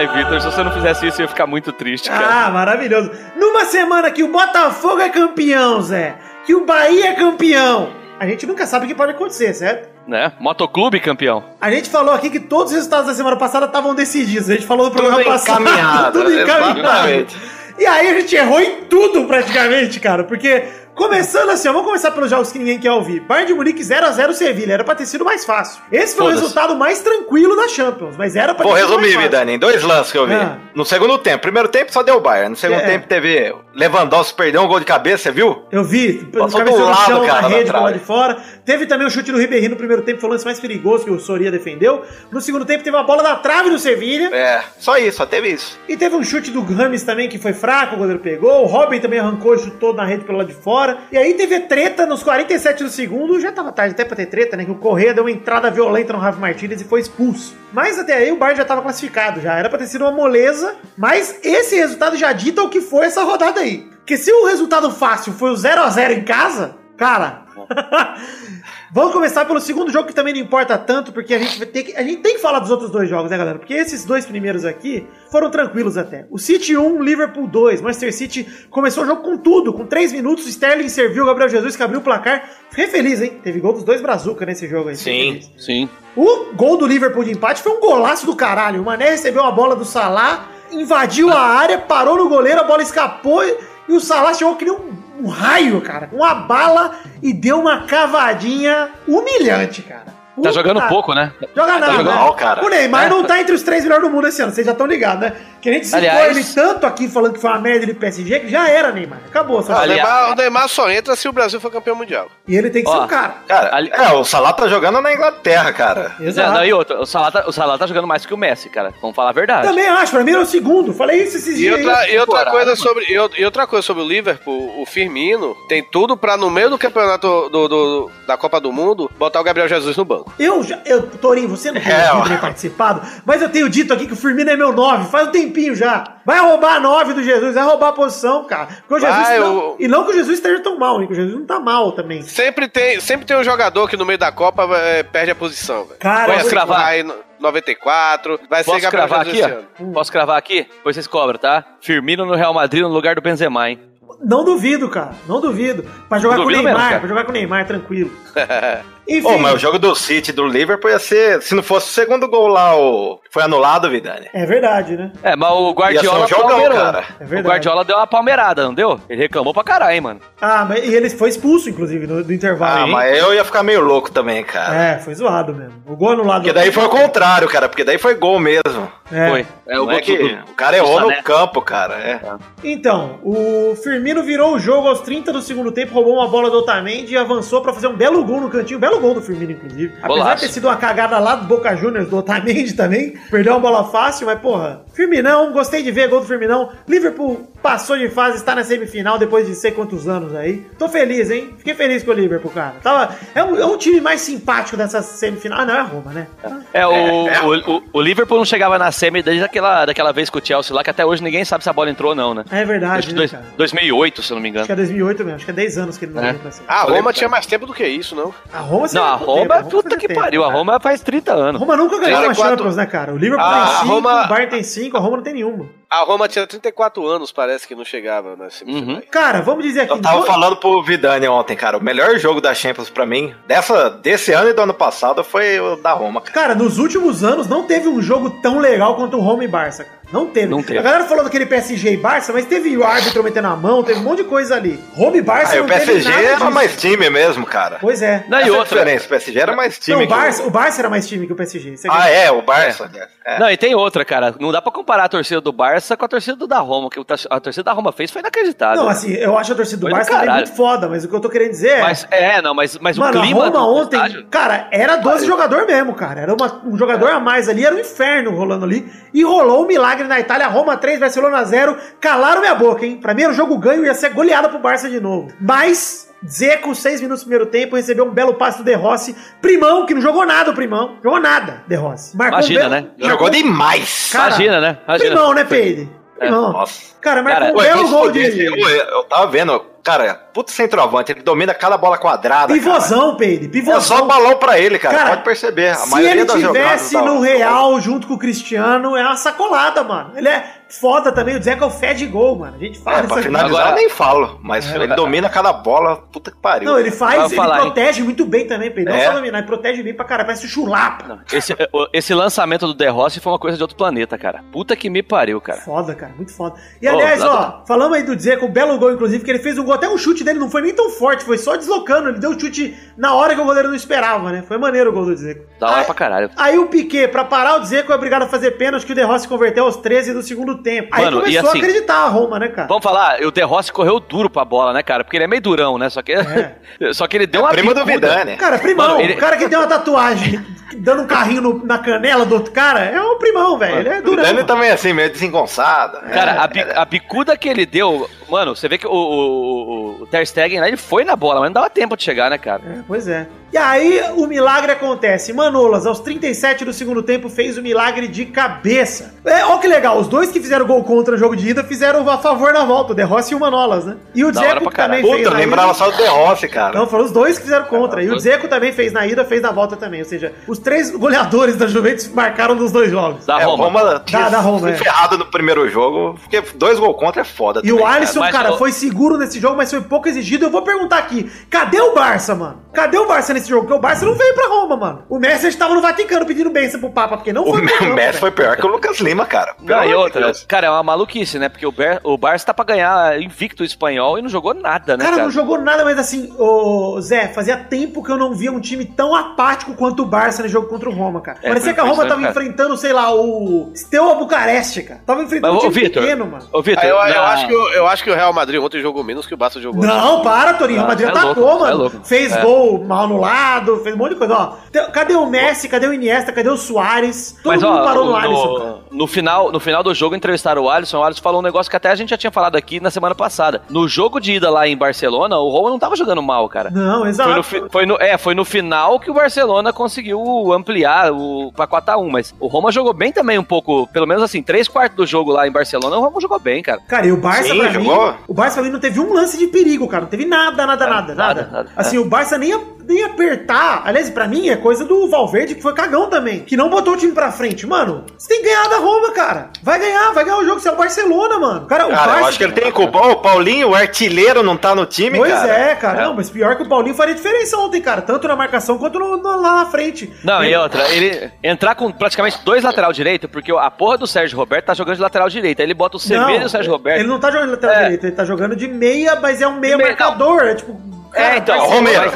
Ai, 0.00 0.06
Vitor, 0.06 0.40
se 0.40 0.46
você 0.46 0.62
não 0.64 0.72
fizesse 0.72 1.06
isso, 1.06 1.20
eu 1.20 1.24
ia 1.24 1.28
ficar 1.28 1.46
muito 1.46 1.72
triste, 1.72 2.08
cara. 2.08 2.46
Ah, 2.46 2.50
maravilhoso. 2.50 3.10
Numa 3.36 3.66
semana 3.66 4.10
que 4.10 4.22
o 4.22 4.28
Botafogo 4.28 4.98
é 4.98 5.10
campeão, 5.10 5.82
Zé, 5.82 6.14
que 6.46 6.54
o 6.54 6.64
Bahia 6.64 7.08
é 7.10 7.12
campeão, 7.12 7.90
a 8.18 8.26
gente 8.26 8.46
nunca 8.46 8.66
sabe 8.66 8.86
o 8.86 8.88
que 8.88 8.94
pode 8.94 9.12
acontecer, 9.12 9.52
certo? 9.52 9.90
Né? 10.08 10.32
Motoclube 10.40 10.98
campeão. 11.00 11.44
A 11.60 11.70
gente 11.70 11.90
falou 11.90 12.14
aqui 12.14 12.30
que 12.30 12.40
todos 12.40 12.72
os 12.72 12.76
resultados 12.78 13.08
da 13.08 13.14
semana 13.14 13.36
passada 13.36 13.66
estavam 13.66 13.94
decididos. 13.94 14.48
A 14.48 14.54
gente 14.54 14.66
falou 14.66 14.86
no 14.86 14.90
programa 14.90 15.18
Tudo 15.22 15.26
passado. 15.32 15.60
encaminhado, 15.60 16.18
tudo 16.18 16.32
encaminhado. 16.40 16.78
exatamente. 16.80 17.36
E 17.78 17.86
aí 17.86 18.08
a 18.08 18.20
gente 18.20 18.34
errou 18.34 18.58
em 18.58 18.84
tudo 18.84 19.24
praticamente, 19.26 20.00
cara. 20.00 20.24
Porque, 20.24 20.64
começando 21.00 21.50
assim, 21.50 21.68
ó, 21.68 21.72
vamos 21.72 21.86
começar 21.86 22.10
pelos 22.10 22.30
jogos 22.30 22.52
que 22.52 22.58
ninguém 22.58 22.78
quer 22.78 22.92
ouvir. 22.92 23.20
Bayern 23.20 23.48
de 23.48 23.54
Munique 23.54 23.82
0x0 23.82 24.32
Sevilha. 24.34 24.74
Era 24.74 24.84
pra 24.84 24.94
ter 24.94 25.06
sido 25.06 25.24
mais 25.24 25.44
fácil. 25.44 25.82
Esse 25.90 26.16
foi 26.16 26.26
o 26.26 26.28
resultado 26.30 26.76
mais 26.76 27.00
tranquilo 27.00 27.56
da 27.56 27.66
Champions. 27.68 28.16
Mas 28.16 28.36
era 28.36 28.54
pra 28.54 28.64
Vou 28.64 28.74
ter 28.74 28.80
sido 28.80 28.90
mais 28.90 29.00
resumir, 29.02 29.14
fácil. 29.14 29.30
Vidani, 29.30 29.52
em 29.54 29.58
dois 29.58 29.82
lances 29.82 30.12
que 30.12 30.18
eu 30.18 30.26
vi. 30.26 30.34
Ah. 30.34 30.58
No 30.74 30.84
segundo 30.84 31.18
tempo. 31.18 31.42
Primeiro 31.42 31.68
tempo 31.68 31.92
só 31.92 32.02
deu 32.02 32.16
o 32.16 32.20
Bayern. 32.20 32.50
No 32.50 32.56
segundo 32.56 32.80
É. 32.80 32.86
tempo 32.86 33.06
teve 33.08 33.54
Lewandowski 33.74 34.34
perdeu 34.36 34.62
um 34.62 34.68
gol 34.68 34.78
de 34.80 34.84
cabeça, 34.86 35.24
você 35.24 35.32
viu? 35.32 35.62
Eu 35.70 35.82
vi, 35.84 36.24
Passou 36.32 36.62
do 36.64 36.76
lado, 36.84 37.06
chão, 37.06 37.26
cara, 37.26 37.42
na 37.42 37.48
rede 37.48 37.70
lado 37.70 37.92
de 37.92 38.04
fora. 38.04 38.36
Teve 38.64 38.86
também 38.86 39.06
o 39.06 39.10
chute 39.10 39.30
do 39.32 39.38
Ribeirinho 39.38 39.70
no 39.70 39.76
primeiro 39.76 40.02
tempo, 40.02 40.20
foi 40.20 40.28
o 40.28 40.32
lance 40.32 40.44
mais 40.44 40.60
perigoso 40.60 41.04
que 41.04 41.10
o 41.10 41.18
Soria 41.18 41.50
defendeu. 41.50 42.02
No 42.30 42.40
segundo 42.40 42.64
tempo 42.64 42.82
teve 42.84 42.94
uma 42.96 43.02
bola 43.04 43.22
da 43.22 43.36
trave 43.36 43.70
do 43.70 43.78
Sevilha. 43.78 44.34
É, 44.34 44.62
só 44.78 44.98
isso, 44.98 45.18
só 45.18 45.26
teve 45.26 45.48
isso. 45.48 45.78
E 45.88 45.96
teve 45.96 46.14
um 46.16 46.22
chute 46.24 46.50
do 46.50 46.60
Rames 46.62 47.02
também 47.02 47.28
que 47.28 47.38
foi 47.38 47.52
fraco, 47.52 47.94
o 47.94 47.98
goleiro 47.98 48.20
pegou. 48.20 48.62
O 48.64 48.66
Robin 48.66 48.98
também 49.00 49.18
arrancou 49.18 49.54
e 49.54 49.58
chutou 49.58 49.94
na 49.94 50.04
rede 50.04 50.24
pelo 50.24 50.38
lado 50.38 50.48
de 50.48 50.54
fora. 50.54 50.89
E 51.10 51.18
aí 51.18 51.34
teve 51.34 51.60
treta 51.60 52.06
nos 52.06 52.22
47 52.22 52.84
do 52.84 52.90
segundo. 52.90 53.40
Já 53.40 53.52
tava 53.52 53.72
tarde 53.72 53.94
até 53.94 54.04
pra 54.04 54.16
ter 54.16 54.26
treta, 54.26 54.56
né? 54.56 54.64
Que 54.64 54.70
o 54.70 54.76
Correia 54.76 55.14
deu 55.14 55.24
uma 55.24 55.30
entrada 55.30 55.70
violenta 55.70 56.12
no 56.12 56.18
Rafa 56.18 56.38
Martínez 56.38 56.80
e 56.80 56.84
foi 56.84 57.00
expulso. 57.00 57.54
Mas 57.72 57.98
até 57.98 58.14
aí 58.14 58.32
o 58.32 58.36
Bayern 58.36 58.58
já 58.58 58.64
tava 58.64 58.82
classificado, 58.82 59.40
já 59.40 59.54
era 59.54 59.68
pra 59.68 59.78
ter 59.78 59.86
sido 59.86 60.02
uma 60.02 60.12
moleza. 60.12 60.76
Mas 60.96 61.38
esse 61.42 61.76
resultado 61.76 62.16
já 62.16 62.32
dita 62.32 62.62
o 62.62 62.68
que 62.68 62.80
foi 62.80 63.06
essa 63.06 63.22
rodada 63.22 63.60
aí. 63.60 63.88
Porque 63.98 64.16
se 64.16 64.32
o 64.32 64.46
resultado 64.46 64.90
fácil 64.90 65.32
foi 65.32 65.50
o 65.50 65.56
0 65.56 65.82
a 65.82 65.88
0 65.88 66.14
em 66.14 66.24
casa, 66.24 66.76
cara, 66.96 67.44
Vamos 68.92 69.12
começar 69.12 69.44
pelo 69.44 69.60
segundo 69.60 69.92
jogo 69.92 70.08
que 70.08 70.14
também 70.14 70.34
não 70.34 70.40
importa 70.40 70.76
tanto, 70.76 71.12
porque 71.12 71.32
a 71.32 71.38
gente 71.38 71.58
vai 71.58 71.66
ter 71.66 71.84
que, 71.84 71.96
a 71.96 72.02
gente 72.02 72.22
tem 72.22 72.34
que 72.34 72.40
falar 72.40 72.58
dos 72.58 72.70
outros 72.70 72.90
dois 72.90 73.08
jogos, 73.08 73.30
né, 73.30 73.38
galera? 73.38 73.58
Porque 73.58 73.74
esses 73.74 74.04
dois 74.04 74.26
primeiros 74.26 74.64
aqui 74.64 75.06
foram 75.30 75.48
tranquilos 75.50 75.96
até. 75.96 76.26
O 76.28 76.38
City 76.38 76.76
1, 76.76 77.00
Liverpool 77.00 77.46
2. 77.46 77.80
Manchester 77.80 78.12
City 78.12 78.48
começou 78.68 79.04
o 79.04 79.06
jogo 79.06 79.22
com 79.22 79.38
tudo, 79.38 79.72
com 79.72 79.86
3 79.86 80.12
minutos, 80.12 80.46
Sterling 80.46 80.88
serviu, 80.88 81.24
Gabriel 81.26 81.48
Jesus 81.48 81.76
que 81.76 81.82
abriu 81.82 82.00
o 82.00 82.02
placar. 82.02 82.50
Fiquei 82.68 82.88
feliz, 82.88 83.22
hein? 83.22 83.38
Teve 83.42 83.60
gol 83.60 83.72
dos 83.72 83.84
dois 83.84 84.00
Brazuca 84.00 84.44
nesse 84.44 84.66
jogo 84.68 84.88
aí. 84.88 84.96
Sim. 84.96 85.40
Sim. 85.56 85.88
O 86.16 86.52
gol 86.54 86.76
do 86.76 86.86
Liverpool 86.86 87.22
de 87.22 87.30
empate 87.30 87.62
foi 87.62 87.72
um 87.72 87.80
golaço 87.80 88.26
do 88.26 88.34
caralho. 88.34 88.82
O 88.82 88.84
Mané 88.84 89.10
recebeu 89.10 89.44
a 89.44 89.52
bola 89.52 89.76
do 89.76 89.84
Salah, 89.84 90.48
invadiu 90.72 91.30
a 91.30 91.40
área, 91.40 91.78
parou 91.78 92.16
no 92.16 92.28
goleiro, 92.28 92.60
a 92.60 92.64
bola 92.64 92.82
escapou 92.82 93.44
e, 93.44 93.56
e 93.88 93.92
o 93.92 94.00
Salah 94.00 94.34
chegou 94.34 94.56
que 94.56 94.64
nem 94.64 94.74
um, 94.74 95.09
um 95.22 95.28
raio, 95.28 95.80
cara. 95.80 96.08
Uma 96.12 96.34
bala 96.34 96.92
e 97.22 97.32
deu 97.32 97.60
uma 97.60 97.82
cavadinha 97.82 98.88
humilhante, 99.06 99.82
cara. 99.82 100.04
Tá 100.06 100.12
Puta- 100.36 100.52
jogando 100.52 100.80
pouco, 100.88 101.12
né? 101.12 101.32
Joga 101.54 101.72
nada, 101.78 101.92
jogando 101.92 102.08
né? 102.08 102.14
mal, 102.14 102.32
cara. 102.34 102.64
O 102.64 102.68
Neymar 102.70 103.10
não 103.10 103.24
tá 103.24 103.40
entre 103.40 103.54
os 103.54 103.62
três 103.62 103.82
melhores 103.82 104.04
do 104.08 104.10
mundo 104.14 104.26
esse 104.28 104.40
ano, 104.40 104.52
vocês 104.52 104.64
já 104.66 104.72
estão 104.72 104.86
ligados, 104.86 105.20
né? 105.20 105.34
Que 105.60 105.68
a 105.68 105.72
gente 105.72 105.84
citou 105.86 105.98
Aliás- 105.98 106.36
ele 106.36 106.44
tanto 106.54 106.86
aqui 106.86 107.08
falando 107.08 107.34
que 107.34 107.40
foi 107.40 107.50
uma 107.50 107.60
merda 107.60 107.86
de 107.86 107.94
PSG 107.94 108.40
que 108.40 108.48
já 108.48 108.68
era 108.68 108.90
Neymar. 108.92 109.18
Acabou, 109.28 109.62
só 109.62 109.72
o, 109.72 109.76
Aliás- 109.76 110.02
Neymar, 110.02 110.32
o 110.32 110.34
Neymar 110.34 110.68
só 110.68 110.90
entra 110.90 111.14
se 111.16 111.28
o 111.28 111.32
Brasil 111.32 111.60
for 111.60 111.70
campeão 111.70 111.94
mundial. 111.96 112.28
E 112.48 112.56
ele 112.56 112.70
tem 112.70 112.82
que 112.82 112.90
ser 112.90 112.96
Ó, 112.96 113.04
o 113.04 113.08
cara. 113.08 113.34
Cara, 113.46 113.74
Ali- 113.76 113.90
é, 113.92 114.12
o 114.12 114.24
Salah 114.24 114.52
tá 114.52 114.66
jogando 114.68 115.00
na 115.00 115.12
Inglaterra, 115.12 115.72
cara. 115.72 116.14
Não, 116.18 116.52
não, 116.54 116.64
e 116.64 116.72
outra, 116.72 117.00
o 117.00 117.06
Salah, 117.06 117.30
tá, 117.30 117.44
o 117.46 117.52
Salah 117.52 117.76
tá 117.78 117.86
jogando 117.86 118.06
mais 118.06 118.24
que 118.26 118.32
o 118.34 118.36
Messi, 118.36 118.68
cara. 118.68 118.92
Vamos 119.00 119.14
falar 119.16 119.30
a 119.30 119.32
verdade. 119.32 119.66
Também 119.68 119.86
acho, 119.86 120.12
pra 120.12 120.24
mim 120.24 120.32
era 120.32 120.40
o 120.40 120.46
segundo. 120.46 120.92
Falei 120.94 121.24
isso 121.24 121.36
esses 121.36 121.54
E 121.54 121.58
dias. 121.58 121.76
outra, 121.78 121.98
aí. 121.98 122.14
e 122.14 122.18
outra 122.18 122.38
temporada, 122.38 122.50
coisa 122.50 122.66
mano. 122.70 122.76
sobre, 122.76 123.04
e 123.38 123.44
outra- 123.44 123.66
coisa 123.66 123.86
sobre 123.86 124.02
o 124.02 124.06
Liverpool, 124.08 124.80
o 124.80 124.86
Firmino 124.86 125.54
tem 125.68 125.82
tudo 125.82 126.16
pra, 126.16 126.36
no 126.36 126.48
meio 126.50 126.70
do 126.70 126.78
campeonato 126.78 127.48
do, 127.50 127.68
do- 127.68 128.10
da 128.26 128.36
Copa 128.36 128.60
do 128.60 128.72
Mundo, 128.72 129.10
botar 129.18 129.40
o 129.40 129.44
Gabriel 129.44 129.68
Jesus 129.68 129.96
no 129.96 130.04
banco. 130.04 130.32
Eu 130.38 130.62
já. 130.62 130.78
Eu, 130.86 131.02
Torinho, 131.02 131.48
você 131.48 131.70
não 131.70 131.80
tem 131.80 131.92
É, 131.92 132.36
participado, 132.38 133.02
mas 133.24 133.42
eu 133.42 133.48
tenho 133.48 133.68
dito 133.68 133.92
aqui 133.92 134.06
que 134.06 134.12
o 134.12 134.16
Firmino 134.16 134.50
é 134.50 134.56
meu 134.56 134.72
9, 134.72 135.10
faz 135.10 135.28
um 135.28 135.30
tempinho 135.50 135.74
já. 135.74 136.04
Vai 136.24 136.38
roubar 136.40 136.76
a 136.76 136.80
9 136.80 137.12
do 137.14 137.22
Jesus, 137.22 137.54
vai 137.54 137.64
roubar 137.64 137.88
a 137.88 137.92
posição, 137.92 138.44
cara. 138.44 138.68
Porque 138.88 138.94
o 138.94 138.98
Jesus. 139.00 139.26
Vai, 139.28 139.38
não, 139.38 139.58
o- 139.58 139.76
E 139.78 139.88
não 139.88 140.04
que 140.04 140.10
o 140.10 140.14
Jesus 140.14 140.38
esteja 140.38 140.62
tão 140.62 140.78
mal, 140.78 141.00
hein? 141.00 141.06
Que 141.06 141.12
o 141.12 141.16
Jesus 141.16 141.34
não 141.34 141.44
tá 141.46 141.58
mal 141.60 141.92
também. 141.92 142.22
Sempre 142.22 142.68
tem, 142.68 143.00
sempre 143.00 143.26
tem 143.26 143.36
um 143.36 143.44
jogador 143.44 143.88
que 143.88 143.96
no 143.96 144.06
meio 144.06 144.18
da 144.18 144.30
Copa 144.32 144.64
é, 144.76 145.02
perde 145.02 145.30
a 145.30 145.34
posição, 145.34 145.84
velho. 145.84 145.98
Cara, 145.98 146.24
Foi 146.26 146.34
eu 146.34 146.38
assim 146.38 146.48
vou 146.50 146.58
com 146.58 146.64
o 146.64 146.74
cravar. 146.74 147.04
No 147.04 147.14
94, 147.40 148.40
vai 148.50 148.62
ser 148.62 148.70
Posso 148.70 148.82
Gabriel 148.82 149.08
cravar 149.08 149.26
aqui, 149.26 149.42
ó? 149.42 149.92
Posso 149.92 150.12
cravar 150.12 150.36
aqui? 150.38 150.66
Depois 150.76 150.94
vocês 150.94 151.06
cobram, 151.06 151.38
tá? 151.38 151.64
Firmino 151.80 152.24
no 152.26 152.34
Real 152.34 152.52
Madrid 152.52 152.82
no 152.82 152.88
lugar 152.88 153.14
do 153.14 153.22
Benzema, 153.22 153.70
hein? 153.70 153.80
Não 154.22 154.44
duvido, 154.44 154.88
cara. 154.90 155.12
Não 155.26 155.40
duvido. 155.40 155.82
Pra 156.08 156.18
jogar 156.18 156.36
Não 156.36 156.42
com 156.44 156.50
o 156.50 156.52
Neymar, 156.52 156.74
mesmo, 156.88 156.98
pra 157.00 157.08
jogar 157.08 157.24
com 157.24 157.30
o 157.30 157.32
Neymar, 157.32 157.66
tranquilo. 157.66 158.10
Enfim. 159.10 159.26
Ô, 159.26 159.38
mas 159.38 159.54
o 159.54 159.58
jogo 159.58 159.78
do 159.78 159.94
City 159.94 160.32
do 160.32 160.46
Liverpool 160.46 160.90
ia 160.90 160.98
ser. 160.98 161.42
Se 161.42 161.54
não 161.54 161.62
fosse 161.62 161.88
o 161.88 161.92
segundo 161.92 162.28
gol 162.28 162.46
lá, 162.46 162.76
o. 162.78 163.18
Foi 163.32 163.42
anulado, 163.42 163.88
Vidani. 163.90 164.28
É 164.32 164.44
verdade, 164.46 164.96
né? 164.96 165.12
É, 165.22 165.36
mas 165.36 165.50
o 165.50 165.72
Guardiola 165.72 166.24
um 166.24 166.28
jogão, 166.28 166.48
palmeirou. 166.48 166.76
cara. 166.76 167.04
É 167.20 167.24
o 167.24 167.26
verdade. 167.26 167.48
Guardiola 167.48 167.84
deu 167.84 167.96
uma 167.96 168.06
palmeirada, 168.06 168.64
não 168.64 168.74
deu? 168.74 169.00
Ele 169.08 169.22
reclamou 169.22 169.52
pra 169.54 169.62
caralho, 169.62 169.92
hein, 169.94 170.00
mano. 170.00 170.20
Ah, 170.40 170.64
mas 170.68 170.84
e 170.84 170.94
ele 170.94 171.08
foi 171.10 171.28
expulso, 171.28 171.68
inclusive, 171.70 172.06
no, 172.06 172.24
no 172.24 172.32
intervalo. 172.32 172.82
Ah, 172.82 172.86
hein? 172.86 172.92
mas 172.92 173.18
eu 173.18 173.34
ia 173.34 173.44
ficar 173.44 173.62
meio 173.62 173.80
louco 173.82 174.10
também, 174.10 174.42
cara. 174.44 174.74
É, 174.74 174.98
foi 174.98 175.14
zoado 175.14 175.54
mesmo. 175.54 175.74
O 175.86 175.96
gol 175.96 176.10
anulado. 176.12 176.42
Porque 176.42 176.52
daí 176.52 176.72
foi 176.72 176.84
o 176.84 176.88
contrário, 176.88 177.48
cara. 177.48 177.68
Porque 177.68 177.84
daí 177.84 177.98
foi 177.98 178.14
gol 178.14 178.38
mesmo. 178.40 178.90
É. 179.12 179.28
Foi. 179.28 179.46
É, 179.66 179.80
o 179.80 179.90
é 179.90 180.00
que 180.00 180.16
do- 180.16 180.50
o 180.50 180.54
cara 180.54 180.76
errou 180.76 181.00
do 181.00 181.10
no 181.10 181.22
campo, 181.22 181.60
cara. 181.62 181.94
É. 181.94 182.20
Então, 182.64 183.18
o 183.22 183.74
Firmino 183.82 184.22
virou 184.22 184.54
o 184.54 184.58
jogo 184.58 184.88
aos 184.88 185.00
30 185.00 185.32
do 185.32 185.40
segundo 185.42 185.72
tempo, 185.72 185.94
roubou 185.94 186.14
uma 186.14 186.28
bola 186.28 186.50
do 186.50 186.58
Otamendi 186.58 187.14
e 187.14 187.16
avançou 187.16 187.60
pra 187.62 187.72
fazer 187.72 187.86
um 187.88 187.96
belo 187.96 188.24
gol 188.24 188.40
no 188.40 188.50
cantinho. 188.50 188.78
Belo 188.78 188.99
gol 189.00 189.14
do 189.14 189.22
Firmino, 189.22 189.52
inclusive. 189.52 189.92
Apesar 189.96 190.08
Golaço. 190.08 190.36
de 190.36 190.46
ter 190.46 190.52
sido 190.52 190.68
uma 190.68 190.76
cagada 190.76 191.18
lá 191.18 191.34
do 191.36 191.46
Boca 191.46 191.74
Juniors, 191.76 192.08
do 192.08 192.18
Otamendi 192.18 192.74
também. 192.74 193.14
Perdeu 193.30 193.54
uma 193.54 193.60
bola 193.60 193.84
fácil, 193.84 194.26
mas 194.26 194.38
porra. 194.38 194.82
Firminão, 194.92 195.52
gostei 195.52 195.82
de 195.82 195.90
ver 195.90 196.08
gol 196.08 196.20
do 196.20 196.26
Firminão. 196.26 196.70
Liverpool 196.86 197.50
passou 197.62 197.96
de 197.98 198.08
fase, 198.08 198.36
está 198.36 198.54
na 198.54 198.64
semifinal 198.64 199.18
depois 199.18 199.46
de 199.46 199.54
sei 199.54 199.70
quantos 199.72 200.08
anos 200.08 200.34
aí. 200.34 200.66
Tô 200.78 200.88
feliz, 200.88 201.30
hein? 201.30 201.54
Fiquei 201.58 201.74
feliz 201.74 202.02
com 202.02 202.10
o 202.10 202.14
Liverpool, 202.14 202.50
cara. 202.50 202.74
Tava, 202.82 203.14
é, 203.34 203.42
um, 203.44 203.56
é 203.58 203.64
um 203.66 203.76
time 203.76 204.00
mais 204.00 204.20
simpático 204.20 204.76
dessa 204.76 205.02
semifinal. 205.02 205.60
Ah, 205.60 205.64
não, 205.66 205.74
é 205.74 205.78
a 205.80 205.82
Roma, 205.82 206.12
né? 206.12 206.26
É, 206.72 206.86
o, 206.86 206.92
o, 206.92 207.76
o- 207.76 207.82
o 207.94 208.00
Liverpool 208.00 208.38
não 208.38 208.44
chegava 208.44 208.78
na 208.78 208.90
semi 208.92 209.22
desde 209.22 209.44
aquela, 209.44 209.84
daquela 209.84 210.12
vez 210.12 210.30
com 210.30 210.38
o 210.38 210.44
Chelsea 210.44 210.74
lá, 210.74 210.82
que 210.82 210.90
até 210.90 211.04
hoje 211.04 211.22
ninguém 211.22 211.44
sabe 211.44 211.62
se 211.64 211.70
a 211.70 211.72
bola 211.72 211.90
entrou 211.90 212.10
ou 212.10 212.14
não, 212.16 212.34
né? 212.34 212.44
É 212.50 212.64
verdade, 212.64 212.98
Acho 213.00 213.08
que 213.08 213.12
né, 213.14 213.18
dois- 213.18 213.30
cara? 213.32 213.44
2008, 213.56 214.22
se 214.22 214.32
eu 214.32 214.34
não 214.36 214.42
me 214.42 214.48
engano. 214.48 214.62
Acho 214.62 214.68
que 214.68 214.72
é 214.72 214.76
2008 214.76 215.18
mesmo. 215.24 215.36
Acho 215.36 215.44
que 215.44 215.50
é 215.50 215.54
10 215.54 215.78
anos 215.78 215.98
que 215.98 216.04
ele 216.04 216.14
não 216.14 216.24
É. 216.24 216.32
pra 216.32 216.50
cima. 216.50 216.66
Ah, 216.68 216.80
a 216.80 216.84
Roma 216.84 217.12
tinha 217.12 217.28
mais 217.28 217.46
tempo 217.46 217.66
do 217.66 217.74
que 217.74 217.86
isso, 217.86 218.14
não? 218.14 218.34
A 218.52 218.58
Roma 218.60 218.86
Não, 218.92 219.04
a 219.04 219.14
Roma, 219.14 219.56
é 219.56 219.62
puta 219.62 219.90
faz 219.90 220.00
que 220.00 220.08
tempo, 220.08 220.20
pariu. 220.20 220.42
A 220.42 220.46
cara. 220.46 220.58
Roma 220.58 220.80
faz 220.80 221.00
30 221.02 221.32
A 221.32 221.36
anos. 221.36 221.60
Roma 221.60 221.76
nunca 221.76 221.98
ganhou 221.98 222.18
uma 222.20 222.26
34. 222.28 222.56
Champions, 222.58 222.76
né, 222.76 222.86
cara? 222.86 223.12
O 223.12 223.18
Liverpool 223.18 223.46
Ah, 223.46 223.52
tem 223.52 223.62
a 223.62 223.66
5, 223.80 223.86
Roma- 223.86 224.24
o 224.24 224.28
Bayern 224.28 224.50
tem 224.50 224.62
5, 224.62 224.96
a 224.96 225.00
Roma 225.00 225.16
não 225.18 225.24
tem 225.24 225.34
nenhuma. 225.34 225.66
A 225.92 226.04
Roma 226.04 226.28
tinha 226.28 226.46
34 226.46 227.04
anos, 227.04 227.32
parece 227.32 227.66
que 227.66 227.74
não 227.74 227.84
chegava 227.84 228.36
nas 228.36 228.54
semifinais. 228.54 229.04
Cara, 229.10 229.40
vamos 229.40 229.64
dizer 229.64 229.80
aqui. 229.80 229.92
Eu 229.92 230.00
tava 230.00 230.20
do- 230.20 230.26
falando 230.26 230.56
pro 230.56 230.80
Vidani 230.84 231.26
ontem, 231.26 231.56
cara. 231.56 231.76
O 231.76 231.82
melhor 231.82 232.16
jogo 232.16 232.40
da 232.40 232.54
Champions 232.54 232.88
pra 232.88 233.04
mim, 233.04 233.34
dessa, 233.46 233.90
desse 233.90 234.32
ano 234.32 234.50
e 234.50 234.52
do 234.52 234.62
ano 234.62 234.72
passado, 234.72 235.24
foi 235.24 235.58
o 235.58 235.74
da 235.76 235.92
Roma, 235.92 236.20
cara. 236.20 236.32
Cara, 236.32 236.54
nos 236.54 236.78
últimos 236.78 237.24
anos 237.24 237.48
não 237.48 237.64
teve 237.66 237.88
um 237.88 238.00
jogo 238.00 238.30
tão 238.40 238.58
legal 238.60 238.94
quanto 238.94 239.16
o 239.16 239.20
Roma 239.20 239.42
e 239.44 239.48
Barça, 239.48 239.82
cara. 239.84 239.99
Não 240.12 240.26
teve. 240.26 240.46
Não 240.46 240.62
teve. 240.62 240.78
A 240.78 240.82
galera 240.82 241.04
falou 241.04 241.22
daquele 241.24 241.46
PSG 241.46 241.92
e 241.92 241.96
Barça, 241.96 242.32
mas 242.32 242.44
teve 242.46 242.76
o 242.76 242.84
árbitro 242.84 243.22
metendo 243.22 243.48
a 243.48 243.56
mão, 243.56 243.82
teve 243.82 244.00
um 244.00 244.02
monte 244.02 244.18
de 244.18 244.24
coisa 244.24 244.56
ali. 244.56 244.78
Roma 244.94 245.16
e 245.16 245.22
Barça 245.22 245.52
Aí 245.52 245.58
não 245.58 245.66
o 245.66 245.68
PSG 245.68 246.10
era 246.12 246.36
disso. 246.36 246.50
mais 246.50 246.76
time 246.76 247.08
mesmo, 247.10 247.46
cara. 247.46 247.78
Pois 247.80 248.02
é. 248.02 248.24
Não, 248.28 248.38
e 248.38 248.42
Essa 248.42 248.50
é 248.50 248.54
a 248.54 248.58
outra. 248.58 248.78
diferença. 248.78 249.06
O 249.06 249.08
PSG 249.08 249.38
era 249.40 249.56
mais 249.56 249.78
time 249.78 249.96
Não, 249.96 250.04
o 250.04 250.08
que 250.08 250.12
Barça, 250.14 250.42
o 250.44 250.50
Barça 250.50 250.80
era 250.80 250.90
mais 250.90 251.06
time 251.08 251.26
que 251.26 251.32
o 251.32 251.36
PSG. 251.36 251.76
Você 251.76 251.88
Ah, 251.90 252.08
é, 252.08 252.30
o 252.30 252.42
Barça. 252.42 252.90
É. 253.24 253.38
Não, 253.38 253.50
e 253.50 253.56
tem 253.56 253.74
outra, 253.74 254.04
cara. 254.04 254.34
Não 254.40 254.50
dá 254.50 254.60
pra 254.60 254.72
comparar 254.72 255.04
a 255.04 255.08
torcida 255.08 255.40
do 255.40 255.52
Barça 255.52 255.96
com 255.96 256.04
a 256.04 256.08
torcida 256.08 256.36
do 256.36 256.46
da 256.46 256.58
Roma. 256.58 256.90
que 256.90 256.98
o 256.98 257.06
a 257.30 257.40
torcida 257.40 257.64
da 257.64 257.72
Roma 257.72 257.92
fez 257.92 258.10
foi 258.10 258.20
inacreditável. 258.20 258.82
Não, 258.82 258.88
assim, 258.88 259.12
eu 259.12 259.36
acho 259.38 259.52
a 259.52 259.54
torcida 259.56 259.76
do 259.78 259.82
Foi 259.82 259.90
do 259.90 259.94
Barça 259.96 260.10
também 260.10 260.26
caralho. 260.26 260.46
muito 260.46 260.56
foda, 260.56 260.88
mas 260.88 261.04
o 261.04 261.08
que 261.08 261.14
eu 261.14 261.20
tô 261.20 261.28
querendo 261.28 261.50
dizer 261.50 261.68
é. 261.70 261.80
Mas, 261.82 262.06
é, 262.10 262.42
não, 262.42 262.54
mas, 262.54 262.76
mas 262.78 262.98
Mano, 262.98 263.18
o 263.18 263.22
clima 263.22 263.40
a 263.42 263.48
Roma 263.48 263.58
do 263.58 263.74
ontem, 263.76 263.96
estádio- 263.96 264.26
cara, 264.30 264.66
era 264.72 264.96
12 264.96 265.26
jogador 265.26 265.66
mesmo, 265.66 265.94
cara. 265.94 266.20
Era 266.22 266.34
uma- 266.34 266.60
um 266.64 266.76
jogador 266.76 267.10
a 267.10 267.20
mais 267.20 267.48
ali, 267.48 267.64
era 267.64 267.74
um 267.74 267.78
inferno 267.78 268.30
rolando 268.34 268.64
ali. 268.64 268.90
E 269.14 269.22
rolou 269.22 269.64
um 269.64 269.66
milagre 269.66 269.99
na 270.08 270.20
Itália. 270.20 270.46
Roma 270.48 270.76
3, 270.76 270.98
Barcelona 271.00 271.44
0. 271.44 271.76
Calaram 272.00 272.40
minha 272.40 272.54
boca, 272.54 272.84
hein? 272.86 272.96
Pra 273.00 273.14
mim 273.14 273.22
era 273.22 273.32
um 273.32 273.34
jogo 273.34 273.56
ganho, 273.58 273.84
ia 273.84 273.94
ser 273.94 274.10
goleada 274.10 274.48
pro 274.48 274.58
Barça 274.58 274.88
de 274.88 275.00
novo. 275.00 275.28
Mas. 275.40 276.08
Zeco, 276.28 276.74
6 276.74 277.00
minutos 277.00 277.22
do 277.22 277.28
primeiro 277.28 277.46
tempo, 277.50 277.76
recebeu 277.76 278.04
um 278.04 278.10
belo 278.10 278.34
passe 278.34 278.58
do 278.58 278.64
De 278.64 278.74
Rossi. 278.74 279.16
Primão, 279.40 279.86
que 279.86 279.94
não 279.94 280.02
jogou 280.02 280.26
nada 280.26 280.50
o 280.50 280.54
Primão. 280.54 280.98
Jogou 281.02 281.18
nada, 281.18 281.62
De 281.66 281.74
Rossi. 281.76 282.14
Marcou 282.14 282.36
um 282.36 282.40
Imagina, 282.42 282.60
belo- 282.68 282.70
né? 282.74 283.08
Jogou 283.08 283.30
demais. 283.30 284.10
Cara, 284.12 284.28
Imagina, 284.34 284.60
né? 284.60 284.78
Imagina. 284.86 285.10
Primão, 285.10 285.32
né, 285.32 285.44
Peide? 285.44 285.88
Primão. 286.18 286.52
Nossa. 286.52 286.94
Cara, 287.00 287.22
marcou 287.22 287.40
Cara, 287.40 287.54
um 287.54 287.62
belo 287.62 287.88
gol 287.88 288.10
de... 288.10 288.44
eu, 288.44 288.54
eu 288.54 289.04
tava 289.04 289.28
vendo, 289.28 289.64
cara, 289.82 290.14
puto 290.32 290.50
centroavante, 290.50 291.12
ele 291.12 291.22
domina 291.22 291.52
cada 291.54 291.76
bola 291.76 291.98
quadrada. 291.98 292.52
Pivôzão, 292.52 293.16
Peide. 293.16 293.40
cara. 293.48 293.50
Pivôzão. 293.52 293.78
É 293.78 293.80
só 293.80 294.04
balão 294.06 294.36
pra 294.36 294.58
ele, 294.58 294.78
cara. 294.78 294.96
Cara, 294.96 295.10
Pode 295.10 295.22
perceber. 295.24 295.68
A 295.70 295.74
Se 295.76 295.90
maioria 295.90 296.20
ele 296.22 296.26
tivesse 296.26 296.94
da- 296.94 297.02
no 297.02 297.14
do- 297.16 297.20
Real 297.20 297.80
junto 297.80 298.06
com 298.06 298.14
o 298.14 298.18
Cristiano, 298.18 298.96
é 298.96 299.02
uma 299.02 299.16
sacolada, 299.16 299.82
mano. 299.82 300.12
Ele 300.16 300.28
é 300.28 300.44
foda 300.68 301.10
também. 301.10 301.36
O 301.36 301.42
Zeca 301.42 301.64
é 301.64 301.66
o 301.66 301.70
fé 301.70 301.92
de 301.94 302.06
gol, 302.06 302.36
mano. 302.38 302.54
A 302.56 302.58
gente 302.58 302.78
fala 302.78 302.98
É, 303.00 303.02
pra 303.02 303.16
finalizar 303.22 303.60
Agora- 303.60 303.70
eu 303.70 303.74
nem 303.74 303.88
falo, 303.88 304.38
mas 304.42 304.72
ele 304.72 304.86
domina 304.94 305.28
cada 305.28 305.52
bola, 305.52 305.96
puta 306.12 306.30
que 306.30 306.36
pariu. 306.36 306.70
Não, 306.70 306.78
ele 306.78 306.90
faz, 306.92 307.24
ele 307.24 307.34
falar, 307.36 307.56
hein? 307.56 307.62
protege 307.64 308.02
muito 308.02 308.24
bem 308.24 308.46
também, 308.46 308.70
Pedro. 308.70 308.92
Não 308.94 309.00
É. 309.00 309.06
só 309.06 309.12
dominar, 309.14 309.38
ele 309.38 309.46
protege 309.48 309.82
bem 309.82 309.94
pra 309.94 310.04
caralho. 310.04 310.26
Parece 310.26 310.46
o 310.46 310.48
chulapa. 310.48 311.20
Esse, 311.32 311.56
esse 311.92 312.14
lançamento 312.14 312.66
do 312.68 312.74
De 312.74 312.86
Rossi 312.88 313.18
foi 313.18 313.32
uma 313.32 313.38
coisa 313.38 313.56
de 313.56 313.62
outro 313.62 313.76
planeta, 313.76 314.16
cara. 314.16 314.44
Puta 314.52 314.76
que 314.76 314.88
me 314.88 315.02
pariu, 315.02 315.40
cara. 315.40 315.60
Foda, 315.60 315.94
cara, 315.94 316.12
muito 316.16 316.32
foda. 316.32 316.54
E 316.80 316.86
aliás, 316.86 317.20
lá 317.20 317.60
ó, 317.62 317.66
falamos 317.66 317.96
aí 317.96 318.02
do 318.04 318.14
Dzeko, 318.14 318.46
um 318.46 318.50
belo 318.52 318.78
gol, 318.78 318.92
inclusive, 318.92 319.24
que 319.24 319.30
ele 319.30 319.38
fez 319.40 319.58
um 319.58 319.64
até 319.72 319.88
o 319.88 319.96
chute 319.98 320.22
dele 320.24 320.38
não 320.38 320.50
foi 320.50 320.62
nem 320.62 320.74
tão 320.74 320.90
forte, 320.90 321.24
foi 321.24 321.38
só 321.38 321.56
deslocando. 321.56 322.08
Ele 322.10 322.18
deu 322.18 322.30
o 322.30 322.40
chute 322.40 322.76
na 322.96 323.14
hora 323.14 323.34
que 323.34 323.40
o 323.40 323.44
goleiro 323.44 323.68
não 323.68 323.74
esperava, 323.74 324.30
né? 324.32 324.42
Foi 324.46 324.58
maneiro 324.58 324.90
o 324.90 324.92
gol 324.92 325.04
do 325.06 325.14
Dzeko. 325.14 325.44
Da 325.58 325.68
hora 325.68 325.78
Aí- 325.80 325.84
pra 325.84 325.94
caralho. 325.94 326.30
Aí 326.36 326.58
o 326.58 326.66
Piquet, 326.66 327.08
pra 327.08 327.24
parar 327.24 327.56
o 327.56 327.60
Dzeko, 327.60 327.92
é 327.92 327.94
obrigado 327.94 328.22
a 328.22 328.26
fazer 328.26 328.52
pênalti 328.52 328.84
que 328.86 328.92
o 328.92 328.94
De 328.94 329.02
Rossi 329.02 329.26
converteu 329.28 329.64
aos 329.64 329.76
13 329.76 330.12
do 330.12 330.22
segundo 330.22 330.62
tempo. 330.62 330.88
Aí 330.92 331.04
Mano, 331.04 331.18
e 331.18 331.20
começou 331.22 331.48
assim- 331.50 331.58
a 331.58 331.62
acreditar 331.62 331.96
a 331.96 332.08
Roma, 332.08 332.38
né, 332.38 332.48
cara? 332.48 332.68
Vamos 332.68 332.82
falar, 332.82 333.20
o 333.22 333.30
De 333.30 333.42
Rossi 333.42 333.72
correu 333.72 334.00
duro 334.00 334.28
pra 334.30 334.44
bola, 334.44 334.72
né, 334.72 334.82
cara? 334.82 335.04
Porque 335.04 335.16
ele 335.16 335.24
é 335.24 335.28
meio 335.28 335.42
durão, 335.42 335.78
né? 335.78 335.88
Só 335.90 336.02
que, 336.02 336.12
só 336.94 337.06
que 337.06 337.16
ele 337.16 337.26
deu 337.26 337.42
uma 337.42 337.50
Primo 337.50 337.74
do 337.74 337.84
bicuda. 337.84 338.08
Vidani. 338.08 338.36
Cara, 338.36 338.58
primão, 338.58 338.88
Mano, 338.88 339.00
ele- 339.00 339.14
o 339.14 339.18
cara 339.18 339.36
que 339.36 339.48
tem 339.48 339.58
uma 339.58 339.66
tatuagem 339.66 340.44
dando 340.78 341.02
um 341.02 341.06
carrinho 341.06 341.42
no- 341.42 341.66
na 341.66 341.78
canela 341.78 342.24
do 342.24 342.34
outro 342.36 342.52
cara, 342.52 342.80
é 342.80 343.00
um 343.02 343.18
primão, 343.18 343.58
velho. 343.58 343.78
Ele 343.80 343.88
é 343.88 343.98
O 343.98 344.02
durão. 344.02 344.24
Mano. 344.24 344.44
também 344.44 344.68
é 344.70 344.72
assim, 344.72 344.92
meio 344.92 345.10
desengonçado. 345.10 345.98
Cara, 346.12 346.32
é, 346.32 346.38
a, 346.38 346.46
bi- 346.46 346.66
a 346.76 346.84
bicuda 346.84 347.36
que 347.36 347.48
ele 347.48 347.66
deu, 347.66 348.08
mano, 348.30 348.54
você 348.54 348.68
vê 348.68 348.78
que 348.78 348.86
o, 348.86 348.90
o, 348.90 350.02
o 350.02 350.06
Ter 350.06 350.26
Stegen, 350.26 350.60
né, 350.60 350.68
ele 350.68 350.76
foi 350.76 351.04
na 351.04 351.16
bola, 351.16 351.40
mas 351.40 351.48
não 351.48 351.54
dava 351.54 351.70
tempo 351.70 351.96
de 351.96 352.02
chegar, 352.02 352.30
né, 352.30 352.38
cara? 352.38 352.62
É, 352.66 352.82
pois 352.86 353.08
é. 353.08 353.26
E 353.52 353.58
aí 353.58 354.00
o 354.16 354.28
milagre 354.28 354.70
acontece. 354.70 355.32
Manolas, 355.32 355.84
aos 355.84 355.98
37 355.98 356.64
do 356.64 356.72
segundo 356.72 357.02
tempo, 357.02 357.28
fez 357.28 357.58
o 357.58 357.62
milagre 357.62 358.06
de 358.06 358.24
cabeça. 358.26 359.14
É, 359.24 359.44
ó 359.44 359.58
que 359.58 359.66
legal, 359.66 359.98
os 359.98 360.06
dois 360.06 360.30
que 360.30 360.38
fizeram 360.40 360.64
gol 360.64 360.84
contra 360.84 361.16
o 361.16 361.18
jogo 361.18 361.34
de 361.34 361.48
ida 361.48 361.64
fizeram 361.64 362.08
a 362.08 362.18
favor 362.18 362.52
na 362.52 362.64
volta, 362.64 362.92
o 362.92 362.94
De 362.94 363.02
Rossi 363.02 363.32
e 363.32 363.36
o 363.36 363.40
Manolas, 363.40 363.84
né? 363.84 363.96
E 364.14 364.24
o 364.24 364.30
Dzeko 364.30 364.70
também 364.70 365.02
fez 365.02 365.24
Puta, 365.24 365.36
lembrava 365.36 365.70
ida. 365.70 365.78
só 365.78 365.90
do 365.90 365.96
The 365.96 366.06
Rossi, 366.06 366.48
cara. 366.48 366.78
Não, 366.78 366.86
foram 366.86 367.04
os 367.06 367.10
dois 367.10 367.38
que 367.38 367.44
fizeram 367.44 367.64
contra. 367.64 368.04
E 368.04 368.08
o 368.08 368.16
Dzeko 368.16 368.46
também 368.46 368.72
fez 368.72 368.92
na 368.92 369.04
ida, 369.04 369.24
fez 369.24 369.42
na 369.42 369.50
volta 369.50 369.76
também. 369.76 370.00
Ou 370.00 370.06
seja, 370.06 370.32
os 370.46 370.58
três 370.60 370.90
goleadores 370.90 371.56
da 371.56 371.66
Juventus 371.66 372.06
marcaram 372.08 372.54
nos 372.54 372.70
dois 372.70 372.88
jogos. 372.88 373.26
Da 373.26 373.40
é, 373.40 373.44
Roma. 373.44 373.64
Roma 373.64 373.84
Da- 373.84 374.28
da 374.28 374.38
Roma, 374.38 374.60
foi 374.60 374.70
é. 374.70 374.74
ferrado 374.74 375.18
no 375.18 375.26
primeiro 375.26 375.68
jogo, 375.68 376.16
porque 376.20 376.40
dois 376.54 376.78
gols 376.78 376.96
contra 376.96 377.22
é 377.22 377.24
foda. 377.24 377.62
E 377.64 377.72
o 377.72 377.78
também, 377.78 377.90
Mas 378.20 378.32
cara, 378.32 378.52
o- 378.52 378.58
foi 378.58 378.72
seguro 378.72 379.16
nesse 379.18 379.38
jogo, 379.40 379.56
mas 379.56 379.70
foi 379.70 379.80
pouco 379.80 380.08
exigido. 380.08 380.44
Eu 380.46 380.50
vou 380.50 380.62
perguntar 380.62 380.98
aqui: 380.98 381.30
cadê 381.50 381.80
o 381.80 381.94
Barça, 381.94 382.34
mano? 382.34 382.60
Cadê 382.72 382.98
o 382.98 383.06
Barça 383.06 383.34
nesse 383.34 383.48
jogo? 383.48 383.62
Porque 383.62 383.76
o 383.78 383.80
Barça 383.80 384.04
não 384.06 384.14
veio 384.14 384.32
pra 384.34 384.46
Roma, 384.48 384.76
mano. 384.76 385.02
O 385.08 385.18
Messi 385.18 385.48
estava 385.48 385.74
no 385.74 385.80
Vaticano 385.82 386.24
pedindo 386.24 386.50
bênção 386.50 386.78
pro 386.78 386.90
Papa, 386.90 387.16
porque 387.16 387.32
não 387.32 387.42
O, 387.42 387.50
foi 387.52 387.60
o 387.60 387.64
Messi 387.64 387.84
velho. 387.94 388.18
foi 388.18 388.30
pior 388.30 388.56
que 388.56 388.64
o 388.64 388.68
Lucas 388.70 388.98
Lima, 389.00 389.26
cara. 389.26 389.54
Não, 389.60 389.84
e 389.84 389.92
outra, 389.94 390.26
Deus. 390.26 390.44
cara, 390.46 390.68
é 390.68 390.70
uma 390.70 390.82
maluquice, 390.82 391.38
né? 391.38 391.48
Porque 391.48 391.66
o, 391.66 391.72
Ber, 391.72 392.00
o 392.04 392.16
Barça 392.16 392.46
tá 392.46 392.54
pra 392.54 392.64
ganhar 392.64 393.20
invicto 393.20 393.64
espanhol 393.64 394.18
e 394.18 394.22
não 394.22 394.28
jogou 394.28 394.54
nada, 394.54 394.96
né, 394.96 395.02
Cara, 395.04 395.16
cara? 395.16 395.24
não 395.24 395.30
jogou 395.32 395.60
nada, 395.60 395.84
mas 395.84 395.98
assim, 395.98 396.32
ô 396.38 397.00
Zé, 397.00 397.28
fazia 397.28 397.56
tempo 397.56 398.02
que 398.04 398.10
eu 398.12 398.16
não 398.16 398.34
via 398.34 398.52
um 398.52 398.60
time 398.60 398.84
tão 398.84 399.14
apático 399.14 399.74
quanto 399.74 400.02
o 400.02 400.06
Barça 400.06 400.42
no 400.42 400.48
jogo 400.48 400.68
contra 400.68 400.88
o 400.88 400.92
Roma, 400.92 401.20
cara. 401.20 401.38
É, 401.42 401.48
Parecia 401.48 401.74
que 401.74 401.80
a 401.80 401.82
Roma 401.82 401.96
tava 401.96 402.04
impressionante, 402.20 402.34
cara. 402.34 402.44
enfrentando, 402.46 402.76
sei 402.76 402.92
lá, 402.92 403.12
o 403.14 403.72
Steaua 403.74 404.14
Bucareste, 404.14 404.82
cara. 404.82 405.00
Tava 405.04 405.22
enfrentando 405.24 405.54
Mas, 405.54 405.64
um 405.64 405.66
ô, 405.66 405.70
time 405.70 405.84
Vitor, 405.84 406.02
pequeno, 406.02 406.26
mano. 406.26 406.46
ô, 406.52 406.62
Vitor, 406.62 406.84
Ah, 406.84 406.86
eu, 406.86 406.96
eu 407.14 407.22
acho 407.22 407.46
que, 407.48 407.54
o- 407.54 407.72
eu 407.72 407.86
acho 407.88 408.04
que 408.04 408.09
o 408.10 408.14
Real 408.14 408.32
Madrid 408.32 408.60
ontem 408.60 408.80
jogou 408.80 409.02
menos 409.04 409.26
que 409.26 409.34
o 409.34 409.36
Barça 409.36 409.60
jogou. 409.60 409.84
Não, 409.84 410.22
para, 410.22 410.54
Torinho. 410.54 410.80
O 410.80 410.84
Ah, 410.84 410.88
Madrid 410.88 411.08
é 411.08 411.10
atacou, 411.10 411.42
louco, 411.44 411.64
é 411.64 411.68
mano. 411.70 411.78
louco. 411.82 411.96
Fez 412.04 412.32
É. 412.34 412.42
gol 412.42 412.84
mal 412.84 413.04
anulado, 413.04 413.76
fez 413.78 413.94
um 413.94 413.98
monte 413.98 414.10
de 414.10 414.16
coisa. 414.16 414.34
Ó, 414.34 414.52
cadê 414.92 415.14
o 415.14 415.26
Messi? 415.26 415.68
Cadê 415.68 415.86
o 415.86 415.94
Iniesta? 415.94 416.32
Cadê 416.32 416.48
o 416.48 416.56
Soares? 416.56 417.36
Todo 417.42 417.52
Mas, 417.52 417.62
mundo 417.62 417.76
ó, 417.78 417.84
parou 417.84 418.04
no 418.04 418.10
no, 418.10 418.16
Alisson, 418.16 418.54
cara. 418.58 418.76
no 418.90 419.06
final, 419.06 419.52
no 419.52 419.60
final 419.60 419.82
do 419.82 419.94
jogo 419.94 420.14
entrevistaram 420.14 420.62
o 420.62 420.70
Alisson. 420.70 420.98
O 420.98 421.04
Alisson 421.04 421.22
falou 421.22 421.40
um 421.40 421.44
negócio 421.44 421.70
que 421.70 421.76
até 421.76 421.90
a 421.90 421.94
gente 421.94 422.10
já 422.10 422.16
tinha 422.16 422.30
falado 422.30 422.56
aqui 422.56 422.80
na 422.80 422.90
semana 422.90 423.14
passada. 423.14 423.62
No 423.68 423.86
jogo 423.88 424.20
de 424.20 424.34
ida 424.34 424.50
lá 424.50 424.66
em 424.66 424.76
Barcelona, 424.76 425.36
o 425.38 425.48
Roma 425.48 425.70
não 425.70 425.78
tava 425.78 425.96
jogando 425.96 426.22
mal, 426.22 426.48
cara. 426.48 426.70
Não, 426.70 427.06
exato. 427.06 427.42
Foi 427.42 427.60
no, 427.60 427.70
foi 427.70 427.86
no- 427.86 427.96
é, 428.00 428.16
foi 428.18 428.34
no 428.34 428.44
final 428.44 428.98
que 429.00 429.10
o 429.10 429.14
Barcelona 429.14 429.72
conseguiu 429.72 430.52
ampliar 430.52 431.12
o 431.12 431.52
pra 431.54 431.66
4x1, 431.66 432.08
mas 432.10 432.34
o 432.40 432.46
Roma 432.46 432.70
jogou 432.72 432.92
bem 432.92 433.12
também 433.12 433.38
um 433.38 433.44
pouco, 433.44 433.86
pelo 433.92 434.06
menos 434.06 434.22
assim, 434.22 434.42
três 434.42 434.68
quartos 434.68 434.96
do 434.96 435.06
jogo 435.06 435.32
lá 435.32 435.46
em 435.46 435.52
Barcelona, 435.52 435.96
o 435.96 436.00
Roma 436.00 436.20
jogou 436.20 436.38
bem, 436.38 436.62
cara. 436.62 436.80
Cara, 436.88 437.06
e 437.06 437.12
o 437.12 437.16
Barça 437.16 437.44
Sim, 437.44 437.58
pra 437.58 437.70
jogou. 437.72 437.92
mim, 437.94 437.99
o 438.28 438.34
Barça 438.34 438.62
mim 438.62 438.70
não 438.70 438.80
teve 438.80 439.00
um 439.00 439.12
lance 439.12 439.36
de 439.38 439.46
perigo, 439.46 439.86
cara. 439.88 440.02
Não 440.02 440.10
teve 440.10 440.24
nada, 440.24 440.66
nada, 440.66 440.86
nada, 440.86 441.14
nada. 441.14 441.14
nada, 441.14 441.50
nada. 441.50 441.70
Assim, 441.76 441.98
o 441.98 442.04
Barça 442.04 442.38
nem 442.38 442.52
nem 442.90 443.04
apertar. 443.04 443.82
Aliás, 443.84 444.10
pra 444.10 444.26
mim 444.28 444.48
é 444.48 444.56
coisa 444.56 444.84
do 444.84 445.08
Valverde, 445.08 445.54
que 445.54 445.62
foi 445.62 445.72
cagão 445.74 446.08
também. 446.08 446.40
Que 446.40 446.56
não 446.56 446.68
botou 446.68 446.94
o 446.94 446.96
time 446.96 447.12
pra 447.12 447.30
frente. 447.32 447.66
Mano, 447.66 448.04
você 448.18 448.28
tem 448.28 448.42
que 448.42 448.48
ganhar 448.48 448.68
da 448.68 448.78
Roma, 448.78 449.12
cara. 449.12 449.50
Vai 449.62 449.78
ganhar, 449.78 450.12
vai 450.12 450.24
ganhar 450.24 450.38
o 450.38 450.44
jogo. 450.44 450.60
Você 450.60 450.68
é 450.68 450.72
o 450.72 450.76
Barcelona, 450.76 451.38
mano. 451.38 451.66
Cara, 451.66 451.86
o 451.86 451.90
Cara, 451.90 452.06
Barça... 452.06 452.20
eu 452.20 452.26
acho 452.26 452.38
que 452.38 452.44
ele 452.44 452.52
tem 452.52 452.70
culpa. 452.72 452.98
O 453.06 453.16
Paulinho, 453.16 453.70
o 453.70 453.74
artilheiro, 453.74 454.42
não 454.42 454.56
tá 454.56 454.74
no 454.74 454.84
time, 454.86 455.18
Pois 455.18 455.32
cara. 455.32 455.52
é, 455.52 455.74
cara. 455.76 456.00
É. 456.00 456.04
Não, 456.04 456.14
mas 456.14 456.28
pior 456.30 456.56
que 456.56 456.62
o 456.62 456.68
Paulinho 456.68 456.94
faria 456.94 457.14
diferença 457.14 457.56
ontem, 457.56 457.80
cara. 457.80 458.02
Tanto 458.02 458.26
na 458.28 458.36
marcação 458.36 458.76
quanto 458.78 458.98
no- 458.98 459.16
no- 459.16 459.40
lá 459.40 459.56
na 459.64 459.66
frente. 459.66 460.12
Não, 460.24 460.42
Ele- 460.42 460.52
e 460.52 460.56
outra, 460.56 460.88
ele 460.92 461.30
entrar 461.42 461.74
com 461.74 461.90
praticamente 461.92 462.38
dois 462.44 462.64
lateral 462.64 462.92
direito, 462.92 463.28
porque 463.28 463.52
a 463.52 463.70
porra 463.70 463.96
do 463.98 464.06
Sérgio 464.06 464.36
Roberto 464.36 464.66
tá 464.66 464.74
jogando 464.74 464.96
de 464.96 465.02
lateral 465.02 465.28
direito. 465.28 465.60
Aí 465.60 465.66
ele 465.66 465.74
bota 465.74 465.96
o 465.96 466.00
Semedo 466.00 466.42
e 466.42 466.44
o 466.44 466.48
Sérgio 466.48 466.72
Roberto. 466.72 466.98
Ele 467.00 467.08
não 467.08 467.20
tá 467.20 467.30
jogando 467.30 467.46
de 467.46 467.54
lateral 467.54 467.76
É. 467.76 467.82
direito, 467.84 468.04
ele 468.06 468.16
tá 468.16 468.24
jogando 468.24 468.56
de 468.56 468.66
meia, 468.68 469.16
mas 469.20 469.40
é 469.40 469.46
um 469.48 469.58
meia 469.60 469.76
Meia, 469.76 469.88
marcador. 469.90 470.42
É 470.44 470.54
tipo. 470.54 470.80
É, 471.14 471.36
então, 471.38 471.66
Romero. 471.68 472.10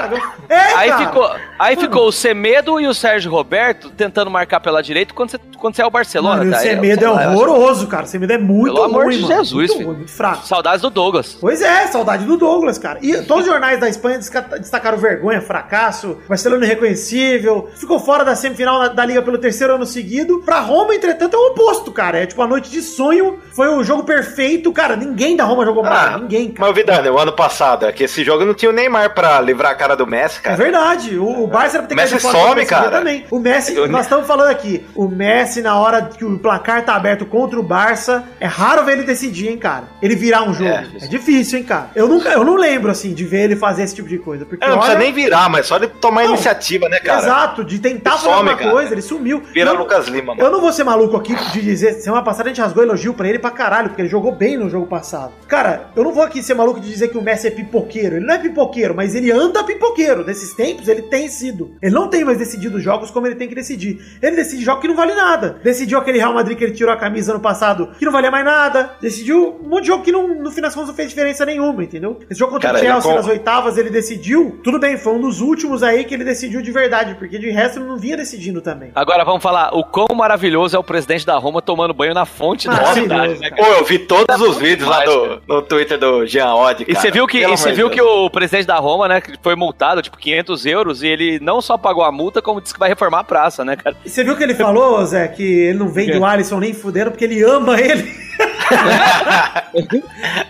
É, 0.48 0.74
Aí, 0.74 0.92
ficou, 0.92 1.30
aí 1.58 1.76
ficou 1.76 2.06
o 2.08 2.12
Semedo 2.12 2.80
e 2.80 2.86
o 2.86 2.94
Sérgio 2.94 3.30
Roberto 3.30 3.90
tentando 3.90 4.30
marcar 4.30 4.60
pela 4.60 4.82
direita 4.82 5.14
quando 5.14 5.30
você, 5.30 5.40
quando 5.58 5.74
você 5.74 5.82
é 5.82 5.86
o 5.86 5.90
Barcelona. 5.90 6.44
Mano, 6.44 6.54
o. 6.56 6.58
Semedo 6.60 7.00
sei 7.00 7.08
é 7.08 7.10
lá, 7.10 7.24
eu 7.24 7.30
acho- 7.30 7.38
horroroso, 7.38 7.86
cara. 7.86 8.04
O 8.04 8.06
Semedo 8.06 8.32
é 8.32 8.38
muito 8.38 8.74
Pelo 8.74 8.84
amor 8.84 9.04
ruim, 9.04 9.16
de 9.16 9.22
mano. 9.22 9.34
Jesus, 9.36 9.70
muito 9.74 9.84
ruim, 9.86 9.96
muito 9.98 10.10
fraco. 10.12 10.46
Saudades 10.46 10.82
do 10.82 10.90
Douglas. 10.90 11.36
Pois 11.40 11.60
é, 11.62 11.86
saudade 11.88 12.24
do 12.24 12.36
Douglas, 12.36 12.78
cara. 12.78 12.98
E 13.02 13.22
todos 13.22 13.44
os 13.44 13.50
jornais 13.50 13.80
da 13.80 13.88
Espanha 13.88 14.18
destacaram 14.18 14.98
vergonha, 14.98 15.40
fracasso, 15.40 16.18
Barcelona 16.28 16.64
irreconhecível, 16.64 17.70
ficou 17.76 17.98
fora 17.98 18.24
da 18.24 18.34
semifinal 18.36 18.78
da, 18.80 18.88
da 18.88 19.04
Liga 19.04 19.22
pelo 19.22 19.38
terceiro 19.38 19.74
ano 19.74 19.86
seguido. 19.86 20.40
Pra 20.44 20.60
Roma, 20.60 20.94
entretanto, 20.94 21.34
é 21.34 21.38
o 21.38 21.50
oposto, 21.52 21.90
cara. 21.92 22.18
É 22.18 22.26
tipo 22.26 22.42
a 22.42 22.46
noite 22.46 22.70
de 22.70 22.82
sonho, 22.82 23.38
foi 23.52 23.68
o 23.68 23.82
jogo 23.82 24.04
perfeito. 24.04 24.72
Cara, 24.72 24.96
ninguém 24.96 25.36
da 25.36 25.44
Roma 25.44 25.64
jogou 25.64 25.82
mal, 25.82 25.92
Ah, 25.92 26.18
ninguém, 26.18 26.48
Mas 26.48 26.56
cara. 26.58 26.70
o 26.70 26.74
Vidane, 26.74 27.08
o 27.08 27.18
ano 27.18 27.32
passado, 27.32 27.86
é 27.86 27.92
que 27.92 28.04
esse 28.04 28.22
jogo 28.24 28.44
não 28.44 28.54
tinha 28.54 28.70
o 28.70 28.74
Neymar 28.84 29.14
pra 29.14 29.40
livrar 29.40 29.72
a 29.72 29.74
cara 29.74 29.96
do 29.96 30.06
Messi, 30.06 30.38
É 30.38 30.42
cara. 30.42 30.56
verdade, 30.56 31.16
o, 31.18 31.44
o 31.44 31.46
Barça 31.46 31.78
era 31.78 31.86
pra 31.86 31.88
ter 31.88 31.94
Messi 31.94 32.20
some, 32.20 32.66
cara. 32.66 32.90
também. 32.90 33.24
O 33.30 33.38
Messi, 33.38 33.74
Eu- 33.74 33.88
nós 33.88 34.02
estamos 34.02 34.26
falando 34.26 34.48
aqui, 34.50 34.84
o 34.94 35.08
Messi, 35.08 35.62
na 35.62 35.78
hora 35.78 36.02
que 36.02 36.24
o 36.24 36.38
placar 36.38 36.84
tá 36.84 36.94
aberto 36.94 37.24
contra 37.26 37.58
o 37.58 37.62
Barça, 37.62 38.24
é 38.38 38.46
raro 38.46 38.84
ver 38.84 38.92
ele 38.92 39.02
decidir, 39.04 39.48
hein, 39.48 39.56
cara. 39.58 39.84
Ele 40.02 40.14
virar 40.14 40.42
um 40.42 40.52
jogo. 40.52 40.68
É, 40.68 40.86
É. 41.02 41.06
difícil, 41.06 41.58
hein, 41.58 41.64
cara. 41.64 41.90
Eu 41.94 42.06
nunca, 42.08 42.28
eu 42.30 42.44
não 42.44 42.56
lembro, 42.56 42.90
assim, 42.90 43.14
de 43.14 43.24
ver 43.24 43.44
ele 43.44 43.56
fazer 43.56 43.82
esse 43.84 43.94
tipo 43.94 44.08
de 44.08 44.18
coisa. 44.18 44.44
Porque 44.44 44.64
É, 44.64 44.68
não 44.68 44.76
precisa 44.78 44.96
olha- 44.98 45.04
nem 45.04 45.12
virar, 45.12 45.48
mas 45.48 45.66
só 45.66 45.78
de 45.78 45.86
tomar 45.88 46.22
Não, 46.24 46.30
iniciativa, 46.30 46.88
né, 46.88 46.98
cara? 47.00 47.20
Exato, 47.22 47.64
de 47.64 47.78
tentar 47.78 48.10
Ele 48.12 48.18
fazer 48.18 48.24
some, 48.24 48.36
alguma 48.50 48.56
cara. 48.56 48.70
coisa, 48.70 48.92
ele 48.92 49.02
sumiu. 49.02 49.42
Vira 49.52 49.72
Lucas 49.72 50.06
Lima, 50.08 50.34
mano. 50.34 50.46
eu 50.46 50.52
não 50.52 50.60
vou 50.60 50.72
ser 50.72 50.84
maluco 50.84 51.16
aqui 51.16 51.34
de 51.52 51.62
dizer, 51.62 51.94
semana 51.94 52.22
passada 52.22 52.48
a 52.48 52.52
gente 52.52 52.60
rasgou 52.60 52.82
elogio 52.82 53.14
pra 53.14 53.28
ele 53.28 53.38
pra 53.38 53.50
caralho, 53.50 53.88
porque 53.88 54.02
ele 54.02 54.08
jogou 54.08 54.32
bem 54.32 54.56
no 54.56 54.68
jogo 54.68 54.86
passado. 54.86 55.32
Cara, 55.48 55.86
eu 55.96 56.04
não 56.04 56.12
vou 56.12 56.22
aqui 56.22 56.42
ser 56.42 56.54
maluco 56.54 56.80
de 56.80 56.90
dizer 56.90 57.08
que 57.08 57.16
o 57.18 57.22
Messi 57.22 57.46
é 57.46 57.50
pipoqueiro. 57.50 58.16
Ele 58.16 58.26
não 58.26 58.34
é 58.34 58.38
pipoqueiro, 58.38 58.64
mas 58.94 59.14
ele 59.14 59.30
anda 59.30 59.62
pipoqueiro. 59.64 60.24
Nesses 60.24 60.52
tempos, 60.54 60.88
ele 60.88 61.02
tem 61.02 61.28
sido. 61.28 61.72
Ele 61.82 61.94
não 61.94 62.08
tem 62.08 62.24
mais 62.24 62.38
decidido 62.38 62.80
jogos 62.80 63.10
como 63.10 63.26
ele 63.26 63.36
tem 63.36 63.48
que 63.48 63.54
decidir. 63.54 63.98
Ele 64.22 64.36
decide 64.36 64.64
jogos 64.64 64.80
que 64.82 64.88
não 64.88 64.96
vale 64.96 65.14
nada. 65.14 65.56
Decidiu 65.62 65.98
aquele 65.98 66.18
Real 66.18 66.32
Madrid 66.34 66.56
que 66.58 66.64
ele 66.64 66.72
tirou 66.72 66.92
a 66.92 66.96
camisa 66.96 67.32
ano 67.32 67.40
passado, 67.40 67.90
que 67.98 68.04
não 68.04 68.12
valia 68.12 68.30
mais 68.30 68.44
nada. 68.44 68.92
Decidiu 69.00 69.60
um 69.64 69.68
monte 69.68 69.82
de 69.82 69.86
jogo 69.88 70.02
que 70.02 70.12
não, 70.12 70.26
no 70.28 70.50
final 70.50 70.68
das 70.68 70.74
contas 70.74 70.88
não 70.88 70.94
fez 70.94 71.08
diferença 71.10 71.44
nenhuma, 71.46 71.82
entendeu? 71.84 72.18
Esse 72.30 72.38
jogo 72.40 72.52
contra 72.52 72.68
Cara, 72.70 72.78
o 72.78 72.84
ele 72.84 72.92
Chelsea 72.92 73.10
com- 73.10 73.16
nas 73.16 73.26
oitavas, 73.28 73.78
ele 73.78 73.90
decidiu. 73.90 74.58
Tudo 74.64 74.78
bem, 74.78 74.96
foi 74.96 75.12
um 75.14 75.20
dos 75.20 75.40
últimos 75.40 75.82
aí 75.82 76.04
que 76.04 76.14
ele 76.14 76.24
decidiu 76.24 76.60
de 76.62 76.70
verdade, 76.70 77.14
porque 77.14 77.38
de 77.38 77.50
resto 77.50 77.78
ele 77.78 77.86
não 77.86 77.96
vinha 77.96 78.16
decidindo 78.16 78.60
também. 78.60 78.90
Agora 78.94 79.24
vamos 79.24 79.42
falar 79.42 79.74
o 79.74 79.84
quão 79.84 80.06
maravilhoso 80.14 80.76
é 80.76 80.78
o 80.78 80.84
presidente 80.84 81.24
da 81.26 81.36
Roma 81.36 81.60
tomando 81.62 81.92
banho 81.94 82.14
na 82.14 82.24
fonte 82.24 82.66
da 82.68 82.84
cidade, 82.92 83.38
né, 83.38 83.50
cara. 83.50 83.62
Pô, 83.62 83.68
eu 83.78 83.84
vi 83.84 83.98
todos 83.98 84.40
os 84.40 84.56
vídeos 84.56 84.88
lá 84.88 85.04
do, 85.04 85.42
no 85.46 85.62
Twitter 85.62 85.98
do 85.98 86.26
Jean 86.26 86.54
Odd, 86.54 86.84
E 86.88 86.94
você 86.94 87.10
viu 87.10 87.26
que, 87.26 87.38
e 87.38 87.46
você 87.46 87.72
viu 87.72 87.90
que 87.90 88.00
o 88.00 88.28
presidente 88.30 88.63
da 88.66 88.76
Roma, 88.76 89.08
né, 89.08 89.20
que 89.20 89.34
foi 89.42 89.54
multado, 89.54 90.02
tipo, 90.02 90.16
500 90.16 90.66
euros, 90.66 91.02
e 91.02 91.08
ele 91.08 91.38
não 91.40 91.60
só 91.60 91.76
pagou 91.78 92.04
a 92.04 92.12
multa, 92.12 92.42
como 92.42 92.60
disse 92.60 92.74
que 92.74 92.80
vai 92.80 92.88
reformar 92.88 93.20
a 93.20 93.24
praça, 93.24 93.64
né, 93.64 93.76
cara? 93.76 93.96
E 94.04 94.10
você 94.10 94.24
viu 94.24 94.36
que 94.36 94.42
ele 94.42 94.54
falou, 94.54 95.04
Zé, 95.04 95.28
que 95.28 95.42
ele 95.42 95.78
não 95.78 95.88
vende 95.88 96.16
o 96.16 96.24
Alisson 96.24 96.58
nem 96.58 96.74
fudendo 96.74 97.10
porque 97.10 97.24
ele 97.24 97.42
ama 97.42 97.80
ele. 97.80 98.24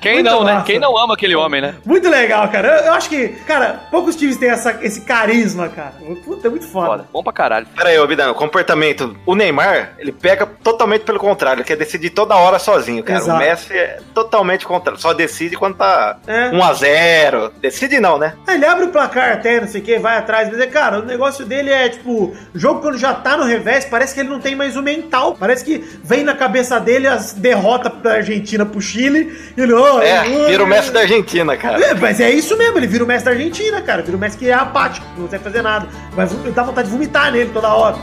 Quem 0.01 0.15
Muito 0.15 0.31
não, 0.31 0.45
né? 0.45 0.55
massa. 0.55 0.67
Quem 0.67 0.79
não 0.79 0.97
ama 0.97 1.15
aquele 1.15 1.35
homem, 1.35 1.61
né? 1.61 1.75
Muito 1.85 2.09
legal, 2.09 2.49
cara. 2.49 2.69
Eu, 2.79 2.85
eu 2.87 2.93
acho 2.95 3.09
que, 3.09 3.29
cara, 3.47 3.81
poucos 3.91 4.17
times 4.17 4.37
têm 4.37 4.51
essa, 4.51 4.79
esse 4.83 5.03
carisma, 5.03 5.69
cara. 5.69 5.95
Puta, 6.25 6.47
é 6.47 6.51
muito 6.51 6.67
foda. 6.67 6.87
Foda. 6.87 7.05
Bom 7.13 7.23
pra 7.23 7.33
caralho. 7.33 7.67
Pera 7.77 7.91
aí, 7.91 7.99
ô 7.99 8.07
Vidano, 8.07 8.33
o 8.33 8.35
comportamento. 8.35 9.17
O 9.27 9.35
Neymar, 9.35 9.95
ele 9.99 10.13
pega 10.13 10.47
totalmente 10.47 11.03
pelo 11.03 11.19
contrário, 11.19 11.61
ele 11.61 11.67
quer 11.67 11.77
decidir 11.77 12.11
toda 12.11 12.35
hora 12.37 12.59
sozinho, 12.59 13.03
cara. 13.03 13.19
Exato. 13.19 13.39
O 13.39 13.43
Messi 13.47 13.73
é 13.75 13.99
totalmente 14.15 14.67
contrário, 14.67 15.01
só 15.01 15.13
decide 15.13 15.57
quando 15.57 15.77
tá 15.77 16.19
É. 16.27 16.51
1x0. 16.51 17.53
Decide 17.61 18.01
não, 18.05 18.19
né? 18.19 18.35
Ele 18.47 18.67
abre 18.67 18.85
o 18.85 18.89
placar 18.89 19.33
até, 19.33 19.61
não 19.61 19.67
sei 19.67 19.81
o 19.81 19.85
que, 19.85 19.99
vai 19.99 20.19
atrás. 20.19 20.49
Mas, 20.51 20.61
é, 20.61 20.67
cara, 20.67 20.99
o 21.01 21.05
negócio 21.05 21.45
dele 21.47 21.71
é, 21.71 21.89
tipo, 21.89 22.35
jogo 22.55 22.81
quando 22.81 22.99
já 22.99 23.15
tá 23.15 23.37
no 23.37 23.45
revés, 23.45 23.85
parece 23.87 24.13
que 24.15 24.21
ele 24.21 24.29
não 24.29 24.39
tem 24.41 24.55
mais 24.55 24.77
o 24.77 24.83
mental. 24.83 25.37
Parece 25.41 25.65
que 25.65 25.79
vem 26.05 26.23
na 26.23 26.35
cabeça 26.35 26.79
dele 26.79 27.07
as 27.09 27.33
derrotas 27.33 27.91
pra 28.03 28.15
Argentina, 28.17 28.67
pro 28.67 28.81
Chile. 28.81 29.35
E 29.57 29.61
ele, 29.61 29.73
ó, 29.73 30.03
É, 30.03 30.21
ó, 30.21 30.47
vira 30.47 30.63
o 30.63 30.67
Messi 30.67 30.91
da 30.93 31.01
Argentina, 31.01 31.57
cara. 31.57 31.83
É, 31.83 31.95
mas 31.95 32.21
é 32.21 32.31
isso 32.31 32.57
mesmo, 32.59 32.77
ele 32.79 32.87
vira 32.87 33.03
o 33.05 33.07
Messi 33.07 33.25
da 33.25 33.31
Argentina, 33.31 33.81
cara. 33.81 34.03
Vira 34.03 34.17
o 34.17 34.21
Messi 34.21 34.37
que 34.37 34.49
é 34.51 34.53
apático, 34.53 35.07
não 35.17 35.25
consegue 35.25 35.43
fazer 35.45 35.63
nada. 35.63 35.87
Vom- 36.13 36.51
dá 36.53 36.63
vontade 36.63 36.89
de 36.89 36.93
vomitar 36.93 37.33
nele 37.33 37.51
toda 37.55 37.69
hora. 37.73 37.97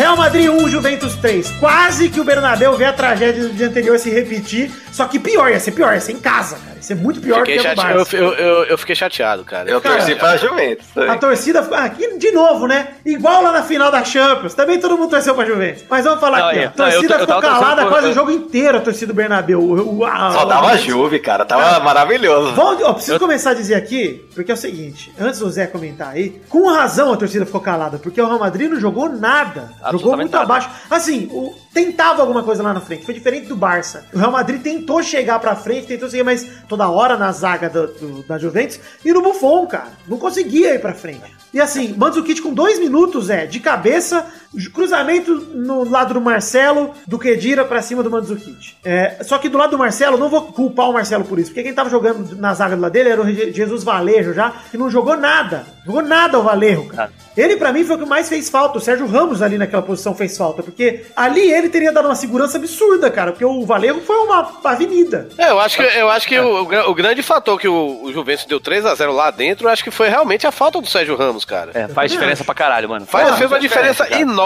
Real 0.00 0.16
Madrid 0.16 0.48
1, 0.48 0.66
Juventus 0.70 1.14
3. 1.16 1.50
Quase 1.60 2.08
que 2.08 2.18
o 2.22 2.24
Bernabéu 2.24 2.74
vê 2.74 2.86
a 2.86 2.92
tragédia 2.92 3.46
do 3.46 3.52
dia 3.52 3.66
anterior 3.66 3.98
se 3.98 4.08
repetir. 4.08 4.72
Só 4.92 5.06
que 5.06 5.18
pior, 5.18 5.50
ia 5.50 5.60
ser 5.60 5.72
pior, 5.72 5.94
ia 5.94 6.00
ser 6.00 6.12
em 6.12 6.18
casa, 6.18 6.56
cara. 6.56 6.76
Ia 6.76 6.82
ser 6.82 6.94
muito 6.96 7.20
pior 7.20 7.38
Fiquei 7.40 7.58
que 7.58 7.68
o. 7.68 7.76
Barça. 7.76 8.16
eu, 8.16 8.32
eu, 8.34 8.64
eu, 8.64 8.78
fiquei 8.78 8.94
chateado, 8.94 9.44
cara. 9.44 9.70
Eu 9.70 9.80
Cara, 9.80 9.96
torci 9.98 10.14
pra 10.16 10.36
Juventus. 10.36 10.86
A 10.96 11.16
torcida. 11.16 11.68
Ah, 11.72 11.84
aqui 11.84 12.16
de 12.18 12.32
novo, 12.32 12.66
né? 12.66 12.88
Igual 13.04 13.42
lá 13.42 13.52
na 13.52 13.62
final 13.62 13.90
da 13.90 14.02
Champions. 14.02 14.54
Também 14.54 14.80
todo 14.80 14.96
mundo 14.98 15.10
torceu 15.10 15.34
pra 15.34 15.44
Juventus. 15.44 15.84
Mas 15.88 16.04
vamos 16.04 16.20
falar 16.20 16.38
Não, 16.38 16.48
aqui, 16.48 16.58
ó. 16.58 16.62
é. 16.62 16.64
A 16.66 16.72
Não, 16.76 16.86
eu 16.86 16.92
torcida 16.92 17.18
ficou 17.20 17.40
calada 17.40 17.86
quase 17.86 18.08
o 18.08 18.12
jogo 18.12 18.30
inteiro, 18.30 18.78
a 18.78 18.80
torcida 18.80 19.12
do 19.12 19.16
Bernabéu. 19.16 19.60
O- 19.62 20.04
a- 20.04 20.32
Só 20.32 20.40
a- 20.40 20.44
dava 20.44 20.68
a- 20.72 20.76
Juve, 20.76 21.18
cara. 21.18 21.44
Tava 21.44 21.80
maravilhoso. 21.84 22.54
Vamos, 22.54 22.82
ó, 22.82 22.92
preciso 22.94 23.18
começar 23.18 23.50
a 23.50 23.54
dizer 23.54 23.74
aqui, 23.74 24.26
porque 24.34 24.50
é 24.50 24.54
o 24.54 24.56
seguinte, 24.56 25.12
antes 25.20 25.38
do 25.40 25.50
Zé 25.50 25.66
comentar 25.66 26.08
aí, 26.08 26.40
com 26.48 26.66
razão 26.68 27.12
a 27.12 27.16
torcida 27.16 27.44
ficou 27.46 27.60
calada, 27.60 27.98
porque 27.98 28.20
o 28.20 28.26
Real 28.26 28.38
Madrid 28.38 28.70
não 28.70 28.80
jogou 28.80 29.08
nada. 29.08 29.70
Absolutamente 29.82 30.16
muito 30.22 30.32
nada. 30.32 30.44
abaixo. 30.44 30.70
Assim, 30.90 31.28
o- 31.30 31.54
tentava 31.72 32.22
alguma 32.22 32.42
coisa 32.42 32.62
lá 32.62 32.72
na 32.72 32.80
frente. 32.80 33.04
Foi 33.04 33.14
diferente 33.14 33.46
do 33.46 33.56
Barça. 33.56 34.06
O 34.12 34.18
Real 34.18 34.30
Madrid 34.32 34.60
tentou 34.80 35.02
chegar 35.02 35.38
pra 35.38 35.54
frente, 35.54 35.86
tentou 35.86 36.08
seguir, 36.08 36.22
mas 36.24 36.46
toda 36.68 36.88
hora 36.88 37.16
na 37.16 37.30
zaga 37.32 37.68
do, 37.68 37.86
do- 37.86 38.22
da 38.22 38.38
Juventus 38.38 38.80
e 39.04 39.12
no 39.12 39.22
Buffon, 39.22 39.66
cara. 39.66 39.88
Não 40.08 40.16
conseguia 40.18 40.74
ir 40.74 40.80
pra 40.80 40.94
frente. 40.94 41.22
E 41.52 41.60
assim, 41.60 41.94
Mandzukic 41.96 42.40
com 42.40 42.54
dois 42.54 42.78
minutos, 42.78 43.28
é, 43.28 43.44
de 43.46 43.58
cabeça, 43.60 44.24
cruzamento 44.72 45.34
no 45.54 45.88
lado 45.88 46.14
do 46.14 46.20
Marcelo, 46.20 46.92
do 47.06 47.18
Kedira 47.18 47.64
pra 47.64 47.82
cima 47.82 48.02
do 48.02 48.10
Mandzukic. 48.10 48.74
É, 48.84 49.18
só 49.22 49.38
que 49.38 49.48
do 49.48 49.56
lado 49.58 49.70
do 49.70 49.78
Marcelo, 49.78 50.16
não 50.18 50.28
vou 50.28 50.42
culpar 50.52 50.88
o 50.90 50.92
Marcelo 50.92 51.24
por 51.24 51.38
isso, 51.38 51.50
porque 51.50 51.62
quem 51.62 51.72
tava 51.74 51.88
jogando 51.90 52.36
na 52.36 52.52
zaga 52.54 52.74
do 52.76 52.82
lado 52.82 52.92
dele 52.92 53.10
era 53.10 53.20
o 53.22 53.26
Je- 53.32 53.52
Jesus 53.52 53.84
Valejo 53.84 54.32
já, 54.34 54.52
que 54.70 54.76
não 54.78 54.90
jogou 54.90 55.16
nada. 55.16 55.64
Jogou 55.86 56.02
nada 56.02 56.38
o 56.38 56.42
Valejo, 56.42 56.84
cara. 56.86 57.10
Ele, 57.36 57.56
pra 57.56 57.72
mim, 57.72 57.84
foi 57.84 57.96
o 57.96 57.98
que 58.00 58.04
mais 58.04 58.28
fez 58.28 58.50
falta. 58.50 58.76
O 58.76 58.80
Sérgio 58.80 59.06
Ramos 59.06 59.40
ali 59.40 59.56
naquela 59.56 59.82
posição 59.82 60.14
fez 60.14 60.36
falta, 60.36 60.62
porque 60.62 61.06
ali 61.16 61.50
ele 61.50 61.68
teria 61.68 61.92
dado 61.92 62.06
uma 62.06 62.14
segurança 62.14 62.58
absurda, 62.58 63.10
cara, 63.10 63.30
porque 63.32 63.44
o 63.44 63.64
Valejo 63.64 64.00
foi 64.00 64.16
uma 64.16 64.50
avenida. 64.64 65.28
É, 65.38 65.50
eu 65.50 65.58
acho 65.60 65.76
que, 65.76 65.82
eu 65.82 66.10
acho 66.10 66.26
que 66.28 66.38
o, 66.38 66.64
o 66.64 66.90
o 66.90 66.94
grande 66.94 67.22
fator 67.22 67.58
que 67.58 67.68
o, 67.68 68.02
o 68.04 68.12
Juventus 68.12 68.44
deu 68.44 68.60
3 68.60 68.84
a 68.84 68.94
0 68.94 69.12
lá 69.12 69.30
dentro, 69.30 69.68
acho 69.68 69.82
que 69.84 69.90
foi 69.90 70.08
realmente 70.08 70.46
a 70.46 70.50
falta 70.52 70.80
do 70.80 70.86
Sérgio 70.88 71.16
Ramos, 71.16 71.44
cara. 71.44 71.70
É, 71.72 71.88
faz 71.88 72.10
diferença 72.10 72.44
pra 72.44 72.54
caralho, 72.54 72.88
mano. 72.88 73.06
Faz, 73.06 73.28
Ah, 73.30 73.36
fez 73.36 73.50
uma 73.50 73.60
diferença 73.60 74.04
cara. 74.06 74.20
enorme, 74.20 74.39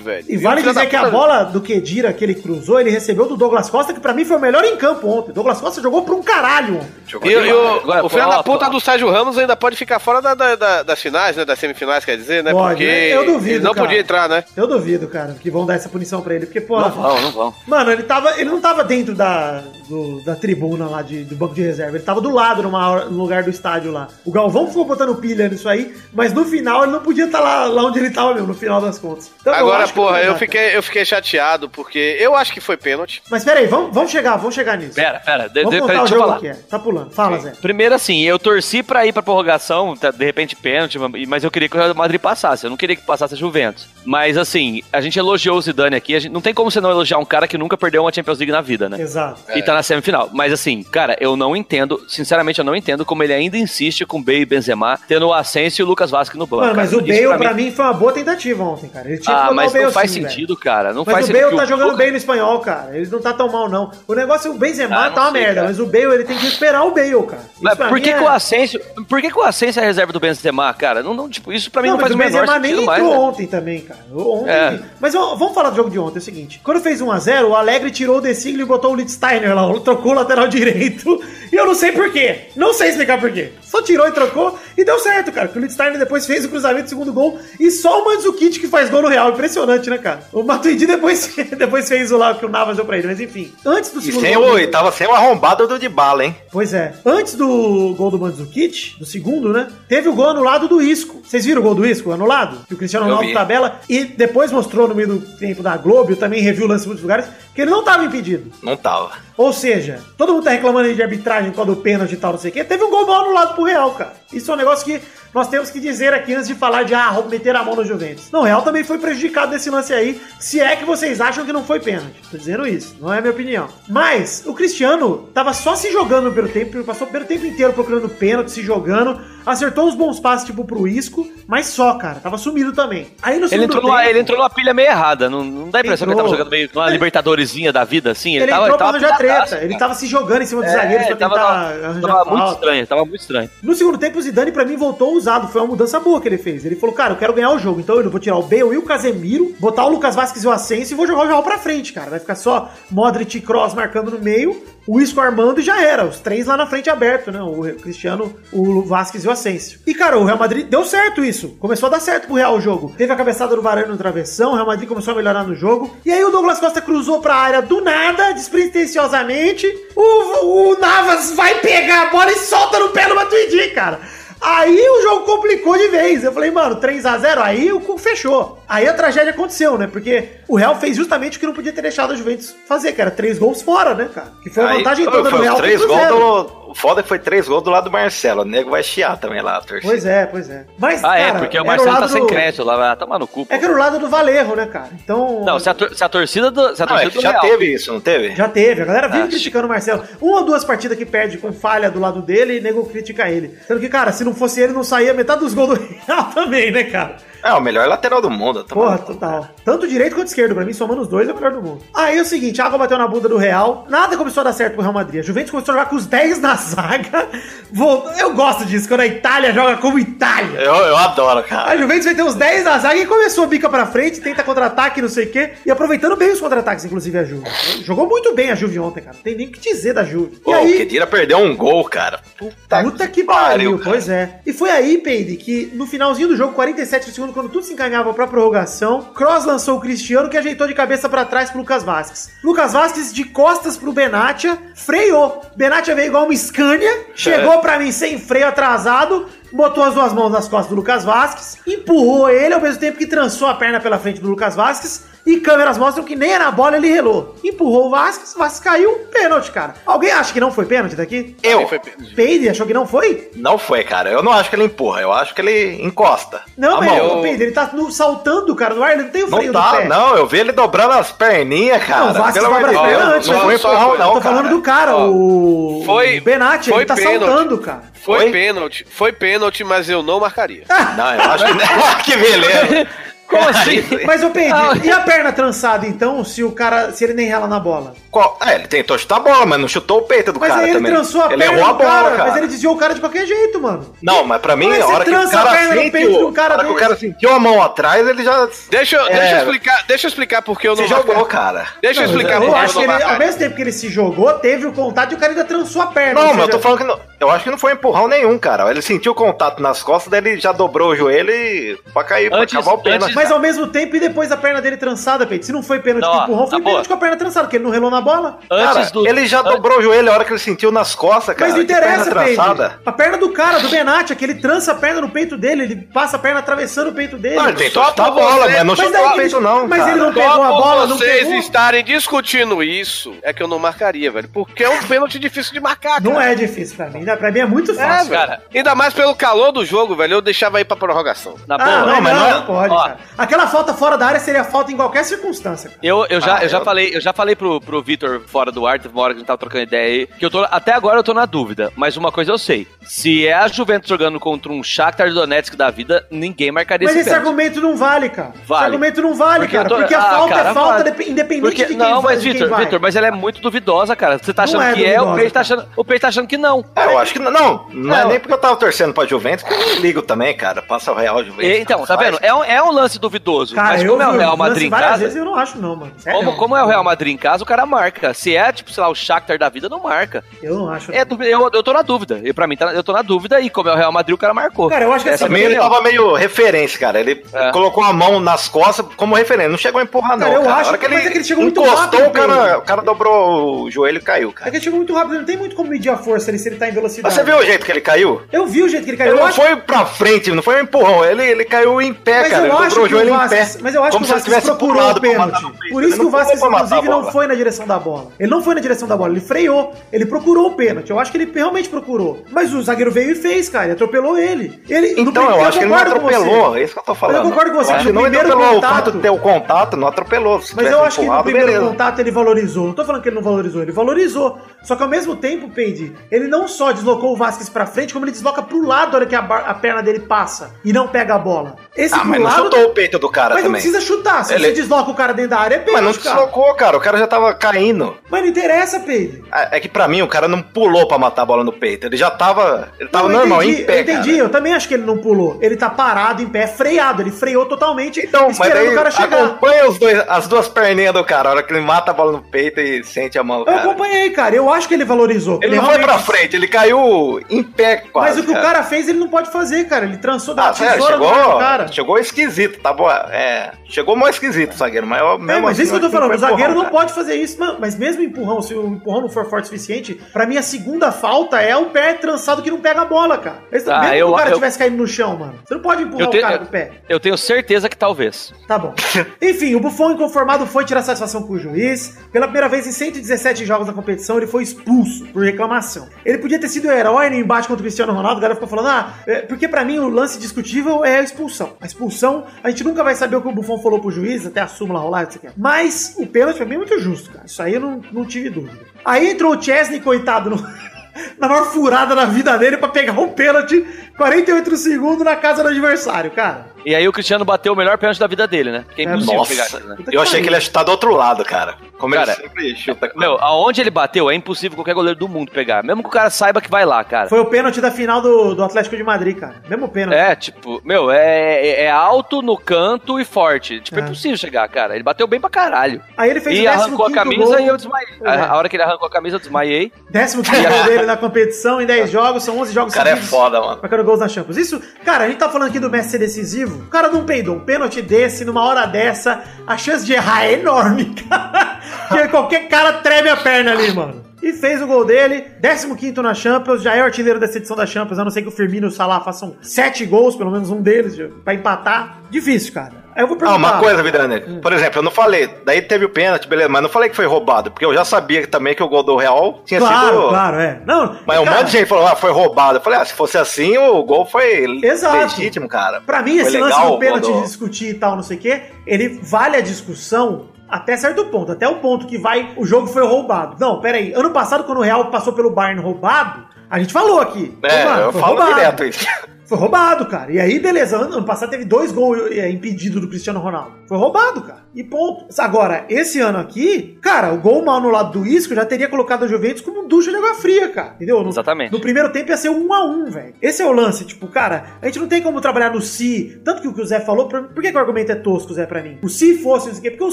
velho. 0.00 0.24
E 0.28 0.36
vale 0.36 0.62
dizer 0.62 0.86
que 0.88 0.96
a 0.96 1.08
bola 1.10 1.44
do 1.44 1.60
Kedira 1.60 2.12
que 2.12 2.24
ele 2.24 2.34
cruzou, 2.34 2.78
ele 2.80 2.90
recebeu 2.90 3.26
do 3.26 3.36
Douglas 3.36 3.68
Costa, 3.70 3.92
que 3.92 4.00
pra 4.00 4.12
mim 4.12 4.24
foi 4.24 4.36
o 4.36 4.40
melhor 4.40 4.64
em 4.64 4.76
campo 4.76 5.08
ontem. 5.08 5.32
Douglas 5.32 5.60
Costa 5.60 5.80
jogou 5.82 6.02
pra 6.02 6.14
um 6.14 6.22
caralho 6.22 6.80
E, 7.22 7.28
e 7.28 7.52
o, 7.52 7.68
Agora, 7.80 8.04
o 8.04 8.08
filho 8.08 8.28
da 8.28 8.42
puta 8.42 8.68
do 8.68 8.80
Sérgio 8.80 9.10
Ramos 9.10 9.38
ainda 9.38 9.56
pode 9.56 9.76
ficar 9.76 9.98
fora 9.98 10.20
da- 10.20 10.34
da- 10.34 10.56
da- 10.56 10.82
das 10.82 11.00
finais, 11.00 11.36
né? 11.36 11.44
Das 11.44 11.58
semifinais, 11.58 12.04
quer 12.04 12.16
dizer, 12.16 12.42
né? 12.42 12.52
Pode, 12.52 12.74
Porque 12.74 12.86
né? 12.86 13.08
Eu 13.16 13.24
duvido, 13.26 13.54
ele 13.56 13.64
não 13.64 13.72
cara. 13.74 13.86
podia 13.86 14.00
entrar, 14.00 14.28
né? 14.28 14.44
Eu 14.56 14.66
duvido, 14.66 15.06
cara, 15.08 15.34
que 15.40 15.50
vão 15.50 15.64
dar 15.66 15.74
essa 15.74 15.88
punição 15.88 16.20
pra 16.20 16.34
ele, 16.34 16.46
porque, 16.46 16.60
pô. 16.60 16.80
Não 16.80 16.90
vão, 16.90 17.20
não 17.20 17.30
vão. 17.32 17.54
Mano, 17.66 17.90
ele, 17.92 18.02
tava, 18.02 18.32
ele 18.40 18.50
não 18.50 18.60
tava 18.60 18.84
dentro 18.84 19.14
da, 19.14 19.62
do- 19.88 20.20
da 20.24 20.34
tribuna 20.36 20.86
lá 20.86 21.02
de, 21.02 21.24
do 21.24 21.34
banco 21.34 21.54
de 21.54 21.62
reserva. 21.62 21.96
Ele 21.96 22.04
tava 22.04 22.20
do 22.20 22.30
lado, 22.30 22.62
numa, 22.62 23.04
no 23.06 23.18
lugar 23.22 23.42
do 23.42 23.50
estádio 23.50 23.90
lá. 23.92 24.08
O 24.24 24.30
Galvão 24.30 24.66
ficou 24.68 24.84
botando 24.84 25.14
pilha 25.16 25.48
nisso 25.48 25.68
aí, 25.68 25.94
mas 26.12 26.32
no 26.32 26.44
final 26.44 26.82
ele 26.82 26.92
não 26.92 27.00
podia 27.00 27.24
estar 27.26 27.40
lá, 27.40 27.64
lá 27.66 27.82
onde 27.84 27.98
ele 27.98 28.10
tava 28.10 28.32
mesmo, 28.34 28.48
no 28.48 28.54
final 28.54 28.80
das 28.80 28.98
contas. 28.98 29.30
Então, 29.40 29.54
Agora, 29.54 29.86
não 29.86 29.92
porra, 29.92 30.20
eu 30.20 30.34
fiquei, 30.36 30.76
eu 30.76 30.82
fiquei 30.82 31.04
chateado, 31.04 31.68
porque 31.68 32.16
eu 32.20 32.34
acho 32.34 32.52
que 32.52 32.60
foi 32.60 32.76
pênalti. 32.76 33.20
cara. 33.20 33.28
Mas 33.30 33.44
peraí, 33.44 33.66
vamos, 33.66 33.94
vamos 33.94 34.10
chegar, 34.10 34.36
vamos 34.36 34.54
chegar 34.54 34.76
nisso. 34.76 34.94
Pera, 34.94 35.20
pera, 35.20 35.48
de, 35.48 35.62
vamos 35.62 35.74
de, 35.74 35.80
contar 35.80 35.92
pera 35.92 35.98
o 35.98 36.02
deixa 36.02 36.14
eu 36.14 36.18
jogo 36.18 36.28
falar. 36.28 36.40
que 36.40 36.46
é. 36.48 36.54
Tá 36.54 36.78
pulando. 36.78 37.10
Fala, 37.10 37.38
Zé. 37.38 37.52
Primeiro, 37.60 37.94
assim, 37.94 38.22
eu 38.22 38.38
torci 38.38 38.82
pra 38.82 39.06
ir 39.06 39.12
pra 39.12 39.22
prorrogação, 39.22 39.96
tá, 39.96 40.10
de 40.10 40.24
repente 40.24 40.56
pênalti, 40.56 40.98
mas 41.26 41.44
eu 41.44 41.50
queria 41.50 41.68
que 41.68 41.76
o 41.76 41.80
Real 41.80 41.94
Madrid 41.94 42.20
passasse. 42.20 42.64
Eu 42.64 42.70
não 42.70 42.76
queria 42.76 42.96
que 42.96 43.02
passasse 43.02 43.34
a 43.34 43.36
Juventus. 43.36 43.88
Mas, 44.04 44.36
assim, 44.36 44.82
a 44.92 45.00
gente 45.00 45.18
elogiou 45.18 45.56
o 45.56 45.60
Zidane 45.60 45.96
aqui. 45.96 46.14
A 46.14 46.18
gente, 46.20 46.32
não 46.32 46.40
tem 46.40 46.54
como 46.54 46.70
você 46.70 46.80
não 46.80 46.90
elogiar 46.90 47.18
um 47.18 47.24
cara 47.24 47.46
que 47.46 47.58
nunca 47.58 47.76
perdeu 47.76 48.02
uma 48.02 48.12
Champions 48.12 48.38
League 48.38 48.52
na 48.52 48.60
vida, 48.60 48.88
né? 48.88 49.00
Exato. 49.00 49.40
E 49.54 49.62
tá 49.62 49.74
na 49.74 49.82
semifinal. 49.82 50.30
Mas 50.32 50.52
assim, 50.52 50.82
cara, 50.82 51.16
eu 51.20 51.36
não 51.36 51.54
entendo, 51.54 52.04
sinceramente, 52.08 52.58
eu 52.58 52.64
não 52.64 52.74
entendo 52.74 53.04
como 53.04 53.22
ele 53.22 53.32
ainda 53.34 53.56
insiste 53.56 54.04
com 54.04 54.18
o 54.18 54.22
Bale 54.22 54.40
e 54.40 54.46
Benzema, 54.46 54.98
tendo 55.06 55.26
o 55.26 55.32
Asensio 55.32 55.82
e 55.82 55.84
o 55.84 55.88
Lucas 55.88 56.10
Vasquez 56.10 56.38
no 56.38 56.46
banco. 56.46 56.62
Mano, 56.64 56.76
mas 56.76 56.92
o 56.92 56.98
cara. 56.98 57.12
Isso 57.12 57.28
Bale, 57.28 57.38
pra 57.38 57.54
mim, 57.54 57.70
foi 57.70 57.84
uma 57.84 57.94
boa 57.94 58.12
tentativa 58.12 58.64
ontem, 58.64 58.88
cara. 58.88 59.08
Ele 59.08 59.18
que 59.28 59.48
Ah, 59.48 59.50
mas 59.52 59.74
o 59.74 59.78
não 59.78 59.90
faz 59.92 60.10
sim, 60.10 60.20
velho. 60.20 60.30
sentido, 60.30 60.56
cara. 60.56 60.92
Não 60.92 61.04
Mas 61.04 61.14
faz 61.14 61.28
o 61.28 61.32
Bale 61.32 61.44
sentido. 61.44 61.56
tá 61.58 61.64
o 61.64 61.66
jogando 61.66 61.96
bem 61.96 62.10
no 62.10 62.16
espanhol, 62.16 62.60
cara. 62.60 62.96
Ele 62.96 63.08
não 63.10 63.20
tá 63.20 63.32
tão 63.32 63.48
mal, 63.50 63.68
não. 63.68 63.90
O 64.06 64.14
negócio 64.14 64.48
é 64.48 64.54
o 64.54 64.58
Benzema 64.58 64.96
Ah, 64.96 65.08
não 65.08 65.14
tá 65.14 65.22
uma 65.22 65.30
sei, 65.32 65.40
merda, 65.40 65.54
cara. 65.56 65.66
mas 65.68 65.80
o 65.80 65.86
Bale, 65.86 66.14
ele 66.14 66.24
tem 66.24 66.36
que 66.38 66.46
esperar 66.46 66.82
o 66.84 66.90
Bale, 66.92 67.22
cara. 67.26 67.42
Mas 67.60 67.78
por 67.78 68.00
que, 68.00 68.10
é- 68.10 68.16
que 68.18 68.22
o 68.24 68.28
Asensio. 68.28 68.80
Por 69.08 69.20
que, 69.20 69.30
que 69.30 69.38
o 69.38 69.42
Asensio 69.42 69.80
é 69.80 69.82
a 69.84 69.86
reserva 69.86 70.12
do 70.12 70.20
Benzema, 70.20 70.72
cara? 70.74 71.02
Não, 71.02 71.14
não, 71.14 71.28
tipo, 71.28 71.52
isso 71.52 71.70
pra 71.70 71.82
mim 71.82 71.88
não, 71.88 71.96
mas 71.96 72.02
faz 72.02 72.12
o 72.12 72.14
o 72.14 72.18
menor 72.18 72.40
Benzema 72.40 72.58
nem 72.58 72.70
sentido 72.72 72.86
mais. 72.86 73.02
entrou 73.02 73.14
né? 73.14 73.20
ontem 73.28 73.46
também, 73.46 73.80
cara. 73.80 74.00
Ontem. 74.14 74.50
É. 74.50 74.80
Mas 75.00 75.14
ó, 75.14 75.34
vamos 75.34 75.54
falar 75.54 75.70
do 75.70 75.76
jogo 75.76 75.90
de 75.90 75.98
ontem, 75.98 76.16
é 76.16 76.20
o 76.20 76.22
seguinte. 76.22 76.60
Quando 76.62 76.80
fez 76.80 77.00
1x0, 77.00 77.44
o 77.48 77.54
Alegre 77.54 77.90
tirou 77.90 78.18
o 78.18 78.20
Desigli 78.20 78.62
e 78.62 78.64
botou 78.64 78.92
o 78.92 78.96
Littsteiner 78.96 79.54
lá, 79.54 79.62
trocou 79.80 80.12
o 80.12 80.14
lateral 80.14 80.46
direito. 80.48 81.20
E 81.52 81.56
eu 81.56 81.66
não 81.66 81.74
sei 81.74 81.92
por 81.92 82.12
quê. 82.12 82.48
Não 82.56 82.72
sei 82.74 82.90
explicar 82.90 83.18
por 83.18 83.32
quê. 83.32 83.52
Só 83.62 83.82
tirou 83.82 84.06
e 84.06 84.12
trocou 84.12 84.58
e 84.76 84.84
deu 84.84 84.98
certo, 84.98 85.32
cara. 85.32 85.46
Porque 85.46 85.58
o 85.58 85.62
Littsteiner 85.62 85.98
depois 85.98 86.26
fez 86.26 86.44
o 86.44 86.48
cruzamento 86.48 86.84
do 86.84 86.88
segundo 86.90 87.12
gol 87.12 87.38
e 87.58 87.70
só 87.70 88.02
o 88.02 88.04
Mandzukic 88.04 88.58
que 88.60 88.68
faz 88.68 88.90
gol 88.90 89.02
no 89.02 89.08
Real. 89.08 89.17
Impressionante, 89.26 89.90
né, 89.90 89.98
cara? 89.98 90.20
O 90.32 90.42
Matuidi 90.42 90.86
depois, 90.86 91.34
depois 91.56 91.88
fez 91.88 92.12
o 92.12 92.16
lá 92.16 92.34
que 92.34 92.44
o 92.44 92.48
Navas 92.48 92.76
deu 92.76 92.84
pra 92.84 92.98
ele. 92.98 93.06
Mas 93.06 93.20
enfim, 93.20 93.52
antes 93.64 93.90
do 93.90 94.00
E 94.00 94.02
segundo 94.02 94.20
sem 94.20 94.34
gol... 94.34 94.52
o, 94.52 94.58
e 94.58 94.66
tava 94.66 94.92
sem 94.92 95.06
o 95.06 95.12
arrombado 95.12 95.66
do 95.66 95.78
de 95.78 95.88
bala, 95.88 96.24
hein? 96.24 96.36
Pois 96.50 96.74
é. 96.74 96.94
Antes 97.04 97.34
do 97.34 97.94
gol 97.96 98.10
do 98.10 98.18
Mandzukic, 98.18 98.96
do 98.98 99.06
segundo, 99.06 99.52
né? 99.52 99.68
Teve 99.88 100.08
o 100.08 100.14
gol 100.14 100.28
anulado 100.28 100.68
do 100.68 100.80
Isco. 100.82 101.22
Vocês 101.24 101.44
viram 101.44 101.60
o 101.60 101.64
gol 101.64 101.74
do 101.74 101.86
Isco 101.86 102.12
anulado? 102.12 102.66
Que 102.66 102.74
o 102.74 102.76
Cristiano 102.76 103.06
Ronaldo 103.06 103.32
tabela. 103.32 103.80
E 103.88 104.04
depois 104.04 104.52
mostrou 104.52 104.86
no 104.88 104.94
meio 104.94 105.08
do 105.08 105.20
tempo 105.38 105.62
da 105.62 105.76
Globo, 105.76 106.12
eu 106.12 106.16
também 106.16 106.42
reviu 106.42 106.66
o 106.66 106.68
lance 106.68 106.84
em 106.84 106.88
muitos 106.88 107.02
lugares, 107.02 107.26
que 107.54 107.62
ele 107.62 107.70
não 107.70 107.82
tava 107.82 108.04
impedido. 108.04 108.52
Não 108.62 108.76
tava. 108.76 109.10
Ou 109.36 109.52
seja, 109.52 110.00
todo 110.16 110.32
mundo 110.32 110.44
tá 110.44 110.50
reclamando 110.50 110.88
aí 110.88 110.94
de 110.94 111.02
arbitragem 111.02 111.52
quando 111.52 111.72
o 111.72 111.76
pênalti 111.76 112.12
e 112.12 112.16
tal, 112.16 112.32
não 112.32 112.38
sei 112.40 112.50
o 112.50 112.54
quê. 112.54 112.64
Teve 112.64 112.82
um 112.82 112.90
gol 112.90 113.06
mal 113.06 113.24
anulado 113.24 113.54
pro 113.54 113.64
Real, 113.64 113.92
cara. 113.92 114.14
Isso 114.32 114.50
é 114.50 114.54
um 114.54 114.56
negócio 114.56 114.84
que 114.84 115.00
nós 115.32 115.48
temos 115.48 115.70
que 115.70 115.78
dizer 115.78 116.12
aqui 116.12 116.34
antes 116.34 116.48
de 116.48 116.54
falar 116.54 116.82
de, 116.82 116.94
ah, 116.94 117.22
meter 117.30 117.54
a 117.54 117.62
mão 117.62 117.76
no 117.76 117.84
Juventus. 117.84 118.30
Não, 118.32 118.40
o 118.40 118.44
Real 118.44 118.62
também 118.62 118.82
foi 118.82 118.98
prejudicado 119.08 119.52
nesse 119.52 119.70
lance 119.70 119.92
aí, 119.92 120.20
se 120.38 120.60
é 120.60 120.76
que 120.76 120.84
vocês 120.84 121.20
acham 121.20 121.44
que 121.44 121.52
não 121.52 121.64
foi 121.64 121.80
pênalti. 121.80 122.20
Tô 122.30 122.36
dizendo 122.36 122.66
isso, 122.66 122.96
não 123.00 123.12
é 123.12 123.20
minha 123.20 123.32
opinião. 123.32 123.68
Mas, 123.88 124.42
o 124.46 124.54
Cristiano 124.54 125.28
tava 125.32 125.52
só 125.52 125.74
se 125.74 125.90
jogando 125.90 126.32
pelo 126.32 126.48
tempo, 126.48 126.84
passou 126.84 127.06
pelo 127.06 127.24
tempo 127.24 127.46
inteiro 127.46 127.72
procurando 127.72 128.08
pênalti, 128.08 128.50
se 128.50 128.62
jogando, 128.62 129.20
acertou 129.48 129.86
uns 129.88 129.94
bons 129.94 130.20
passes, 130.20 130.46
tipo, 130.46 130.64
pro 130.64 130.86
Isco, 130.86 131.26
mas 131.46 131.66
só, 131.66 131.94
cara, 131.94 132.20
tava 132.20 132.38
sumido 132.38 132.72
também. 132.72 133.08
Aí 133.22 133.34
no 133.38 133.44
Ele 133.44 133.48
segundo 133.48 133.64
entrou, 133.64 133.82
numa, 133.82 133.96
tempo- 133.98 134.10
ele 134.10 134.18
entrou 134.20 134.38
numa 134.38 134.50
pilha 134.50 134.74
meio 134.74 134.88
errada. 134.88 135.28
Não, 135.30 135.42
não 135.42 135.70
dá 135.70 135.78
a 135.78 135.80
impressão 135.80 136.06
que 136.06 136.12
ele 136.12 136.16
tava 136.16 136.28
Entrou. 136.28 136.38
jogando 136.38 136.50
meio 136.50 136.70
numa 136.74 136.84
Ele- 136.86 136.92
Libertadoresinha 136.92 137.72
da 137.72 137.84
vida, 137.84 138.10
assim. 138.10 138.34
Ele, 138.36 138.44
Ele, 138.44 138.52
tava, 138.52 138.68
entrou 138.68 138.88
ele 138.90 139.00
tava 139.00 139.16
treta. 139.16 139.56
Ele 139.56 139.68
cara. 139.68 139.78
tava 139.78 139.94
se 139.94 140.06
jogando 140.06 140.42
em 140.42 140.46
cima 140.46 140.62
dos 140.62 140.70
É, 140.72 140.76
zagueiros 140.76 141.06
pra 141.06 141.16
tava, 141.16 141.34
tentar 141.34 141.46
tava, 141.46 141.86
arranjar 141.86 142.08
tava 142.08 142.30
muito 142.30 142.52
estranho, 142.52 142.86
tava 142.86 143.04
muito 143.04 143.20
estranho. 143.20 143.50
No 143.62 143.74
segundo 143.74 143.98
tempo, 143.98 144.18
o 144.18 144.22
Zidane, 144.22 144.52
pra 144.52 144.64
mim, 144.64 144.76
voltou 144.76 145.14
usado. 145.14 145.48
Foi 145.48 145.60
uma 145.62 145.68
mudança 145.68 145.98
boa 146.00 146.20
que 146.20 146.28
ele 146.28 146.38
fez. 146.38 146.64
Ele 146.64 146.76
falou, 146.76 146.94
cara, 146.94 147.12
eu 147.12 147.16
quero 147.16 147.32
ganhar 147.32 147.50
o 147.50 147.58
jogo. 147.58 147.80
Então 147.80 147.98
eu 148.00 148.10
vou 148.10 148.20
tirar 148.20 148.36
o 148.36 148.42
Bale 148.42 148.74
e 148.74 148.76
o 148.78 148.82
Casemiro, 148.82 149.54
botar 149.58 149.84
o 149.86 149.88
Lucas 149.88 150.14
Vasquez 150.14 150.44
e 150.44 150.46
o 150.48 150.50
Asensio 150.50 150.94
e 150.94 150.96
vou 150.96 151.06
jogar 151.06 151.22
o 151.24 151.26
Real 151.26 151.42
pra 151.42 151.58
frente, 151.58 151.92
cara. 151.92 152.10
Vai 152.10 152.18
ficar 152.20 152.34
só 152.34 152.70
Modric 152.90 153.36
e 153.38 153.40
Kroos 153.40 153.74
marcando 153.74 154.10
no 154.10 154.18
meio, 154.18 154.62
o 154.88 154.98
Isco 154.98 155.20
armando 155.20 155.60
e 155.60 155.62
já 155.62 155.82
era. 155.82 156.06
Os 156.06 156.18
três 156.18 156.46
lá 156.46 156.56
na 156.56 156.66
frente 156.66 156.88
aberto, 156.88 157.30
né? 157.30 157.42
O 157.42 157.62
Cristiano, 157.74 158.34
o 158.50 158.80
Vasquez 158.80 159.22
e 159.22 159.28
o 159.28 159.30
Asensio. 159.30 159.78
E, 159.86 159.94
cara, 159.94 160.16
o 160.16 160.24
Real 160.24 160.38
Madrid 160.38 160.66
deu 160.66 160.82
certo 160.82 161.22
isso. 161.22 161.50
Começou 161.60 161.88
a 161.88 161.90
dar 161.90 162.00
certo 162.00 162.26
pro 162.26 162.36
Real 162.36 162.56
o 162.56 162.60
jogo. 162.60 162.94
Teve 162.96 163.12
a 163.12 163.16
cabeçada 163.16 163.54
do 163.54 163.60
Varane 163.60 163.88
no 163.88 163.98
travessão, 163.98 164.52
o 164.52 164.54
Real 164.54 164.66
Madrid 164.66 164.88
começou 164.88 165.12
a 165.12 165.16
melhorar 165.16 165.44
no 165.44 165.54
jogo. 165.54 165.94
E 166.06 166.10
aí 166.10 166.24
o 166.24 166.30
Douglas 166.30 166.58
Costa 166.58 166.80
cruzou 166.80 167.20
pra 167.20 167.34
área 167.34 167.60
do 167.60 167.82
nada, 167.82 168.32
despretensiosamente. 168.32 169.66
O, 169.94 170.70
o 170.72 170.78
Navas 170.80 171.32
vai 171.32 171.60
pegar 171.60 172.04
a 172.04 172.10
bola 172.10 172.32
e 172.32 172.38
solta 172.38 172.78
no 172.78 172.88
pé 172.88 173.06
do 173.06 173.14
Matuidi, 173.14 173.68
cara. 173.74 174.00
Aí 174.40 174.88
o 174.88 175.02
jogo 175.02 175.26
complicou 175.26 175.76
de 175.76 175.88
vez. 175.88 176.22
Eu 176.24 176.32
falei, 176.32 176.50
mano, 176.50 176.76
3 176.76 177.04
a 177.06 177.18
0 177.18 177.42
aí 177.42 177.72
o 177.72 177.80
cu 177.80 177.98
fechou. 177.98 178.58
Aí 178.68 178.86
a 178.88 178.94
tragédia 178.94 179.32
aconteceu, 179.32 179.76
né? 179.76 179.86
Porque 179.86 180.28
o 180.46 180.56
Real 180.56 180.76
fez 180.78 180.96
justamente 180.96 181.36
o 181.36 181.40
que 181.40 181.46
não 181.46 181.52
podia 181.54 181.72
ter 181.72 181.82
deixado 181.82 182.12
a 182.12 182.16
Juventus 182.16 182.54
fazer, 182.66 182.92
que 182.92 183.00
era 183.00 183.10
três 183.10 183.38
gols 183.38 183.62
fora, 183.62 183.94
né, 183.94 184.08
cara? 184.14 184.32
Que 184.42 184.50
foi 184.50 184.64
a 184.64 184.68
Aí, 184.70 184.76
vantagem 184.78 185.04
foi- 185.04 185.12
toda 185.14 185.30
do 185.30 185.36
Real. 185.38 185.56
três 185.56 185.84
gols 185.84 186.06
do. 186.08 186.57
O 186.68 186.74
foda 186.74 187.00
é 187.00 187.02
que 187.02 187.08
foi 187.08 187.18
três 187.18 187.48
gols 187.48 187.62
do 187.64 187.70
lado 187.70 187.84
do 187.84 187.90
Marcelo. 187.90 188.42
O 188.42 188.44
nego 188.44 188.70
vai 188.70 188.82
chiar 188.82 189.16
também 189.18 189.40
lá, 189.40 189.56
a 189.56 189.60
torcida. 189.62 189.88
Pois 189.90 190.04
é, 190.04 190.26
pois 190.26 190.50
é. 190.50 190.64
Mas, 190.78 191.02
Ah, 191.02 191.18
é, 191.18 191.26
cara, 191.28 191.38
porque 191.38 191.58
o 191.58 191.64
Marcelo 191.64 191.96
tá 191.96 192.08
sem 192.08 192.20
do- 192.20 192.26
crédito 192.26 192.62
lá, 192.62 192.76
vai 192.76 192.96
tomar 192.96 193.18
no 193.18 193.26
cu. 193.26 193.46
pô. 193.46 193.54
É 193.54 193.58
que 193.58 193.64
era 193.64 193.72
o 193.74 193.78
lado 193.78 193.98
do 193.98 194.08
Valerro, 194.08 194.54
né, 194.54 194.66
cara? 194.66 194.90
Então. 195.02 195.42
Não, 195.44 195.58
se 195.58 195.68
a, 195.70 195.74
tor- 195.74 195.94
se 195.94 196.04
a 196.04 196.08
torcida 196.08 196.50
do, 196.50 196.76
se 196.76 196.82
a 196.82 196.86
Não, 196.86 196.98
é 196.98 197.00
torcida 197.04 197.10
que 197.10 197.16
do 197.16 197.22
já 197.22 197.30
Real- 197.30 197.40
teve 197.42 197.72
isso, 197.74 197.92
não 197.92 198.00
teve? 198.00 198.34
Já 198.36 198.48
teve, 198.48 198.82
a 198.82 198.84
galera 198.84 199.08
vive 199.08 199.22
Ah, 199.24 199.28
criticando 199.28 199.64
o 199.66 199.68
Marcelo. 199.70 200.04
Uma 200.20 200.40
ou 200.40 200.44
duas 200.44 200.62
partidas 200.64 200.98
que 200.98 201.06
perde 201.06 201.38
com 201.38 201.52
falha 201.52 201.90
do 201.90 201.98
lado 201.98 202.20
dele 202.20 202.58
e 202.58 202.60
nego 202.60 202.84
critica 202.86 203.30
ele. 203.30 203.58
Sendo 203.66 203.80
que, 203.80 203.88
cara, 203.88 204.12
se 204.12 204.22
não 204.22 204.34
fosse 204.34 204.60
ele, 204.60 204.74
não 204.74 204.84
saía 204.84 205.14
metade 205.14 205.40
dos 205.40 205.54
gols 205.54 205.78
do 205.78 205.88
Real 206.06 206.24
também, 206.34 206.70
né, 206.70 206.84
cara? 206.84 207.16
É, 207.42 207.52
o 207.54 207.60
melhor 207.60 207.86
lateral 207.88 208.20
do 208.20 208.30
mundo. 208.30 208.64
Porra, 208.64 208.98
total. 208.98 209.30
cara. 209.42 209.54
Tanto 209.64 209.86
direito 209.86 210.14
quanto 210.16 210.28
esquerdo, 210.28 210.54
pra 210.54 210.64
mim, 210.64 210.72
somando 210.72 211.02
os 211.02 211.08
dois, 211.08 211.28
é 211.28 211.32
o 211.32 211.34
melhor 211.34 211.52
do 211.52 211.62
mundo. 211.62 211.82
Aí 211.94 212.18
é 212.18 212.22
o 212.22 212.24
seguinte, 212.24 212.60
a 212.60 212.66
água 212.66 212.78
bateu 212.78 212.98
na 212.98 213.06
bunda 213.06 213.28
do 213.28 213.36
Real, 213.36 213.86
nada 213.88 214.16
começou 214.16 214.40
a 214.40 214.44
dar 214.44 214.52
certo 214.52 214.72
pro 214.74 214.82
Real 214.82 214.92
Madrid. 214.92 215.20
A 215.20 215.22
Juventus 215.26 215.50
começou 215.50 215.72
a 215.72 215.78
jogar 215.78 215.90
com 215.90 215.96
os 215.96 216.06
10 216.06 216.40
na 216.40 216.54
zaga. 216.56 217.28
Voltou- 217.70 218.10
Eu 218.12 218.34
gosto 218.34 218.64
disso, 218.64 218.88
quando 218.88 219.00
a 219.00 219.06
Itália 219.06 219.52
joga 219.52 219.76
como 219.76 219.98
Itália. 219.98 220.60
Eu, 220.60 220.74
eu 220.74 220.96
adoro, 220.96 221.42
cara. 221.44 221.70
A 221.70 221.76
Juventus 221.76 222.04
vai 222.06 222.14
ter 222.14 222.22
os 222.22 222.34
10 222.34 222.64
na 222.64 222.78
zaga 222.78 222.96
e 222.98 223.06
começou 223.06 223.44
a 223.44 223.46
bica 223.46 223.68
pra 223.68 223.86
frente, 223.86 224.20
tenta 224.20 224.42
contra-ataque, 224.42 225.00
não 225.02 225.08
sei 225.08 225.26
o 225.26 225.30
quê. 225.30 225.52
E 225.64 225.70
aproveitando 225.70 226.16
bem 226.16 226.30
os 226.32 226.40
contra-ataques, 226.40 226.84
inclusive, 226.84 227.18
a 227.18 227.24
Juve. 227.24 227.44
Jogou 227.84 228.08
muito 228.08 228.34
bem 228.34 228.50
a 228.50 228.54
Juve 228.54 228.78
ontem, 228.78 229.02
cara. 229.02 229.16
Não 229.16 229.22
tem 229.22 229.36
nem 229.36 229.46
o 229.48 229.50
que 229.52 229.60
dizer 229.60 229.92
da 229.92 230.04
Juve. 230.04 230.36
Pô, 230.40 230.52
e 230.52 230.54
o 230.54 230.58
aí... 230.58 230.76
Kedira 230.78 231.06
perdeu 231.06 231.38
um 231.38 231.56
gol, 231.56 231.84
cara. 231.84 232.20
Puta, 232.36 232.82
Puta 232.82 233.08
que 233.08 233.24
pariu, 233.24 233.78
cara. 233.78 233.90
pois 233.90 234.08
é. 234.08 234.40
E 234.46 234.52
foi 234.52 234.70
aí, 234.70 234.98
Peide, 234.98 235.36
que 235.36 235.70
no 235.74 235.86
finalzinho 235.86 236.28
do 236.28 236.36
jogo, 236.36 236.52
47 236.54 237.06
do 237.06 237.12
segundo, 237.28 237.32
quando 237.32 237.48
tudo 237.48 237.64
se 237.64 237.72
encaminhava 237.72 238.12
pra 238.12 238.26
prorrogação, 238.26 239.02
Cross 239.14 239.44
lançou 239.44 239.78
o 239.78 239.80
Cristiano, 239.80 240.28
que 240.28 240.36
ajeitou 240.36 240.66
de 240.66 240.74
cabeça 240.74 241.08
pra 241.08 241.24
trás 241.24 241.50
pro 241.50 241.60
Lucas 241.60 241.82
Vasquez. 241.82 242.30
Lucas 242.42 242.72
Vasquez 242.72 243.12
de 243.12 243.24
costas 243.24 243.76
pro 243.76 243.92
Benatia, 243.92 244.58
freou. 244.74 245.42
Benatia 245.56 245.94
veio 245.94 246.08
igual 246.08 246.24
uma 246.24 246.36
Scania, 246.36 247.06
chegou 247.14 247.60
pra 247.60 247.78
mim 247.78 247.92
sem 247.92 248.18
freio 248.18 248.48
atrasado, 248.48 249.26
botou 249.52 249.82
as 249.84 249.94
duas 249.94 250.12
mãos 250.12 250.30
nas 250.30 250.48
costas 250.48 250.68
do 250.70 250.76
Lucas 250.76 251.04
Vasquez, 251.04 251.58
empurrou 251.66 252.28
ele 252.30 252.54
ao 252.54 252.60
mesmo 252.60 252.80
tempo 252.80 252.98
que 252.98 253.06
trançou 253.06 253.48
a 253.48 253.54
perna 253.54 253.80
pela 253.80 253.98
frente 253.98 254.20
do 254.20 254.28
Lucas 254.28 254.54
Vasquez 254.54 255.06
e 255.26 255.40
câmeras 255.40 255.76
mostram 255.76 256.04
que 256.04 256.16
nem 256.16 256.38
na 256.38 256.50
bola 256.50 256.76
ele 256.76 256.88
relou. 256.88 257.34
Empurrou 257.44 257.88
o 257.88 257.90
Vasquez, 257.90 258.34
o 258.34 258.38
Vasquez 258.38 258.60
caiu, 258.60 258.90
pênalti, 259.12 259.50
cara. 259.50 259.74
Alguém 259.84 260.10
acha 260.10 260.32
que 260.32 260.40
não 260.40 260.50
foi 260.50 260.64
pênalti 260.64 260.96
daqui? 260.96 261.36
Eu. 261.42 261.68
Foi 261.68 261.78
pênalti. 261.78 262.14
Peide 262.14 262.48
achou 262.48 262.66
que 262.66 262.72
não 262.72 262.86
foi? 262.86 263.30
Não 263.36 263.58
foi, 263.58 263.84
cara. 263.84 264.10
Eu 264.10 264.22
não 264.22 264.32
acho 264.32 264.48
que 264.48 264.56
ele 264.56 264.64
empurra, 264.64 265.02
eu 265.02 265.12
acho 265.12 265.34
que 265.34 265.40
ele 265.42 265.82
encosta. 265.84 266.40
Não, 266.56 266.80
mas 266.80 267.02
o 267.12 267.20
Peide, 267.20 267.42
ele 267.42 267.52
tá 267.52 267.68
no- 267.74 267.90
saltando, 267.92 268.54
cara, 268.56 268.74
no 268.74 268.82
ar, 268.82 268.92
ele 268.94 269.02
não 269.02 269.10
tem 269.10 269.24
o 269.24 269.28
freio 269.28 269.52
Não 269.52 269.60
do 269.60 269.66
tá, 269.66 269.76
pé. 269.76 269.84
não. 269.88 270.16
Eu 270.16 270.26
vi 270.26 270.38
ele 270.38 270.52
dobrando 270.52 270.92
as 270.94 271.12
perninhas, 271.12 271.84
cara. 271.84 272.04
Não, 272.06 272.10
o 272.10 272.14
Vasquez 272.14 272.44
dobra 272.44 272.80
antes, 273.16 273.28
não 273.28 273.40
foi 273.40 273.58
só 273.58 273.72
empurrão, 273.74 273.98
não, 273.98 274.06
Eu 274.08 274.14
tô 274.14 274.20
falando 274.22 274.48
do 274.48 274.62
cara, 274.62 274.96
Ó, 274.96 275.08
o. 275.10 275.82
foi- 275.84 276.18
o 276.18 276.22
Benatti, 276.22 276.70
foi 276.70 276.78
ele 276.78 276.86
tá 276.86 276.94
pênalti. 276.94 277.18
saltando, 277.26 277.58
cara. 277.58 277.82
Foi 278.02 278.20
Foi? 278.20 278.30
pênalti, 278.30 278.86
foi 278.88 279.12
pênalti, 279.12 279.37
mas 279.64 279.88
eu 279.88 280.02
não 280.02 280.20
marcaria. 280.20 280.64
Não, 280.96 281.14
eu 281.14 281.22
acho 281.32 281.44
que. 281.44 282.04
que 282.12 282.16
beleza. 282.16 282.88
Como 283.28 283.48
assim? 283.48 283.84
Mas 284.06 284.22
eu 284.22 284.30
perdi. 284.30 284.52
Ah. 284.52 284.72
E 284.82 284.90
a 284.90 285.00
perna 285.00 285.32
trançada, 285.32 285.86
então, 285.86 286.24
se 286.24 286.42
o 286.42 286.50
cara. 286.52 286.92
Se 286.92 287.04
ele 287.04 287.12
nem 287.14 287.26
rela 287.26 287.46
na 287.46 287.60
bola? 287.60 287.94
Qual- 288.10 288.38
É, 288.44 288.54
ele 288.54 288.66
tentou 288.66 288.96
chutar 288.98 289.16
a 289.16 289.20
bola, 289.20 289.44
mas 289.44 289.60
não 289.60 289.68
chutou 289.68 289.98
o 289.98 290.02
peito 290.02 290.32
do 290.32 290.40
Mas 290.40 290.48
cara 290.48 290.62
aí 290.62 290.70
ele 290.70 290.78
também. 290.78 290.92
trançou 290.92 291.22
a 291.22 291.26
ele 291.26 291.36
perna 291.38 291.54
errou 291.58 291.68
a 291.68 291.72
do 291.72 291.78
bola, 291.78 291.90
cara, 291.90 292.10
cara. 292.16 292.28
Mas 292.30 292.36
ele 292.38 292.46
desviou 292.48 292.74
o 292.74 292.78
cara 292.78 292.94
de 292.94 293.00
qualquer 293.00 293.26
jeito, 293.26 293.60
mano. 293.60 293.94
Não, 294.02 294.24
mas 294.24 294.40
pra 294.40 294.56
mim, 294.56 294.68
Mas 294.68 294.82
a 294.82 294.86
você 294.86 294.92
hora 294.94 295.04
que 295.04 295.10
o 295.10 295.14
trança 295.14 295.28
a 295.28 295.30
cara 295.30 295.44
o- 295.44 296.32
cara 296.32 296.54
a 296.54 296.56
hora 296.56 296.64
que 296.66 296.72
o 296.72 296.76
cara 296.76 296.96
sentiu 296.96 297.30
a 297.32 297.38
mão 297.38 297.62
atrás, 297.62 298.06
ele 298.08 298.24
já 298.24 298.48
Deixa, 298.70 298.96
eu- 298.96 299.04
deixa 299.06 299.20
É. 299.22 299.32
eu 299.34 299.38
explicar, 299.38 299.84
deixa 299.86 300.06
eu 300.06 300.08
explicar 300.08 300.42
porque 300.42 300.66
eu 300.68 300.74
não 300.74 300.82
se 300.84 300.88
jogou, 300.88 301.24
cara. 301.26 301.66
Deixa 301.82 302.00
eu 302.02 302.06
Não, 302.08 302.14
explicar 302.14 302.42
eu 302.42 302.54
acho 302.56 302.72
que 302.78 302.84
eu 302.84 302.86
não 302.88 302.94
ele, 302.94 303.02
ao 303.04 303.18
mesmo 303.18 303.38
tempo 303.38 303.54
que 303.56 303.62
ele 303.62 303.72
se 303.72 303.88
jogou, 303.88 304.32
teve 304.34 304.66
o 304.66 304.72
contato 304.72 305.12
e 305.12 305.14
o 305.14 305.18
cara 305.18 305.32
ainda 305.32 305.44
trançou 305.44 305.82
a 305.82 305.86
perna. 305.88 306.20
Não, 306.22 306.34
mas 306.34 306.46
eu 306.46 306.50
tô 306.50 306.58
falando 306.58 306.78
que 306.78 306.84
não, 306.84 306.98
eu 307.20 307.30
acho 307.30 307.44
que 307.44 307.50
não 307.50 307.58
foi 307.58 307.72
empurrão 307.72 308.08
nenhum, 308.08 308.38
cara. 308.38 308.70
Ele 308.70 308.80
sentiu 308.82 309.12
o 309.12 309.14
contato 309.14 309.62
nas 309.62 309.82
costas, 309.82 310.10
daí 310.10 310.20
ele 310.20 310.40
já 310.40 310.52
dobrou 310.52 310.90
o 310.90 310.96
joelho 310.96 311.30
e 311.30 311.78
pra 311.92 312.04
cair, 312.04 312.30
pra 312.30 312.42
acabar 312.42 312.72
o 312.72 312.78
pênalti. 312.78 313.04
antes- 313.12 313.17
Mas 313.18 313.30
ao 313.32 313.38
mesmo 313.40 313.66
tempo 313.66 313.96
e 313.96 314.00
depois 314.00 314.30
a 314.30 314.36
perna 314.36 314.60
dele 314.62 314.76
trançada, 314.76 315.26
Peito. 315.26 315.44
Se 315.46 315.52
não 315.52 315.62
foi 315.62 315.80
pênalti 315.80 316.04
Não, 316.04 316.12
ó, 316.12 316.22
empurrão, 316.24 316.46
foi 316.46 316.58
boa. 316.60 316.70
pênalti 316.70 316.88
com 316.88 316.94
a 316.94 316.96
perna 316.96 317.16
trançada, 317.16 317.44
porque 317.46 317.56
ele 317.56 317.64
não 317.64 317.70
relou 317.70 317.90
na 317.90 318.00
bola. 318.00 318.38
Antes 318.50 318.72
Cara, 318.74 318.90
do. 318.90 319.08
ele 319.08 319.26
já 319.26 319.40
an- 319.40 319.44
dobrou 319.44 319.78
o 319.78 319.82
joelho 319.82 320.10
a 320.10 320.14
hora 320.14 320.24
que 320.24 320.30
ele 320.32 320.38
sentiu 320.38 320.70
nas 320.70 320.94
costas, 320.94 321.34
cara. 321.34 321.48
Mas 321.50 321.54
não 321.56 321.62
interessa, 321.62 322.10
trançada. 322.10 322.80
A 322.86 322.92
perna 322.92 323.18
do 323.18 323.30
cara, 323.32 323.58
do 323.58 323.68
Benatti, 323.68 324.14
que 324.14 324.24
ele 324.24 324.34
trança 324.36 324.72
a 324.72 324.74
perna 324.74 325.00
no 325.00 325.10
peito 325.10 325.36
dele, 325.36 325.62
ele 325.64 325.76
passa 325.76 326.16
a 326.16 326.18
perna 326.18 326.38
atravessando 326.40 326.90
o 326.90 326.92
peito 326.92 327.16
dele. 327.16 327.36
Não, 327.36 327.48
ele 327.48 327.56
tentou 327.56 327.84
chutar 327.84 328.06
a 328.06 328.10
bola, 328.10 328.46
você- 328.46 328.56
mas 328.56 328.64
não 328.64 328.76
chutou 328.76 329.06
o 329.08 329.12
peito 329.16 329.40
não, 329.40 329.66
mas 329.68 329.78
cara. 329.80 329.90
ele 329.92 330.00
não 330.00 330.12
pegou 330.14 330.30
Só 330.34 330.42
a 330.44 330.48
bola, 330.52 330.86
não 330.86 330.96
vocês 330.98 331.18
pegou. 331.24 331.34
estarem 331.38 331.84
discutindo 331.84 332.62
isso, 332.62 333.14
é 333.22 333.32
que 333.32 333.42
eu 333.42 333.48
não 333.48 333.58
marcaria, 333.58 334.10
velho. 334.10 334.28
Porque 334.28 334.62
é 334.64 334.70
um 334.70 334.82
pênalti 334.84 335.18
difícil 335.18 335.52
de 335.52 335.60
marcar, 335.60 336.00
cara. 336.00 336.04
Não 336.04 336.20
é 336.20 336.34
difícil 336.34 336.76
pra 336.76 336.86
mim. 336.88 337.04
Pra 337.04 337.32
mim 337.32 337.40
é 337.40 337.46
muito 337.46 337.72
É, 337.72 337.74
fácil. 337.74 338.10
velho. 338.10 338.20
cara. 338.20 338.42
Ainda 338.54 338.74
mais 338.74 338.94
pelo 338.94 339.14
calor 339.14 339.50
do 339.52 339.64
jogo, 339.64 339.96
velho. 339.96 340.14
Eu 340.14 340.20
deixava 340.20 340.58
aí 340.58 340.64
pra 340.64 340.76
prorrogação. 340.76 341.34
Na 341.46 341.56
Ah, 341.56 341.58
boa. 341.58 341.70
não, 341.80 341.86
não, 341.86 342.00
mas 342.02 342.12
não, 342.14 342.20
não 342.22 342.28
é- 342.28 342.34
não 342.34 342.42
pode, 342.46 342.74
Ó. 342.74 342.82
cara. 342.82 342.98
Aquela 343.16 343.46
falta 343.46 343.74
fora 343.74 343.96
da 343.96 344.06
área 344.06 344.20
seria 344.20 344.44
falta 344.44 344.70
em 344.72 344.76
qualquer 344.76 345.04
circunstância. 345.04 345.70
cara. 345.70 345.80
Eu, 345.82 346.06
eu 346.08 346.20
já, 346.20 346.38
Ah, 346.38 346.42
eu 346.44 346.48
já 346.48 346.58
eu- 346.58 346.64
falei, 346.64 346.96
eu 346.96 347.00
já 347.00 347.12
falei 347.12 347.34
pro, 347.34 347.60
pro 347.60 347.82
Vitor 347.82 348.22
fora 348.26 348.52
do 348.52 348.66
ar, 348.66 348.78
teve 348.78 348.94
uma 348.94 349.02
hora 349.02 349.12
que 349.14 349.18
a 349.18 349.20
gente 349.20 349.26
tava 349.26 349.38
trocando 349.38 349.62
ideia 349.64 349.84
aí, 349.86 350.06
que 350.06 350.24
eu 350.24 350.30
tô, 350.30 350.44
até 350.50 350.72
agora 350.72 350.98
eu 350.98 351.02
tô 351.02 351.12
na 351.14 351.26
dúvida, 351.26 351.72
mas 351.76 351.96
uma 351.96 352.12
coisa 352.12 352.30
eu 352.32 352.38
sei, 352.38 352.66
se 352.82 353.26
é 353.26 353.34
a 353.34 353.48
Juventus 353.48 353.88
jogando 353.88 354.18
contra 354.20 354.52
um 354.52 354.62
Shakhtar 354.62 355.12
Donetsk 355.12 355.56
da 355.56 355.70
vida, 355.70 356.06
ninguém 356.10 356.50
marcaria 356.52 356.86
Mas 356.86 356.94
esse 356.96 357.00
esse 357.00 357.10
pênalti. 357.10 357.26
argumento 357.28 357.60
não 357.60 357.76
vale, 357.76 358.08
cara. 358.08 358.32
Esse 358.36 358.46
Vale. 358.48 358.64
argumento 358.66 359.02
não 359.02 359.14
vale, 359.14 359.40
Porque 359.40 359.56
cara. 359.56 359.68
tô- 359.68 359.76
Porque 359.76 359.94
a 359.94 359.98
Ah, 359.98 360.10
falta 360.10 360.34
cara, 360.34 360.50
é 360.50 360.54
falta, 360.54 360.72
vale. 360.72 360.84
dep- 360.84 361.08
independente 361.08 361.40
Porque, 361.42 361.62
de 361.62 361.68
quem 361.68 361.76
não, 361.76 362.00
vai- 362.02 362.14
mas 362.14 362.22
Vitor. 362.24 362.56
Vitor, 362.56 362.80
mas 362.80 362.96
ela 362.96 363.06
é 363.06 363.10
muito 363.10 363.40
duvidosa, 363.40 363.94
cara. 363.96 364.18
Você 364.18 364.32
tá 364.32 364.42
Não 364.42 364.48
achando 364.60 364.62
é 364.62 364.72
que 364.74 364.84
é, 364.84 364.90
o 365.00 365.04
duvidosa, 365.04 365.16
Peito 365.20 365.32
tá 365.32 365.40
achando, 365.40 365.68
o 365.76 365.84
Peito 365.84 366.02
tá 366.02 366.08
achando 366.08 366.26
que 366.28 366.36
não. 366.38 366.64
É, 366.76 366.84
eu 366.86 366.98
acho 366.98 367.12
que 367.12 367.18
não. 367.18 367.30
Não, 367.30 367.66
não 367.72 367.96
é 367.96 368.04
nem 368.04 368.20
porque 368.20 368.32
eu 368.32 368.38
tava 368.38 368.56
torcendo 368.56 368.92
pra 368.94 369.04
Juventus, 369.06 369.44
que 369.44 369.52
eu 369.52 369.58
não 369.58 369.74
ligo 369.80 370.02
também, 370.02 370.36
cara. 370.36 370.62
Passa 370.62 370.92
o 370.92 370.94
Real 370.94 371.22
Juventus. 371.24 371.44
E, 371.44 371.58
então, 371.60 371.80
tá 371.86 371.96
faz. 371.96 372.00
vendo? 372.10 372.18
É 372.22 372.32
um, 372.34 372.44
é 372.44 372.62
um 372.62 372.70
lance 372.72 372.97
duvidoso, 372.98 373.54
Cara, 373.54 373.68
mas 373.78 373.84
como 373.84 374.02
é 374.02 374.08
o 374.08 374.12
Real 374.12 374.30
lance 374.30 374.38
Madrid 374.38 374.66
em 374.66 374.70
várias 374.70 374.90
casa, 374.90 375.02
vezes 375.04 375.16
eu 375.16 375.24
não 375.24 375.34
acho 375.36 375.58
não, 375.58 375.76
mano. 375.76 375.92
Sério. 375.98 376.18
como, 376.20 376.36
como 376.36 376.56
é 376.56 376.62
o 376.62 376.66
Real 376.66 376.84
Madrid 376.84 377.12
em 377.14 377.16
casa, 377.16 377.42
o 377.42 377.46
cara 377.46 377.64
marca. 377.66 378.12
Se 378.14 378.36
é, 378.36 378.50
tipo, 378.52 378.70
sei 378.72 378.82
lá, 378.82 378.88
o 378.88 378.94
Shakhtar 378.94 379.38
da 379.38 379.48
vida, 379.48 379.68
não 379.68 379.80
marca. 379.82 380.24
Eu 380.42 380.56
não 380.56 380.70
acho. 380.70 380.92
É, 380.92 381.02
eu, 381.02 381.50
eu 381.52 381.62
tô 381.62 381.72
na 381.72 381.82
dúvida. 381.82 382.20
E 382.22 382.32
pra 382.32 382.46
mim, 382.46 382.56
tá- 382.56 382.72
eu 382.72 382.82
tô 382.82 382.92
na 382.92 383.02
dúvida. 383.02 383.40
E 383.40 383.48
como 383.50 383.68
é 383.68 383.72
o 383.72 383.76
Real 383.76 383.92
Madrid, 383.92 384.14
o 384.14 384.18
cara 384.18 384.34
marcou. 384.34 384.68
Cara, 384.68 384.84
eu 384.84 384.92
acho 384.92 385.04
que 385.04 385.10
Essa 385.10 385.24
assim, 385.24 385.34
Também 385.34 385.44
é 385.44 385.46
a 385.46 385.50
ele 385.50 385.60
tava 385.60 385.80
meio 385.82 386.14
referência, 386.14 386.78
cara. 386.78 386.98
Ele 387.00 387.24
É. 387.32 387.50
colocou 387.52 387.82
a 387.84 387.92
mão 387.92 388.20
nas 388.20 388.48
costas 388.48 388.84
como 388.96 389.14
referência. 389.14 389.50
Não 389.50 389.58
chegou 389.58 389.80
a 389.80 389.84
empurrar, 389.84 390.16
não. 390.18 390.26
Cara, 390.26 390.34
eu 390.34 390.42
cara. 390.42 390.54
acho 390.56 390.68
hora 390.70 390.78
que- 390.78 390.88
mas 390.88 391.06
é 391.06 391.10
que 391.10 391.18
ele 391.18 391.24
chegou 391.24 391.44
muito 391.44 391.60
encostou, 391.60 391.80
rápido, 392.00 392.06
o 392.06 392.10
cara, 392.10 392.58
o 392.58 392.62
cara 392.62 392.82
dobrou 392.82 393.62
o 393.64 393.70
joelho 393.70 393.98
e 393.98 394.02
caiu, 394.02 394.30
É 394.30 394.32
cara. 394.32 394.50
que 394.50 394.56
ele 394.56 394.64
chegou 394.64 394.78
muito 394.78 394.94
rápido, 394.94 395.14
não 395.18 395.24
tem 395.24 395.36
muito 395.36 395.54
como 395.56 395.70
medir 395.70 395.90
a 395.90 395.96
força 395.96 396.30
ali 396.30 396.38
se 396.38 396.48
ele 396.48 396.56
tá 396.56 396.68
em 396.68 396.72
velocidade. 396.72 397.02
Mas 397.04 397.14
você 397.14 397.22
viu 397.24 397.38
o 397.38 397.44
jeito 397.44 397.64
que 397.64 397.72
ele 397.72 397.80
caiu? 397.80 398.22
Eu 398.32 398.46
vi 398.46 398.62
o 398.62 398.68
jeito 398.68 398.84
que 398.84 398.90
ele 398.90 398.96
caiu. 398.96 399.12
Ele 399.12 399.20
não 399.20 399.26
acho 399.26 399.40
foi 399.40 399.56
pra 399.56 399.86
frente, 399.86 400.30
não 400.30 400.42
foi 400.42 400.56
um 400.56 400.60
empurrão. 400.60 401.04
Ele, 401.04 401.22
ele 401.24 401.44
caiu 401.44 401.80
em 401.80 401.92
pé, 401.94 402.20
Mas 402.22 402.30
cara. 402.30 402.46
eu 402.46 402.54
Ele 402.56 402.64
acho 402.66 402.87
em 402.96 403.28
pé. 403.28 403.48
mas 403.60 403.74
eu 403.74 403.82
acho 403.84 403.92
como 403.92 404.04
que 404.06 404.12
o 404.12 404.14
ele 404.16 404.22
Vasquez 404.24 404.44
procurou 404.44 404.90
o 404.90 405.00
pênalti. 405.00 405.42
Por 405.70 405.82
isso 405.82 405.92
Ele 405.94 406.00
que 406.00 406.06
o 406.06 406.10
Vasquez, 406.10 406.42
inclusive, 406.42 406.88
não 406.88 407.10
foi 407.12 407.26
na 407.26 407.34
direção 407.34 407.66
da 407.66 407.78
bola. 407.78 408.06
Ele 408.18 408.30
não 408.30 408.42
foi 408.42 408.54
na 408.54 408.60
direção 408.60 408.88
da 408.88 408.96
bola, 408.96 409.10
ele 409.12 409.20
freou. 409.20 409.72
Ele 409.92 410.06
procurou 410.06 410.48
o 410.48 410.52
pênalti. 410.54 410.90
Eu 410.90 410.98
acho 410.98 411.10
que 411.12 411.18
ele 411.18 411.30
realmente 411.34 411.68
procurou. 411.68 412.24
Mas 412.30 412.52
o 412.54 412.62
zagueiro 412.62 412.90
veio 412.90 413.12
e 413.12 413.14
fez, 413.14 413.48
cara. 413.48 413.64
Ele 413.66 413.72
atropelou 413.74 414.16
ele. 414.18 414.60
ele 414.68 414.94
Então, 415.00 415.22
eu 415.30 415.44
acho 415.44 415.58
que 415.58 415.64
ele 415.64 415.70
não 415.72 415.78
atropelou. 415.78 416.56
É 416.56 416.62
isso 416.62 416.72
que 416.74 416.78
eu 416.80 416.84
tô 416.84 416.94
falando. 416.94 417.16
Eu 417.16 417.22
concordo 417.22 417.50
com 417.52 417.56
você, 417.58 417.74
que 417.78 417.92
não 417.92 418.02
primeiro 418.02 418.26
atropelou. 418.28 418.52
O 418.58 418.60
contato- 418.60 419.08
o 419.14 419.18
contato 419.18 419.76
não 419.76 419.88
atropelou. 419.88 420.40
Mas 420.54 420.70
eu 420.70 420.84
acho 420.84 421.00
que 421.00 421.06
no 421.06 421.22
primeiro 421.22 421.66
contato 421.66 421.98
ele 422.00 422.10
valorizou. 422.10 422.66
Não 422.66 422.74
tô 422.74 422.84
falando 422.84 423.02
que 423.02 423.08
ele 423.08 423.16
não 423.16 423.22
valorizou, 423.22 423.62
ele 423.62 423.72
valorizou. 423.72 424.38
Só 424.62 424.74
que 424.76 424.82
ao 424.82 424.88
mesmo 424.88 425.16
tempo, 425.16 425.48
Peide, 425.48 425.94
ele 426.10 426.26
não 426.28 426.46
só 426.48 426.72
deslocou 426.72 427.12
o 427.12 427.16
Vasquez 427.16 427.48
pra 427.48 427.64
frente, 427.64 427.92
como 427.92 428.04
ele 428.04 428.12
desloca 428.12 428.42
pro 428.42 428.66
lado 428.66 428.90
na 428.92 428.96
hora 428.98 429.06
que 429.06 429.14
a, 429.14 429.20
a 429.20 429.54
perna 429.54 429.82
dele 429.82 430.00
passa 430.00 430.54
e 430.64 430.72
não 430.72 430.88
pega 430.88 431.14
a 431.14 431.18
bola. 431.18 431.56
Esse 431.76 431.94
Ah, 431.94 432.02
mas 432.04 432.18
não 432.20 432.26
lado. 432.28 432.42
chutou 432.44 432.64
o 432.66 432.70
peito 432.70 432.98
do 432.98 433.08
cara 433.08 433.34
mas 433.34 433.44
não 433.44 433.50
também. 433.50 433.62
precisa 433.62 433.80
chutar. 433.80 434.24
Se 434.24 434.34
Ele- 434.34 434.46
você 434.46 434.52
desloca 434.52 434.90
o 434.90 434.94
cara 434.94 435.14
dentro 435.14 435.30
da 435.30 435.38
área, 435.38 435.54
é 435.66 435.70
Mas 435.72 435.82
não 435.82 435.92
cara. 435.92 436.16
deslocou, 436.16 436.54
cara. 436.54 436.76
O 436.76 436.80
cara 436.80 436.98
já 436.98 437.06
tava 437.06 437.32
caindo. 437.34 437.96
Mas 438.10 438.22
não 438.22 438.28
interessa, 438.28 438.80
Peide. 438.80 439.22
É 439.32 439.56
é 439.56 439.60
que 439.60 439.68
pra 439.68 439.86
mim 439.88 440.02
o 440.02 440.08
cara 440.08 440.26
não 440.28 440.42
pulou 440.42 440.86
pra 440.88 440.98
matar 440.98 441.22
a 441.22 441.26
bola 441.26 441.44
no 441.44 441.52
peito. 441.52 441.86
Ele 441.86 441.96
já 441.96 442.10
tava. 442.10 442.68
Ele 442.78 442.88
tava 442.88 443.08
Não, 443.08 443.20
normal, 443.20 443.42
entendi, 443.42 443.62
em 443.62 443.64
pé. 443.64 443.78
Eu 443.78 443.82
entendi, 443.82 444.10
cara. 444.10 444.22
eu 444.24 444.28
também 444.28 444.54
acho 444.54 444.68
que 444.68 444.74
ele 444.74 444.84
não 444.84 444.98
pulou. 444.98 445.38
Ele 445.40 445.56
tá 445.56 445.70
parado 445.70 446.22
em 446.22 446.28
pé, 446.28 446.46
freado. 446.46 447.00
Ele 447.02 447.10
freou 447.10 447.46
totalmente, 447.46 448.00
Então, 448.00 448.24
mas 448.28 448.32
esperando 448.40 448.64
daí 448.64 448.72
o 448.72 448.74
cara 448.74 448.90
chegar. 448.90 449.24
acompanha 449.24 449.68
os 449.68 449.78
dois, 449.78 450.04
as 450.08 450.26
duas 450.28 450.48
perninhas 450.48 450.92
do 450.92 451.04
cara. 451.04 451.28
A 451.28 451.32
hora 451.32 451.42
que 451.42 451.52
ele 451.52 451.60
mata 451.64 451.90
a 451.90 451.94
bola 451.94 452.12
no 452.12 452.22
peito 452.22 452.60
e 452.60 452.82
sente 452.84 453.18
a 453.18 453.22
mão 453.22 453.40
Eu 453.40 453.44
cara. 453.46 453.60
acompanhei, 453.60 454.10
cara. 454.10 454.34
Eu 454.34 454.47
acho 454.52 454.68
que 454.68 454.74
ele 454.74 454.84
valorizou. 454.84 455.38
Ele 455.42 455.56
não 455.56 455.64
foi 455.64 455.74
pra 455.78 455.86
realmente- 455.96 456.06
frente, 456.06 456.36
ele 456.36 456.48
caiu 456.48 457.20
em 457.30 457.42
pé 457.42 457.76
quase. 457.92 458.16
Mas 458.16 458.18
o 458.18 458.26
que 458.26 458.38
o 458.38 458.42
cara 458.42 458.62
fez, 458.62 458.88
ele 458.88 458.98
não 458.98 459.08
pode 459.08 459.30
fazer, 459.30 459.64
cara. 459.68 459.84
Ele 459.84 459.96
trançou 459.96 460.34
da 460.34 460.48
Ah, 460.50 460.54
sério, 460.54 460.84
chegou, 460.84 461.38
cara. 461.38 461.68
chegou 461.68 461.98
esquisito, 461.98 462.60
tá 462.60 462.72
bom? 462.72 462.88
É, 462.90 463.52
chegou 463.68 463.96
mais 463.96 464.14
esquisito 464.16 464.52
o 464.52 464.56
zagueiro, 464.56 464.86
mas 464.86 465.00
eu, 465.00 465.08
É, 465.12 465.18
mesmo 465.18 465.42
mas 465.42 465.52
assim, 465.52 465.62
isso 465.62 465.70
que 465.72 465.76
eu 465.76 465.80
tô 465.80 465.90
falando, 465.90 466.14
o 466.14 466.18
zagueiro 466.18 466.52
empurrão, 466.52 466.54
não 466.56 466.62
cara. 466.70 466.74
pode 466.74 466.92
fazer 466.92 467.14
isso, 467.14 467.38
mano. 467.38 467.58
Mas 467.60 467.76
mesmo 467.76 468.02
empurrão, 468.02 468.40
se 468.42 468.54
o 468.54 468.66
empurrão 468.66 469.02
não 469.02 469.08
for 469.08 469.28
forte 469.28 469.44
o 469.44 469.46
suficiente, 469.48 469.94
pra 470.12 470.26
mim 470.26 470.36
a 470.36 470.42
segunda 470.42 470.90
falta 470.92 471.40
é 471.40 471.56
o 471.56 471.66
pé 471.66 471.94
trançado 471.94 472.42
que 472.42 472.50
não 472.50 472.60
pega 472.60 472.82
a 472.82 472.84
bola, 472.84 473.18
cara. 473.18 473.38
Ah, 473.68 473.80
mesmo 473.82 473.94
eu- 473.96 474.06
que 474.08 474.12
o 474.12 474.16
cara 474.16 474.30
eu- 474.30 474.34
tivesse 474.34 474.58
caído 474.58 474.76
no 474.76 474.86
chão, 474.86 475.16
mano. 475.18 475.34
Você 475.44 475.54
não 475.54 475.62
pode 475.62 475.82
empurrar 475.82 476.06
Eu 476.06 476.18
o 476.18 476.20
cara 476.22 476.38
com 476.38 476.44
o 476.44 476.48
pé. 476.48 476.70
Eu 476.88 477.00
tenho 477.00 477.16
certeza 477.18 477.68
que 477.68 477.76
talvez. 477.76 478.32
Tá 478.46 478.58
bom. 478.58 478.74
Enfim, 479.20 479.54
o 479.54 479.60
Buffon 479.60 479.92
inconformado 479.92 480.46
foi 480.46 480.64
tirar 480.64 480.82
satisfação 480.82 481.22
com 481.22 481.34
o 481.34 481.38
juiz. 481.38 481.96
Pela 482.12 482.26
primeira 482.26 482.48
vez 482.48 482.66
em 482.66 482.72
117 482.72 483.44
jogos 483.44 483.66
da 483.66 483.72
competição, 483.72 484.16
ele 484.16 484.26
foi 484.26 484.37
expulso 484.40 485.06
por 485.06 485.22
reclamação. 485.24 485.88
Ele 486.04 486.18
podia 486.18 486.38
ter 486.38 486.48
sido 486.48 486.70
herói 486.70 487.10
no 487.10 487.16
embate 487.16 487.48
contra 487.48 487.60
o 487.60 487.64
Cristiano 487.64 487.92
Ronaldo. 487.92 488.18
O 488.18 488.20
cara 488.20 488.34
ficou 488.34 488.48
falando, 488.48 488.68
ah, 488.68 488.94
é, 489.06 489.20
porque 489.22 489.46
pra 489.48 489.64
mim 489.64 489.78
o 489.78 489.88
lance 489.88 490.18
discutível 490.18 490.84
é 490.84 490.98
a 490.98 491.02
expulsão. 491.02 491.54
A 491.60 491.66
expulsão, 491.66 492.26
a 492.42 492.50
gente 492.50 492.64
nunca 492.64 492.82
vai 492.84 492.94
saber 492.94 493.16
o 493.16 493.22
que 493.22 493.28
o 493.28 493.32
Buffon 493.32 493.58
falou 493.62 493.80
pro 493.80 493.90
juiz, 493.90 494.26
até 494.26 494.40
a 494.40 494.46
súmula 494.46 494.80
rolar, 494.80 495.08
isso 495.08 495.18
aqui. 495.18 495.28
Mas 495.36 495.94
o 495.98 496.06
pênalti 496.06 496.36
pra 496.36 496.46
mim 496.46 496.54
é 496.54 496.58
muito 496.58 496.78
justo, 496.80 497.10
cara. 497.10 497.26
Isso 497.26 497.42
aí 497.42 497.54
eu 497.54 497.60
não, 497.60 497.80
não 497.92 498.04
tive 498.04 498.30
dúvida. 498.30 498.58
Aí 498.84 499.10
entrou 499.10 499.34
o 499.36 499.42
Chesney, 499.42 499.80
coitado, 499.80 500.30
no- 500.30 500.36
na 501.18 501.28
maior 501.28 501.44
furada 501.52 501.94
da 501.94 502.04
vida 502.06 502.36
dele 502.36 502.56
pra 502.56 502.68
pegar 502.68 502.92
um 502.98 503.08
pênalti 503.10 503.64
48 503.96 504.56
segundos 504.56 505.04
na 505.04 505.16
casa 505.16 505.42
do 505.42 505.48
adversário, 505.48 506.10
cara. 506.10 506.46
E 506.68 506.74
aí 506.74 506.86
o 506.86 506.92
Cristiano 506.92 507.24
bateu 507.24 507.54
o 507.54 507.56
melhor 507.56 507.78
pênalti 507.78 507.98
da 507.98 508.06
vida 508.06 508.26
dele, 508.26 508.50
né? 508.52 508.64
Que 508.74 508.82
é 508.82 508.84
É, 508.84 508.88
impossível 508.88 509.14
Nossa, 509.16 509.58
pegar 509.58 509.66
né? 509.68 509.76
Eu 509.90 510.02
achei 510.02 510.20
que 510.20 510.28
ele 510.28 510.34
ia 510.36 510.40
chutar 510.40 510.64
do 510.64 510.70
outro 510.70 510.94
lado, 510.94 511.24
cara. 511.24 511.54
Como 511.78 511.94
Cara, 511.94 512.12
ele 512.12 512.22
sempre 512.22 512.56
chuta. 512.56 512.92
Meu, 512.94 513.16
aonde 513.22 513.60
ele 513.60 513.70
bateu 513.70 514.10
é 514.10 514.14
impossível 514.14 514.54
qualquer 514.56 514.74
goleiro 514.74 514.98
do 514.98 515.08
mundo 515.08 515.30
pegar. 515.32 515.62
Mesmo 515.64 515.82
que 515.82 515.88
o 515.88 515.92
cara 515.92 516.10
saiba 516.10 516.40
que 516.42 516.50
vai 516.50 516.66
lá, 516.66 516.82
cara. 516.84 517.08
Foi 517.08 517.20
o 517.20 517.24
pênalti 517.26 517.60
da 517.60 517.70
final 517.70 518.02
do, 518.02 518.34
do 518.34 518.44
Atlético 518.44 518.76
de 518.76 518.82
Madrid, 518.82 519.16
cara. 519.16 519.36
Mesmo 519.48 519.66
pênalti. 519.68 519.96
É, 519.96 520.14
tipo, 520.16 520.60
meu, 520.64 520.90
é, 520.90 521.40
é- 521.40 521.62
é 521.64 521.70
alto 521.70 522.20
no 522.20 522.36
canto 522.36 523.00
e 523.00 523.04
forte. 523.04 523.60
Tipo, 523.60 523.78
é 523.78 523.82
É. 523.82 523.84
impossível 523.86 524.18
chegar, 524.18 524.46
cara. 524.48 524.74
Ele 524.74 524.82
bateu 524.82 525.06
bem 525.06 525.20
pra 525.20 525.30
caralho. 525.30 525.80
Aí 525.96 526.10
ele 526.10 526.20
fez 526.20 526.38
E 526.38 526.44
o 526.44 526.50
arrancou 526.50 526.86
a 526.86 526.90
15º 526.90 526.94
camisa 526.94 527.24
gol. 527.36 527.40
e 527.40 527.46
eu 527.48 527.56
desmaiei. 527.56 527.88
É. 528.02 528.08
A, 528.10 528.30
a 528.32 528.36
hora 528.36 528.48
que 528.48 528.56
ele 528.56 528.62
arrancou 528.64 528.86
a 528.86 528.90
camisa, 528.90 529.16
eu 529.16 529.20
desmaiei. 529.20 529.72
15 529.92 530.16
gol 530.16 530.64
dele 530.66 530.82
na 530.86 530.96
competição 530.96 531.62
em 531.62 531.66
10 531.66 531.90
jogos, 531.90 532.24
são 532.24 532.38
11 532.38 532.52
jogos 532.52 532.74
O 532.74 532.76
cara 532.76 532.90
é 532.90 532.92
seguidos, 532.94 533.10
foda, 533.10 533.40
mano. 533.40 533.58
Marcando 533.62 533.84
gols 533.84 534.00
na 534.00 534.08
Champions. 534.08 534.36
Isso, 534.36 534.60
cara, 534.84 535.04
a 535.04 535.08
gente 535.08 535.18
tá 535.18 535.28
falando 535.30 535.48
aqui 535.48 535.58
do 535.60 535.70
Messi 535.70 535.90
ser 535.90 535.98
decisivo, 535.98 536.57
O 536.62 536.70
cara 536.70 536.88
não 536.88 537.04
peidou. 537.04 537.36
Um 537.36 537.40
pênalti 537.40 537.82
desse, 537.82 538.24
numa 538.24 538.42
hora 538.42 538.66
dessa, 538.66 539.22
a 539.46 539.56
chance 539.56 539.84
de 539.84 539.92
errar 539.92 540.24
é 540.24 540.34
enorme, 540.34 540.94
cara. 541.08 541.60
Porque 541.88 542.08
qualquer 542.08 542.48
cara 542.48 542.74
treme 542.74 543.08
a 543.08 543.16
perna 543.16 543.52
ali, 543.52 543.72
mano. 543.72 544.08
E 544.22 544.32
fez 544.32 544.60
o 544.60 544.66
gol 544.66 544.84
dele, 544.84 545.24
15 545.40 546.02
na 546.02 546.12
Champions, 546.12 546.60
já 546.62 546.74
é 546.74 546.80
artilheiro 546.80 547.20
dessa 547.20 547.38
edição 547.38 547.56
da 547.56 547.64
Champions, 547.64 547.98
a 547.98 548.04
não 548.04 548.10
ser 548.10 548.22
que 548.22 548.28
o 548.28 548.32
Firmino 548.32 548.66
e 548.66 548.68
o 548.68 548.72
Salah 548.72 549.00
façam 549.00 549.36
7 549.40 549.86
gols, 549.86 550.16
pelo 550.16 550.30
menos 550.30 550.50
um 550.50 550.60
deles, 550.60 550.96
pra 551.24 551.34
empatar. 551.34 552.00
Difícil, 552.10 552.52
cara. 552.52 552.87
Aí 552.98 553.04
eu 553.04 553.06
vou 553.06 553.16
Ah, 553.16 553.20
perguntar. 553.20 553.38
uma 553.52 553.58
coisa, 553.60 553.80
Vidane. 553.80 554.20
Por 554.42 554.52
exemplo, 554.52 554.80
eu 554.80 554.82
não 554.82 554.90
falei. 554.90 555.30
Daí 555.46 555.62
teve 555.62 555.84
o 555.84 555.88
pênalti, 555.88 556.26
beleza, 556.26 556.48
mas 556.48 556.60
não 556.62 556.68
falei 556.68 556.90
que 556.90 556.96
foi 556.96 557.06
roubado, 557.06 557.48
porque 557.52 557.64
eu 557.64 557.72
já 557.72 557.84
sabia 557.84 558.26
também 558.26 558.56
que 558.56 558.62
o 558.62 558.68
gol 558.68 558.82
do 558.82 558.96
Real 558.96 559.40
tinha 559.44 559.60
Claro, 559.60 559.86
sido. 559.86 560.08
claro, 560.08 560.36
é. 560.40 560.60
Não, 560.66 560.96
Mas 561.06 561.20
um 561.20 561.24
cara, 561.24 561.36
monte 561.36 561.46
de 561.46 561.52
gente 561.52 561.66
falou, 561.68 561.86
ah, 561.86 561.94
foi 561.94 562.10
roubado. 562.10 562.58
Eu 562.58 562.60
falei, 562.60 562.80
ah, 562.80 562.84
se 562.84 562.94
fosse 562.94 563.16
assim, 563.16 563.56
o 563.56 563.84
gol 563.84 564.04
foi 564.04 564.44
Exato. 564.64 564.96
legítimo, 564.96 565.46
cara. 565.48 565.80
Pra 565.80 566.02
mim, 566.02 566.18
Foi 566.18 566.22
esse 566.28 566.38
lance 566.38 566.60
do 566.60 566.78
pênalti 566.78 567.04
do- 567.06 567.12
de 567.12 567.22
discutir 567.22 567.68
e 567.70 567.74
tal, 567.74 567.94
não 567.94 568.02
sei 568.02 568.16
o 568.16 568.20
quê, 568.20 568.42
ele 568.66 568.98
vale 569.00 569.36
a 569.36 569.40
discussão 569.40 570.30
até 570.48 570.76
certo 570.76 571.04
ponto. 571.04 571.30
Até 571.30 571.46
o 571.46 571.56
ponto 571.60 571.86
que 571.86 571.98
vai, 571.98 572.30
o 572.36 572.44
jogo 572.44 572.66
foi 572.66 572.84
roubado. 572.84 573.36
Não, 573.38 573.60
pera 573.60 573.76
aí. 573.78 573.92
Ano 573.94 574.10
passado, 574.10 574.42
quando 574.42 574.58
o 574.58 574.62
Real 574.62 574.86
passou 574.86 575.12
pelo 575.12 575.30
Bayern 575.30 575.60
roubado, 575.62 576.26
a 576.50 576.58
gente 576.58 576.72
falou 576.72 577.00
aqui. 577.00 577.38
É, 577.44 577.64
mano, 577.64 577.82
eu 577.82 577.92
falo 577.92 578.06
roubado. 578.16 578.34
direto 578.34 578.64
isso. 578.64 578.84
Foi 579.28 579.36
roubado, 579.36 579.84
cara. 579.84 580.10
E 580.10 580.18
aí, 580.18 580.40
beleza. 580.40 580.78
Ano, 580.78 581.04
passado 581.04 581.28
teve 581.28 581.44
dois 581.44 581.70
gols 581.70 581.98
é, 582.12 582.30
impedidos 582.30 582.80
do 582.80 582.88
Cristiano 582.88 583.20
Ronaldo. 583.20 583.58
Foi 583.68 583.76
roubado, 583.76 584.22
cara. 584.22 584.48
E 584.54 584.64
ponto. 584.64 585.04
Agora, 585.18 585.66
esse 585.68 586.00
ano 586.00 586.16
aqui, 586.16 586.78
cara, 586.80 587.12
o 587.12 587.18
gol 587.18 587.44
mal 587.44 587.60
no 587.60 587.68
lado 587.68 587.98
do 587.98 588.06
Isco 588.06 588.34
já 588.34 588.46
teria 588.46 588.68
colocado 588.68 589.04
a 589.04 589.06
Juventus 589.06 589.42
como 589.42 589.60
um 589.60 589.68
ducha 589.68 589.90
de 589.90 589.96
água 589.98 590.14
fria, 590.14 590.48
cara. 590.48 590.72
Entendeu? 590.76 591.02
No, 591.02 591.10
Exatamente. 591.10 591.52
No 591.52 591.60
primeiro 591.60 591.92
tempo 591.92 592.08
ia 592.08 592.16
ser 592.16 592.30
um 592.30 592.54
a 592.54 592.64
um, 592.64 592.86
velho. 592.86 593.14
Esse 593.20 593.42
é 593.42 593.46
o 593.46 593.52
lance. 593.52 593.84
Tipo, 593.84 594.06
cara, 594.08 594.56
a 594.62 594.66
gente 594.66 594.78
não 594.78 594.88
tem 594.88 595.02
como 595.02 595.20
trabalhar 595.20 595.52
no 595.52 595.60
si. 595.60 596.18
Tanto 596.24 596.40
que 596.40 596.48
o 596.48 596.54
que 596.54 596.62
o 596.62 596.66
Zé 596.66 596.80
falou, 596.80 597.06
por, 597.06 597.24
por 597.24 597.42
que, 597.42 597.50
que 597.50 597.56
o 597.56 597.60
argumento 597.60 597.92
é 597.92 597.96
tosco, 597.96 598.32
Zé, 598.32 598.46
pra 598.46 598.62
mim? 598.62 598.78
O 598.82 598.88
si 598.88 599.18
fosse, 599.18 599.48
não 599.48 599.54
sei 599.54 599.60
o 599.60 599.62
quê. 599.64 599.70
Porque 599.72 599.84
o 599.84 599.92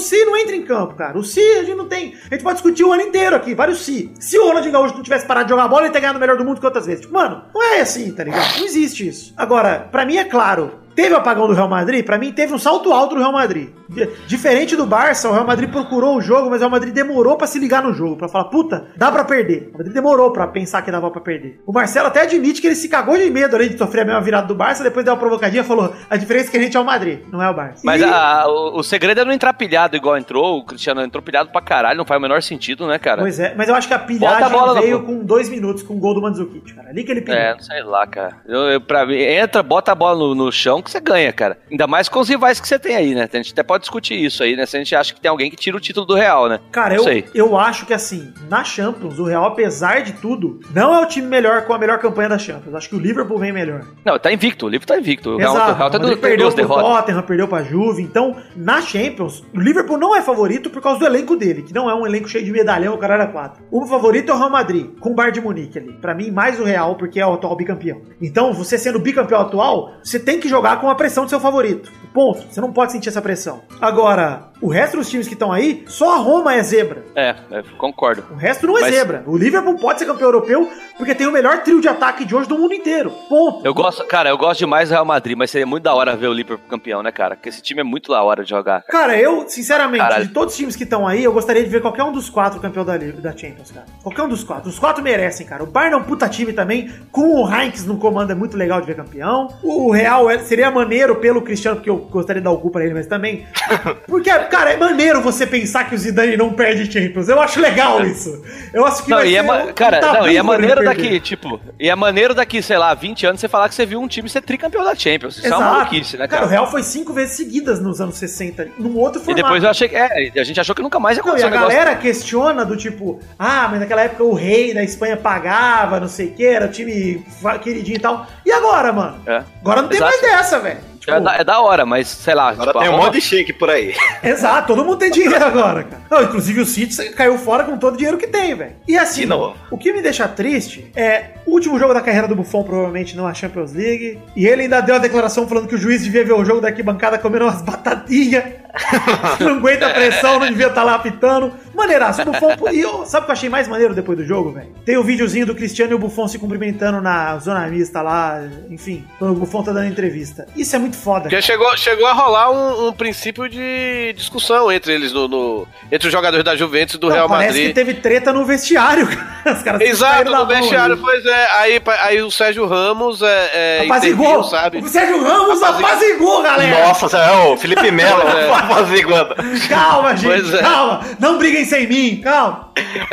si 0.00 0.24
não 0.24 0.34
entra 0.34 0.56
em 0.56 0.62
campo, 0.62 0.94
cara. 0.94 1.18
O 1.18 1.22
si 1.22 1.40
a 1.40 1.62
gente 1.62 1.76
não 1.76 1.88
tem. 1.88 2.14
A 2.30 2.34
gente 2.34 2.42
pode 2.42 2.54
discutir 2.54 2.84
o 2.84 2.92
ano 2.92 3.02
inteiro 3.02 3.36
aqui, 3.36 3.54
vários 3.54 3.84
si. 3.84 4.10
Se 4.18 4.38
o 4.38 4.46
Ronaldinho 4.46 4.72
Gaúcho 4.72 4.94
não 4.94 5.02
tivesse 5.02 5.26
parado 5.26 5.44
de 5.44 5.50
jogar 5.50 5.68
bola, 5.68 5.82
ele 5.82 5.90
teria 5.90 6.08
ganhado 6.08 6.16
o 6.16 6.20
melhor 6.20 6.38
do 6.38 6.44
mundo 6.44 6.58
que 6.58 6.64
outras 6.64 6.86
vezes. 6.86 7.02
Tipo, 7.02 7.12
mano, 7.12 7.42
não 7.54 7.62
é 7.62 7.80
assim, 7.82 8.10
tá 8.12 8.24
ligado? 8.24 8.58
Não 8.58 8.64
existe 8.64 9.06
isso. 9.06 9.25
Agora, 9.36 9.88
pra 9.90 10.04
mim 10.04 10.16
é 10.16 10.24
claro. 10.24 10.85
Teve 10.96 11.14
o 11.14 11.18
apagão 11.18 11.46
do 11.46 11.52
Real 11.52 11.68
Madrid? 11.68 12.04
Pra 12.04 12.18
mim 12.18 12.32
teve 12.32 12.52
um 12.52 12.58
salto 12.58 12.92
alto 12.92 13.14
do 13.14 13.20
Real 13.20 13.32
Madrid. 13.32 13.68
Di- 13.88 14.08
Diferente 14.26 14.74
do 14.74 14.84
Barça, 14.86 15.28
o 15.28 15.32
Real 15.32 15.46
Madrid 15.46 15.70
procurou 15.70 16.16
o 16.16 16.20
jogo, 16.20 16.48
mas 16.50 16.56
o 16.56 16.60
Real 16.60 16.70
Madrid 16.70 16.92
demorou 16.92 17.36
pra 17.36 17.46
se 17.46 17.58
ligar 17.58 17.82
no 17.82 17.92
jogo, 17.92 18.16
Pra 18.16 18.28
falar, 18.28 18.44
puta, 18.46 18.86
dá 18.96 19.12
pra 19.12 19.22
perder. 19.24 19.70
O 19.74 19.78
Madrid 19.78 19.92
demorou 19.94 20.32
pra 20.32 20.46
pensar 20.48 20.80
que 20.82 20.90
dava 20.90 21.10
pra 21.10 21.20
perder. 21.20 21.60
O 21.66 21.72
Marcelo 21.72 22.08
até 22.08 22.22
admite 22.22 22.60
que 22.60 22.66
ele 22.66 22.74
se 22.74 22.88
cagou 22.88 23.16
de 23.16 23.28
medo 23.30 23.54
além 23.54 23.68
de 23.68 23.76
sofrer 23.78 24.00
a 24.02 24.04
mesma 24.06 24.20
virada 24.22 24.46
do 24.48 24.54
Barça, 24.54 24.82
depois 24.82 25.04
deu 25.04 25.12
uma 25.14 25.20
provocadinha 25.20 25.60
e 25.62 25.64
falou: 25.64 25.92
a 26.08 26.16
diferença 26.16 26.48
é 26.48 26.50
que 26.50 26.56
a 26.56 26.60
gente 26.62 26.76
é 26.76 26.80
o 26.80 26.84
Madrid, 26.84 27.20
não 27.30 27.42
é 27.42 27.50
o 27.50 27.54
Barça. 27.54 27.82
Mas 27.84 28.00
E- 28.00 28.04
a- 28.04 28.44
o, 28.48 28.78
o 28.78 28.82
segredo 28.82 29.20
é 29.20 29.24
não 29.24 29.32
entrar 29.32 29.52
pilhado 29.52 29.94
igual 29.96 30.16
entrou. 30.16 30.58
O 30.58 30.64
Cristiano 30.64 31.02
entrou 31.02 31.22
pilhado 31.22 31.50
pra 31.50 31.60
caralho, 31.60 31.98
não 31.98 32.06
faz 32.06 32.18
o 32.18 32.22
menor 32.22 32.40
sentido, 32.42 32.86
né, 32.86 32.98
cara? 32.98 33.20
Pois 33.20 33.38
é, 33.38 33.54
mas 33.54 33.68
eu 33.68 33.74
acho 33.74 33.86
que 33.86 33.92
a 33.94 33.96
a 33.96 34.00
pilhagem 34.00 34.40
na 34.50 34.80
veio 34.80 35.02
com 35.02 35.24
dois 35.24 35.48
minutos 35.48 35.82
com 35.82 35.94
o 35.94 35.98
gol 35.98 36.14
do 36.14 36.22
Mandzukic, 36.22 36.72
cara. 36.74 36.88
Ali 36.88 37.02
que 37.04 37.10
ele 37.10 37.20
pilhou. 37.20 37.38
É, 37.38 37.52
não 37.54 37.60
sei 37.60 37.82
lá, 37.82 38.06
cara. 38.06 38.36
Eu, 38.46 38.60
eu, 38.70 38.80
pra 38.80 39.04
mim, 39.04 39.16
entra, 39.16 39.62
bota 39.62 39.90
a 39.92 39.94
bola 39.94 40.16
no, 40.18 40.34
no 40.34 40.52
chão 40.52 40.80
que 40.86 40.90
você 40.92 41.00
ganha, 41.00 41.32
cara. 41.32 41.58
Ainda 41.70 41.86
mais 41.86 42.08
com 42.08 42.20
os 42.20 42.28
rivais 42.28 42.58
que 42.60 42.66
você 42.66 42.78
tem 42.78 42.96
aí, 42.96 43.14
né? 43.14 43.28
A 43.30 43.36
gente 43.36 43.52
até 43.52 43.62
pode 43.62 43.82
discutir 43.82 44.14
isso 44.14 44.42
aí, 44.42 44.56
né? 44.56 44.64
Se 44.64 44.76
a 44.76 44.78
gente 44.78 44.94
acha 44.94 45.12
que 45.12 45.20
tem 45.20 45.30
alguém 45.30 45.50
que 45.50 45.56
tira 45.56 45.76
o 45.76 45.80
título 45.80 46.06
do 46.06 46.14
Real, 46.14 46.48
né? 46.48 46.60
Cara, 46.72 46.94
eu, 46.94 47.02
sei. 47.02 47.24
eu 47.34 47.58
acho 47.58 47.84
que 47.84 47.92
assim, 47.92 48.32
na 48.48 48.64
Champions, 48.64 49.18
o 49.18 49.24
Real, 49.24 49.44
apesar 49.44 50.02
de 50.02 50.12
tudo, 50.14 50.60
não 50.72 50.94
é 50.94 51.00
o 51.00 51.06
time 51.06 51.26
melhor 51.26 51.62
com 51.62 51.74
a 51.74 51.78
melhor 51.78 51.98
campanha 51.98 52.28
da 52.28 52.38
Champions. 52.38 52.74
Acho 52.74 52.88
que 52.88 52.96
o 52.96 52.98
Liverpool 52.98 53.38
vem 53.38 53.52
melhor. 53.52 53.82
Não, 54.04 54.18
tá 54.18 54.32
invicto. 54.32 54.66
O 54.66 54.68
livro 54.68 54.86
tá 54.86 54.98
invicto. 54.98 55.30
O 55.30 55.36
Real, 55.36 55.54
Exato. 55.54 55.72
o 55.72 55.74
Real 55.74 55.90
tá 55.90 55.98
do, 55.98 56.16
perdeu 56.16 56.48
pro 56.48 56.56
derrotas. 56.56 56.86
Tottenham, 56.86 57.22
perdeu 57.22 57.48
pra 57.48 57.62
Juve. 57.62 58.02
Então, 58.02 58.36
na 58.54 58.80
Champions, 58.80 59.44
o 59.54 59.60
Liverpool 59.60 59.98
não 59.98 60.14
é 60.14 60.22
favorito 60.22 60.70
por 60.70 60.80
causa 60.80 61.00
do 61.00 61.06
elenco 61.06 61.36
dele, 61.36 61.62
que 61.62 61.74
não 61.74 61.90
é 61.90 61.94
um 61.94 62.06
elenco 62.06 62.28
cheio 62.28 62.44
de 62.44 62.52
medalhão, 62.52 62.94
o 62.94 62.98
cara 62.98 63.14
era 63.14 63.26
quatro. 63.26 63.64
O 63.70 63.86
favorito 63.86 64.30
é 64.30 64.34
o 64.34 64.38
Real 64.38 64.50
Madrid, 64.50 64.86
com 65.00 65.10
o 65.10 65.14
Bar 65.14 65.30
de 65.30 65.40
Munique 65.40 65.78
ali. 65.78 65.92
Pra 65.94 66.14
mim, 66.14 66.30
mais 66.30 66.60
o 66.60 66.64
Real, 66.64 66.94
porque 66.94 67.20
é 67.20 67.26
o 67.26 67.34
atual 67.34 67.56
bicampeão. 67.56 68.00
Então, 68.20 68.52
você 68.52 68.78
sendo 68.78 68.98
bicampeão 68.98 69.40
atual, 69.40 69.94
você 70.02 70.18
tem 70.18 70.40
que 70.40 70.48
jogar 70.48 70.75
com 70.76 70.88
a 70.88 70.94
pressão 70.94 71.24
do 71.24 71.30
seu 71.30 71.40
favorito. 71.40 71.90
Ponto. 72.12 72.42
Você 72.50 72.60
não 72.60 72.72
pode 72.72 72.92
sentir 72.92 73.08
essa 73.08 73.22
pressão. 73.22 73.62
Agora, 73.80 74.48
o 74.60 74.68
resto 74.68 74.96
dos 74.96 75.08
times 75.10 75.26
que 75.28 75.34
estão 75.34 75.52
aí, 75.52 75.84
só 75.86 76.14
a 76.14 76.18
Roma 76.18 76.54
é 76.54 76.62
zebra. 76.62 77.04
É, 77.14 77.34
é, 77.50 77.62
concordo. 77.76 78.24
O 78.30 78.34
resto 78.36 78.66
não 78.66 78.76
é 78.78 78.82
Mas- 78.82 78.94
zebra. 78.94 79.22
O 79.26 79.36
Liverpool 79.36 79.76
pode 79.76 79.98
ser 79.98 80.06
campeão 80.06 80.28
europeu 80.28 80.68
porque 80.96 81.14
tem 81.14 81.26
o 81.26 81.32
melhor 81.32 81.62
trio 81.62 81.80
de 81.80 81.88
ataque 81.88 82.24
de 82.24 82.34
hoje 82.34 82.48
do 82.48 82.56
mundo 82.58 82.72
inteiro. 82.74 83.10
Ponto. 83.28 83.64
Eu 83.66 83.74
gosto, 83.74 84.04
cara, 84.06 84.30
eu 84.30 84.38
gosto 84.38 84.60
demais 84.60 84.88
do 84.88 84.92
Real 84.92 85.04
Madrid, 85.04 85.36
mas 85.36 85.50
seria 85.50 85.66
muito 85.66 85.82
da 85.82 85.94
hora 85.94 86.16
ver 86.16 86.28
o 86.28 86.32
Liverpool 86.32 86.66
campeão, 86.68 87.02
né, 87.02 87.12
cara? 87.12 87.36
Porque 87.36 87.48
esse 87.50 87.60
time 87.62 87.80
é 87.80 87.84
muito 87.84 88.10
da 88.12 88.22
hora 88.22 88.42
de 88.42 88.50
jogar. 88.50 88.82
Cara, 88.84 89.16
eu, 89.18 89.46
sinceramente, 89.48 90.02
Caralho. 90.02 90.26
de 90.26 90.32
todos 90.32 90.54
os 90.54 90.58
times 90.58 90.74
que 90.74 90.84
estão 90.84 91.06
aí, 91.06 91.22
eu 91.22 91.32
gostaria 91.32 91.62
de 91.62 91.68
ver 91.68 91.82
qualquer 91.82 92.04
um 92.04 92.12
dos 92.12 92.30
quatro 92.30 92.58
campeão 92.60 92.84
da, 92.84 92.96
da 92.96 93.36
Champions, 93.36 93.70
cara. 93.70 93.86
Qualquer 94.02 94.22
um 94.22 94.28
dos 94.28 94.42
quatro. 94.42 94.68
Os 94.70 94.78
quatro 94.78 95.02
merecem, 95.02 95.46
cara. 95.46 95.62
O 95.62 95.66
Bayern 95.66 95.94
é 95.94 95.98
um 95.98 96.04
puta 96.04 96.28
time 96.28 96.52
também, 96.52 96.90
com 97.12 97.42
o 97.42 97.48
Heinz 97.54 97.84
no 97.84 97.98
comando 97.98 98.30
é 98.32 98.34
muito 98.34 98.56
legal 98.56 98.80
de 98.80 98.86
ver 98.86 98.96
campeão. 98.96 99.48
O 99.62 99.90
Real 99.92 100.30
é- 100.30 100.38
seria 100.38 100.70
maneiro 100.70 101.16
pelo 101.16 101.42
Cristiano, 101.42 101.76
porque 101.76 101.90
eu 101.90 101.96
gostaria 101.98 102.40
de 102.40 102.44
dar 102.44 102.52
o 102.52 102.58
cu 102.58 102.70
pra 102.70 102.84
ele, 102.84 102.94
mas 102.94 103.06
também. 103.06 103.46
Porque, 104.06 104.30
cara, 104.46 104.72
é 104.72 104.76
maneiro 104.76 105.20
você 105.20 105.46
pensar 105.46 105.84
que 105.88 105.94
o 105.94 105.98
Zidane 105.98 106.36
não 106.36 106.52
perde 106.52 106.90
Champions. 106.90 107.28
Eu 107.28 107.40
acho 107.40 107.60
legal 107.60 108.04
isso. 108.04 108.42
Eu 108.72 108.84
acho 108.84 109.04
que 109.04 109.10
Não, 109.10 109.18
vai 109.18 109.28
e 109.28 109.36
é, 109.36 109.42
um 109.42 109.72
cara, 109.72 110.00
não, 110.00 110.26
e 110.26 110.30
é 110.30 110.32
ele 110.34 110.42
maneiro 110.42 110.84
daqui, 110.84 111.20
tipo, 111.20 111.60
e 111.78 111.88
é 111.88 111.94
maneiro 111.94 112.34
daqui, 112.34 112.62
sei 112.62 112.78
lá, 112.78 112.94
20 112.94 113.26
anos 113.26 113.40
você 113.40 113.48
falar 113.48 113.68
que 113.68 113.74
você 113.74 113.86
viu 113.86 114.00
um 114.00 114.08
time 114.08 114.28
ser 114.28 114.42
tricampeão 114.42 114.84
da 114.84 114.94
Champions. 114.94 115.38
Isso 115.38 115.46
é 115.46 115.56
uma 115.56 115.72
maluquice, 115.72 116.16
né, 116.16 116.26
Cara, 116.26 116.42
cara? 116.42 116.46
o 116.46 116.48
Real 116.50 116.70
foi 116.70 116.82
cinco 116.82 117.12
vezes 117.12 117.36
seguidas 117.36 117.80
nos 117.80 118.00
anos 118.00 118.16
60, 118.16 118.68
num 118.78 118.96
outro 118.96 119.20
E 119.20 119.24
formato. 119.24 119.42
depois 119.42 119.62
eu 119.62 119.70
achei 119.70 119.88
que. 119.88 119.96
É, 119.96 120.32
a 120.38 120.44
gente 120.44 120.60
achou 120.60 120.74
que 120.74 120.82
nunca 120.82 120.98
mais 120.98 121.16
ia 121.16 121.22
Não, 121.22 121.28
e 121.30 121.42
acontecer 121.42 121.46
a 121.46 121.60
galera 121.60 121.94
questiona 121.96 122.64
do 122.64 122.76
tipo, 122.76 123.20
ah, 123.38 123.68
mas 123.70 123.80
naquela 123.80 124.02
época 124.02 124.24
o 124.24 124.34
rei 124.34 124.72
da 124.74 124.82
Espanha 124.82 125.16
pagava, 125.16 126.00
não 126.00 126.08
sei 126.08 126.26
o 126.28 126.32
que, 126.32 126.44
era 126.44 126.66
o 126.66 126.70
time 126.70 127.24
queridinho 127.62 127.96
e 127.96 128.00
tal. 128.00 128.26
E 128.44 128.52
agora, 128.52 128.92
mano? 128.92 129.18
É. 129.26 129.42
Agora 129.60 129.82
não 129.82 129.88
tem 129.88 129.96
Exato. 129.98 130.10
mais 130.12 130.22
dessa, 130.22 130.58
velho. 130.58 130.78
Tipo, 131.06 131.18
É 131.18 131.20
da, 131.20 131.34
é 131.36 131.44
da 131.44 131.60
hora, 131.60 131.86
mas 131.86 132.08
sei 132.08 132.34
lá. 132.34 132.48
Agora 132.50 132.66
tipo, 132.72 132.80
tem 132.80 132.88
um 132.88 132.92
Roma- 132.92 133.04
monte 133.04 133.14
de 133.14 133.20
shake 133.20 133.52
por 133.52 133.70
aí. 133.70 133.94
Exato, 134.24 134.66
todo 134.74 134.84
mundo 134.84 134.96
tem 134.96 135.10
dinheiro 135.10 135.42
agora, 135.44 135.84
cara. 135.84 136.02
Não, 136.10 136.22
inclusive 136.24 136.60
o 136.60 136.66
City 136.66 137.10
caiu 137.10 137.38
fora 137.38 137.62
com 137.62 137.78
todo 137.78 137.94
o 137.94 137.96
dinheiro 137.96 138.18
que 138.18 138.26
tem, 138.26 138.54
velho. 138.56 138.72
E 138.88 138.98
assim, 138.98 139.20
De 139.20 139.26
novo. 139.28 139.56
o 139.70 139.78
que 139.78 139.92
me 139.92 140.02
deixa 140.02 140.26
triste 140.26 140.90
é 140.96 141.26
o 141.46 141.52
último 141.52 141.78
jogo 141.78 141.94
da 141.94 142.00
carreira 142.00 142.26
do 142.26 142.34
Buffon, 142.34 142.64
provavelmente 142.64 143.16
não 143.16 143.24
a 143.26 143.32
Champions 143.32 143.72
League. 143.72 144.18
E 144.34 144.46
ele 144.48 144.62
ainda 144.62 144.80
deu 144.80 144.96
a 144.96 144.98
declaração 144.98 145.46
falando 145.46 145.68
que 145.68 145.76
o 145.76 145.78
juiz 145.78 146.02
devia 146.02 146.24
ver 146.24 146.32
o 146.32 146.44
jogo 146.44 146.60
da 146.60 146.68
arquibancada 146.68 147.18
comendo 147.18 147.44
umas 147.44 147.62
batatinhas. 147.66 148.44
não 149.40 149.56
aguenta 149.56 149.86
a 149.86 149.90
pressão, 149.90 150.38
não 150.40 150.48
devia 150.48 150.66
estar 150.66 150.82
lá 150.82 150.96
apitando. 150.96 151.52
Maneiraço, 151.76 152.22
o 152.22 152.24
Buffon. 152.24 152.54
E 152.72 152.80
eu, 152.80 153.04
sabe 153.06 153.24
o 153.24 153.26
que 153.26 153.30
eu 153.30 153.34
achei 153.34 153.48
mais 153.48 153.68
maneiro 153.68 153.94
depois 153.94 154.16
do 154.18 154.24
jogo, 154.24 154.52
velho? 154.52 154.68
Tem 154.84 154.96
o 154.96 155.02
videozinho 155.04 155.46
do 155.46 155.54
Cristiano 155.54 155.92
e 155.92 155.94
o 155.94 155.98
Buffon 155.98 156.26
se 156.28 156.38
cumprimentando 156.38 157.00
na 157.00 157.38
zona 157.38 157.66
mista 157.68 158.02
lá, 158.02 158.40
enfim, 158.70 159.04
quando 159.18 159.32
o 159.32 159.34
Buffon 159.34 159.62
tá 159.62 159.72
dando 159.72 159.86
entrevista. 159.86 160.46
Isso 160.56 160.74
é 160.74 160.78
muito 160.78 160.96
foda. 160.96 161.22
Porque 161.22 161.40
chegou, 161.42 161.76
chegou 161.76 162.06
a 162.06 162.12
rolar 162.12 162.50
um, 162.50 162.88
um 162.88 162.92
princípio 162.92 163.48
de 163.48 164.12
discussão 164.16 164.70
entre 164.72 164.92
eles, 164.94 165.12
no, 165.12 165.28
no- 165.28 165.68
entre 165.92 166.08
os 166.08 166.12
jogadores 166.12 166.44
da 166.44 166.56
Juventus 166.56 166.94
e 166.94 166.98
do 166.98 167.08
Não, 167.08 167.14
Real 167.14 167.28
parece 167.28 167.48
Madrid. 167.50 167.68
que 167.68 167.74
teve 167.74 167.94
treta 167.94 168.32
no 168.32 168.44
vestiário, 168.44 169.06
cara. 169.44 169.56
Os 169.56 169.62
caras 169.62 169.80
Exato, 169.82 170.30
no 170.30 170.46
vestiário, 170.46 170.94
ali. 170.94 171.02
pois 171.02 171.24
é. 171.24 171.46
Aí, 171.58 171.82
aí 172.02 172.22
o 172.22 172.30
Sérgio 172.30 172.66
Ramos 172.66 173.22
é, 173.22 173.50
é, 173.52 173.82
Apazigou! 173.84 174.24
interviu, 174.26 174.44
sabe? 174.44 174.78
O 174.78 174.88
Sérgio 174.88 175.22
Ramos 175.22 175.62
Apazigou. 175.62 175.86
apazigou, 175.90 176.42
galera! 176.42 176.88
Nossa, 176.88 177.16
é 177.18 177.32
o 177.48 177.56
Felipe 177.56 177.90
Melo 177.90 178.22
é. 178.22 178.50
apaziguando. 178.54 179.34
Calma, 179.68 180.16
gente, 180.16 180.26
Pois 180.42 180.54
é. 180.54 180.62
calma! 180.62 181.00
Não 181.18 181.38
briguem 181.38 181.64
sem 181.66 181.86
mim, 181.86 182.20
calma! 182.22 182.72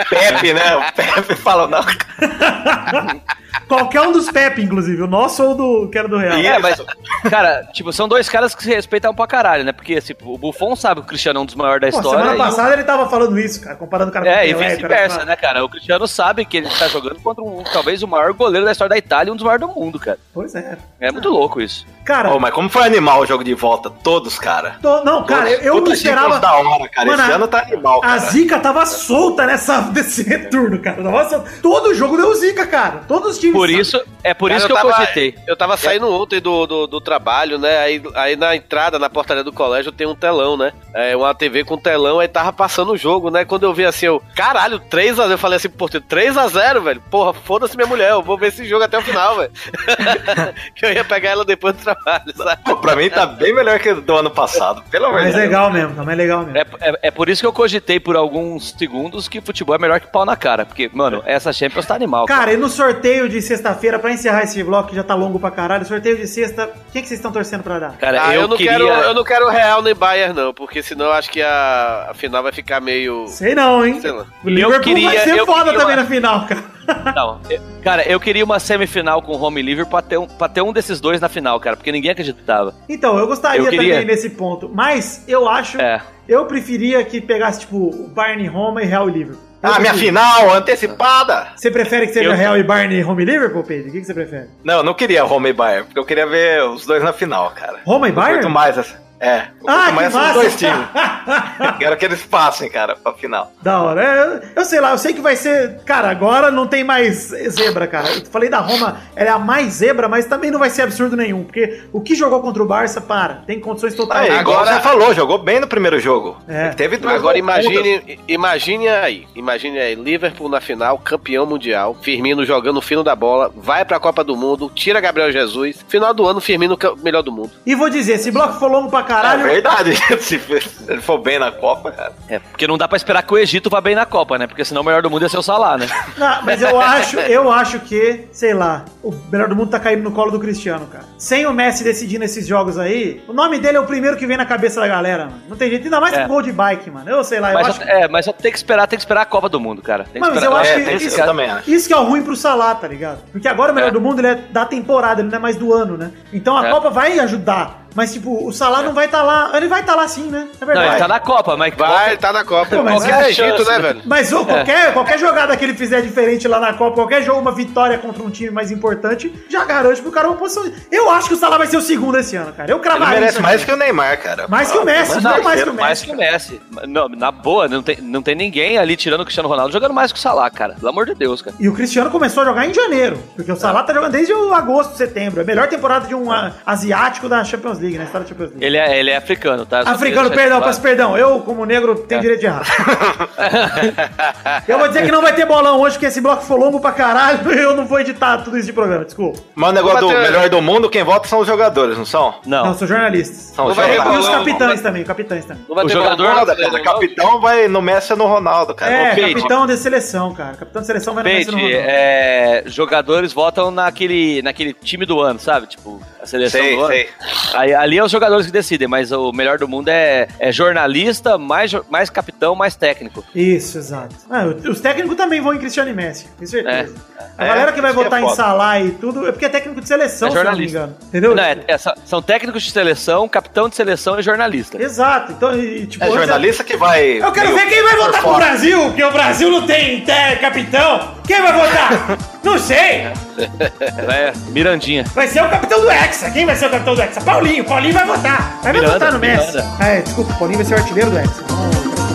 Pepe, 0.09 0.53
né? 0.53 0.75
O 0.75 0.93
Pepe 0.93 1.35
falou, 1.35 1.67
não. 1.67 1.83
Qualquer 3.67 4.01
um 4.01 4.11
dos 4.11 4.29
Pepe, 4.29 4.61
inclusive, 4.61 5.01
o 5.01 5.07
nosso 5.07 5.43
ou 5.43 5.55
do 5.55 5.89
que 5.89 5.97
era 5.97 6.07
do 6.07 6.17
Real. 6.17 6.37
É, 6.37 6.59
mas, 6.59 6.81
cara, 7.29 7.67
tipo, 7.73 7.91
são 7.93 8.07
dois 8.07 8.27
caras 8.29 8.53
que 8.53 8.63
se 8.63 8.69
respeitam 8.73 9.13
pra 9.13 9.25
caralho, 9.27 9.63
né? 9.63 9.71
Porque, 9.71 9.99
tipo, 10.01 10.33
o 10.33 10.37
Buffon 10.37 10.75
sabe 10.75 11.01
que 11.01 11.05
o 11.05 11.09
Cristiano 11.09 11.39
é 11.39 11.41
um 11.41 11.45
dos 11.45 11.55
maiores 11.55 11.81
da 11.81 11.91
Pô, 11.91 11.97
história. 11.97 12.19
semana 12.25 12.37
e 12.37 12.41
o- 12.41 12.43
passada 12.49 12.73
ele 12.73 12.83
tava 12.83 13.09
falando 13.09 13.39
isso, 13.39 13.61
cara, 13.61 13.75
comparando 13.75 14.09
o 14.09 14.13
cara 14.13 14.27
É, 14.27 14.47
e 14.49 14.53
Pelé, 14.53 14.69
vice-versa, 14.69 15.15
cara. 15.17 15.25
né, 15.29 15.35
cara? 15.35 15.63
O 15.65 15.69
Cristiano 15.69 16.07
sabe 16.07 16.45
que 16.45 16.57
ele 16.57 16.69
tá 16.69 16.87
jogando 16.87 17.19
contra 17.21 17.43
um, 17.43 17.63
talvez 17.71 18.03
o 18.03 18.07
maior 18.07 18.33
goleiro 18.33 18.65
da 18.65 18.71
história 18.71 18.89
da 18.89 18.97
Itália 18.97 19.29
e 19.29 19.33
um 19.33 19.35
dos 19.35 19.45
maiores 19.45 19.65
do 19.67 19.73
mundo, 19.73 19.99
cara. 19.99 20.17
Pois 20.33 20.53
é. 20.55 20.77
É 20.99 21.11
muito 21.11 21.29
louco 21.29 21.61
isso. 21.61 21.85
Cara, 22.05 22.37
mas 22.37 22.53
como 22.53 22.69
foi 22.69 22.83
animal 22.83 23.21
o 23.21 23.25
jogo 23.25 23.43
de 23.43 23.53
volta? 23.53 23.89
Todos, 23.89 24.37
cara. 24.37 24.75
tô- 24.81 25.03
não, 25.05 25.23
cara, 25.25 25.49
eu, 25.49 25.59
eu 25.61 25.73
Puta 25.75 25.87
não 25.89 25.93
esperava. 25.93 26.39
Da 26.39 26.53
hora, 26.53 26.89
cara. 26.89 27.07
Mano, 27.07 27.23
Esse 27.23 27.31
a- 27.31 27.35
ano 27.35 27.47
tá 27.47 27.59
animal, 27.61 27.99
A 27.99 28.07
cara. 28.07 28.19
zica 28.19 28.59
tava 28.59 28.85
solta 28.85 29.45
nessa, 29.45 29.81
nesse 29.93 30.23
retorno, 30.23 30.79
cara. 30.79 31.01
Solta. 31.29 31.43
Todo 31.61 31.93
jogo 31.93 32.17
deu 32.17 32.33
zica, 32.35 32.67
cara. 32.67 33.01
Todos 33.07 33.31
os 33.31 33.39
Por 33.51 33.69
isso, 33.69 34.01
é 34.23 34.33
por 34.33 34.49
Cara, 34.49 34.57
isso 34.57 34.67
que 34.67 34.71
eu, 34.71 34.77
tava, 34.77 34.93
cogitei. 34.93 35.35
Eu 35.47 35.55
tava 35.55 35.77
saindo 35.77 36.11
ontem 36.11 36.39
do, 36.39 36.65
do, 36.65 36.87
do 36.87 37.01
trabalho, 37.01 37.57
né? 37.57 37.77
Aí, 37.79 38.01
aí 38.15 38.35
na 38.35 38.55
entrada, 38.55 38.97
na 38.97 39.09
portaria 39.09 39.43
do 39.43 39.51
colégio, 39.51 39.91
tem 39.91 40.07
um 40.07 40.15
telão, 40.15 40.57
né? 40.57 40.73
É 40.93 41.15
uma 41.15 41.33
TV 41.33 41.63
com 41.63 41.77
telão, 41.77 42.19
aí 42.19 42.27
tava 42.27 42.53
passando 42.53 42.93
o 42.93 42.97
jogo, 42.97 43.29
né? 43.29 43.45
Quando 43.45 43.63
eu 43.63 43.73
vi 43.73 43.85
assim, 43.85 44.05
eu, 44.05 44.21
caralho, 44.35 44.79
3x0. 44.79 45.31
Eu 45.31 45.37
falei 45.37 45.57
assim, 45.57 45.69
pô, 45.69 45.87
3x0, 45.87 46.81
velho. 46.81 47.01
Porra, 47.09 47.33
foda-se 47.33 47.75
minha 47.75 47.87
mulher, 47.87 48.11
eu 48.11 48.21
vou 48.21 48.37
ver 48.37 48.47
esse 48.47 48.65
jogo 48.65 48.83
até 48.83 48.97
o 48.97 49.01
final, 49.01 49.37
velho. 49.37 49.51
que 50.75 50.85
eu 50.85 50.93
ia 50.93 51.03
pegar 51.03 51.31
ela 51.31 51.45
depois 51.45 51.75
do 51.75 51.83
trabalho, 51.83 52.35
sabe? 52.35 52.63
Pô, 52.63 52.77
pra 52.77 52.95
mim 52.95 53.09
tá 53.09 53.25
bem 53.25 53.53
melhor 53.53 53.79
que 53.79 53.89
o 53.89 54.01
do 54.01 54.15
ano 54.15 54.29
passado, 54.29 54.83
pelo 54.89 55.07
de 55.07 55.13
Mas 55.13 55.23
Deus. 55.25 55.35
legal 55.35 55.71
mesmo, 55.71 55.95
tá 55.95 56.03
mais 56.03 56.17
legal 56.17 56.43
mesmo. 56.43 56.57
É, 56.57 56.89
é, 56.89 56.99
é 57.03 57.11
por 57.11 57.29
isso 57.29 57.41
que 57.41 57.47
eu 57.47 57.53
cogitei 57.53 57.99
por 57.99 58.15
alguns 58.15 58.71
segundos 58.77 59.27
que 59.27 59.41
futebol 59.41 59.75
é 59.75 59.79
melhor 59.79 59.99
que 59.99 60.07
pau 60.07 60.25
na 60.25 60.35
cara. 60.35 60.65
Porque, 60.65 60.89
mano, 60.93 61.21
essa 61.25 61.51
Champions 61.53 61.85
tá 61.85 61.95
animal. 61.95 62.25
Cara, 62.25 62.53
e 62.53 62.57
no 62.57 62.69
sorteio 62.69 63.29
de 63.33 63.41
sexta-feira, 63.41 63.99
pra 63.99 64.11
encerrar 64.11 64.43
esse 64.43 64.63
bloco 64.63 64.89
que 64.89 64.95
já 64.95 65.03
tá 65.03 65.13
longo 65.15 65.39
pra 65.39 65.51
caralho, 65.51 65.85
sorteio 65.85 66.17
de 66.17 66.27
sexta, 66.27 66.69
quem 66.91 67.01
que 67.01 67.07
vocês 67.07 67.19
estão 67.19 67.31
torcendo 67.31 67.63
pra 67.63 67.79
dar? 67.79 67.97
Cara, 67.97 68.25
Ah, 68.25 68.33
eu, 68.35 68.41
eu, 68.43 68.47
não 68.47 68.55
queria... 68.57 68.71
quero, 68.73 68.85
eu 68.87 69.13
não 69.13 69.23
quero 69.23 69.49
Real 69.49 69.81
nem 69.81 69.93
Bayern, 69.95 70.33
não, 70.33 70.53
porque 70.53 70.81
senão 70.81 71.05
eu 71.07 71.11
acho 71.13 71.29
que 71.31 71.41
a, 71.41 72.07
a 72.11 72.13
final 72.13 72.41
vai 72.43 72.51
ficar 72.51 72.79
meio. 72.79 73.27
Sei 73.27 73.53
não, 73.55 73.85
hein? 73.85 73.99
Sei 73.99 74.11
lá. 74.11 74.25
O 74.43 74.49
Liverpool 74.49 74.81
queria- 74.81 75.09
vai 75.09 75.17
ser 75.19 75.37
eu 75.37 75.45
foda 75.45 75.63
queria 75.65 75.79
também 75.79 75.95
uma- 75.95 76.03
na 76.03 76.07
final, 76.09 76.45
cara. 76.47 76.73
Não, 77.15 77.39
eu- 77.49 77.61
cara, 77.81 78.03
eu 78.03 78.19
queria 78.19 78.43
uma 78.43 78.59
semifinal 78.59 79.21
com 79.21 79.31
home 79.37 79.61
e 79.61 79.63
Liverpool 79.63 79.91
pra 79.91 80.01
ter, 80.01 80.17
um, 80.17 80.27
pra 80.27 80.49
ter 80.49 80.61
um 80.61 80.73
desses 80.73 80.99
dois 80.99 81.21
na 81.21 81.29
final, 81.29 81.57
cara, 81.59 81.77
porque 81.77 81.93
ninguém 81.93 82.11
acreditava. 82.11 82.75
Então, 82.89 83.17
eu 83.17 83.25
gostaria 83.25 83.61
Eu 83.61 83.69
queria. 83.69 83.93
também 83.93 84.05
nesse 84.05 84.29
ponto, 84.31 84.69
mas 84.73 85.23
eu 85.25 85.47
acho, 85.47 85.79
É. 85.79 86.01
eu 86.27 86.45
preferia 86.45 87.01
que 87.05 87.21
pegasse, 87.21 87.61
tipo, 87.61 87.77
o 87.77 88.09
Bayern 88.09 88.43
e 88.43 88.47
Roma 88.47 88.81
e 88.83 88.85
Real 88.85 89.09
e 89.09 89.13
Liverpool. 89.13 89.52
Ah, 89.63 89.79
minha 89.79 89.91
prefiro. 89.93 90.07
final 90.07 90.53
antecipada! 90.55 91.47
Você 91.55 91.71
prefere 91.71 92.07
que 92.07 92.13
seja 92.13 92.29
Eu- 92.29 92.35
Real 92.35 92.57
e 92.57 92.63
Bayern 92.63 92.95
e 92.95 93.03
Home 93.03 93.23
e 93.23 93.25
Liverpool, 93.25 93.63
Pedro? 93.63 93.89
O 93.89 93.91
que, 93.93 93.99
que 94.01 94.05
você 94.05 94.13
prefere? 94.13 94.47
Não, 94.63 94.77
eu 94.77 94.83
não 94.83 94.93
queria 94.93 95.23
Roma 95.23 95.47
e 95.49 95.53
Bayern, 95.53 95.85
porque 95.85 95.99
eu 95.99 96.05
queria 96.05 96.27
ver 96.27 96.61
os 96.63 96.85
dois 96.85 97.01
na 97.01 97.13
final, 97.13 97.51
cara. 97.51 97.79
Roma 97.85 98.09
e 98.09 98.11
Bayern? 98.11 98.41
curto 98.41 98.49
mais 98.53 98.77
essa. 98.77 99.01
É, 99.23 99.47
Ah, 99.65 99.89
esses 100.01 100.13
massa! 100.13 100.33
dois 100.33 100.55
times. 100.57 100.85
Quero 101.79 101.95
que 101.97 102.03
eles 102.05 102.21
passem, 102.23 102.69
cara, 102.69 102.95
pra 102.95 103.13
final. 103.13 103.53
Da 103.61 103.81
hora. 103.81 104.03
É, 104.03 104.59
Eu 104.59 104.65
sei 104.65 104.81
lá, 104.81 104.91
eu 104.91 104.97
sei 104.97 105.13
que 105.13 105.21
vai 105.21 105.37
ser. 105.37 105.79
Cara, 105.85 106.09
agora 106.09 106.51
não 106.51 106.67
tem 106.67 106.83
mais 106.83 107.29
zebra, 107.49 107.87
cara. 107.87 108.09
Eu 108.11 108.25
falei 108.25 108.49
da 108.49 108.59
Roma, 108.59 108.97
ela 109.15 109.29
é 109.29 109.31
a 109.31 109.39
mais 109.39 109.75
zebra, 109.75 110.09
mas 110.09 110.25
também 110.25 110.51
não 110.51 110.59
vai 110.59 110.69
ser 110.69 110.81
absurdo 110.81 111.15
nenhum. 111.15 111.45
Porque 111.45 111.83
o 111.93 112.01
que 112.01 112.15
jogou 112.15 112.41
contra 112.41 112.61
o 112.61 112.65
Barça, 112.65 112.99
para. 112.99 113.35
Tem 113.47 113.59
condições 113.61 113.95
totais. 113.95 114.29
Aí, 114.29 114.39
igual 114.41 114.59
agora- 114.59 114.75
você 114.75 114.81
falou, 114.81 115.13
jogou 115.13 115.37
bem 115.37 115.59
no 115.61 115.67
primeiro 115.67 115.99
jogo. 116.01 116.37
É. 116.47 116.69
Teve 116.69 116.97
duas 116.97 117.13
Agora 117.15 117.37
imagine, 117.37 118.19
imagine 118.27 118.89
aí, 118.89 119.25
imagine 119.35 119.79
aí, 119.79 119.95
Liverpool 119.95 120.49
na 120.49 120.59
final, 120.59 120.97
campeão 120.97 121.45
mundial, 121.45 121.95
Firmino 122.01 122.43
jogando 122.45 122.77
o 122.77 122.81
fino 122.81 123.03
da 123.03 123.15
bola, 123.15 123.49
vai 123.55 123.85
pra 123.85 123.99
Copa 123.99 124.23
do 124.23 124.35
Mundo, 124.35 124.69
tira 124.75 124.99
Gabriel 124.99 125.31
Jesus, 125.31 125.85
final 125.87 126.13
do 126.13 126.27
ano 126.27 126.41
Firmino 126.41 126.77
melhor 127.01 127.21
do 127.21 127.31
mundo. 127.31 127.51
E 127.65 127.73
vou 127.75 127.89
dizer, 127.89 128.13
esse 128.15 128.29
bloco 128.31 128.59
foi 128.59 128.67
longo 128.69 128.89
pra 128.89 128.99
É 128.99 129.03
caralho. 129.21 129.43
verdade, 129.43 129.95
se 130.21 130.41
ele 130.87 131.01
for 131.01 131.17
bem 131.17 131.39
na 131.39 131.51
Copa, 131.51 131.91
cara. 131.91 132.13
É, 132.27 132.39
porque 132.39 132.67
não 132.67 132.77
dá 132.77 132.87
pra 132.87 132.97
esperar 132.97 133.23
que 133.23 133.33
o 133.33 133.37
Egito 133.37 133.69
vá 133.69 133.79
bem 133.81 133.95
na 133.95 134.05
Copa, 134.05 134.37
né? 134.37 134.47
Porque 134.47 134.63
senão 134.65 134.81
o 134.81 134.85
melhor 134.85 135.01
do 135.01 135.09
mundo 135.09 135.23
ia 135.23 135.29
ser 135.29 135.37
o 135.37 135.41
Salah, 135.43 135.77
né? 135.77 135.87
Não, 136.17 136.43
mas 136.43 136.61
eu 136.61 136.79
acho, 136.79 137.19
eu 137.21 137.51
acho 137.51 137.79
que, 137.81 138.27
sei 138.31 138.53
lá, 138.53 138.85
o 139.03 139.11
melhor 139.31 139.47
do 139.47 139.55
mundo 139.55 139.69
tá 139.69 139.79
caindo 139.79 140.03
no 140.03 140.11
colo 140.11 140.31
do 140.31 140.39
Cristiano, 140.39 140.85
cara. 140.87 141.03
Sem 141.17 141.45
o 141.45 141.53
Messi 141.53 141.83
decidindo 141.83 142.23
esses 142.25 142.45
jogos 142.47 142.77
aí, 142.77 143.23
o 143.27 143.33
nome 143.33 143.59
dele 143.59 143.77
é 143.77 143.79
o 143.79 143.85
primeiro 143.85 144.17
que 144.17 144.25
vem 144.27 144.37
na 144.37 144.45
cabeça 144.45 144.79
da 144.79 144.87
galera, 144.87 145.25
mano. 145.25 145.41
Não 145.49 145.57
tem 145.57 145.69
jeito, 145.69 145.83
ainda 145.85 145.99
mais 145.99 146.13
É. 146.13 146.21
com 146.23 146.27
gol 146.27 146.41
de 146.41 146.51
bike, 146.51 146.89
mano. 146.89 147.09
Eu 147.09 147.23
sei 147.23 147.39
lá, 147.39 147.49
eu 147.49 147.53
Mas, 147.55 147.67
acho. 147.69 147.77
só- 147.79 147.83
é, 147.83 148.07
mas 148.07 148.25
só 148.25 148.33
tem 148.33 148.51
que 148.51 148.57
esperar, 148.57 148.87
tem 148.87 148.97
que 148.97 149.01
esperar 149.03 149.21
a 149.21 149.25
Copa 149.25 149.49
do 149.49 149.59
Mundo, 149.59 149.81
cara. 149.81 150.03
Tem 150.05 150.13
que 150.13 150.19
Mas 150.19 150.29
eu 150.29 150.35
esperar- 150.43 150.61
acho 150.61 150.71
É, 150.71 150.81
que 150.81 150.91
isso, 150.95 151.07
isso 151.07 151.17
também, 151.25 151.49
acho. 151.49 151.69
isso 151.71 151.87
que 151.87 151.93
é 151.93 151.97
o 151.97 152.03
ruim 152.03 152.21
pro 152.23 152.35
Salah, 152.35 152.75
tá 152.75 152.87
ligado? 152.87 153.19
Porque 153.31 153.47
agora 153.47 153.71
o 153.71 153.75
melhor 153.75 153.89
É. 153.89 153.91
do 153.91 154.01
mundo 154.01 154.19
ele 154.19 154.27
é 154.27 154.35
da 154.35 154.65
temporada, 154.65 155.21
ele 155.21 155.29
não 155.29 155.37
é 155.37 155.39
mais 155.41 155.55
do 155.55 155.73
ano, 155.73 155.97
né? 155.97 156.11
Então 156.31 156.57
a 156.57 156.67
É. 156.67 156.71
Copa 156.71 156.89
vai 156.89 157.19
ajudar. 157.19 157.82
Mas, 157.95 158.13
tipo, 158.13 158.45
o 158.47 158.51
Salah 158.51 158.81
não 158.81 158.93
vai 158.93 159.05
estar 159.05 159.21
lá. 159.23 159.51
Ele 159.55 159.67
vai 159.67 159.81
estar 159.81 159.95
lá 159.95 160.07
sim, 160.07 160.23
né? 160.23 160.47
É 160.59 160.59
Não, 160.61 160.67
verdade. 160.67 160.89
ele 160.89 160.97
tá 160.99 161.07
na 161.07 161.19
Copa, 161.19 161.55
mas 161.57 161.73
Vai, 161.75 162.17
tá 162.17 162.33
na 162.33 162.43
Copa. 162.43 162.75
Pô, 162.75 162.83
mas 162.83 163.03
Qualquer 163.03 163.23
é 163.25 163.29
Egito, 163.29 163.65
né, 163.65 163.79
velho? 163.79 164.01
Mas 164.05 164.31
ô, 164.33 164.45
qualquer, 164.45 164.93
qualquer 164.93 165.19
jogada 165.19 165.55
que 165.57 165.63
ele 165.63 165.73
fizer 165.73 166.01
diferente 166.01 166.47
lá 166.47 166.59
na 166.59 166.73
Copa, 166.73 166.95
qualquer 166.95 167.21
jogo, 167.23 167.39
uma 167.39 167.51
vitória 167.51 167.97
contra 167.97 168.23
um 168.23 168.29
time 168.29 168.49
mais 168.51 168.71
importante, 168.71 169.31
já 169.49 169.63
garante 169.65 170.01
pro 170.01 170.11
cara 170.11 170.27
uma 170.27 170.37
posição. 170.37 170.63
Eu 170.91 171.09
acho 171.09 171.27
que 171.27 171.33
o 171.33 171.37
Salah 171.37 171.57
vai 171.57 171.67
ser 171.67 171.77
o 171.77 171.81
segundo 171.81 172.17
esse 172.17 172.35
ano, 172.35 172.53
cara. 172.53 172.69
Eu 172.71 172.77
Ele 172.77 172.83
cravaria 172.83 173.13
merece 173.15 173.33
isso 173.33 173.41
mais 173.41 173.55
aqui. 173.61 173.65
que 173.65 173.71
o 173.71 173.77
Neymar, 173.77 174.21
cara. 174.21 174.47
Mais 174.47 174.71
que 174.71 174.77
o 174.77 174.85
Messi, 174.85 175.15
Mas 175.15 175.23
não, 175.23 175.31
não, 175.37 175.43
mais 175.43 175.63
que 175.63 175.69
o 175.69 175.73
terceiro, 175.73 175.73
mais 175.75 175.89
Messi. 175.89 176.05
que 176.05 176.11
o 176.11 176.17
Messi. 176.17 176.61
Não, 176.87 177.09
na 177.09 177.31
boa, 177.31 177.67
não 177.67 177.81
tem, 177.83 177.97
não 178.01 178.21
tem 178.21 178.35
ninguém 178.35 178.77
ali 178.77 178.95
tirando 178.95 179.21
o 179.21 179.25
Cristiano 179.25 179.49
Ronaldo 179.49 179.71
jogando 179.73 179.93
mais 179.93 180.11
que 180.11 180.17
o 180.17 180.21
Salah, 180.21 180.49
cara. 180.49 180.73
Pelo 180.75 180.89
amor 180.89 181.05
de 181.05 181.15
Deus, 181.15 181.41
cara. 181.41 181.55
E 181.59 181.67
o 181.67 181.73
Cristiano 181.73 182.09
começou 182.09 182.43
a 182.43 182.45
jogar 182.45 182.65
em 182.67 182.73
janeiro, 182.73 183.17
porque 183.35 183.51
o 183.51 183.55
Salah 183.55 183.83
tá 183.83 183.93
jogando 183.93 184.11
desde 184.11 184.33
o 184.33 184.53
agosto, 184.53 184.95
setembro. 184.97 185.39
É 185.39 185.43
a 185.43 185.45
melhor 185.45 185.67
temporada 185.67 186.07
de 186.07 186.15
um 186.15 186.31
ah, 186.31 186.51
asiático 186.65 187.27
da 187.29 187.43
Champions 187.43 187.79
League, 187.79 187.82
na 187.97 188.03
história 188.05 188.25
da 188.25 188.29
Champions 188.29 188.49
League. 188.51 188.65
Ele 188.65 188.77
é, 188.77 188.99
ele 188.99 189.09
é 189.11 189.17
africano, 189.17 189.65
tá? 189.65 189.83
Só 189.83 189.89
Africano, 189.91 190.31
perdão, 190.31 190.61
peço 190.61 190.81
perdão. 190.81 191.17
Eu, 191.17 191.39
como 191.41 191.65
negro, 191.65 191.95
tenho 191.95 192.19
É. 192.19 192.21
direito 192.21 192.39
de 192.41 192.45
errar. 192.47 192.63
eu 194.67 194.77
vou 194.79 194.87
dizer 194.87 195.05
que 195.05 195.11
não 195.11 195.21
vai 195.21 195.33
ter 195.33 195.45
bolão 195.45 195.79
hoje, 195.81 195.95
porque 195.95 196.07
esse 196.07 196.21
bloco 196.21 196.43
foi 196.43 196.57
longo 196.57 196.79
pra 196.79 196.91
caralho 196.91 197.39
e 197.51 197.57
eu 197.57 197.75
não 197.75 197.85
vou 197.85 197.99
editar 197.99 198.37
tudo 198.39 198.57
isso 198.57 198.67
de 198.67 198.73
programa, 198.73 199.05
desculpa. 199.05 199.39
Mas 199.55 199.69
o 199.69 199.73
negócio 199.73 199.99
do 200.01 200.07
melhor 200.09 200.49
do 200.49 200.61
mundo, 200.61 200.89
quem 200.89 201.03
vota 201.03 201.27
são 201.27 201.39
os 201.39 201.47
jogadores, 201.47 201.97
não 201.97 202.05
são? 202.05 202.35
Não, 202.45 202.63
Não, 202.63 202.71
eu 202.71 202.77
sou 202.77 202.87
jornalista. 202.87 203.33
São 203.55 203.67
os 203.67 203.77
E 203.77 203.81
os 203.81 204.03
bolão, 204.03 204.31
capitães 204.39 204.81
também, 204.81 205.03
capitães 205.03 205.45
também. 205.45 205.63
Não 205.67 205.75
vai 205.75 205.85
O 205.85 205.87
ter 205.87 205.93
jogador- 205.93 206.23
bola, 206.27 206.33
Nada, 206.45 206.55
cara. 206.55 206.83
Capitão 206.83 207.39
vai 207.39 207.67
no 207.67 207.81
Messi 207.81 208.13
e 208.13 208.15
no 208.15 208.25
Ronaldo, 208.25 208.73
cara. 208.73 208.91
É, 208.93 209.15
Peide. 209.15 209.35
capitão 209.35 209.65
de 209.67 209.77
seleção, 209.77 210.33
cara. 210.33 210.55
Capitão 210.55 210.81
de 210.81 210.87
seleção 210.87 211.13
vai 211.13 211.23
no 211.23 211.29
Messi 211.29 211.51
no 211.51 211.57
Ronaldo. 211.57 211.75
é, 211.77 212.63
jogadores 212.65 213.33
votam 213.33 213.71
naquele, 213.71 214.41
naquele 214.41 214.73
time 214.73 215.05
do 215.05 215.19
ano, 215.19 215.39
sabe? 215.39 215.67
Tipo, 215.67 216.01
a 216.21 216.25
seleção 216.25 216.61
Sei, 216.61 216.75
do 216.75 216.79
ano. 216.81 216.87
sei. 216.93 217.09
Aí, 217.53 217.72
ali 217.73 217.97
é 217.97 218.03
os 218.03 218.11
jogadores 218.11 218.45
que 218.45 218.51
decidem, 218.51 218.87
mas 218.87 219.11
o 219.11 219.31
melhor 219.31 219.57
do 219.57 219.67
mundo 219.67 219.89
é, 219.89 220.27
é 220.39 220.51
jornalista, 220.51 221.37
mais, 221.37 221.71
mais 221.89 222.09
capitão, 222.09 222.55
mais 222.55 222.75
técnico. 222.75 223.23
Isso, 223.35 223.77
exato. 223.77 224.15
Ah, 224.29 224.45
os 224.69 224.79
técnicos 224.81 225.15
também 225.15 225.41
vão 225.41 225.53
em 225.53 225.57
Cristiano 225.59 225.89
e 225.89 225.93
Messi, 225.93 226.27
tenho 226.37 226.49
certeza. 226.49 226.95
A 227.37 227.45
É, 227.45 227.47
galera 227.47 227.71
que 227.71 227.81
vai 227.81 227.93
que 227.93 227.99
é 227.99 228.03
votar 228.03 228.21
em. 228.21 228.35
Salah 228.35 228.79
e 228.81 228.91
tudo 228.91 229.27
é 229.27 229.31
porque 229.31 229.45
é 229.45 229.49
técnico 229.49 229.79
de 229.81 229.87
seleção, 229.87 230.27
É 230.27 230.31
se 230.31 230.35
não 230.35 230.41
me 230.43 230.49
jornalista. 230.49 230.77
engano. 230.77 230.95
Entendeu? 231.07 231.35
Não, 231.35 231.43
é- 231.43 231.57
é- 231.67 231.77
são- 231.77 232.21
técnicos 232.21 232.63
de 232.63 232.71
seleção, 232.71 233.27
capitão 233.27 233.67
de 233.69 233.75
seleção 233.75 234.19
e 234.19 234.23
jornalista. 234.23 234.81
Exato. 234.81 235.31
Então, 235.33 235.57
e, 235.57 235.85
tipo, 235.87 236.03
É 236.03 236.11
jornalista 236.11 236.63
que 236.63 236.77
vai. 236.77 237.21
Eu 237.21 237.31
quero 237.31 237.53
ver 237.55 237.67
quem 237.67 237.83
vai 237.83 237.95
votar 237.95 238.21
pro. 238.21 238.33
Brasil, 238.35 238.79
porque 238.87 239.03
o 239.03 239.11
Brasil 239.11 239.49
não 239.51 239.65
tem 239.65 240.03
capitão. 240.41 241.15
Quem 241.27 241.41
vai 241.41 241.53
votar? 241.53 242.17
não 242.43 242.59
sei. 242.59 243.07
É, 244.13 244.31
Mirandinha. 244.49 245.03
Vai 245.15 245.27
ser 245.27 245.41
o 245.41 245.49
capitão 245.49 245.81
do 245.81 245.89
Hexa. 245.89 246.29
Quem 246.31 246.45
vai 246.45 246.55
ser 246.55 246.67
o 246.67 246.69
capitão 246.69 246.93
do 246.93 247.01
Hexa? 247.01 247.21
Paulinho. 247.21 247.63
Paulinho 247.63 247.93
vai 247.93 248.05
votar. 248.05 248.59
Vai 248.61 248.73
Miranda, 248.73 248.93
votar 248.93 249.13
no 249.13 249.19
Messi. 249.19 249.47
Miranda. 249.53 249.75
Ah, 249.79 249.87
é, 249.87 250.01
desculpa. 250.01 250.33
Paulinho 250.33 250.59
vai 250.59 250.65
ser 250.65 250.75
o 250.75 250.77
artilheiro 250.77 251.09
do 251.09 251.17
Hexa. 251.17 251.43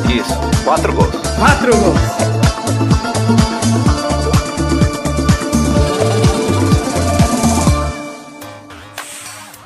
Isso, 0.09 0.65
quatro 0.65 0.93
gols. 0.93 1.11
Quatro 1.39 1.77
gols. 1.77 1.99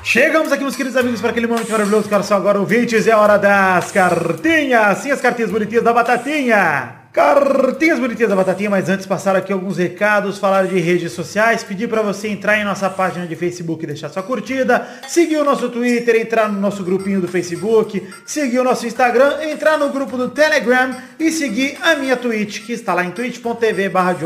Chegamos 0.03 0.51
aqui, 0.51 0.63
meus 0.63 0.75
queridos 0.75 0.97
amigos, 0.97 1.21
para 1.21 1.31
aquele 1.31 1.47
momento 1.47 1.71
maravilhoso, 1.71 2.09
cara. 2.09 2.23
São 2.23 2.37
agora 2.37 2.59
ouvintes. 2.59 3.07
É 3.07 3.11
a 3.11 3.17
hora 3.17 3.37
das 3.37 3.91
cartinhas. 3.91 4.97
Sim, 4.99 5.11
as 5.11 5.21
cartinhas 5.21 5.51
bonitinhas 5.51 5.83
da 5.83 5.93
Batatinha. 5.93 7.02
Cartinhas 7.13 7.99
bonitinhas 7.99 8.31
da 8.31 8.35
Batatinha, 8.35 8.71
mas 8.71 8.89
antes 8.89 9.05
passar 9.05 9.35
aqui 9.35 9.53
alguns 9.53 9.77
recados, 9.77 10.39
falar 10.39 10.65
de 10.65 10.79
redes 10.79 11.11
sociais, 11.11 11.63
pedir 11.63 11.87
para 11.87 12.01
você 12.01 12.27
entrar 12.27 12.57
em 12.57 12.63
nossa 12.63 12.89
página 12.89 13.27
de 13.27 13.35
Facebook 13.35 13.83
e 13.83 13.87
deixar 13.87 14.09
sua 14.09 14.23
curtida, 14.23 14.87
seguir 15.07 15.37
o 15.37 15.43
nosso 15.43 15.69
Twitter, 15.69 16.15
entrar 16.15 16.51
no 16.51 16.59
nosso 16.59 16.83
grupinho 16.83 17.21
do 17.21 17.27
Facebook, 17.27 18.01
seguir 18.25 18.57
o 18.57 18.63
nosso 18.63 18.87
Instagram, 18.87 19.43
entrar 19.43 19.77
no 19.77 19.89
grupo 19.89 20.17
do 20.17 20.29
Telegram 20.29 20.89
e 21.19 21.31
seguir 21.31 21.77
a 21.83 21.93
minha 21.93 22.17
Twitch, 22.17 22.65
que 22.65 22.73
está 22.73 22.95
lá 22.95 23.05
em 23.05 23.11
twitch.tv 23.11 23.89
barra. 23.89 24.17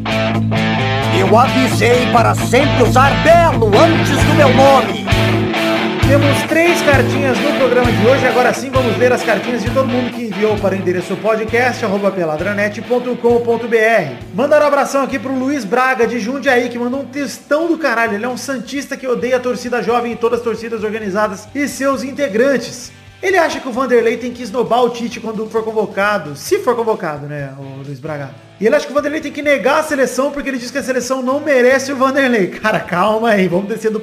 Eu 1.18 1.36
avisei 1.36 2.06
para 2.12 2.36
sempre 2.36 2.84
usar 2.84 3.10
Belo 3.24 3.66
antes 3.76 4.24
do 4.24 4.34
meu 4.36 4.54
nome. 4.54 4.97
Temos 6.08 6.42
três 6.44 6.80
cartinhas 6.80 7.38
no 7.38 7.52
programa 7.58 7.92
de 7.92 8.06
hoje. 8.06 8.26
Agora 8.26 8.54
sim, 8.54 8.70
vamos 8.70 8.96
ler 8.96 9.12
as 9.12 9.22
cartinhas 9.22 9.62
de 9.62 9.70
todo 9.70 9.86
mundo 9.86 10.10
que 10.10 10.22
enviou 10.22 10.56
para 10.56 10.74
o 10.74 10.78
endereço 10.78 11.14
podcast 11.18 11.84
peladranet.com.br. 12.14 14.24
Mandar 14.34 14.62
um 14.62 14.66
abração 14.66 15.02
aqui 15.02 15.18
pro 15.18 15.38
Luiz 15.38 15.66
Braga 15.66 16.06
de 16.06 16.18
Jundiaí, 16.18 16.70
que 16.70 16.78
mandou 16.78 17.00
um 17.00 17.04
textão 17.04 17.68
do 17.68 17.76
caralho. 17.76 18.14
Ele 18.14 18.24
é 18.24 18.28
um 18.28 18.38
santista 18.38 18.96
que 18.96 19.06
odeia 19.06 19.36
a 19.36 19.40
torcida 19.40 19.82
jovem 19.82 20.12
e 20.12 20.16
todas 20.16 20.38
as 20.38 20.44
torcidas 20.44 20.82
organizadas 20.82 21.46
e 21.54 21.68
seus 21.68 22.02
integrantes. 22.02 22.90
Ele 23.22 23.36
acha 23.36 23.60
que 23.60 23.68
o 23.68 23.72
Vanderlei 23.72 24.16
tem 24.16 24.32
que 24.32 24.42
esnobar 24.42 24.84
o 24.84 24.88
Tite 24.88 25.20
quando 25.20 25.46
for 25.50 25.62
convocado. 25.62 26.34
Se 26.36 26.60
for 26.60 26.74
convocado, 26.74 27.26
né, 27.26 27.52
o 27.58 27.82
Luiz 27.84 28.00
Braga. 28.00 28.47
E 28.60 28.66
ele 28.66 28.74
acha 28.74 28.86
que 28.86 28.92
o 28.92 28.94
Vanderlei 28.94 29.20
tem 29.20 29.30
que 29.30 29.40
negar 29.40 29.78
a 29.78 29.82
seleção 29.84 30.32
porque 30.32 30.48
ele 30.48 30.58
diz 30.58 30.70
que 30.70 30.78
a 30.78 30.82
seleção 30.82 31.22
não 31.22 31.38
merece 31.38 31.92
o 31.92 31.96
Vanderlei. 31.96 32.48
Cara, 32.60 32.80
calma 32.80 33.30
aí, 33.30 33.46
vamos 33.46 33.68
descer 33.68 33.90
do, 33.90 34.02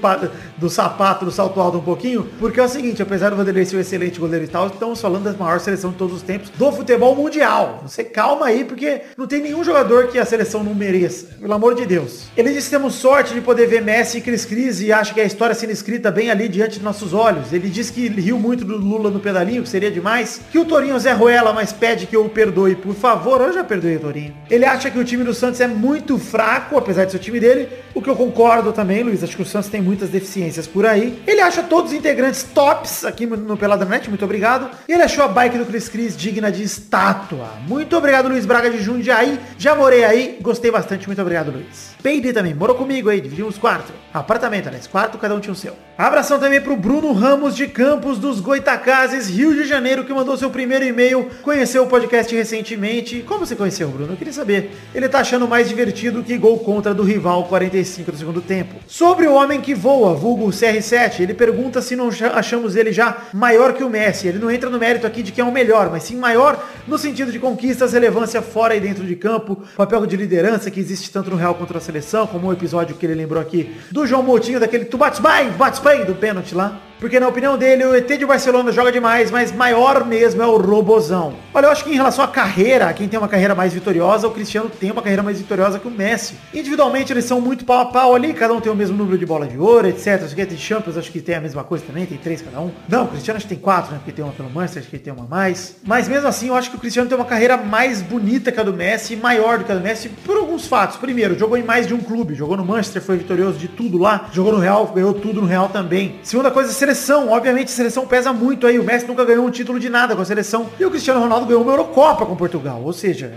do 0.57 0.69
sapato, 0.69 1.25
do 1.25 1.31
salto 1.31 1.59
alto 1.59 1.77
um 1.77 1.81
pouquinho. 1.81 2.29
Porque 2.39 2.59
é 2.59 2.63
o 2.63 2.69
seguinte, 2.69 3.01
apesar 3.01 3.29
do 3.31 3.35
Vanderlei 3.35 3.65
ser 3.65 3.75
um 3.75 3.81
excelente 3.81 4.17
goleiro 4.17 4.45
e 4.45 4.47
tal, 4.47 4.67
estamos 4.67 5.01
falando 5.01 5.25
da 5.25 5.33
maior 5.33 5.59
seleção 5.59 5.91
de 5.91 5.97
todos 5.97 6.15
os 6.15 6.21
tempos 6.21 6.49
do 6.51 6.71
futebol 6.71 7.13
mundial. 7.15 7.81
Você 7.85 8.03
calma 8.03 8.45
aí, 8.45 8.63
porque 8.63 9.01
não 9.17 9.27
tem 9.27 9.41
nenhum 9.41 9.61
jogador 9.61 10.07
que 10.07 10.17
a 10.17 10.25
seleção 10.25 10.63
não 10.63 10.73
mereça. 10.73 11.27
Pelo 11.39 11.53
amor 11.53 11.75
de 11.75 11.85
Deus. 11.85 12.27
Ele 12.37 12.53
disse 12.53 12.69
que 12.69 12.77
temos 12.77 12.95
sorte 12.95 13.33
de 13.33 13.41
poder 13.41 13.67
ver 13.67 13.81
Messi 13.81 14.19
e 14.19 14.21
Cris 14.21 14.45
Cris 14.45 14.79
e 14.79 14.93
acha 14.93 15.13
que 15.13 15.19
a 15.19 15.25
história 15.25 15.53
sendo 15.53 15.71
escrita 15.71 16.09
bem 16.09 16.31
ali 16.31 16.47
diante 16.47 16.79
de 16.79 16.85
nossos 16.85 17.13
olhos. 17.13 17.51
Ele 17.51 17.69
disse 17.69 17.91
que 17.91 18.07
riu 18.07 18.39
muito 18.39 18.63
do 18.63 18.77
Lula 18.77 19.09
no 19.09 19.19
pedalinho, 19.19 19.63
que 19.63 19.69
seria 19.69 19.91
demais. 19.91 20.39
Que 20.49 20.59
o 20.59 20.63
Torinho 20.63 20.97
Zé 20.97 21.11
Ruela, 21.11 21.51
mas 21.51 21.73
pede 21.73 22.07
que 22.07 22.15
eu 22.15 22.23
o 22.23 22.29
perdoe, 22.29 22.75
por 22.75 22.95
favor. 22.95 23.41
Eu 23.41 23.51
já 23.51 23.63
perdoei 23.63 23.97
o 23.97 23.99
Torinho. 23.99 24.44
Ele 24.49 24.65
acha 24.65 24.91
que 24.91 24.99
o 24.99 25.03
time 25.03 25.23
do 25.23 25.33
Santos 25.33 25.59
é 25.59 25.67
muito 25.67 26.17
fraco, 26.17 26.77
apesar 26.77 27.05
de 27.05 27.11
ser 27.11 27.17
o 27.17 27.19
time 27.19 27.39
dele, 27.39 27.67
o 27.93 28.01
que 28.01 28.09
eu 28.09 28.15
concordo 28.15 28.71
também, 28.71 29.01
Luiz. 29.03 29.23
Acho 29.23 29.35
que 29.35 29.41
o 29.41 29.45
Santos 29.45 29.69
tem 29.69 29.81
muitas 29.81 30.09
deficiências 30.09 30.67
por 30.67 30.85
aí. 30.85 31.21
Ele 31.25 31.41
acha 31.41 31.63
todos 31.63 31.91
os 31.91 31.97
integrantes 31.97 32.43
tops 32.43 33.03
aqui 33.05 33.25
no 33.25 33.57
Peladranet, 33.57 34.09
muito 34.09 34.23
obrigado. 34.23 34.69
E 34.87 34.93
ele 34.93 35.03
achou 35.03 35.23
a 35.23 35.27
bike 35.27 35.57
do 35.57 35.65
Chris 35.65 35.89
Cris 35.89 36.15
digna 36.15 36.51
de 36.51 36.63
estátua. 36.63 37.49
Muito 37.67 37.95
obrigado, 37.97 38.27
Luiz 38.27 38.45
Braga 38.45 38.69
de 38.69 38.81
Jundiaí. 38.81 39.39
Já 39.57 39.75
morei 39.75 40.03
aí, 40.03 40.37
gostei 40.41 40.69
bastante. 40.69 41.07
Muito 41.07 41.21
obrigado, 41.21 41.51
Luiz. 41.51 41.95
Peide 42.03 42.31
também, 42.31 42.53
morou 42.53 42.75
comigo 42.75 43.09
aí, 43.09 43.19
dividimos 43.19 43.57
quarto. 43.57 43.91
Apartamento, 44.13 44.67
aliás, 44.67 44.85
quarto, 44.85 45.17
cada 45.17 45.33
um 45.33 45.39
tinha 45.39 45.53
o 45.53 45.55
seu. 45.55 45.75
Abração 45.97 46.37
também 46.39 46.61
pro 46.61 46.75
Bruno 46.75 47.11
Ramos 47.13 47.55
de 47.55 47.67
Campos 47.67 48.19
dos 48.19 48.39
Goitacazes, 48.39 49.27
Rio 49.27 49.55
de 49.55 49.65
Janeiro, 49.65 50.03
que 50.03 50.13
mandou 50.13 50.37
seu 50.37 50.51
primeiro 50.51 50.85
e-mail, 50.85 51.29
conheceu 51.41 51.83
o 51.83 51.87
podcast 51.87 52.35
recentemente. 52.35 53.23
Como 53.27 53.45
você 53.45 53.55
conheceu, 53.55 53.87
Bruno? 53.87 54.13
Eu 54.13 54.17
queria 54.17 54.33
saber. 54.35 54.71
Ele 54.93 55.09
tá 55.09 55.19
achando 55.19 55.47
mais 55.47 55.67
divertido 55.67 56.23
que 56.23 56.37
gol 56.37 56.59
contra 56.59 56.93
do 56.93 57.03
rival 57.03 57.45
45 57.45 58.11
do 58.11 58.17
segundo 58.17 58.41
tempo. 58.41 58.75
Sobre 58.87 59.27
o 59.27 59.33
homem 59.33 59.61
que 59.61 59.73
voa, 59.73 60.13
vulgo 60.13 60.47
CR7, 60.49 61.21
ele 61.21 61.33
pergunta 61.33 61.81
se 61.81 61.95
não 61.95 62.09
achamos 62.33 62.75
ele 62.75 62.91
já 62.91 63.17
maior 63.33 63.73
que 63.73 63.83
o 63.83 63.89
Messi. 63.89 64.27
Ele 64.27 64.39
não 64.39 64.51
entra 64.51 64.69
no 64.69 64.77
mérito 64.77 65.07
aqui 65.07 65.23
de 65.23 65.31
que 65.31 65.41
é 65.41 65.43
o 65.43 65.51
melhor, 65.51 65.89
mas 65.89 66.03
sim 66.03 66.15
maior 66.15 66.63
no 66.87 66.97
sentido 66.97 67.31
de 67.31 67.39
conquistas, 67.39 67.93
relevância 67.93 68.41
fora 68.41 68.75
e 68.75 68.79
dentro 68.79 69.05
de 69.05 69.15
campo, 69.15 69.61
papel 69.75 70.05
de 70.05 70.15
liderança 70.15 70.69
que 70.69 70.79
existe 70.79 71.11
tanto 71.11 71.29
no 71.29 71.35
Real 71.35 71.55
contra 71.55 71.77
a 71.77 71.81
seleção, 71.81 72.27
como 72.27 72.47
o 72.47 72.53
episódio 72.53 72.95
que 72.95 73.05
ele 73.05 73.15
lembrou 73.15 73.41
aqui 73.41 73.75
do 73.91 74.05
João 74.05 74.23
Moutinho, 74.23 74.59
daquele 74.59 74.85
tu 74.85 74.97
bates 74.97 75.19
bem, 75.19 75.49
bates 75.51 75.79
bem, 75.79 76.05
do 76.05 76.15
pênalti 76.15 76.53
lá. 76.53 76.79
Porque 76.99 77.19
na 77.19 77.27
opinião 77.27 77.57
dele, 77.57 77.85
o 77.85 77.95
ET 77.95 78.07
de 78.07 78.25
Barcelona 78.25 78.71
joga 78.71 78.91
demais, 78.91 79.29
mas 79.29 79.51
maior 79.51 80.05
mesmo 80.05 80.41
é 80.41 80.45
o 80.45 80.57
Robozão. 80.57 81.33
Olha, 81.53 81.67
eu 81.67 81.71
acho 81.71 81.83
que 81.83 81.91
em 81.91 81.95
relação 81.95 82.23
à 82.23 82.27
carreira, 82.27 82.91
quem 82.93 83.07
tem 83.07 83.19
uma 83.19 83.27
carreira 83.27 83.53
mais 83.53 83.73
vitoriosa, 83.73 84.27
o 84.27 84.31
Cristiano 84.31 84.69
tem 84.69 84.91
uma 84.91 85.01
carreira 85.01 85.21
mais 85.21 85.39
vitoriosa 85.39 85.79
que 85.79 85.87
o 85.87 85.91
Messi. 85.91 86.35
Individualmente 86.53 87.11
eles 87.11 87.25
são 87.25 87.41
muito 87.41 87.65
pau 87.65 87.79
a 87.79 87.85
pau 87.85 88.15
ali, 88.15 88.33
cada 88.33 88.53
um 88.53 88.61
tem 88.61 88.71
o 88.71 88.75
mesmo 88.75 88.97
número 88.97 89.17
de 89.17 89.25
bola 89.25 89.45
de 89.47 89.57
ouro, 89.57 89.87
etc. 89.87 90.23
Acho 90.23 90.35
que 90.35 90.45
tem 90.45 90.57
Champions, 90.57 90.97
acho 90.97 91.11
que 91.11 91.21
tem 91.21 91.35
a 91.35 91.41
mesma 91.41 91.63
coisa 91.63 91.83
também, 91.85 92.05
tem 92.05 92.17
três 92.17 92.41
cada 92.41 92.59
um. 92.59 92.71
Não, 92.87 93.05
o 93.05 93.07
Cristiano 93.07 93.37
acho 93.37 93.47
que 93.47 93.53
tem 93.53 93.61
quatro, 93.61 93.91
né? 93.91 93.97
Porque 93.97 94.11
tem 94.11 94.23
uma 94.23 94.33
pelo 94.33 94.49
Manchester, 94.49 94.81
acho 94.81 94.89
que 94.89 94.97
tem 94.97 95.13
uma 95.13 95.25
mais. 95.25 95.75
Mas 95.83 96.07
mesmo 96.07 96.27
assim, 96.27 96.47
eu 96.47 96.55
acho 96.55 96.69
que 96.69 96.77
o 96.77 96.79
Cristiano 96.79 97.09
tem 97.09 97.17
uma 97.17 97.25
carreira 97.25 97.57
mais 97.57 98.01
bonita 98.01 98.51
que 98.51 98.59
a 98.59 98.63
do 98.63 98.73
Messi, 98.73 99.15
maior 99.15 99.59
do 99.59 99.65
que 99.65 99.71
a 99.71 99.75
do 99.75 99.81
Messi, 99.81 100.09
por 100.09 100.37
alguns 100.37 100.67
fatos. 100.67 100.97
Primeiro, 100.97 101.37
jogou 101.37 101.57
em 101.57 101.63
mais 101.63 101.87
de 101.87 101.93
um 101.93 101.99
clube, 101.99 102.35
jogou 102.35 102.55
no 102.55 102.65
Manchester, 102.65 103.01
foi 103.01 103.17
vitorioso 103.17 103.57
de 103.57 103.67
tudo 103.67 103.97
lá, 103.97 104.29
jogou 104.31 104.53
no 104.53 104.59
Real, 104.59 104.85
ganhou 104.87 105.13
tudo 105.13 105.41
no 105.41 105.47
Real 105.47 105.69
também. 105.69 106.19
Segunda 106.23 106.51
coisa, 106.51 106.71
seleção. 106.85 107.29
Obviamente, 107.29 107.69
a 107.69 107.71
seleção 107.71 108.05
pesa 108.05 108.31
muito 108.31 108.67
aí. 108.67 108.77
O 108.77 108.83
Messi 108.83 109.07
nunca 109.07 109.25
ganhou 109.25 109.45
um 109.45 109.49
título 109.49 109.79
de 109.79 109.89
nada 109.89 110.15
com 110.15 110.21
a 110.21 110.25
seleção. 110.25 110.69
E 110.79 110.85
o 110.85 110.91
Cristiano 110.91 111.19
Ronaldo 111.19 111.47
ganhou 111.47 111.63
uma 111.63 111.71
Eurocopa 111.71 112.25
com 112.25 112.35
Portugal. 112.35 112.81
Ou 112.83 112.93
seja, 112.93 113.31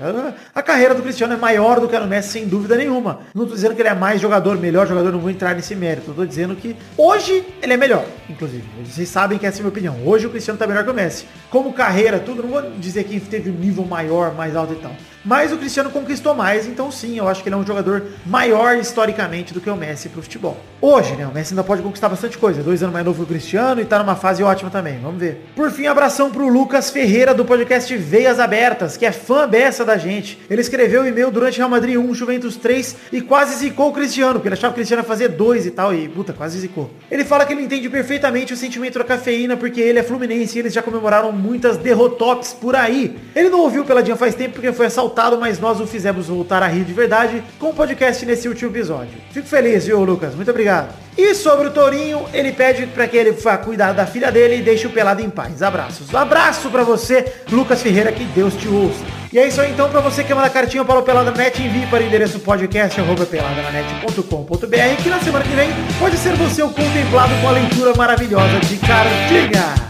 a, 0.55 0.63
carreira 0.63 0.95
do 0.95 1.03
Cristiano 1.03 1.33
é 1.33 1.37
maior 1.37 1.81
do 1.81 1.89
que 1.89 1.97
a 1.97 2.01
do 2.01 2.07
Messi, 2.07 2.31
sem 2.31 2.47
dúvida 2.47 2.77
nenhuma. 2.77 3.21
Não 3.35 3.47
tô 3.47 3.55
dizendo 3.55 3.75
que 3.75 3.81
ele 3.81 3.89
é 3.89 3.95
mais 3.95 4.21
jogador, 4.21 4.59
melhor 4.59 4.87
jogador, 4.87 5.13
não 5.13 5.19
vou 5.19 5.31
entrar 5.31 5.55
nesse 5.55 5.75
mérito. 5.75 6.11
Eu 6.11 6.15
tô 6.15 6.27
dizendo 6.27 6.55
que 6.55 6.77
hoje 6.97 7.45
ele 7.63 7.73
é 7.73 7.77
melhor, 7.77 8.05
inclusive. 8.29 8.65
Vocês 8.85 9.09
sabem 9.09 9.39
que 9.39 9.47
essa 9.47 9.59
é 9.59 9.61
a 9.61 9.63
minha 9.63 9.71
opinião. 9.71 9.97
Hoje 10.05 10.27
o 10.27 10.31
Cristiano 10.31 10.59
tá 10.59 10.67
melhor 10.67 10.85
que 10.85 10.91
o 10.91 10.95
Messi. 10.95 11.27
Como 11.51 11.73
carreira, 11.73 12.19
tudo, 12.19 12.43
não 12.43 12.51
vou 12.51 12.71
dizer 12.79 13.05
que 13.05 13.19
teve 13.19 13.51
um 13.51 13.55
nível 13.55 13.85
maior, 13.85 14.35
mais 14.35 14.55
alto 14.55 14.75
e 14.75 14.77
tal. 14.77 14.93
Mas 15.29 15.53
o 15.53 15.59
Cristiano 15.59 15.91
conquistou 15.91 16.35
mais, 16.35 16.66
então 16.66 16.91
sim, 16.91 17.18
eu 17.18 17.29
acho 17.29 17.43
que 17.43 17.51
ele 17.51 17.55
é 17.55 17.59
um 17.59 17.66
jogador 17.66 18.03
maior 18.24 18.79
historicamente 18.79 19.53
do 19.53 19.61
que 19.61 19.68
o 19.68 19.76
Messi 19.76 20.09
pro 20.09 20.22
futebol. 20.22 20.57
Hoje, 20.81 21.16
né? 21.16 21.26
O 21.26 21.35
Messi 21.35 21.53
ainda 21.53 21.62
pode 21.62 21.83
conquistar 21.83 22.09
bastante 22.09 22.39
coisa. 22.39 22.62
Dois 22.62 22.83
anos 22.83 22.95
mais 22.95 23.05
novo 23.05 23.18
que 23.18 23.24
o 23.24 23.26
Cristiano 23.26 23.79
e 23.79 23.85
tá 23.85 23.99
numa 23.99 24.16
fase 24.16 24.43
ótima 24.43 24.70
também. 24.70 24.99
Vamos 25.03 25.20
ver. 25.20 25.45
Por 25.55 25.70
fim, 25.70 25.87
abração 25.87 26.31
pro 26.31 26.49
Lucas 26.49 26.89
Ferreira 26.89 27.35
do 27.35 27.45
podcast 27.45 27.95
Veias 27.95 28.41
Abertas, 28.41 28.97
que 28.97 29.05
é 29.05 29.12
fã 29.12 29.47
beça 29.47 29.85
da 29.85 29.99
gente. 29.99 30.41
Ele 30.49 30.62
escreveu 30.62 31.03
um 31.03 31.07
e-mail 31.07 31.31
durante 31.31 31.59
Real 31.59 31.68
Madrid 31.68 31.99
1, 31.99 32.14
Juventus 32.14 32.57
3 32.57 32.97
e 33.12 33.20
quase 33.20 33.57
zicou 33.57 33.91
o 33.91 33.93
Cristiano, 33.93 34.35
porque 34.35 34.49
ele 34.49 34.55
achava 34.55 34.72
que 34.72 34.79
o 34.79 34.81
Cristiano 34.81 35.03
ia 35.03 35.07
fazer 35.07 35.29
dois 35.29 35.66
e 35.66 35.70
tal. 35.70 35.95
E, 35.95 36.09
puta, 36.09 36.33
quase 36.33 36.59
zicou. 36.59 36.91
Ele 37.11 37.24
fala 37.24 37.45
que 37.45 37.53
ele 37.53 37.64
entende 37.64 37.87
perfeitamente 37.91 38.55
o 38.55 38.57
sentimento 38.57 38.99
da 38.99 39.05
cafeína, 39.05 39.59
porque 39.59 39.81
ele 39.81 39.99
é 39.99 40.03
fluminense 40.03 40.57
e 40.57 40.61
eles 40.61 40.72
já 40.72 40.81
comemoraram 40.81 41.33
muitas 41.33 41.76
derrotops 41.76 42.55
por 42.55 42.74
aí. 42.74 43.18
Ele 43.37 43.51
não 43.51 43.61
ouviu 43.61 43.85
Peladinha 43.85 44.16
faz 44.16 44.35
tempo 44.35 44.55
porque 44.55 44.72
foi 44.72 44.87
assaltado 44.87 45.18
mas 45.39 45.59
nós 45.59 45.81
o 45.81 45.87
fizemos 45.87 46.29
voltar 46.29 46.62
a 46.62 46.69
rir 46.69 46.85
de 46.85 46.93
verdade 46.93 47.43
com 47.59 47.71
o 47.71 47.75
podcast 47.75 48.25
nesse 48.25 48.49
último 48.49 48.71
episódio. 48.71 49.19
Fico 49.33 49.49
feliz, 49.49 49.87
viu, 49.87 50.05
Lucas? 50.05 50.33
Muito 50.35 50.51
obrigado. 50.51 50.95
E 51.16 51.35
sobre 51.35 51.66
o 51.66 51.73
Tourinho, 51.73 52.25
ele 52.33 52.53
pede 52.53 52.87
para 52.87 53.09
que 53.09 53.16
ele 53.16 53.33
vá 53.33 53.59
cuidar 53.59 53.93
da 53.93 54.07
filha 54.07 54.31
dele 54.31 54.59
e 54.59 54.62
deixe 54.62 54.87
o 54.87 54.91
pelado 54.91 55.21
em 55.21 55.29
paz. 55.29 55.61
Abraços. 55.62 56.14
Um 56.14 56.16
abraço 56.16 56.71
para 56.71 56.85
você, 56.85 57.25
Lucas 57.51 57.83
Ferreira, 57.83 58.12
que 58.12 58.23
Deus 58.25 58.55
te 58.55 58.69
ouça. 58.69 59.05
E 59.33 59.39
é 59.39 59.49
isso 59.49 59.61
aí 59.61 59.73
então, 59.73 59.91
para 59.91 60.01
você 60.01 60.23
que 60.23 60.33
manda 60.33 60.49
cartinha 60.49 60.85
para 60.85 61.01
o 61.01 61.03
Pelada 61.03 61.33
Net, 61.33 61.61
envie 61.61 61.87
para 61.87 62.03
o 62.03 62.07
endereço 62.07 62.39
podcast@peladananet.com.br 62.39 65.03
que 65.03 65.11
na 65.11 65.21
semana 65.21 65.45
que 65.45 65.55
vem 65.55 65.71
pode 65.99 66.16
ser 66.16 66.35
você 66.35 66.62
o 66.62 66.69
contemplado 66.69 67.35
com 67.41 67.49
a 67.49 67.51
leitura 67.51 67.93
maravilhosa 67.95 68.61
de 68.61 68.77
cartinha. 68.77 69.88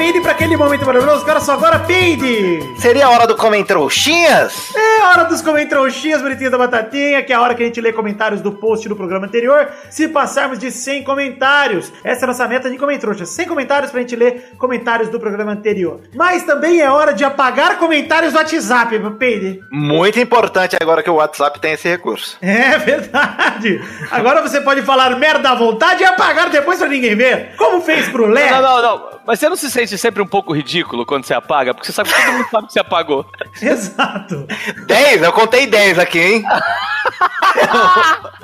Peide, 0.00 0.22
pra 0.22 0.32
aquele 0.32 0.56
momento 0.56 0.86
maravilhoso. 0.86 1.26
Cara, 1.26 1.40
só 1.40 1.52
agora, 1.52 1.78
Peide! 1.80 2.58
Seria 2.78 3.04
a 3.04 3.10
hora 3.10 3.26
do 3.26 3.36
Comentrouxinhas? 3.36 4.74
É 4.74 5.02
hora 5.02 5.24
dos 5.24 5.42
comentários 5.42 6.22
bonitinhos 6.22 6.50
da 6.50 6.56
batatinha, 6.56 7.22
que 7.22 7.34
é 7.34 7.36
a 7.36 7.40
hora 7.42 7.54
que 7.54 7.62
a 7.62 7.66
gente 7.66 7.82
lê 7.82 7.92
comentários 7.92 8.40
do 8.40 8.52
post 8.52 8.88
do 8.88 8.96
programa 8.96 9.26
anterior. 9.26 9.68
Se 9.90 10.08
passarmos 10.08 10.58
de 10.58 10.70
100 10.70 11.04
comentários, 11.04 11.92
essa 12.02 12.22
é 12.22 12.24
a 12.24 12.28
nossa 12.28 12.48
meta 12.48 12.70
de 12.70 12.78
comentários. 12.78 13.28
100 13.28 13.46
comentários 13.46 13.90
pra 13.90 14.00
gente 14.00 14.16
ler 14.16 14.52
comentários 14.56 15.10
do 15.10 15.20
programa 15.20 15.52
anterior. 15.52 16.00
Mas 16.14 16.44
também 16.44 16.80
é 16.80 16.90
hora 16.90 17.12
de 17.12 17.22
apagar 17.22 17.76
comentários 17.76 18.32
do 18.32 18.38
WhatsApp, 18.38 18.98
Peide. 19.18 19.60
Muito 19.70 20.18
importante 20.18 20.78
agora 20.80 21.02
que 21.02 21.10
o 21.10 21.16
WhatsApp 21.16 21.60
tem 21.60 21.72
esse 21.72 21.86
recurso. 21.86 22.38
É 22.40 22.78
verdade. 22.78 23.82
Agora 24.10 24.40
você 24.40 24.62
pode 24.62 24.80
falar 24.80 25.14
merda 25.18 25.50
à 25.50 25.54
vontade 25.54 26.02
e 26.02 26.06
apagar 26.06 26.48
depois 26.48 26.78
pra 26.78 26.88
ninguém 26.88 27.14
ver. 27.14 27.54
Como 27.58 27.82
fez 27.82 28.08
pro 28.08 28.24
Lé. 28.24 28.50
Não, 28.50 28.62
não, 28.62 28.82
não. 28.82 29.10
Mas 29.26 29.38
você 29.38 29.49
não 29.50 29.56
se 29.56 29.68
sente 29.68 29.98
sempre 29.98 30.22
um 30.22 30.26
pouco 30.26 30.54
ridículo 30.54 31.04
quando 31.04 31.24
você 31.24 31.34
apaga? 31.34 31.74
Porque 31.74 31.86
você 31.86 31.92
sabe 31.92 32.08
que 32.08 32.24
todo 32.24 32.32
mundo 32.32 32.48
sabe 32.50 32.66
que 32.68 32.72
você 32.72 32.78
apagou. 32.78 33.26
Exato. 33.60 34.46
10, 34.86 35.22
eu 35.22 35.32
contei 35.32 35.66
10 35.66 35.98
aqui, 35.98 36.20
hein? 36.20 36.44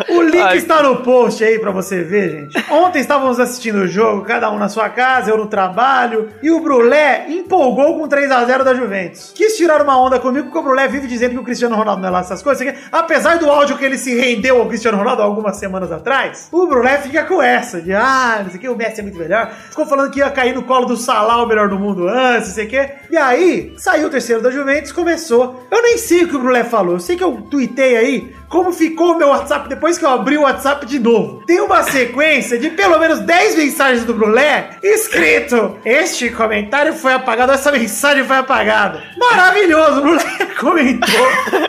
O 0.09 0.23
link 0.23 0.43
Ai. 0.43 0.59
está 0.59 0.83
no 0.83 0.97
post 0.97 1.43
aí 1.43 1.59
pra 1.59 1.71
você 1.71 2.03
ver, 2.03 2.31
gente. 2.31 2.71
Ontem 2.71 3.01
estávamos 3.01 3.41
assistindo 3.41 3.77
o 3.79 3.87
jogo, 3.87 4.23
cada 4.25 4.51
um 4.51 4.59
na 4.59 4.69
sua 4.69 4.89
casa, 4.89 5.31
eu 5.31 5.39
no 5.39 5.47
trabalho, 5.47 6.29
e 6.43 6.51
o 6.51 6.61
Brulé 6.61 7.27
empolgou 7.29 7.99
com 7.99 8.07
3 8.07 8.31
a 8.31 8.45
0 8.45 8.65
da 8.65 8.75
Juventus. 8.75 9.33
Quis 9.35 9.57
tirar 9.57 9.81
uma 9.81 9.99
onda 9.99 10.19
comigo 10.21 10.45
porque 10.47 10.59
o 10.59 10.63
Brulé 10.63 10.87
vive 10.87 11.07
dizendo 11.07 11.33
que 11.33 11.39
o 11.39 11.45
Cristiano 11.45 11.77
Ronaldo 11.77 12.03
não 12.03 12.09
é 12.09 12.13
lá 12.13 12.21
essas 12.21 12.43
coisas. 12.43 12.75
Apesar 12.93 13.39
do 13.39 13.51
áudio 13.51 13.79
que 13.79 13.85
ele 13.85 13.97
se 13.97 14.15
rendeu 14.15 14.61
ao 14.61 14.67
Cristiano 14.67 14.99
Ronaldo 14.99 15.23
algumas 15.23 15.57
semanas 15.57 15.91
atrás, 15.91 16.49
o 16.53 16.67
Brulé 16.67 16.99
fica 16.99 17.25
com 17.25 17.41
essa 17.41 17.81
de 17.81 17.95
ah, 17.95 18.41
não 18.43 18.51
sei 18.51 18.59
o 18.59 18.61
que, 18.61 18.69
o 18.69 18.77
Messi 18.77 19.01
é 19.01 19.03
muito 19.03 19.19
melhor. 19.19 19.51
Ficou 19.71 19.87
falando 19.87 20.11
que 20.11 20.19
ia 20.19 20.31
cair 20.31 20.55
no 20.55 20.63
colo 20.63 20.87
do 20.87 20.96
Salah, 20.97 21.43
o 21.43 21.47
melhor 21.47 21.69
do 21.69 21.79
mundo 21.79 22.09
antes, 22.09 22.49
não 22.49 22.55
sei 22.55 22.67
o 22.67 22.69
que. 22.69 22.91
E 23.11 23.17
aí, 23.17 23.75
saiu 23.77 24.09
o 24.09 24.11
terceiro 24.11 24.43
da 24.43 24.51
Juventus, 24.51 24.93
começou. 24.93 25.67
Eu 25.71 25.83
nem 25.83 25.99
sei 25.99 26.25
o 26.25 26.29
que 26.29 26.37
o 26.37 26.39
Brulé 26.39 26.65
falou, 26.65 26.95
eu 26.95 27.01
sei 27.01 27.17
que 27.17 27.25
eu 27.25 27.43
tuitei 27.51 27.97
aí 27.97 28.35
como 28.49 28.73
ficou 28.73 29.13
o 29.13 29.19
meu 29.19 29.29
WhatsApp 29.29 29.69
depois 29.69 29.99
que 29.99 30.05
eu 30.05 30.11
abri 30.11 30.37
o 30.37 30.43
WhatsApp 30.43 30.87
de 30.87 30.99
novo. 30.99 31.43
Tem 31.47 31.61
uma 31.61 31.83
sequência 31.83 32.59
de 32.59 32.71
pelo 32.71 32.99
menos 32.99 33.21
10 33.21 33.57
mensagens 33.57 34.05
do 34.05 34.15
Brulé 34.15 34.71
escrito: 34.83 35.79
Este 35.85 36.31
comentário 36.31 36.95
foi 36.95 37.13
apagado, 37.13 37.53
essa 37.53 37.73
mensagem 37.73 38.25
foi 38.25 38.37
apagada. 38.37 39.03
Maravilhoso, 39.17 40.01
o 40.01 40.03
Brulé 40.03 40.47
comentou. 40.59 41.67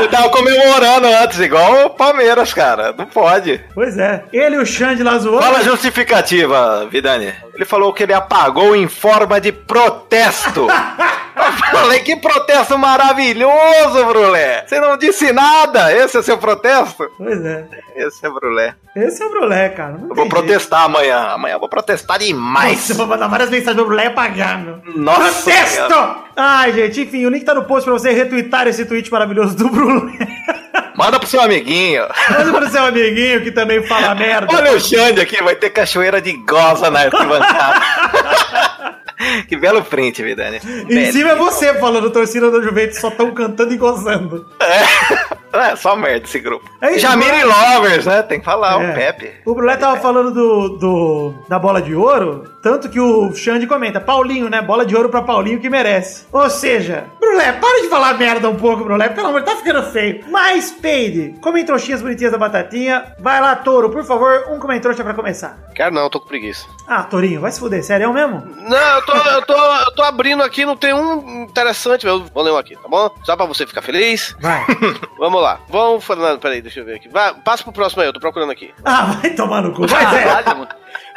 Eu 0.00 0.08
tava 0.10 0.28
comemorando 0.28 1.06
antes, 1.06 1.38
igual 1.40 1.86
o 1.86 1.90
Palmeiras, 1.90 2.52
cara. 2.52 2.94
Não 2.96 3.06
pode. 3.06 3.60
pois 3.74 3.96
é, 3.96 4.24
ele 4.32 4.56
e 4.56 4.58
o 4.58 4.66
Xande 4.66 5.02
lá 5.02 5.18
zoou. 5.18 5.40
Fala 5.40 5.58
a 5.58 5.62
justificativa, 5.62 6.86
Vidani. 6.90 7.32
Ele 7.54 7.64
falou 7.64 7.92
que 7.92 8.02
ele 8.02 8.12
apagou 8.12 8.76
em 8.76 8.88
forma 8.88 9.40
de 9.40 9.52
protesto. 9.52 10.66
Eu 11.36 11.80
falei, 11.80 12.00
que 12.00 12.16
protesto 12.16 12.78
maravilhoso, 12.78 14.04
Brulé. 14.06 14.64
Você 14.66 14.78
não 14.80 14.96
disse 14.96 15.32
nada. 15.34 15.92
Esse 15.92 16.16
é 16.18 16.22
seu 16.22 16.38
protesto? 16.38 17.06
Pois 17.18 17.44
é, 17.44 17.64
Esse 17.96 18.24
é 18.24 18.30
Brulé. 18.30 18.74
esse 18.96 19.22
é 19.22 19.26
o 19.26 19.30
Brulé, 19.30 19.68
cara. 19.70 19.92
Não 19.92 20.02
Eu 20.08 20.14
vou 20.14 20.16
jeito. 20.24 20.28
protestar 20.30 20.84
amanhã. 20.84 21.18
Amanhã 21.34 21.54
eu 21.54 21.60
vou 21.60 21.68
protestar 21.68 22.18
demais. 22.18 22.72
Nossa, 22.78 22.92
eu 22.92 22.96
vou 22.96 23.06
mandar 23.06 23.28
várias 23.28 23.50
mensagens 23.50 23.76
pro 23.76 23.86
Brulé 23.86 24.06
apagando. 24.06 24.80
Nossa 24.96 25.42
Protesto! 25.42 25.74
Senhora. 25.88 26.16
Ai, 26.36 26.72
gente, 26.72 27.00
enfim, 27.02 27.26
o 27.26 27.30
link 27.30 27.44
tá 27.44 27.52
no 27.54 27.64
post 27.64 27.84
pra 27.84 27.92
você 27.92 28.10
retweetar 28.12 28.66
esse 28.66 28.84
tweet 28.86 29.10
maravilhoso 29.12 29.54
do 29.56 29.68
Brulé. 29.68 30.12
Manda 30.96 31.18
pro 31.18 31.28
seu 31.28 31.40
amiguinho. 31.40 32.04
Manda 32.30 32.52
pro 32.52 32.70
seu 32.70 32.84
amiguinho 32.84 33.42
que 33.42 33.50
também 33.50 33.82
fala 33.84 34.14
merda. 34.14 34.54
Olha 34.56 34.72
o 34.72 34.80
Xande 34.80 35.20
aqui, 35.20 35.42
vai 35.42 35.56
ter 35.56 35.70
cachoeira 35.70 36.20
de 36.20 36.32
goza 36.38 36.88
na 36.90 37.00
arquibancada. 37.00 37.82
que 39.48 39.56
belo 39.56 39.82
print, 39.82 40.22
Vidani. 40.22 40.60
Em 40.88 41.12
cima 41.12 41.30
é 41.30 41.36
você 41.36 41.74
falando, 41.74 42.10
torcida 42.10 42.50
da 42.50 42.60
Juventus 42.60 42.98
só 42.98 43.10
tão 43.10 43.32
cantando 43.32 43.72
e 43.72 43.76
gozando. 43.76 44.46
É, 44.60 45.33
é 45.70 45.76
só 45.76 45.96
merda 45.96 46.26
esse 46.26 46.38
grupo. 46.40 46.68
É 46.80 46.90
isso, 46.92 47.00
Jamiri 47.00 47.44
Lovers, 47.44 48.06
né? 48.06 48.22
Tem 48.22 48.38
que 48.38 48.44
falar, 48.44 48.82
É. 48.82 48.90
o 48.90 48.94
Pepe. 48.94 49.32
O 49.44 49.54
Brulé 49.54 49.76
tava 49.76 49.96
falando 50.00 50.32
do, 50.32 50.68
do- 50.78 51.34
da 51.48 51.58
bola 51.58 51.80
de 51.82 51.94
ouro, 51.94 52.44
tanto 52.62 52.88
que 52.88 53.00
o 53.00 53.34
Xande 53.34 53.66
comenta, 53.66 54.00
Paulinho, 54.00 54.48
né? 54.48 54.60
Bola 54.62 54.84
de 54.86 54.96
ouro 54.96 55.08
pra 55.08 55.22
Paulinho 55.22 55.60
que 55.60 55.68
merece. 55.70 56.26
Ou 56.32 56.48
seja, 56.50 57.04
Brulé, 57.20 57.52
para 57.52 57.82
de 57.82 57.88
falar 57.88 58.14
merda 58.14 58.48
um 58.48 58.56
pouco, 58.56 58.84
Brulé, 58.84 59.08
pelo 59.08 59.28
amor, 59.28 59.42
tá 59.42 59.56
ficando 59.56 59.82
feio. 59.90 60.24
Mas, 60.28 60.70
Peide, 60.70 61.34
comem 61.40 61.64
trouxinhas 61.64 62.02
bonitinhas 62.02 62.32
da 62.32 62.38
batatinha. 62.38 63.04
Vai 63.18 63.40
lá, 63.40 63.56
Touro, 63.56 63.90
por 63.90 64.04
favor, 64.04 64.44
um 64.50 64.58
comentrouxa 64.58 65.02
pra 65.04 65.14
começar. 65.14 65.56
Quero 65.74 65.94
não, 65.94 66.08
tô 66.08 66.20
com 66.20 66.28
preguiça. 66.28 66.66
Ah, 66.86 67.02
Torinho, 67.02 67.40
vai 67.40 67.50
se 67.50 67.58
fuder, 67.60 67.82
sério 67.82 68.12
mesmo? 68.12 68.42
Não, 68.56 68.76
eu 68.96 69.02
tô, 69.06 69.12
eu 69.16 69.42
tô, 69.42 69.54
eu 69.54 69.94
tô 69.94 70.02
abrindo 70.02 70.42
aqui, 70.42 70.64
não 70.64 70.76
tem 70.76 70.92
um 70.94 71.42
interessante, 71.44 72.06
eu 72.06 72.24
vou 72.32 72.42
ler 72.42 72.52
um 72.52 72.56
aqui, 72.58 72.76
tá 72.76 72.88
bom? 72.88 73.10
Só 73.24 73.36
pra 73.36 73.46
você 73.46 73.66
ficar 73.66 73.82
feliz. 73.82 74.34
Vai. 74.40 74.64
Vamos 75.18 75.42
lá. 75.42 75.53
Vamos, 75.68 76.04
Fernando, 76.04 76.38
peraí, 76.38 76.60
deixa 76.62 76.80
eu 76.80 76.84
ver 76.84 76.96
aqui. 76.96 77.08
Vai, 77.08 77.34
passa 77.34 77.62
pro 77.62 77.72
próximo 77.72 78.02
aí, 78.02 78.08
eu 78.08 78.12
tô 78.12 78.20
procurando 78.20 78.50
aqui. 78.50 78.72
Ah, 78.84 79.04
vai 79.20 79.30
tomar 79.34 79.62
no 79.62 79.72
cu. 79.72 79.86
Vai, 79.86 80.06
Zé. 80.06 80.54
Mano. 80.54 80.68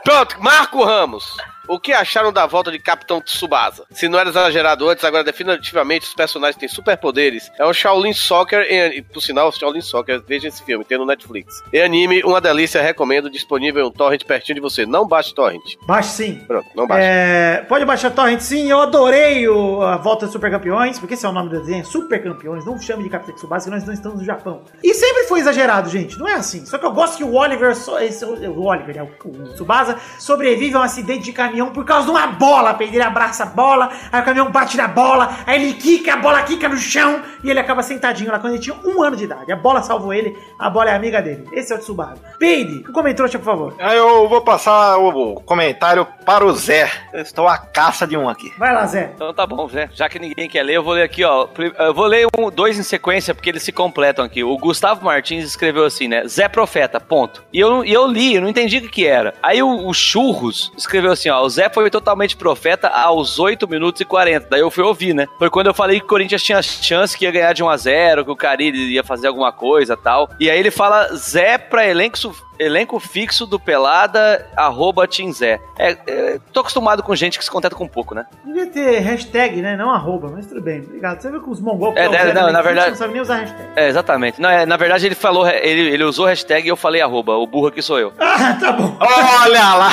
Pronto, 0.03 0.41
Marco 0.41 0.83
Ramos. 0.83 1.35
O 1.67 1.79
que 1.79 1.91
acharam 1.91 2.31
da 2.31 2.45
volta 2.45 2.71
de 2.71 2.79
Capitão 2.79 3.21
Tsubasa? 3.21 3.85
Se 3.91 4.07
não 4.07 4.17
era 4.19 4.29
exagerado 4.29 4.87
antes, 4.89 5.03
agora 5.03 5.23
definitivamente 5.23 6.07
os 6.07 6.13
personagens 6.13 6.55
têm 6.57 6.69
superpoderes. 6.69 7.51
É 7.59 7.65
um 7.65 7.73
Shaolin 7.73 8.13
Soccer, 8.13 8.61
e, 8.69 9.01
por 9.01 9.21
sinal, 9.21 9.51
Shaolin 9.51 9.81
Soccer, 9.81 10.21
veja 10.25 10.47
esse 10.47 10.63
filme, 10.63 10.85
tem 10.85 10.97
no 10.97 11.05
Netflix. 11.05 11.61
E 11.73 11.79
anime, 11.81 12.21
uma 12.23 12.39
delícia, 12.39 12.81
recomendo, 12.81 13.29
disponível 13.29 13.83
em 13.85 13.87
um 13.87 13.91
torrent 13.91 14.23
pertinho 14.23 14.55
de 14.55 14.61
você. 14.61 14.85
Não 14.85 15.07
baixe 15.07 15.33
torrent. 15.33 15.75
Baixe 15.85 16.09
sim. 16.09 16.35
Pronto, 16.47 16.67
não 16.75 16.87
baixe. 16.87 17.05
É, 17.07 17.65
pode 17.67 17.85
baixar 17.85 18.11
torrent 18.11 18.39
sim, 18.39 18.69
eu 18.69 18.79
adorei 18.81 19.47
o- 19.49 19.81
a 19.81 19.97
volta 19.97 20.25
dos 20.25 20.33
Super 20.33 20.49
Campeões, 20.51 20.97
porque 20.99 21.13
esse 21.15 21.25
é 21.25 21.29
o 21.29 21.33
nome 21.33 21.49
do 21.49 21.59
desenho, 21.59 21.85
Super 21.85 22.23
Campeões, 22.23 22.65
não 22.65 22.79
chame 22.79 23.03
de 23.03 23.09
Capitão 23.09 23.35
Tsubasa, 23.35 23.65
que 23.65 23.71
nós 23.71 23.83
não 23.85 23.93
estamos 23.93 24.19
no 24.19 24.25
Japão. 24.25 24.63
E 24.83 24.93
sempre 24.93 25.23
foi 25.25 25.39
exagerado, 25.39 25.89
gente, 25.89 26.17
não 26.17 26.27
é 26.27 26.33
assim. 26.35 26.65
Só 26.65 26.77
que 26.77 26.85
eu 26.85 26.91
gosto 26.91 27.17
que 27.17 27.23
o 27.23 27.33
Oliver, 27.35 27.75
so- 27.75 27.99
esse- 27.99 28.23
o 28.25 28.63
Oliver, 28.63 28.95
né, 28.95 29.03
o, 29.03 29.27
o 29.27 29.53
Tsubasa, 29.53 29.97
sobrevive 30.19 30.75
a 30.75 30.79
um 30.79 30.83
acidente 30.83 31.23
de 31.25 31.33
caminhão 31.57 31.69
por 31.71 31.83
causa 31.83 32.05
de 32.05 32.11
uma 32.11 32.27
bola, 32.27 32.77
ele 32.79 33.01
abraça 33.01 33.43
a 33.43 33.47
bola, 33.47 33.89
aí 34.11 34.21
o 34.21 34.23
caminhão 34.23 34.51
bate 34.51 34.77
na 34.77 34.87
bola, 34.87 35.35
aí 35.45 35.61
ele 35.61 35.73
quica, 35.73 36.13
a 36.13 36.17
bola 36.17 36.41
quica 36.43 36.69
no 36.69 36.77
chão, 36.77 37.21
e 37.43 37.49
ele 37.49 37.59
acaba 37.59 37.81
sentadinho 37.81 38.31
lá 38.31 38.39
quando 38.39 38.53
ele 38.53 38.61
tinha 38.61 38.75
um 38.85 39.01
ano 39.01 39.15
de 39.15 39.23
idade. 39.23 39.51
A 39.51 39.55
bola 39.55 39.81
salvou 39.81 40.13
ele, 40.13 40.37
a 40.59 40.69
bola 40.69 40.91
é 40.91 40.95
amiga 40.95 41.21
dele. 41.21 41.47
Esse 41.51 41.73
é 41.73 41.75
o 41.75 41.79
Tsubasa. 41.79 42.21
Peide, 42.37 42.83
comentário, 42.91 43.39
por 43.39 43.45
favor. 43.45 43.75
Eu 43.79 44.29
vou 44.29 44.41
passar 44.41 44.97
o 44.97 45.35
comentário 45.41 46.05
para 46.27 46.45
o 46.45 46.53
Zé. 46.53 46.91
Eu 47.13 47.21
estou 47.21 47.47
à 47.47 47.57
caça 47.57 48.05
de 48.05 48.17
um 48.17 48.27
aqui. 48.27 48.51
Vai 48.57 48.73
lá, 48.73 48.85
Zé. 48.85 49.11
Então 49.15 49.33
tá 49.33 49.47
bom, 49.47 49.65
Zé. 49.69 49.89
Já 49.93 50.09
que 50.09 50.19
ninguém 50.19 50.49
quer 50.49 50.61
ler, 50.61 50.73
eu 50.73 50.83
vou 50.83 50.91
ler 50.91 51.03
aqui, 51.03 51.23
ó. 51.23 51.47
Eu 51.79 51.93
vou 51.93 52.05
ler 52.05 52.27
um, 52.37 52.51
dois 52.51 52.77
em 52.77 52.83
sequência, 52.83 53.33
porque 53.33 53.49
eles 53.49 53.63
se 53.63 53.71
completam 53.71 54.25
aqui. 54.25 54.43
O 54.43 54.57
Gustavo 54.57 55.05
Martins 55.05 55.45
escreveu 55.45 55.85
assim, 55.85 56.09
né? 56.09 56.27
Zé 56.27 56.49
Profeta, 56.49 56.99
ponto. 56.99 57.45
E 57.53 57.61
eu, 57.61 57.85
e 57.85 57.93
eu 57.93 58.05
li, 58.05 58.35
eu 58.35 58.41
não 58.41 58.49
entendi 58.49 58.79
o 58.79 58.81
que, 58.81 58.89
que 58.89 59.07
era. 59.07 59.35
Aí 59.41 59.63
o, 59.63 59.87
o 59.87 59.93
Churros 59.93 60.69
escreveu 60.77 61.13
assim, 61.13 61.29
ó. 61.29 61.41
O 61.41 61.49
Zé 61.49 61.69
foi 61.69 61.89
totalmente 61.89 62.35
profeta 62.35 62.89
aos 62.89 63.39
8 63.39 63.65
minutos 63.65 64.01
e 64.01 64.05
40. 64.05 64.47
Daí 64.49 64.59
eu 64.59 64.69
fui 64.69 64.83
ouvir, 64.83 65.13
né? 65.13 65.27
Foi 65.39 65.49
quando 65.49 65.67
eu 65.67 65.73
falei 65.73 65.97
que 65.97 66.05
o 66.05 66.09
Corinthians 66.09 66.43
tinha 66.43 66.61
chance 66.61 67.17
que 67.17 67.23
ia 67.23 67.31
ganhar 67.31 67.53
de 67.53 67.63
1 67.63 67.69
a 67.69 67.77
0 67.77 68.25
que 68.25 68.31
o 68.31 68.35
Carilli 68.35 68.91
ia 68.91 69.03
fazer 69.03 69.27
alguma 69.27 69.53
coisa 69.53 69.95
tal. 69.95 70.29
E 70.41 70.49
aí 70.49 70.59
ele 70.59 70.71
fala 70.71 71.07
Zé 71.15 71.57
pra 71.57 71.87
elenco 71.87 72.17
Elenco 72.59 72.99
fixo 72.99 73.45
do 73.45 73.59
Pelada, 73.59 74.45
arroba 74.55 75.07
Team 75.07 75.31
Zé. 75.31 75.59
É, 75.77 75.97
é, 76.07 76.39
tô 76.51 76.61
acostumado 76.61 77.03
com 77.03 77.15
gente 77.15 77.37
que 77.37 77.43
se 77.45 77.51
contenta 77.51 77.75
com 77.75 77.87
pouco, 77.87 78.13
né? 78.15 78.25
Devia 78.45 78.67
ter 78.67 78.99
hashtag, 78.99 79.61
né? 79.61 79.75
Não 79.75 79.89
arroba, 79.91 80.29
mas 80.33 80.45
tudo 80.47 80.61
bem. 80.61 80.79
Obrigado. 80.81 81.21
Você 81.21 81.29
viu 81.29 81.41
que 81.41 81.49
os 81.49 81.59
mongol 81.61 81.93
que 81.93 81.99
É, 81.99 82.05
é, 82.05 82.33
não, 82.33 82.51
na 82.51 82.61
verdade- 82.61 82.89
não 82.91 82.97
sabe 82.97 83.13
nem 83.13 83.21
usar 83.21 83.35
hashtag. 83.37 83.69
É, 83.75 83.87
exatamente. 83.87 84.41
Não, 84.41 84.49
é, 84.49 84.65
na 84.65 84.77
verdade, 84.77 85.05
ele 85.05 85.15
falou, 85.15 85.47
ele, 85.47 85.81
ele 85.93 86.03
usou 86.03 86.25
hashtag 86.25 86.65
e 86.67 86.69
eu 86.69 86.75
falei 86.77 87.01
arroba. 87.01 87.33
O 87.37 87.45
burro 87.47 87.67
aqui 87.67 87.81
sou 87.81 87.99
eu. 87.99 88.13
Ah, 88.39 88.53
tá 88.53 88.71
bom. 88.71 88.95
Olha 88.99 89.73
lá! 89.73 89.89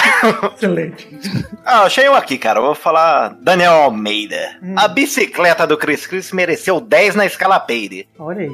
Excelente. 0.55 1.09
Ah, 1.67 1.85
achei 1.85 2.07
um 2.11 2.15
aqui, 2.15 2.37
cara. 2.37 2.59
Eu 2.59 2.65
vou 2.65 2.75
falar 2.75 3.35
Daniel 3.41 3.73
Almeida. 3.73 4.37
A 4.77 4.87
bicicleta 4.87 5.67
do 5.67 5.79
Chris 5.79 6.07
Chris 6.07 6.31
mereceu 6.31 6.79
10 6.79 7.15
na 7.15 7.25
escala 7.25 7.59
Peire. 7.59 8.07
Olha 8.19 8.43
aí. 8.43 8.51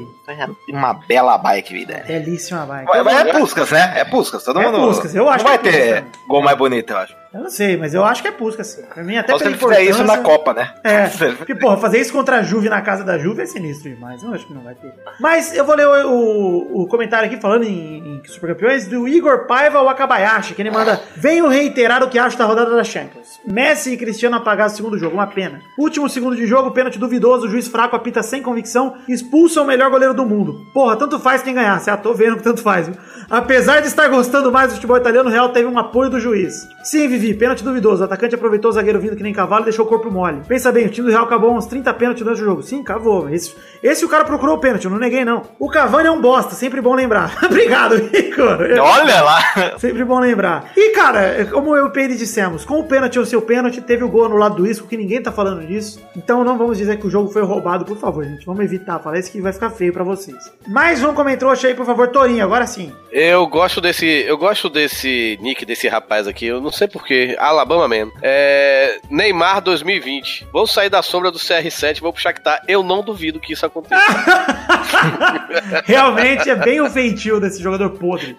Uma 0.67 0.93
bela 0.93 1.37
bike, 1.37 1.73
vida. 1.73 2.03
Belíssima 2.07 2.65
bike. 2.65 2.87
Mas 2.87 3.03
mas 3.03 3.27
é 3.27 3.31
Puscas, 3.33 3.71
né? 3.71 3.93
É 3.95 4.05
Puscas. 4.05 4.43
Todo 4.43 4.59
É 4.59 4.65
mundo. 4.65 4.87
Puskas, 4.87 5.15
eu 5.15 5.29
acho 5.29 5.43
Não 5.43 5.51
vai 5.51 5.57
que 5.59 5.69
é 5.69 5.71
Puskas 5.71 6.11
ter. 6.11 6.20
Gol 6.31 6.41
mais 6.41 6.57
bonito, 6.57 6.91
eu 6.91 6.97
acho. 6.97 7.21
Eu 7.33 7.39
não 7.41 7.49
sei, 7.49 7.77
mas 7.77 7.93
eu 7.93 8.03
acho 8.03 8.21
que 8.21 8.27
é 8.27 8.31
Pusca, 8.31 8.61
sim. 8.61 8.81
Pra 8.93 9.03
mim, 9.05 9.15
até 9.15 9.31
Só 9.31 9.37
se 9.39 9.45
ele 9.45 9.55
fizer 9.57 9.83
isso 9.83 10.03
na 10.03 10.17
Copa, 10.17 10.53
né? 10.53 10.73
É, 10.83 11.07
porque, 11.37 11.55
porra, 11.55 11.77
fazer 11.77 11.99
isso 12.01 12.11
contra 12.11 12.37
a 12.39 12.43
Juve 12.43 12.67
na 12.67 12.81
casa 12.81 13.05
da 13.05 13.17
Juve 13.17 13.41
é 13.43 13.45
sinistro 13.45 13.89
demais. 13.89 14.21
Eu 14.21 14.33
acho 14.33 14.45
que 14.45 14.53
não 14.53 14.61
vai 14.63 14.75
ter. 14.75 14.93
Mas 15.17 15.55
eu 15.55 15.63
vou 15.63 15.73
ler 15.75 15.87
o, 15.87 16.09
o- 16.09 16.81
o 16.81 16.87
comentário 16.87 17.27
aqui 17.27 17.39
falando 17.39 17.63
em, 17.63 18.17
em 18.17 18.21
Super 18.25 18.49
Campeões 18.53 18.85
do 18.85 19.07
Igor 19.07 19.45
Paiva 19.47 19.81
Wakabayashi, 19.81 20.53
que 20.55 20.61
ele 20.61 20.71
manda: 20.71 21.01
Venho 21.15 21.47
reiterar 21.47 22.03
o 22.03 22.09
que 22.09 22.19
acho 22.19 22.37
da 22.37 22.43
rodada 22.43 22.75
da 22.75 22.83
Champions. 22.83 23.39
Messi 23.47 23.93
e 23.93 23.97
Cristiano 23.97 24.35
apagados 24.35 24.73
no 24.73 24.77
segundo 24.77 24.97
jogo, 24.97 25.15
uma 25.15 25.27
pena. 25.27 25.61
Último 25.79 26.09
segundo 26.09 26.35
de 26.35 26.45
jogo, 26.45 26.71
pênalti 26.71 26.99
duvidoso, 26.99 27.47
juiz 27.49 27.67
fraco 27.67 27.95
apita 27.95 28.21
sem 28.21 28.41
convicção, 28.41 28.95
expulsa 29.07 29.61
o 29.61 29.65
melhor 29.65 29.89
goleiro 29.89 30.13
do 30.13 30.25
mundo. 30.25 30.65
Porra, 30.73 30.97
tanto 30.97 31.17
faz 31.17 31.41
quem 31.41 31.53
ganhar, 31.53 31.79
você 31.79 31.95
tô 31.95 32.13
vendo 32.13 32.35
que 32.37 32.43
tanto 32.43 32.61
faz. 32.61 32.87
Viu? 32.87 32.97
Apesar 33.29 33.79
de 33.79 33.87
estar 33.87 34.09
gostando 34.09 34.51
mais 34.51 34.67
do 34.69 34.75
futebol 34.75 34.97
italiano, 34.97 35.29
o 35.29 35.31
Real 35.31 35.49
teve 35.49 35.65
um 35.67 35.79
apoio 35.79 36.09
do 36.09 36.19
juiz. 36.21 36.67
Sim, 36.83 37.07
Vivi, 37.07 37.33
pênalti 37.33 37.63
duvidoso. 37.63 38.01
O 38.01 38.05
atacante 38.05 38.33
aproveitou 38.35 38.69
o 38.69 38.73
zagueiro 38.73 38.99
vindo 38.99 39.15
que 39.15 39.23
nem 39.23 39.33
cavalo 39.33 39.61
e 39.61 39.65
deixou 39.65 39.85
o 39.85 39.87
corpo 39.87 40.09
mole. 40.09 40.41
Pensa 40.47 40.71
bem, 40.71 40.87
o 40.87 40.89
time 40.89 41.07
do 41.07 41.11
Real 41.11 41.25
acabou 41.25 41.55
uns 41.55 41.65
30 41.65 41.93
pênaltis 41.93 42.23
durante 42.23 42.41
o 42.41 42.45
jogo. 42.45 42.63
Sim, 42.63 42.83
cavou. 42.83 43.29
Esse, 43.29 43.53
esse 43.83 44.03
o 44.03 44.09
cara 44.09 44.25
procurou 44.25 44.55
o 44.55 44.59
pênalti, 44.59 44.85
eu 44.85 44.91
não 44.91 44.97
neguei 44.97 45.23
não. 45.23 45.43
O 45.59 45.69
Cavani 45.69 46.07
é 46.07 46.11
um 46.11 46.21
bosta, 46.21 46.55
sempre 46.55 46.81
bom 46.81 46.95
lembrar. 46.95 47.37
Obrigado, 47.45 47.95
Igor. 48.15 48.59
Olha 48.79 49.21
lá. 49.21 49.77
Sempre 49.77 50.03
bom 50.03 50.19
lembrar. 50.19 50.71
E, 50.75 50.91
cara, 50.91 51.45
como 51.51 51.75
eu 51.75 51.85
e 51.85 51.87
o 51.87 51.91
Pedro 51.91 52.17
dissemos, 52.17 52.65
com 52.65 52.79
o 52.79 52.83
pênalti 52.83 53.19
ou 53.19 53.25
seu 53.25 53.41
pênalti, 53.41 53.81
teve 53.81 54.03
o 54.03 54.09
gol 54.09 54.29
no 54.29 54.35
lado 54.35 54.55
do 54.55 54.67
Isco, 54.67 54.87
que 54.87 54.97
ninguém 54.97 55.21
tá 55.21 55.31
falando 55.31 55.65
disso. 55.65 55.99
Então 56.15 56.43
não 56.43 56.57
vamos 56.57 56.77
dizer 56.77 56.97
que 56.97 57.07
o 57.07 57.09
jogo 57.09 57.29
foi 57.29 57.43
roubado, 57.43 57.85
por 57.85 57.97
favor, 57.97 58.23
gente. 58.23 58.45
Vamos 58.45 58.63
evitar 58.63 58.99
falar 58.99 59.19
isso 59.19 59.31
que 59.31 59.41
vai 59.41 59.53
ficar 59.53 59.69
feio 59.69 59.93
pra 59.93 60.03
vocês. 60.03 60.51
Mais 60.67 61.03
um 61.03 61.13
comentrouxa 61.13 61.67
aí, 61.67 61.73
por 61.73 61.85
favor, 61.85 62.07
Torinho, 62.07 62.43
agora 62.43 62.65
sim. 62.65 62.91
Eu 63.11 63.45
gosto 63.47 63.79
desse. 63.79 64.05
Eu 64.05 64.37
gosto 64.37 64.69
desse 64.69 65.37
nick 65.41 65.65
desse 65.65 65.87
rapaz 65.87 66.00
aqui. 66.27 66.45
Eu 66.47 66.61
não 66.61 66.71
sei 66.71 66.87
porquê. 66.87 67.35
Alabama 67.39 67.87
mesmo. 67.87 68.11
É. 68.21 68.99
Neymar 69.09 69.61
2020. 69.61 70.47
Vou 70.51 70.65
sair 70.67 70.89
da 70.89 71.01
sombra 71.01 71.31
do 71.31 71.37
CR7, 71.39 71.99
vou 72.01 72.11
pro 72.13 72.21
Shakhtar. 72.21 72.61
Eu 72.67 72.83
não 72.83 73.01
duvido 73.03 73.39
que 73.39 73.53
isso 73.53 73.65
aconteça. 73.65 74.01
Realmente 75.85 76.49
é 76.49 76.55
bem 76.55 76.81
o 76.81 76.89
feitio 76.89 77.39
desse 77.39 77.61
jogador 77.61 77.91
podre. 77.91 78.37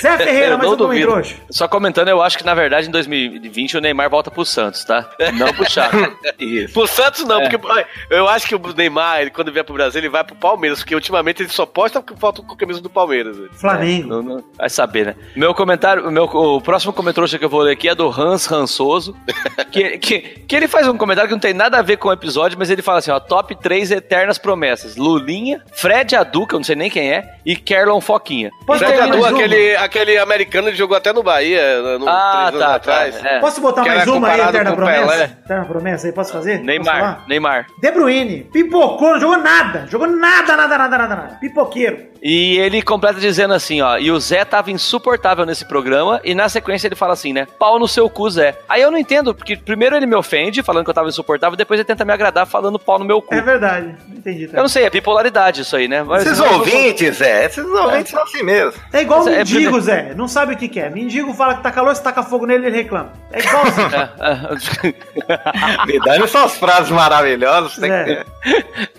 Zé 0.00 0.16
Ferreira, 0.18 0.52
Eu 0.54 0.58
não 0.58 0.72
um 0.72 0.76
duvido. 0.76 1.06
comentrouxa. 1.06 1.36
Só 1.50 1.68
comentando, 1.68 2.08
eu 2.08 2.22
acho 2.22 2.36
que 2.38 2.44
na 2.44 2.54
verdade 2.54 2.88
em 2.88 2.90
2020 2.90 3.76
o 3.76 3.80
Neymar 3.80 4.10
volta 4.10 4.30
pro 4.30 4.44
Santos, 4.44 4.84
tá? 4.84 5.08
Não 5.34 5.52
pro 5.52 5.68
Chaco. 5.70 5.96
Isso. 6.38 6.72
Pro 6.74 6.86
Santos 6.86 7.24
não, 7.24 7.40
É. 7.40 7.48
porque 7.48 7.66
eu 8.10 8.26
acho 8.28 8.46
que 8.46 8.54
o 8.54 8.60
Neymar, 8.76 9.20
ele, 9.20 9.30
quando 9.30 9.52
vier 9.52 9.64
pro 9.64 9.74
Brasil, 9.74 10.00
ele 10.00 10.08
vai 10.08 10.24
pro 10.24 10.34
Palmeiras, 10.36 10.80
porque 10.80 10.94
ultimamente 10.94 11.42
ele 11.42 11.48
só 11.50 11.64
posta 11.66 12.00
com 12.02 12.16
foto 12.16 12.42
com 12.42 12.54
a 12.54 12.56
camisa 12.56 12.80
do 12.80 12.90
Palmeiras. 12.90 13.36
Flamengo. 13.52 14.08
Não, 14.08 14.22
não- 14.22 14.44
vai 14.56 14.68
saber, 14.70 15.06
né? 15.06 15.14
Meu 15.34 15.54
comentário, 15.54 16.06
o 16.08 16.10
meu, 16.10 16.24
o 16.24 16.60
próximo 16.60 16.92
comentário 16.96 17.38
que 17.38 17.44
eu 17.44 17.48
vou 17.48 17.60
ler 17.60 17.72
aqui 17.72 17.88
é 17.88 17.94
do 17.94 18.08
Hans 18.08 18.46
Rançoso, 18.46 19.14
que, 19.70 19.98
que, 19.98 20.18
que 20.20 20.56
ele 20.56 20.66
faz 20.66 20.88
um 20.88 20.96
comentário 20.96 21.28
que 21.28 21.34
não 21.34 21.40
tem 21.40 21.54
nada 21.54 21.78
a 21.78 21.82
ver 21.82 21.96
com 21.96 22.08
o 22.08 22.12
episódio, 22.12 22.58
mas 22.58 22.70
ele 22.70 22.82
fala 22.82 22.98
assim, 22.98 23.10
ó, 23.10 23.20
top 23.20 23.54
3 23.54 23.90
eternas 23.90 24.38
promessas. 24.38 24.96
Lulinha, 24.96 25.62
Fred 25.72 26.16
Adu, 26.16 26.46
que 26.46 26.54
eu 26.54 26.58
não 26.58 26.64
sei 26.64 26.74
nem 26.76 26.90
quem 26.90 27.12
é, 27.12 27.36
e 27.44 27.54
Kerlon 27.54 28.00
Foquinha. 28.00 28.50
Posso 28.66 28.82
E 28.82 28.86
Fred 28.86 29.00
Adu, 29.00 29.24
aquele, 29.24 29.76
aquele 29.76 30.18
americano, 30.18 30.68
ele 30.68 30.76
jogou 30.76 30.96
até 30.96 31.12
no 31.12 31.22
Bahia, 31.22 31.98
no, 31.98 32.08
Ah, 32.08 32.46
três 32.48 32.60
tá, 32.60 32.66
anos 32.66 32.76
atrás. 32.76 33.20
tá, 33.20 33.28
é. 33.28 33.40
Posso 33.40 33.60
botar 33.60 33.82
Que 33.82 33.88
mais 33.90 34.06
uma 34.08 34.28
aí, 34.28 34.40
Eterna 34.40 34.72
Promessa? 34.74 35.06
Pelé. 35.06 35.24
Eterna 35.44 35.64
Promessa 35.66 36.06
aí, 36.06 36.12
posso 36.12 36.32
fazer? 36.32 36.52
Posso 36.54 36.64
Neymar, 36.66 36.94
falar? 36.98 37.24
Neymar. 37.28 37.66
De 37.80 37.90
Bruyne, 37.92 38.48
pipocou, 38.52 39.12
não 39.12 39.20
jogou 39.20 39.38
nada. 39.38 39.86
Jogou 39.90 40.06
nada, 40.08 40.56
nada, 40.56 40.78
nada, 40.78 40.98
nada, 40.98 41.16
nada. 41.16 41.34
Pipoqueiro. 41.40 42.15
E 42.28 42.58
ele 42.58 42.82
completa 42.82 43.20
dizendo 43.20 43.54
assim, 43.54 43.80
ó, 43.80 43.98
e 43.98 44.10
o 44.10 44.18
Zé 44.18 44.44
tava 44.44 44.72
insuportável 44.72 45.46
nesse 45.46 45.64
programa, 45.64 46.20
e 46.24 46.34
na 46.34 46.48
sequência 46.48 46.88
ele 46.88 46.96
fala 46.96 47.12
assim, 47.12 47.32
né, 47.32 47.46
pau 47.56 47.78
no 47.78 47.86
seu 47.86 48.10
cu, 48.10 48.28
Zé. 48.28 48.58
Aí 48.68 48.82
eu 48.82 48.90
não 48.90 48.98
entendo, 48.98 49.32
porque 49.32 49.56
primeiro 49.56 49.94
ele 49.94 50.06
me 50.06 50.16
ofende, 50.16 50.60
falando 50.60 50.82
que 50.82 50.90
eu 50.90 50.94
tava 50.94 51.08
insuportável, 51.08 51.56
depois 51.56 51.78
ele 51.78 51.84
tenta 51.86 52.04
me 52.04 52.12
agradar 52.12 52.44
falando 52.44 52.80
pau 52.80 52.98
no 52.98 53.04
meu 53.04 53.22
cu. 53.22 53.32
É 53.32 53.40
verdade. 53.40 53.94
Entendi. 54.10 54.42
Eu 54.46 54.50
Tá? 54.50 54.56
não 54.60 54.68
sei, 54.68 54.82
é 54.84 54.90
bipolaridade 54.90 55.60
isso 55.60 55.76
aí, 55.76 55.86
né? 55.86 56.02
Mas- 56.02 56.26
Esses 56.26 56.40
ouvintes, 56.40 57.20
é, 57.20 57.44
esses 57.44 57.64
ouvintes 57.64 58.10
são 58.10 58.20
assim 58.24 58.42
mesmo. 58.42 58.72
É 58.92 59.02
igual 59.02 59.20
Mas 59.20 59.28
é 59.32 59.38
mendigo, 59.38 59.60
prime- 59.70 59.80
Zé. 59.82 60.12
Não 60.16 60.26
sabe 60.26 60.54
o 60.54 60.56
que 60.56 60.66
quer. 60.68 60.90
Mendigo 60.90 61.32
fala 61.32 61.54
que 61.54 61.62
tá 61.62 61.70
calor, 61.70 61.94
se 61.94 62.02
taca 62.02 62.24
fogo 62.24 62.44
nele, 62.44 62.66
ele 62.66 62.76
reclama. 62.76 63.12
É 63.32 63.38
igualzinho. 63.38 63.86
É, 64.18 65.86
Me 65.86 65.98
dando 66.00 66.24
essas 66.24 66.56
frases 66.56 66.90
maravilhosas. 66.90 67.76
Tem 67.76 67.88
que... 67.88 68.12
É. 68.12 68.24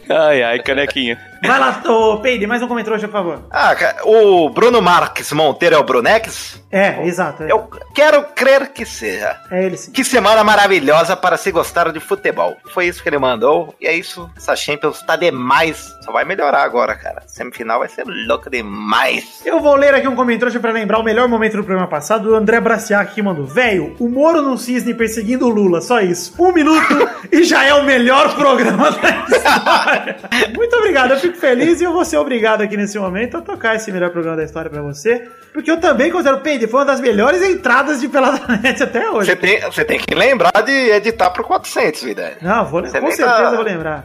ai, 0.10 0.44
ai, 0.44 0.60
canequinha. 0.60 1.20
Vai 1.46 1.60
lá, 1.60 1.82
ô 1.86 2.18
Peide, 2.20 2.48
mais 2.48 2.62
um 2.62 2.68
comentário, 2.68 3.00
por 3.00 3.12
favor. 3.12 3.40
Ah, 3.52 3.76
o 4.04 4.50
Bruno 4.50 4.82
Marques 4.82 5.32
Monteiro 5.32 5.76
é 5.76 5.78
o 5.78 5.84
Brunex? 5.84 6.62
É, 6.72 7.06
exato. 7.06 7.44
É, 7.44 7.52
Eu 7.52 7.70
quero 7.94 8.24
crer 8.36 8.70
que 8.74 8.86
seja. 8.86 9.38
é 9.52 9.64
ele 9.66 9.78
sim. 9.78 9.92
Que 9.92 10.04
semana 10.04 10.44
maravilhosa 10.44 11.16
para 11.16 11.38
se 11.38 11.52
gostar 11.52 11.92
de 11.92 12.00
futebol. 12.00 12.58
Foi 12.74 12.88
isso 12.88 13.02
que 13.02 13.10
ele 13.10 13.18
mandou. 13.18 13.74
E 13.80 13.88
é 13.88 13.94
isso. 13.94 14.30
Essa 14.36 14.56
Champions 14.56 15.02
tá 15.02 15.16
demais. 15.16 15.96
Só 16.04 16.12
vai 16.12 16.26
melhorar 16.26 16.64
agora, 16.64 16.96
cara. 16.96 17.24
Semifinal 17.28 17.80
vai 17.80 17.88
ser 17.88 18.04
louco 18.06 18.50
demais. 18.50 19.42
Eu 19.46 19.60
vou 19.62 19.76
ler 19.76 19.94
aqui 19.94 20.08
um 20.08 20.16
comentário 20.16 20.60
pra 20.60 20.72
lembrar 20.72 21.00
o 21.00 21.04
melhor 21.04 21.28
momento 21.28 21.58
do 21.58 21.64
programa 21.64 21.88
passado. 21.88 22.32
O 22.32 22.36
André 22.36 22.60
Braciac 22.60 23.14
que 23.14 23.22
mandou. 23.22 23.46
Velho, 23.46 23.96
o 24.00 24.10
Moro 24.10 24.42
num 24.42 24.58
cisne 24.58 24.94
perseguindo 24.94 25.46
o 25.46 25.50
Lula. 25.50 25.82
Só 25.82 26.00
isso. 26.02 26.34
Um 26.38 26.52
minuto 26.52 27.10
e 27.32 27.44
já 27.44 27.64
é 27.64 27.74
o 27.74 27.84
melhor 27.84 28.36
programa 28.36 28.92
da 28.92 29.10
história. 29.30 30.18
Muito 30.56 30.76
obrigado. 30.76 31.12
Eu 31.12 31.18
fico 31.28 31.38
feliz 31.40 31.82
e 31.82 31.84
eu 31.84 31.94
vou 31.94 32.04
ser 32.06 32.18
obrigado 32.18 32.62
aqui 32.62 32.76
nesse 32.78 32.98
momento 32.98 33.38
a 33.38 33.42
tocar 33.42 33.76
esse 33.76 33.92
melhor 33.92 34.10
programa 34.12 34.38
da 34.38 34.44
história 34.44 34.70
pra 34.70 34.82
você. 34.82 35.28
Porque 35.54 35.70
eu 35.72 35.80
também 35.80 36.12
considero, 36.12 36.40
Peide, 36.40 36.68
foi 36.68 36.80
uma 36.82 36.86
das 36.86 37.00
melhores 37.00 37.42
entradas 37.42 38.00
de 38.00 38.08
Peladanet 38.08 38.82
até 38.84 39.10
hoje. 39.10 39.30
Você 39.32 39.36
tem, 39.36 39.60
você 39.62 39.86
tem 39.86 40.00
que 40.00 40.14
lembrar 40.16 40.62
de 40.64 40.72
editar 40.72 41.30
pro 41.32 41.44
400, 41.44 42.02
vida. 42.04 42.34
Não, 42.42 42.66
vou, 42.66 42.82
Você 42.82 43.00
com 43.00 43.08
nem 43.08 43.16
certeza 43.16 43.38
tá- 43.38 43.52
vou 43.56 43.64
lembrar. 43.64 44.04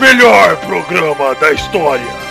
Melhor 0.00 0.56
programa 0.66 1.34
da 1.36 1.52
história. 1.52 2.22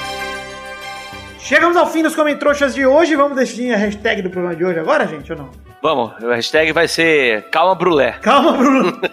Chegamos 1.40 1.76
ao 1.78 1.90
fim 1.90 2.04
dos 2.04 2.16
comentários 2.16 2.74
de 2.76 2.86
hoje. 2.86 3.16
Vamos 3.16 3.36
definir 3.38 3.74
a 3.74 3.78
hashtag 3.78 4.22
do 4.22 4.30
programa 4.30 4.56
de 4.56 4.64
hoje 4.64 4.80
agora, 4.80 5.08
gente, 5.08 5.32
ou 5.32 5.38
não? 5.38 5.50
Vamos, 5.82 6.12
o 6.22 6.30
hashtag 6.30 6.72
vai 6.74 6.88
ser 6.88 7.50
calma 7.50 7.74
brulé. 7.74 8.12
Calma, 8.22 8.52
Bruno. 8.54 9.00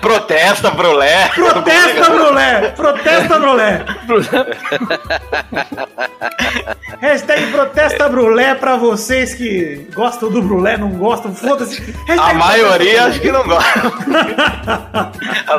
Protesta, 0.00 0.70
Brulé. 0.70 1.28
Protesta, 1.34 2.08
Brulé! 2.10 2.72
Protesta, 2.76 3.38
Brulé! 3.38 3.84
Hashtag 7.00 7.50
protesta 7.52 8.08
Brulé 8.08 8.54
pra 8.54 8.76
vocês 8.76 9.34
que 9.34 9.86
gostam 9.94 10.30
do 10.30 10.40
Brulé, 10.40 10.76
não 10.78 10.88
gostam, 10.90 11.34
foda-se. 11.34 11.80
Hashtag 12.06 12.30
A 12.30 12.34
maioria 12.34 13.04
acho 13.04 13.20
que 13.20 13.30
não 13.30 13.44
gosta. 13.44 13.82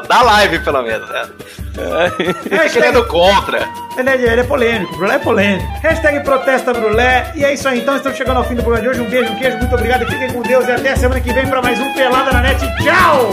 da 0.08 0.22
live, 0.24 0.60
pelo 0.60 0.82
menos. 0.82 1.08
Né? 1.10 1.28
Brulé. 1.74 2.12
Ele 2.20 2.36
é 2.50 2.56
Hashtag, 2.64 2.92
do 2.94 3.06
contra. 3.06 3.68
ele, 3.98 4.10
é, 4.10 4.14
ele 4.16 4.42
é 4.42 4.44
polêmico, 4.44 4.98
Brulé 4.98 5.16
é 5.16 5.20
polêmico. 5.20 5.68
Hashtag 5.84 6.24
protesta 6.24 6.74
Brulé. 6.74 7.32
E 7.36 7.46
é 7.46 7.54
isso 7.54 7.68
aí, 7.68 7.80
então 7.82 7.96
estamos 7.96 8.18
chegando 8.18 8.38
ao 8.38 8.44
fim 8.44 8.56
do 8.56 8.64
programa 8.64 8.82
de 8.82 8.90
hoje. 8.90 9.02
Um 9.02 9.10
beijo, 9.10 9.17
um 9.24 9.40
queijo, 9.40 9.58
muito 9.58 9.74
obrigado. 9.74 10.06
Fiquem 10.06 10.34
com 10.34 10.42
Deus 10.42 10.68
e 10.68 10.72
até 10.72 10.96
semana 10.96 11.22
que 11.22 11.34
vem 11.34 11.48
pra 11.48 11.62
mais 11.62 11.80
um 11.80 11.94
Pelada 11.94 12.32
na 12.32 12.42
Net. 12.42 12.60
Tchau! 12.84 13.32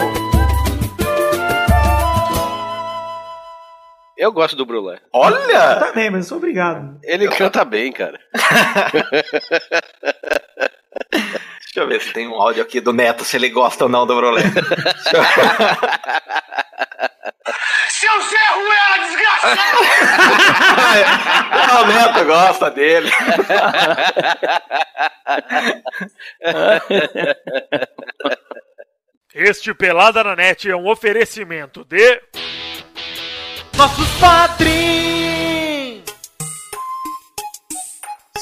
Eu 4.16 4.32
gosto 4.32 4.56
do 4.56 4.64
Brulé. 4.64 4.98
Olha! 5.12 5.76
Também, 5.76 6.10
mas 6.10 6.24
eu 6.24 6.28
sou 6.28 6.38
obrigado. 6.38 6.98
Ele 7.02 7.28
canta 7.28 7.64
bem, 7.64 7.92
cara. 7.92 8.18
Deixa 11.74 11.80
eu 11.80 11.88
ver 11.88 12.00
se 12.00 12.12
tem 12.12 12.28
um 12.28 12.40
áudio 12.40 12.62
aqui 12.62 12.80
do 12.80 12.92
Neto, 12.92 13.24
se 13.24 13.36
ele 13.36 13.48
gosta 13.50 13.82
ou 13.82 13.90
não 13.90 14.06
do 14.06 14.14
eu- 14.14 14.38
Seu 17.90 18.22
Zé 18.22 18.46
Ruela, 18.54 18.98
desgraçado! 19.08 19.78
Ah, 21.76 21.80
o 21.80 21.86
Neto 21.86 22.24
gosta 22.26 22.70
dele. 22.70 23.10
Este 29.34 29.74
Pelada 29.74 30.22
na 30.22 30.36
Net 30.36 30.70
é 30.70 30.76
um 30.76 30.86
oferecimento 30.88 31.84
de. 31.84 32.20
Nossos 33.76 34.08
padrinhos! 34.20 35.63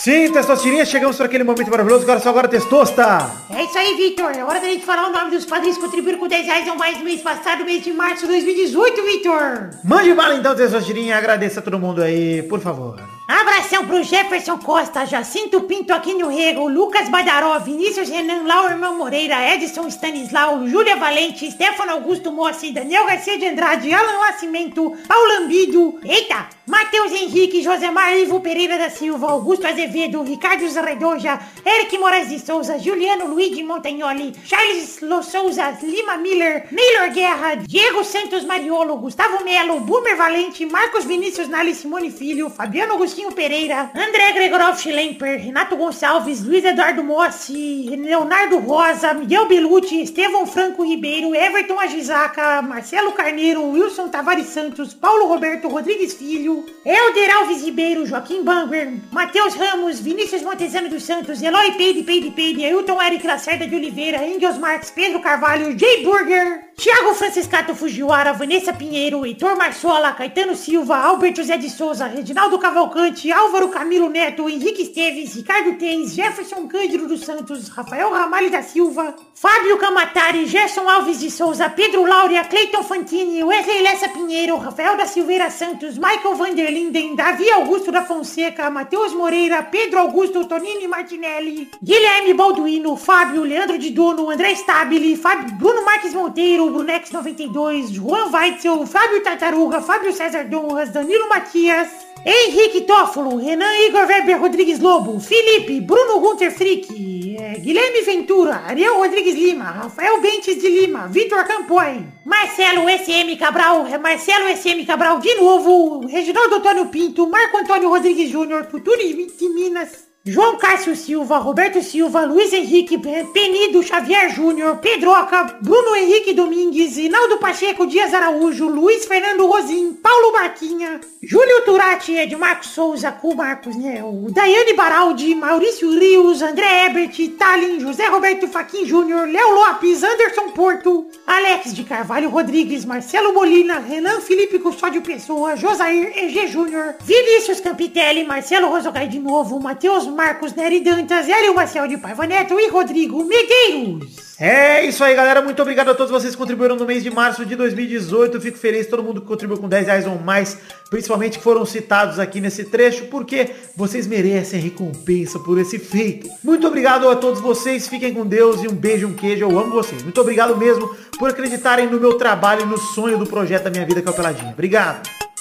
Sim, 0.03 0.33
Testosterinha, 0.33 0.85
chegamos 0.85 1.17
por 1.17 1.27
aquele 1.27 1.45
momento 1.45 1.71
maravilhoso. 1.71 2.03
Agora 2.03 2.19
só 2.19 2.31
agora, 2.31 2.49
Testosta! 2.49 3.31
É 3.51 3.63
isso 3.63 3.79
aí, 3.79 3.95
Vitor. 3.95 4.33
É 4.37 4.43
hora 4.43 4.59
da 4.59 4.67
gente 4.67 4.85
falar 4.85 5.07
o 5.07 5.13
nome 5.13 5.31
dos 5.31 5.45
padrinhos 5.45 5.77
que 5.77 5.85
contribuíram 5.85 6.19
com 6.19 6.27
10 6.27 6.45
reais 6.45 6.67
ou 6.67 6.75
mais 6.75 6.99
no 6.99 7.05
mês 7.05 7.23
passado, 7.23 7.65
mês 7.65 7.85
de 7.85 7.93
março 7.93 8.23
de 8.23 8.33
2018, 8.33 9.01
Vitor. 9.01 9.71
Mande 9.85 10.13
bala 10.13 10.35
então, 10.35 10.57
Testosterinha. 10.57 11.17
Agradeça 11.17 11.61
a 11.61 11.63
todo 11.63 11.79
mundo 11.79 12.03
aí, 12.03 12.43
por 12.43 12.59
favor. 12.59 13.01
Abração 13.29 13.87
pro 13.87 14.03
Jefferson 14.03 14.59
Costa, 14.59 15.07
Jacinto 15.07 15.61
Pinto 15.63 15.95
aqui 15.95 16.15
no 16.15 16.29
Rego, 16.29 16.69
Lucas 16.69 17.09
Badaró, 17.09 17.59
Vinícius 17.61 18.09
Renan, 18.09 18.43
Laurman 18.43 18.95
Moreira, 18.95 19.55
Edson 19.55 19.87
Stanislau, 19.87 20.67
Júlia 20.67 20.97
Valente, 20.97 21.51
Stefano 21.51 21.93
Augusto 21.93 22.33
Mossi, 22.33 22.73
Daniel 22.73 23.07
Garcia 23.07 23.39
de 23.39 23.47
Andrade, 23.47 23.95
Alan 23.95 24.19
Nascimento, 24.19 24.93
Paulo 25.07 25.45
Ambido, 25.45 26.01
eita, 26.05 26.49
Matheus 26.65 27.11
Henrique, 27.11 27.61
Josemar 27.61 28.17
Ivo 28.17 28.39
Pereira 28.39 28.79
da 28.79 28.89
Silva, 28.89 29.33
Augusto 29.33 29.67
Azevedo, 29.67 30.23
Ricardo 30.23 30.69
Zarredoja, 30.69 31.41
Eric 31.65 31.99
Moraes 31.99 32.29
de 32.29 32.39
Souza, 32.39 32.79
Juliano 32.79 33.27
Luigi 33.27 33.65
Montagnoli, 33.65 34.33
Charles 34.47 35.01
Lo 35.01 35.25
Souza, 35.25 35.77
Lima 35.83 36.17
Miller, 36.19 36.69
Neylor 36.71 37.11
Guerra, 37.13 37.57
Diego 37.57 38.05
Santos 38.05 38.45
Mariolo, 38.45 38.97
Gustavo 38.99 39.43
Melo, 39.43 39.81
Boomer 39.81 40.15
Valente, 40.17 40.65
Marcos 40.65 41.05
Vinícius 41.05 41.49
Nali 41.49 41.75
Simone 41.75 42.13
Filho, 42.13 42.49
Fabiano 42.49 42.95
Agostinho 42.95 43.33
Pereira, 43.33 43.91
André 43.93 44.33
Gregorov 44.33 44.79
Schlemper, 44.79 45.41
Renato 45.41 45.77
Gonçalves, 45.77 46.45
Luiz 46.45 46.65
Eduardo 46.65 47.03
Mossi, 47.03 47.89
Leonardo 47.97 48.61
Rosa, 48.61 49.13
Miguel 49.15 49.49
Belucci, 49.49 50.01
Estevão 50.01 50.47
Franco 50.47 50.85
Ribeiro, 50.85 51.35
Everton 51.35 51.81
Agisaca, 51.81 52.63
Marcelo 52.63 53.11
Carneiro, 53.11 53.65
Wilson 53.65 54.07
Tavares 54.11 54.47
Santos, 54.47 54.95
Paulo 54.95 55.27
Roberto 55.27 55.67
Rodrigues 55.67 56.15
Filho, 56.15 56.52
Helder 56.85 57.31
Alves 57.37 57.63
Ribeiro, 57.63 58.05
Joaquim 58.07 58.43
Banger, 58.45 59.01
Matheus 59.11 59.55
Ramos, 59.55 60.01
Vinícius 60.01 60.43
Montezano 60.43 60.89
dos 60.89 61.03
Santos, 61.05 61.43
Eloy 61.43 61.73
Peide, 61.77 62.03
Peide, 62.03 62.31
Peide, 62.31 62.65
Ailton 62.65 63.01
Eric 63.01 63.27
Lacerda 63.27 63.67
de 63.67 63.77
Oliveira, 63.77 64.27
Engels 64.27 64.59
Marques, 64.59 64.91
Pedro 64.91 65.21
Carvalho, 65.21 65.77
Jay 65.79 66.03
Burger, 66.05 66.73
Thiago 66.77 67.15
Franciscato 67.15 67.75
Fujiwara, 67.75 68.33
Vanessa 68.33 68.73
Pinheiro, 68.73 69.25
Heitor 69.25 69.57
Marçola, 69.57 70.13
Caetano 70.13 70.57
Silva, 70.57 70.97
Albert 70.97 71.37
José 71.37 71.57
de 71.57 71.71
Souza, 71.71 72.07
Reginaldo 72.07 72.59
Cavalcante, 72.59 73.31
Álvaro 73.31 73.69
Camilo 73.69 74.09
Neto, 74.09 74.49
Henrique 74.49 74.83
Esteves, 74.83 75.37
Ricardo 75.37 75.79
Tens, 75.79 76.15
Jefferson 76.15 76.67
Cândido 76.67 77.07
dos 77.07 77.21
Santos, 77.21 77.69
Rafael 77.69 78.11
Ramalho 78.11 78.51
da 78.51 78.63
Silva, 78.63 79.15
Fábio 79.35 79.79
Camatari, 79.79 80.47
Gerson 80.47 80.89
Alves 80.89 81.21
de 81.21 81.31
Souza, 81.31 81.71
Pedro 81.71 82.05
Laura, 82.05 82.45
Cleiton 82.45 82.83
Fantini, 82.83 83.45
Wesley 83.45 83.83
Lessa 83.83 84.09
Pinheiro, 84.09 84.57
Rafael 84.57 84.97
da 84.97 85.07
Silveira 85.07 85.51
Santos, 85.51 85.99
Michael 85.99 86.35
Vanderlinden, 86.43 87.15
Davi 87.15 87.49
Augusto 87.51 87.93
da 87.93 88.03
Fonseca, 88.03 88.69
Matheus 88.69 89.15
Moreira, 89.15 89.63
Pedro 89.63 90.01
Augusto 90.01 90.45
Tonini 90.45 90.89
Martinelli, 90.89 91.71
Guilherme 91.81 92.35
Balduino, 92.35 92.97
Fábio, 92.97 93.45
Leandro 93.45 93.79
de 93.79 93.91
Dono, 93.91 94.29
André 94.29 94.57
Stabile, 94.57 95.17
Fábio, 95.17 95.55
Bruno 95.57 95.85
Marques 95.85 96.13
Monteiro, 96.13 96.69
Brunex 96.69 97.13
92, 97.13 97.97
Juan 97.97 98.33
Weitzel, 98.33 98.85
Fábio 98.87 99.23
Tartaruga, 99.23 99.81
Fábio 99.81 100.13
César 100.13 100.45
Donras, 100.49 100.93
Danilo 100.93 101.29
Matias, 101.29 101.89
Henrique 102.25 102.83
Toffolo, 102.87 103.37
Renan 103.37 103.75
Igor 103.89 104.07
Weber 104.07 104.39
Rodrigues 104.39 104.79
Lobo, 104.79 105.19
Felipe, 105.19 105.81
Bruno 105.81 106.21
Gunter 106.21 106.53
Frick, 106.53 106.89
eh, 106.89 107.59
Guilherme 107.61 108.03
Ventura, 108.03 108.65
Ariel 108.67 108.93
Rodrigues 108.95 109.35
Lima, 109.35 109.73
Rafael 109.73 110.21
Bentes 110.21 110.63
de 110.63 110.69
Lima, 110.69 111.09
Vitor 111.09 111.45
Campoy, 111.45 112.07
Marcelo 112.25 112.89
SM 112.89 113.37
Cabral, 113.37 113.89
eh, 113.93 113.99
Marcelo 113.99 114.47
SM 114.49 114.87
Cabral 114.87 115.21
de 115.21 115.35
novo, 115.35 116.07
Reginaldo 116.07 116.57
Antônio 116.57 116.89
Pinto, 116.91 117.27
Marco 117.27 117.59
Antônio 117.59 117.89
Rodrigues 117.89 118.31
Júnior, 118.31 118.69
Futuro 118.71 118.99
de 118.99 119.49
Minas, 119.49 120.12
João 120.25 120.57
Cássio 120.57 120.95
Silva, 120.95 121.39
Roberto 121.39 121.83
Silva, 121.83 122.25
Luiz 122.25 122.53
Henrique 122.53 122.97
Pe- 122.97 123.25
Penido 123.35 123.83
Xavier 123.83 124.31
Júnior, 124.31 124.77
Pedroca, 124.77 125.59
Bruno 125.61 125.97
Henrique 125.97 126.33
Domingues, 126.33 126.97
Inaldo 126.97 127.39
Pacheco 127.39 127.89
Dias 127.89 128.15
Araújo, 128.15 128.69
Luiz 128.69 129.05
Fernando 129.05 129.45
Rosim, 129.47 129.95
Paulo 129.95 130.33
Marquinha, 130.33 131.01
Júlio 131.21 131.65
Turati, 131.65 132.15
Edmarco 132.17 132.65
Souza, 132.65 133.11
com 133.11 133.35
Marcos, 133.35 133.75
né? 133.75 134.01
O 134.05 134.31
Daiane 134.31 134.75
Baraldi, 134.75 135.35
Maurício 135.35 135.91
Rios, 135.91 136.41
André 136.41 136.87
Ebert, 136.87 137.17
Talin, 137.37 137.81
José 137.81 138.07
Roberto 138.07 138.47
Faquin 138.47 138.87
Júnior, 138.87 139.27
Léo 139.27 139.51
Lopes, 139.57 140.05
Anderson 140.05 140.51
Porto, 140.51 141.05
Alex 141.27 141.75
de 141.75 141.83
Carvalho 141.83 142.31
Rodrigues, 142.31 142.85
Marcelo 142.85 143.33
Molina, 143.35 143.81
Renan 143.81 144.21
Felipe 144.21 144.61
Custódio 144.61 145.03
Pessoa, 145.03 145.57
Josair 145.57 146.13
EG 146.17 146.47
Júnior, 146.47 146.95
Vinícius 147.03 147.59
Campitelli, 147.61 148.23
Marcelo 148.25 148.69
Rosogai 148.69 149.09
de 149.09 149.19
novo, 149.19 149.59
Matheus 149.59 150.12
Marcos 150.13 150.55
Neri 150.55 150.81
Dantas, 150.81 151.29
Hélio 151.29 151.55
Marcel 151.55 151.89
de 151.89 151.97
Paiva 151.97 152.27
Neto 152.27 152.59
e 152.61 152.69
Rodrigo 152.69 153.25
Medeiros. 153.25 154.33
É 154.39 154.85
isso 154.85 155.05
aí, 155.05 155.15
galera. 155.15 155.41
Muito 155.41 155.63
obrigado 155.63 155.91
a 155.91 155.95
todos 155.95 156.11
vocês 156.11 156.35
que 156.35 156.39
contribuíram 156.39 156.75
no 156.75 156.85
mês 156.85 157.03
de 157.03 157.11
março 157.11 157.47
de 157.47 157.55
2018. 157.55 158.41
Fico 158.41 158.59
feliz, 158.59 158.87
todo 158.87 159.03
mundo 159.03 159.21
que 159.21 159.27
contribuiu 159.27 159.61
com 159.61 159.69
10 159.69 159.87
reais 159.87 160.07
ou 160.07 160.19
mais, 160.19 160.59
principalmente 160.91 161.39
que 161.39 161.45
foram 161.45 161.65
citados 161.65 162.19
aqui 162.19 162.41
nesse 162.41 162.65
trecho, 162.65 163.07
porque 163.07 163.51
vocês 163.77 164.07
merecem 164.07 164.61
recompensa 164.61 165.39
por 165.39 165.59
esse 165.59 165.79
feito. 165.79 166.29
Muito 166.43 166.67
obrigado 166.67 167.09
a 167.09 167.15
todos 167.15 167.41
vocês, 167.41 167.87
fiquem 167.89 168.13
com 168.13 168.27
Deus 168.27 168.63
e 168.65 168.69
um 168.69 168.75
beijo, 168.75 169.07
um 169.07 169.15
queijo. 169.15 169.45
Eu 169.45 169.59
amo 169.59 169.71
vocês. 169.71 170.03
Muito 170.03 170.21
obrigado 170.21 170.57
mesmo 170.57 170.93
por 171.19 171.31
acreditarem 171.31 171.87
no 171.87 172.01
meu 172.01 172.15
trabalho 172.15 172.63
e 172.63 172.67
no 172.67 172.79
sonho 172.79 173.17
do 173.17 173.27
projeto 173.27 173.65
da 173.65 173.71
minha 173.71 173.87
vida, 173.87 174.03
que 174.03 174.09
é 174.09 174.11
o 174.11 174.15
Peladinho. 174.15 174.51
Obrigado. 174.51 175.32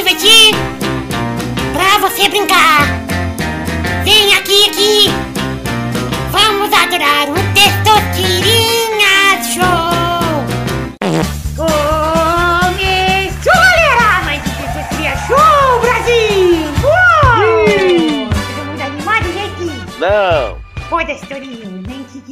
Divertir, 0.00 0.54
pra 1.74 1.98
você 1.98 2.26
brincar. 2.30 2.86
Vem 4.02 4.32
aqui, 4.32 4.70
aqui. 4.70 5.10
Vamos 6.30 6.72
adorar 6.72 7.28
o 7.28 7.34
Testosterinha 7.52 9.42
Show. 9.44 10.40
Começou, 11.54 13.52
galera! 13.52 14.22
Mais 14.24 14.40
um 14.40 14.52
Terceira 14.72 15.14
Show, 15.26 15.80
Brasil! 15.82 16.64
Uou! 16.82 18.28
Todo 18.56 18.64
mundo 18.64 18.80
animado, 18.80 19.26
gente? 19.34 19.64
Não, 19.98 20.56
Foda-se, 20.88 21.26
Torinho. 21.26 21.69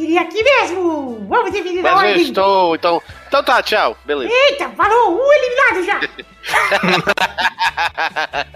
Queria 0.09 0.22
aqui 0.22 0.43
mesmo. 0.43 1.26
Vamos 1.28 1.52
definir 1.52 1.80
a 1.80 1.82
mas 1.82 1.93
eu 2.02 2.09
ordem. 2.09 2.22
estou, 2.22 2.74
então... 2.74 3.02
Então 3.26 3.44
tá, 3.44 3.62
tchau, 3.62 3.94
beleza. 4.06 4.32
Eita, 4.32 4.70
falou 4.70 5.20
um 5.20 5.32
eliminado 5.35 5.85
já. 5.85 6.01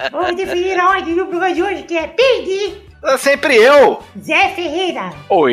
Vamos 0.10 0.34
definir 0.34 0.80
a 0.80 0.88
ordem 0.88 1.14
do 1.14 1.26
programa 1.26 1.54
de 1.54 1.62
hoje, 1.62 1.82
que 1.82 1.94
é 1.98 2.06
Peide, 2.06 2.80
É 3.04 3.18
sempre 3.18 3.54
eu. 3.56 4.02
Zé 4.18 4.48
Ferreira, 4.54 5.10
Oi. 5.28 5.52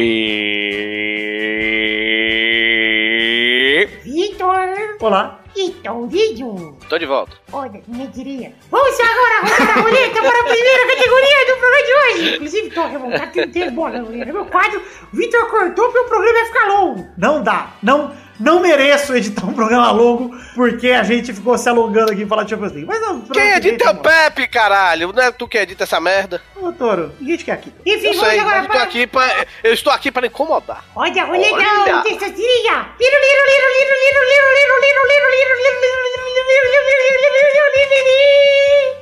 Vitor 4.05 4.69
Olá. 5.01 5.41
E 5.55 5.69
Tourinho. 5.71 6.77
Tô 6.87 6.97
de 6.97 7.05
volta. 7.05 7.35
Olha, 7.51 7.81
nem 7.87 8.07
diria. 8.07 8.53
Vamos 8.69 8.99
agora 8.99 9.41
rodar 9.41 9.77
a 9.77 9.81
roleta 9.81 10.21
para 10.21 10.39
a 10.39 10.43
primeira 10.43 10.87
categoria 10.87 11.45
do 11.47 11.57
programa 11.57 11.83
de 11.85 11.93
hoje. 11.93 12.35
Inclusive, 12.35 12.69
tô 12.71 12.87
revoltado 12.87 13.31
que 13.31 13.45
não 13.45 13.51
tem 13.51 13.71
bola 13.71 13.99
meu 13.99 14.45
quadro. 14.45 14.81
O 15.11 15.15
Vitor 15.15 15.45
cortou 15.47 15.85
porque 15.85 15.99
o 15.99 16.05
programa 16.09 16.39
ia 16.39 16.45
ficar 16.45 16.67
longo. 16.67 17.07
Não 17.17 17.41
dá. 17.43 17.73
Não, 17.81 18.15
não 18.39 18.61
mereço 18.61 19.13
editar 19.15 19.45
um 19.45 19.53
programa 19.53 19.91
longo, 19.91 20.35
porque 20.55 20.91
a 20.91 21.03
gente 21.03 21.33
ficou 21.33 21.57
se 21.57 21.67
alongando 21.67 22.11
aqui 22.11 22.21
em 22.23 22.27
falar 22.27 22.43
de 22.43 22.51
Champions 22.51 22.71
League. 22.71 22.87
Mas 22.87 23.01
não, 23.01 23.21
Quem 23.21 23.51
edita 23.51 23.89
é 23.89 23.91
o 23.91 23.95
Pepe, 23.95 24.47
caralho? 24.47 25.11
Não 25.11 25.21
é 25.21 25.31
tu 25.31 25.47
que 25.47 25.57
edita 25.57 25.83
essa 25.83 25.99
merda? 25.99 26.41
Ô, 26.55 26.71
Toro, 26.71 27.11
ninguém 27.19 27.37
te 27.37 27.45
quer 27.45 27.51
aqui. 27.53 27.73
Enfim, 27.85 28.07
Eu 28.07 28.13
vamos 28.13 28.29
sei, 28.29 28.39
agora 28.39 28.63
para... 28.63 28.83
aqui 28.83 29.07
pra... 29.07 29.45
Eu 29.63 29.73
estou 29.73 29.91
aqui 29.91 30.11
para 30.11 30.27
incomodar. 30.27 30.85
Olha 30.95 31.23
a 31.23 31.25
roleta, 31.25 31.55
Olha. 31.55 32.01
testosterinha. 32.03 32.89
Liro, 32.99 33.17
liro, 33.19 33.43
liro, 33.49 33.67
liro, 33.75 33.95
liro, 33.99 34.21
liro, 34.29 34.49
liro, 34.55 34.79
liro, 34.79 35.07
liro, 35.07 35.29
liro, 35.31 35.38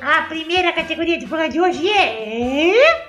a 0.02 0.22
primeira 0.24 0.72
categoria 0.74 1.18
de 1.18 1.28
programa 1.28 1.52
de 1.52 1.60
hoje 1.60 1.90
é. 1.90 3.08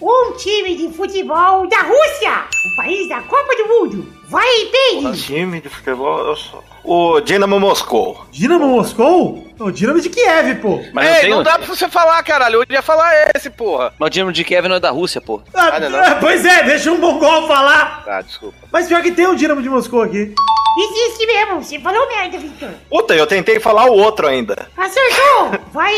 Um 0.00 0.32
time 0.36 0.74
de 0.76 0.92
futebol 0.94 1.66
da 1.68 1.82
Rússia, 1.82 2.44
o 2.72 2.76
país 2.76 3.08
da 3.08 3.22
Copa 3.22 3.54
do 3.56 3.68
Mundo. 3.68 4.12
Vai, 4.28 4.48
Peide! 4.66 5.06
Um 5.06 5.12
time 5.12 5.60
de 5.60 5.68
futebol, 5.68 6.26
eu 6.26 6.36
sou. 6.36 6.71
O 6.84 7.20
Dinamo 7.20 7.60
Moscou. 7.60 8.26
Dinamo 8.32 8.66
Moscou? 8.66 9.46
O 9.58 9.70
Dinamo 9.70 10.00
de 10.00 10.08
Kiev, 10.10 10.56
pô. 10.60 10.82
Mas 10.92 11.06
não 11.08 11.14
Ei, 11.14 11.20
tem 11.20 11.30
não 11.30 11.40
um- 11.40 11.42
dá 11.44 11.56
pra 11.58 11.66
você 11.66 11.88
falar, 11.88 12.20
caralho. 12.24 12.56
Eu 12.62 12.66
ia 12.68 12.82
falar 12.82 13.12
esse, 13.34 13.48
porra. 13.50 13.92
Mas 13.98 14.08
o 14.08 14.10
Dinamo 14.10 14.32
de 14.32 14.42
Kevin 14.42 14.68
não 14.68 14.76
é 14.76 14.80
da 14.80 14.90
Rússia, 14.90 15.20
pô. 15.20 15.40
Ah, 15.54 15.78
não, 15.78 15.90
não. 15.90 15.98
ah, 16.00 16.16
Pois 16.18 16.44
é, 16.44 16.64
deixa 16.64 16.90
um 16.90 16.98
mongol 16.98 17.46
falar. 17.46 18.02
Ah, 18.08 18.20
desculpa. 18.22 18.56
Mas 18.72 18.88
pior 18.88 19.00
que 19.02 19.12
tem 19.12 19.26
o 19.28 19.36
Dinamo 19.36 19.62
de 19.62 19.68
Moscou 19.68 20.02
aqui. 20.02 20.34
Existe 20.78 21.26
mesmo, 21.26 21.62
você 21.62 21.78
falou 21.78 22.08
merda, 22.08 22.38
Victor. 22.38 22.70
Puta, 22.88 23.14
eu 23.14 23.26
tentei 23.26 23.60
falar 23.60 23.84
o 23.86 23.92
outro 23.96 24.26
ainda. 24.26 24.68
Acertou! 24.76 25.52
Vai, 25.72 25.94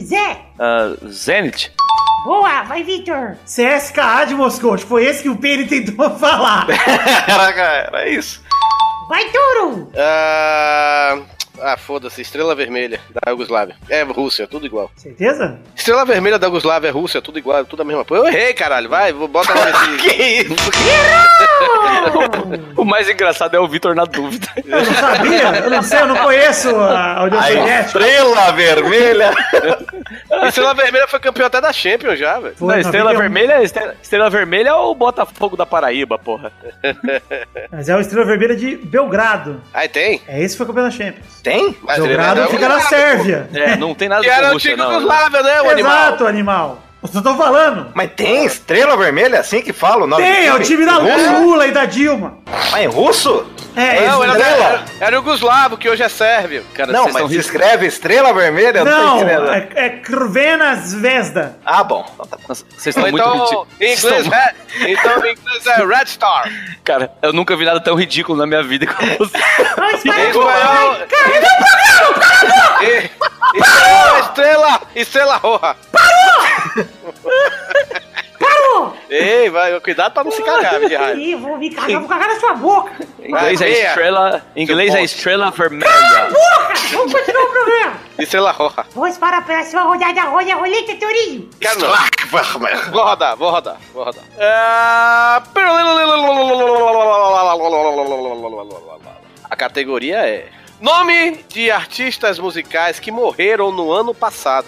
Zé! 0.00 0.38
Ah, 0.58 0.94
Zenit. 1.08 1.72
Boa, 2.24 2.62
vai, 2.64 2.82
Victor! 2.82 3.36
CSKA 3.44 4.24
de 4.26 4.34
Moscou. 4.34 4.74
Acho 4.74 4.82
que 4.84 4.88
foi 4.88 5.04
esse 5.04 5.22
que 5.22 5.28
o 5.28 5.36
Pedro 5.36 5.68
tentou 5.68 6.10
falar. 6.18 6.66
era, 7.28 7.50
era 7.92 8.08
isso. 8.08 8.42
Vai, 9.08 9.24
Turo! 9.30 9.82
Uh, 9.84 9.98
ah, 9.98 11.22
ah 11.60 11.76
foda-se. 11.76 12.20
Estrela 12.22 12.54
Vermelha 12.54 13.00
da 13.24 13.30
Yugoslávia. 13.30 13.76
É 13.88 14.02
Rússia, 14.02 14.46
tudo 14.46 14.66
igual. 14.66 14.90
Certeza? 14.96 15.58
Estrela 15.74 16.04
Vermelha 16.04 16.38
da 16.38 16.46
Yugoslávia 16.46 16.88
é 16.88 16.90
Rússia, 16.90 17.20
tudo 17.22 17.38
igual, 17.38 17.64
tudo 17.64 17.82
a 17.82 17.84
mesma 17.84 18.04
coisa. 18.04 18.24
Eu 18.24 18.28
errei, 18.28 18.52
caralho. 18.54 18.88
Vai, 18.88 19.12
vou- 19.12 19.28
bota 19.28 19.52
lá 19.54 19.66
nesse... 19.66 20.08
Que 20.08 20.22
isso? 20.22 20.54
O 22.76 22.84
mais 22.84 23.08
engraçado 23.08 23.54
é 23.56 23.60
o 23.60 23.66
Vitor 23.66 23.94
na 23.94 24.04
dúvida. 24.04 24.46
Eu 24.64 24.84
não 24.84 24.94
sabia. 24.94 25.42
Eu 25.64 25.70
não 25.70 25.82
sei, 25.82 26.00
eu 26.00 26.06
não 26.06 26.16
conheço 26.16 26.68
a 26.76 27.24
União 27.24 27.42
Soviética. 27.42 27.80
estrela 27.86 28.52
vermelha. 28.52 29.30
Estrela 30.48 30.74
Vermelha 30.74 31.08
foi 31.08 31.18
campeão 31.18 31.46
até 31.46 31.60
da 31.60 31.72
Champions 31.72 32.18
já, 32.18 32.38
velho. 32.38 32.54
Não, 32.60 32.78
Estrela 32.78 33.12
91. 33.12 33.18
Vermelha, 33.20 33.62
Estrela, 33.62 33.94
Estrela 34.02 34.30
Vermelha 34.30 34.68
é 34.70 34.74
o 34.74 34.94
Botafogo 34.94 35.56
da 35.56 35.66
Paraíba, 35.66 36.18
porra. 36.18 36.52
Mas 37.72 37.88
é 37.88 37.96
o 37.96 38.00
Estrela 38.00 38.24
Vermelha 38.26 38.54
de 38.54 38.76
Belgrado. 38.76 39.60
Aí 39.74 39.88
tem. 39.88 40.20
É 40.28 40.40
esse 40.40 40.54
que 40.54 40.58
foi 40.58 40.66
campeão 40.66 40.84
da 40.84 40.90
Champions. 40.90 41.40
Tem? 41.46 41.76
Belgrado 41.96 42.48
fica 42.48 42.68
na 42.68 42.80
Sérvia. 42.80 43.48
É, 43.54 43.76
não 43.76 43.94
tem 43.94 44.08
nada 44.08 44.20
Que 44.20 44.28
era 44.28 44.50
antigo 44.50 44.76
não. 44.76 44.94
Yugoslávia, 44.94 45.42
né, 45.44 45.62
o 45.62 45.70
animal? 45.70 45.92
Exato, 45.92 46.26
animal. 46.26 46.82
Eu 47.14 47.22
tô 47.22 47.34
falando. 47.36 47.88
Mas 47.94 48.10
tem 48.14 48.44
estrela 48.44 48.96
vermelha 48.96 49.40
assim 49.40 49.60
que 49.62 49.72
fala 49.72 50.04
o 50.04 50.06
nome 50.06 50.22
Tem, 50.22 50.46
é 50.46 50.54
o 50.54 50.60
time 50.62 50.84
da 50.84 50.94
Russo? 50.94 51.32
Lula 51.42 51.66
e 51.66 51.72
da 51.72 51.84
Dilma. 51.84 52.38
Mas 52.70 52.84
em 52.84 52.86
russo? 52.88 53.46
É, 53.76 54.06
Não, 54.06 54.24
isso. 54.24 54.32
era, 54.32 54.38
Estrela? 54.38 54.64
era, 54.64 54.84
era 55.00 55.16
Yugoslavo, 55.16 55.76
que 55.76 55.86
hoje 55.86 56.02
é 56.02 56.08
sérvio. 56.08 56.64
Cara, 56.72 56.90
Não, 56.90 57.10
mas 57.12 57.28
se 57.28 57.36
escreve 57.36 57.86
estrela 57.86 58.32
vermelha? 58.32 58.78
Eu 58.78 58.84
não 58.86 59.18
tô 59.18 59.24
Não, 59.26 59.52
é, 59.52 59.68
é 59.74 59.88
Crvena 59.90 60.74
Zvezda. 60.76 61.58
Ah, 61.62 61.84
bom. 61.84 62.06
Então 62.14 62.38
Vocês 62.48 62.86
estão 62.96 63.02
muito 63.10 63.18
então, 63.18 63.32
ridículos. 63.34 63.68
em 63.78 63.92
inglês, 63.92 64.32
é, 64.32 64.54
então, 64.92 65.12
em 65.26 65.32
inglês 65.32 65.66
é 65.66 65.84
Red 65.84 66.06
Star. 66.06 66.50
Cara, 66.84 67.10
eu 67.20 67.34
nunca 67.34 67.54
vi 67.54 67.66
nada 67.66 67.78
tão 67.78 67.94
ridículo 67.96 68.38
na 68.38 68.46
minha 68.46 68.62
vida 68.62 68.86
como 68.86 69.14
você. 69.18 69.36
Vamos 69.76 70.04
Em 70.04 70.08
para 70.08 70.22
a 70.22 70.28
espanhol. 70.30 70.96
Em 72.82 73.58
espanhol, 73.60 74.18
estrela, 74.20 74.80
estrela 74.94 75.36
roja. 75.36 75.76
Parou! 75.92 76.86
Ei, 79.08 79.48
vai, 79.48 79.80
cuidado 79.80 80.12
pra 80.12 80.24
não 80.24 80.30
se 80.30 80.42
cagar, 80.42 80.80
de 80.80 80.94
raiva. 80.94 81.20
Ih, 81.20 81.34
vou 81.36 81.56
me 81.56 81.70
cagar, 81.70 82.00
vou 82.00 82.08
cagar 82.08 82.28
na 82.28 82.40
sua 82.40 82.54
boca. 82.54 82.92
Em 83.20 83.30
inglês 83.30 83.60
é 83.60 83.68
estrela, 83.70 84.46
em 84.54 84.62
inglês 84.64 84.94
é 84.94 85.02
estrela 85.02 85.50
vermelha. 85.50 86.28
Boca! 86.28 86.74
Vamos 86.92 87.12
continuar 87.12 87.44
o 87.44 87.50
programa. 87.50 88.00
Estrela 88.18 88.52
roja. 88.52 88.86
Vamos 88.94 89.18
para 89.18 89.38
a 89.38 89.42
próxima 89.42 89.82
rodada. 89.82 90.22
Roda 90.22 90.52
a 90.52 90.56
roleta, 90.56 90.94
Torinho. 90.96 91.48
Quero 91.60 91.80
não. 91.80 91.88
Vou 92.90 93.04
rodar, 93.04 93.36
vou 93.36 93.50
rodar, 93.50 93.76
vou 93.92 94.04
rodar. 94.04 94.24
É, 94.38 95.42
A 99.48 99.56
categoria 99.56 100.26
é 100.28 100.48
Nome 100.80 101.42
de 101.48 101.70
artistas 101.70 102.38
musicais 102.38 103.00
que 103.00 103.10
morreram 103.10 103.72
no 103.72 103.90
ano 103.90 104.14
passado. 104.14 104.66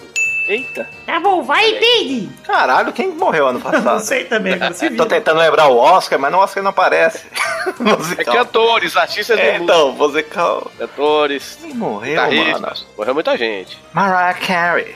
Eita. 0.48 0.88
Tá 1.04 1.20
bom, 1.20 1.42
vai, 1.42 1.72
Peide. 1.74 2.28
Caralho, 2.42 2.90
quem 2.92 3.08
morreu 3.08 3.48
ano 3.48 3.58
Não 3.62 3.70
passado? 3.70 4.00
sei 4.00 4.24
também, 4.24 4.56
cara. 4.58 4.72
Se 4.72 4.88
Tô 4.90 5.04
tentando 5.04 5.38
lembrar 5.38 5.68
o 5.68 5.76
Oscar, 5.76 6.18
mas 6.18 6.32
no 6.32 6.38
Oscar 6.38 6.62
não 6.62 6.70
aparece. 6.70 7.26
É 7.68 7.82
musical. 7.96 8.34
cantores, 8.34 8.96
artistas 8.96 9.36
de 9.36 9.42
É, 9.42 9.58
música. 9.58 9.64
então, 9.64 9.92
musical. 9.92 10.72
Cantores, 10.78 11.58
Quem 11.60 11.74
morreu, 11.74 12.16
mano? 12.32 12.72
Morreu 12.96 13.12
muita 13.14 13.36
gente. 13.36 13.78
Mariah 13.92 14.32
Carey. 14.34 14.94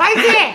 Vai, 0.00 0.14
Zé. 0.18 0.54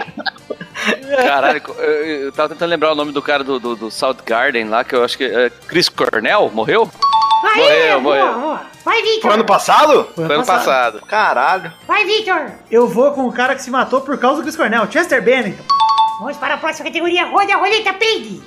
Caralho, 1.24 1.62
eu, 1.78 1.84
eu 2.26 2.32
tava 2.32 2.50
tentando 2.50 2.70
lembrar 2.72 2.92
o 2.94 2.96
nome 2.96 3.12
do 3.12 3.22
cara 3.22 3.44
do, 3.44 3.60
do, 3.60 3.76
do 3.76 3.92
South 3.92 4.18
Garden 4.26 4.66
lá, 4.70 4.84
que 4.84 4.96
eu 4.96 5.04
acho 5.04 5.16
que 5.16 5.24
é 5.24 5.52
Chris 5.68 5.88
Cornell, 5.88 6.50
morreu? 6.52 6.90
Vai, 7.44 7.58
Morreu, 7.58 8.02
morreu. 8.02 8.34
boa. 8.40 8.62
Vai, 8.84 9.02
Vitor. 9.04 9.22
Foi 9.22 9.34
ano 9.34 9.46
passado? 9.46 10.10
Foi 10.16 10.26
ano 10.26 10.46
passado. 10.46 11.02
Caralho. 11.08 11.72
Vai, 11.88 12.04
Vitor. 12.06 12.54
Eu 12.72 12.88
vou 12.88 13.12
com 13.12 13.28
o 13.28 13.32
cara 13.32 13.54
que 13.54 13.62
se 13.62 13.70
matou 13.70 14.02
por 14.02 14.18
causa 14.18 14.38
do 14.38 14.44
Chris 14.44 14.56
Cornell, 14.56 14.92
Chester 14.92 15.22
Bennington. 15.22 15.64
Vamos 16.20 16.38
para 16.38 16.56
a 16.56 16.58
próxima 16.58 16.88
categoria. 16.88 17.28
Roda 17.28 17.54
a 17.54 17.58
roleta, 17.58 17.94
Peide. 17.94 18.42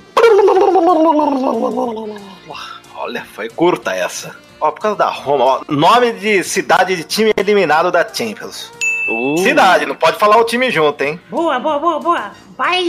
Olha, 2.95 3.25
foi 3.33 3.47
curta 3.49 3.93
essa. 3.93 4.35
Ó, 4.59 4.69
por 4.71 4.81
causa 4.81 4.97
da 4.97 5.09
Roma, 5.09 5.45
ó. 5.45 5.61
Nome 5.69 6.11
de 6.11 6.43
cidade 6.43 6.97
de 6.97 7.05
time 7.05 7.31
eliminado 7.37 7.89
da 7.89 8.05
Champions. 8.13 8.69
Cidade, 9.37 9.85
não 9.85 9.95
pode 9.95 10.17
falar 10.17 10.37
o 10.37 10.43
time 10.43 10.69
junto, 10.71 11.01
hein? 11.03 11.19
Boa, 11.29 11.59
boa, 11.59 11.79
boa, 11.79 11.99
boa. 11.99 12.31
Vai, 12.57 12.83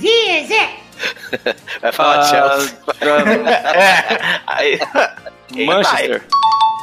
Zé, 0.00 0.44
Zé. 0.46 0.70
Vai 1.80 1.92
falar 1.92 2.18
Ah, 2.20 2.24
Chelsea. 2.24 2.78
É. 3.74 4.40
Aí. 4.46 4.80
Manchester. 5.66 6.24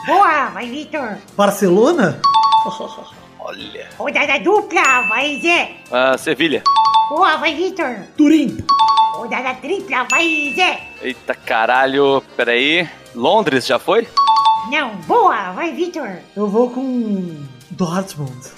Boa, 0.08 0.46
vai, 0.52 0.68
Vitor. 0.68 1.18
Barcelona? 1.36 2.20
Olha. 3.40 3.90
Rodada 3.98 4.40
dupla. 4.40 5.02
Vai, 5.10 5.40
Zé. 5.42 5.72
Ah, 5.92 6.18
Sevilha. 6.18 6.64
Boa, 7.10 7.38
vai, 7.38 7.54
Vitor. 7.56 7.98
Turim. 8.18 8.58
Rodada 9.16 9.54
tripla. 9.56 10.08
Vai, 10.10 10.54
Zé. 10.56 10.82
Eita 11.02 11.34
caralho, 11.36 12.24
peraí. 12.38 12.88
Londres 13.14 13.66
já 13.66 13.78
foi? 13.80 14.08
Não, 14.72 14.96
boa, 15.08 15.52
vai, 15.52 15.72
Vitor. 15.74 16.10
Eu 16.36 16.48
vou 16.48 16.70
com 16.70 17.44
Dortmund. 17.76 18.52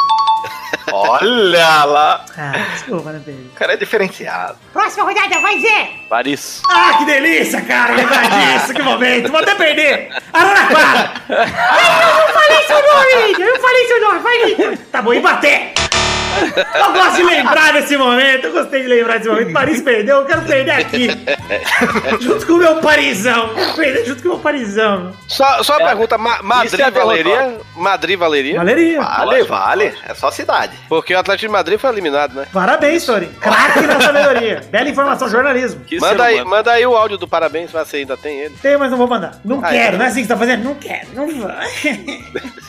Olha 0.91 1.83
lá. 1.85 2.25
Ah, 2.37 2.51
desculpa, 2.73 3.11
né, 3.11 3.21
Pedro? 3.25 3.45
O 3.45 3.55
cara 3.55 3.73
é 3.73 3.77
diferenciado. 3.77 4.57
Próxima 4.71 5.03
rodada, 5.05 5.39
vai, 5.39 5.59
Zé. 5.59 5.89
Paris. 6.07 6.61
Ah, 6.69 6.95
que 6.99 7.05
delícia, 7.05 7.61
cara, 7.61 7.93
lembrar 7.95 8.29
disso, 8.29 8.73
que 8.73 8.81
momento. 8.81 9.29
Vou 9.31 9.41
até 9.41 9.55
perder. 9.55 10.09
Araraquara. 10.31 11.11
Eu 11.29 12.27
não 12.27 12.33
falei 12.33 12.63
seu 12.67 12.81
nome, 12.81 13.27
Vitor. 13.27 13.43
Eu 13.45 13.53
não 13.53 13.61
falei 13.61 13.87
seu 13.87 14.01
nome. 14.01 14.19
Vai, 14.19 14.45
Vitor. 14.45 14.77
Tá 14.91 15.01
bom, 15.01 15.13
e 15.13 15.19
bater. 15.19 15.73
Eu 16.75 16.93
gosto 16.93 17.15
de 17.17 17.23
lembrar 17.23 17.73
desse 17.73 17.97
momento, 17.97 18.45
eu 18.45 18.51
gostei 18.53 18.81
de 18.83 18.87
lembrar 18.87 19.17
desse 19.17 19.29
momento. 19.29 19.53
Paris 19.53 19.81
perdeu, 19.81 20.17
eu 20.17 20.25
quero 20.25 20.41
perder 20.43 20.71
aqui. 20.71 21.07
junto 22.21 22.45
com 22.45 22.53
o 22.53 22.57
meu 22.57 22.75
parizão. 22.77 23.49
Quero 23.53 23.73
perder 23.73 24.05
junto 24.05 24.21
com 24.21 24.29
o 24.29 24.31
meu 24.33 24.39
parizão. 24.39 25.13
Só, 25.27 25.63
só 25.63 25.77
uma 25.77 25.87
pergunta, 25.87 26.17
Ma- 26.17 26.41
Madrid 26.43 26.73
Isso 26.73 26.81
é 26.81 26.91
valeria? 26.91 27.57
Madrid 27.75 28.17
valeria? 28.19 28.57
Valeria. 28.57 29.01
Vale, 29.01 29.43
vale. 29.43 29.93
É 30.07 30.13
só 30.13 30.31
cidade. 30.31 30.73
Porque 30.89 31.13
o 31.13 31.19
Atlético 31.19 31.47
de 31.47 31.51
Madrid 31.53 31.79
foi 31.79 31.89
eliminado, 31.91 32.33
né? 32.33 32.47
Parabéns, 32.51 33.05
Tori. 33.05 33.27
Craque 33.39 33.81
na 33.81 33.99
sabedoria. 34.01 34.61
Bela 34.71 34.89
informação, 34.89 35.29
jornalismo. 35.29 35.81
Que 35.85 35.99
Manda 35.99 36.23
aí, 36.23 36.35
humano. 36.35 36.49
manda 36.49 36.71
aí 36.71 36.85
o 36.85 36.95
áudio 36.95 37.17
do 37.17 37.27
parabéns, 37.27 37.69
se 37.71 37.77
você 37.77 37.97
ainda 37.97 38.15
tem 38.17 38.39
ele. 38.39 38.55
Tem, 38.61 38.77
mas 38.77 38.89
não 38.91 38.97
vou 38.97 39.07
mandar. 39.07 39.39
Não 39.43 39.59
Ah, 39.63 39.69
quero, 39.69 39.87
então. 39.87 39.97
não 39.99 40.05
é 40.05 40.07
assim 40.09 40.21
que 40.21 40.27
você 40.27 40.33
tá 40.33 40.37
fazendo? 40.39 40.63
Não 40.63 40.75
quero, 40.75 41.07
não 41.13 41.27
vou. 41.29 41.49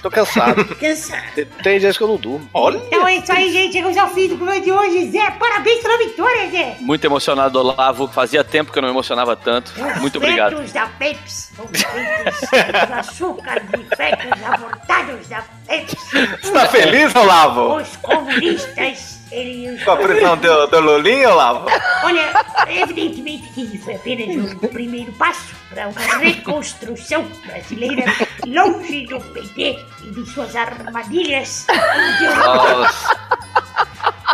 Tô 0.03 0.11
cansado. 0.11 0.65
Cansado. 0.79 1.23
tem, 1.35 1.45
tem 1.63 1.79
dias 1.81 1.97
que 1.97 2.03
eu 2.05 2.09
não 2.09 2.17
durmo. 2.17 2.49
Olha. 2.55 2.77
Então 2.87 3.07
é 3.07 3.17
isso 3.17 3.33
aí, 3.33 3.51
gente. 3.59 3.73
Chegamos 3.73 3.97
ao 3.97 4.09
fim 4.09 4.29
do 4.29 4.37
programa 4.37 4.61
de 4.61 4.71
hoje. 4.71 5.11
Zé, 5.11 5.31
parabéns 5.33 5.81
pela 5.83 5.99
vitória, 5.99 6.51
Zé. 6.51 6.77
Muito 6.81 7.05
emocionado, 7.05 7.59
Olavo. 7.59 8.09
Fazia 8.09 8.45
tempo 8.45 8.73
que 8.73 8.79
eu 8.79 8.83
não 8.83 8.89
me 8.89 8.95
emocionava 8.95 9.35
tanto. 9.37 9.73
Muito 10.01 10.17
obrigado. 10.19 10.57
Fetos 10.57 10.73
da 10.73 10.87
Pepsi. 10.87 11.49
Os 11.59 12.49
fetos 12.49 12.87
de 12.87 12.93
açúcar 12.93 13.61
de 13.61 13.97
fetos 13.97 14.45
abortados 14.45 15.29
da 15.29 15.45
Pepsi. 15.67 15.97
Você 16.43 16.53
tá 16.53 16.67
feliz, 16.67 17.15
Olavo? 17.15 17.77
Os 17.77 17.97
comunistas, 17.97 19.18
eles... 19.31 19.83
Com 19.85 19.91
a 19.93 19.97
prisão 19.97 20.37
do, 20.37 20.67
do 20.67 20.81
Lulinha, 20.81 21.31
Olavo? 21.31 21.67
Olha, 22.05 22.33
evidentemente 22.69 23.49
que 23.53 23.63
isso 23.63 23.79
foi 23.85 23.95
apenas 23.97 24.53
um 24.53 24.59
primeiro 24.69 25.13
passo 25.13 25.55
para 25.71 25.89
uma 25.89 26.01
reconstrução 26.19 27.27
brasileira 27.47 28.05
longe 28.47 29.07
do 29.07 29.21
PT 29.21 29.79
e 30.05 30.11
de 30.11 30.27
suas 30.31 30.55
armadilhas. 30.57 31.67
Nossa. 32.37 33.17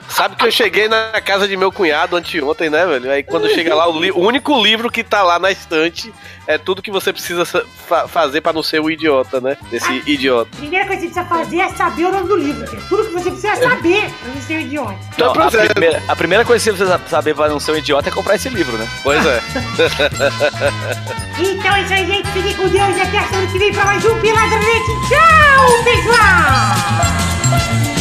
Sabe 0.09 0.37
que 0.37 0.47
eu 0.47 0.51
cheguei 0.53 0.87
na 0.89 1.21
casa 1.21 1.49
de 1.49 1.57
meu 1.57 1.73
cunhado 1.73 2.17
anteontem, 2.17 2.71
né, 2.71 2.87
velho? 2.87 3.11
Aí 3.11 3.23
quando 3.23 3.49
chega 3.51 3.75
lá, 3.75 3.89
o, 3.89 3.99
li- 3.99 4.13
o 4.13 4.19
único 4.21 4.63
livro 4.63 4.91
que 4.91 5.03
tá 5.03 5.23
lá 5.23 5.39
na 5.39 5.51
estante 5.51 6.13
é 6.47 6.59
tudo 6.59 6.83
que 6.83 6.91
você 6.91 7.13
precisa 7.13 7.45
sa- 7.45 7.63
fa- 7.87 8.09
fazer 8.09 8.41
pra 8.41 8.53
não 8.53 8.63
ser 8.63 8.81
o 8.81 8.91
idiota, 8.91 9.41
né? 9.41 9.57
Desse 9.71 10.03
idiota. 10.07 10.51
A 10.55 10.59
primeira 10.61 10.87
coisa 10.87 11.03
que 11.07 11.13
você 11.13 11.21
precisa 11.21 11.45
fazer 11.45 11.61
é 11.61 11.69
saber 11.71 12.05
o 12.07 12.13
nome 12.13 12.29
do 12.29 12.37
livro, 12.37 12.67
que 12.69 12.77
é 12.77 12.81
tudo 12.89 13.05
que 13.07 13.13
você 13.13 13.31
precisa 13.31 13.57
saber 13.57 14.11
pra 14.11 14.35
não 14.35 14.41
ser 14.43 14.57
um 14.57 14.61
idiota. 14.61 14.97
Então, 15.15 15.35
Não, 15.35 15.45
a, 15.45 15.49
é. 15.49 15.69
primeira, 15.69 16.03
a 16.09 16.17
primeira 16.17 16.45
coisa 16.45 16.65
que 16.65 16.71
você 16.77 16.85
precisa 16.85 17.09
saber 17.09 17.35
para 17.35 17.49
não 17.49 17.61
ser 17.61 17.73
um 17.73 17.77
idiota 17.77 18.09
é 18.09 18.13
comprar 18.13 18.35
esse 18.35 18.49
livro, 18.49 18.77
né? 18.77 18.89
Pois 19.03 19.25
é. 19.27 19.43
Então 21.37 21.75
é 21.75 21.83
isso 21.83 21.93
aí, 21.93 22.07
gente. 22.07 22.29
Fiquem 22.31 22.55
com 22.55 22.69
Deus 22.69 22.97
e 22.97 23.01
até 23.01 23.19
a 23.19 23.25
semana 23.29 23.47
que 23.51 23.59
vem 23.59 23.73
pra 23.73 23.85
mais 23.87 24.05
um 24.05 24.21
Peladronete. 24.21 24.87
Tchau, 25.09 25.85
pessoal! 25.85 27.94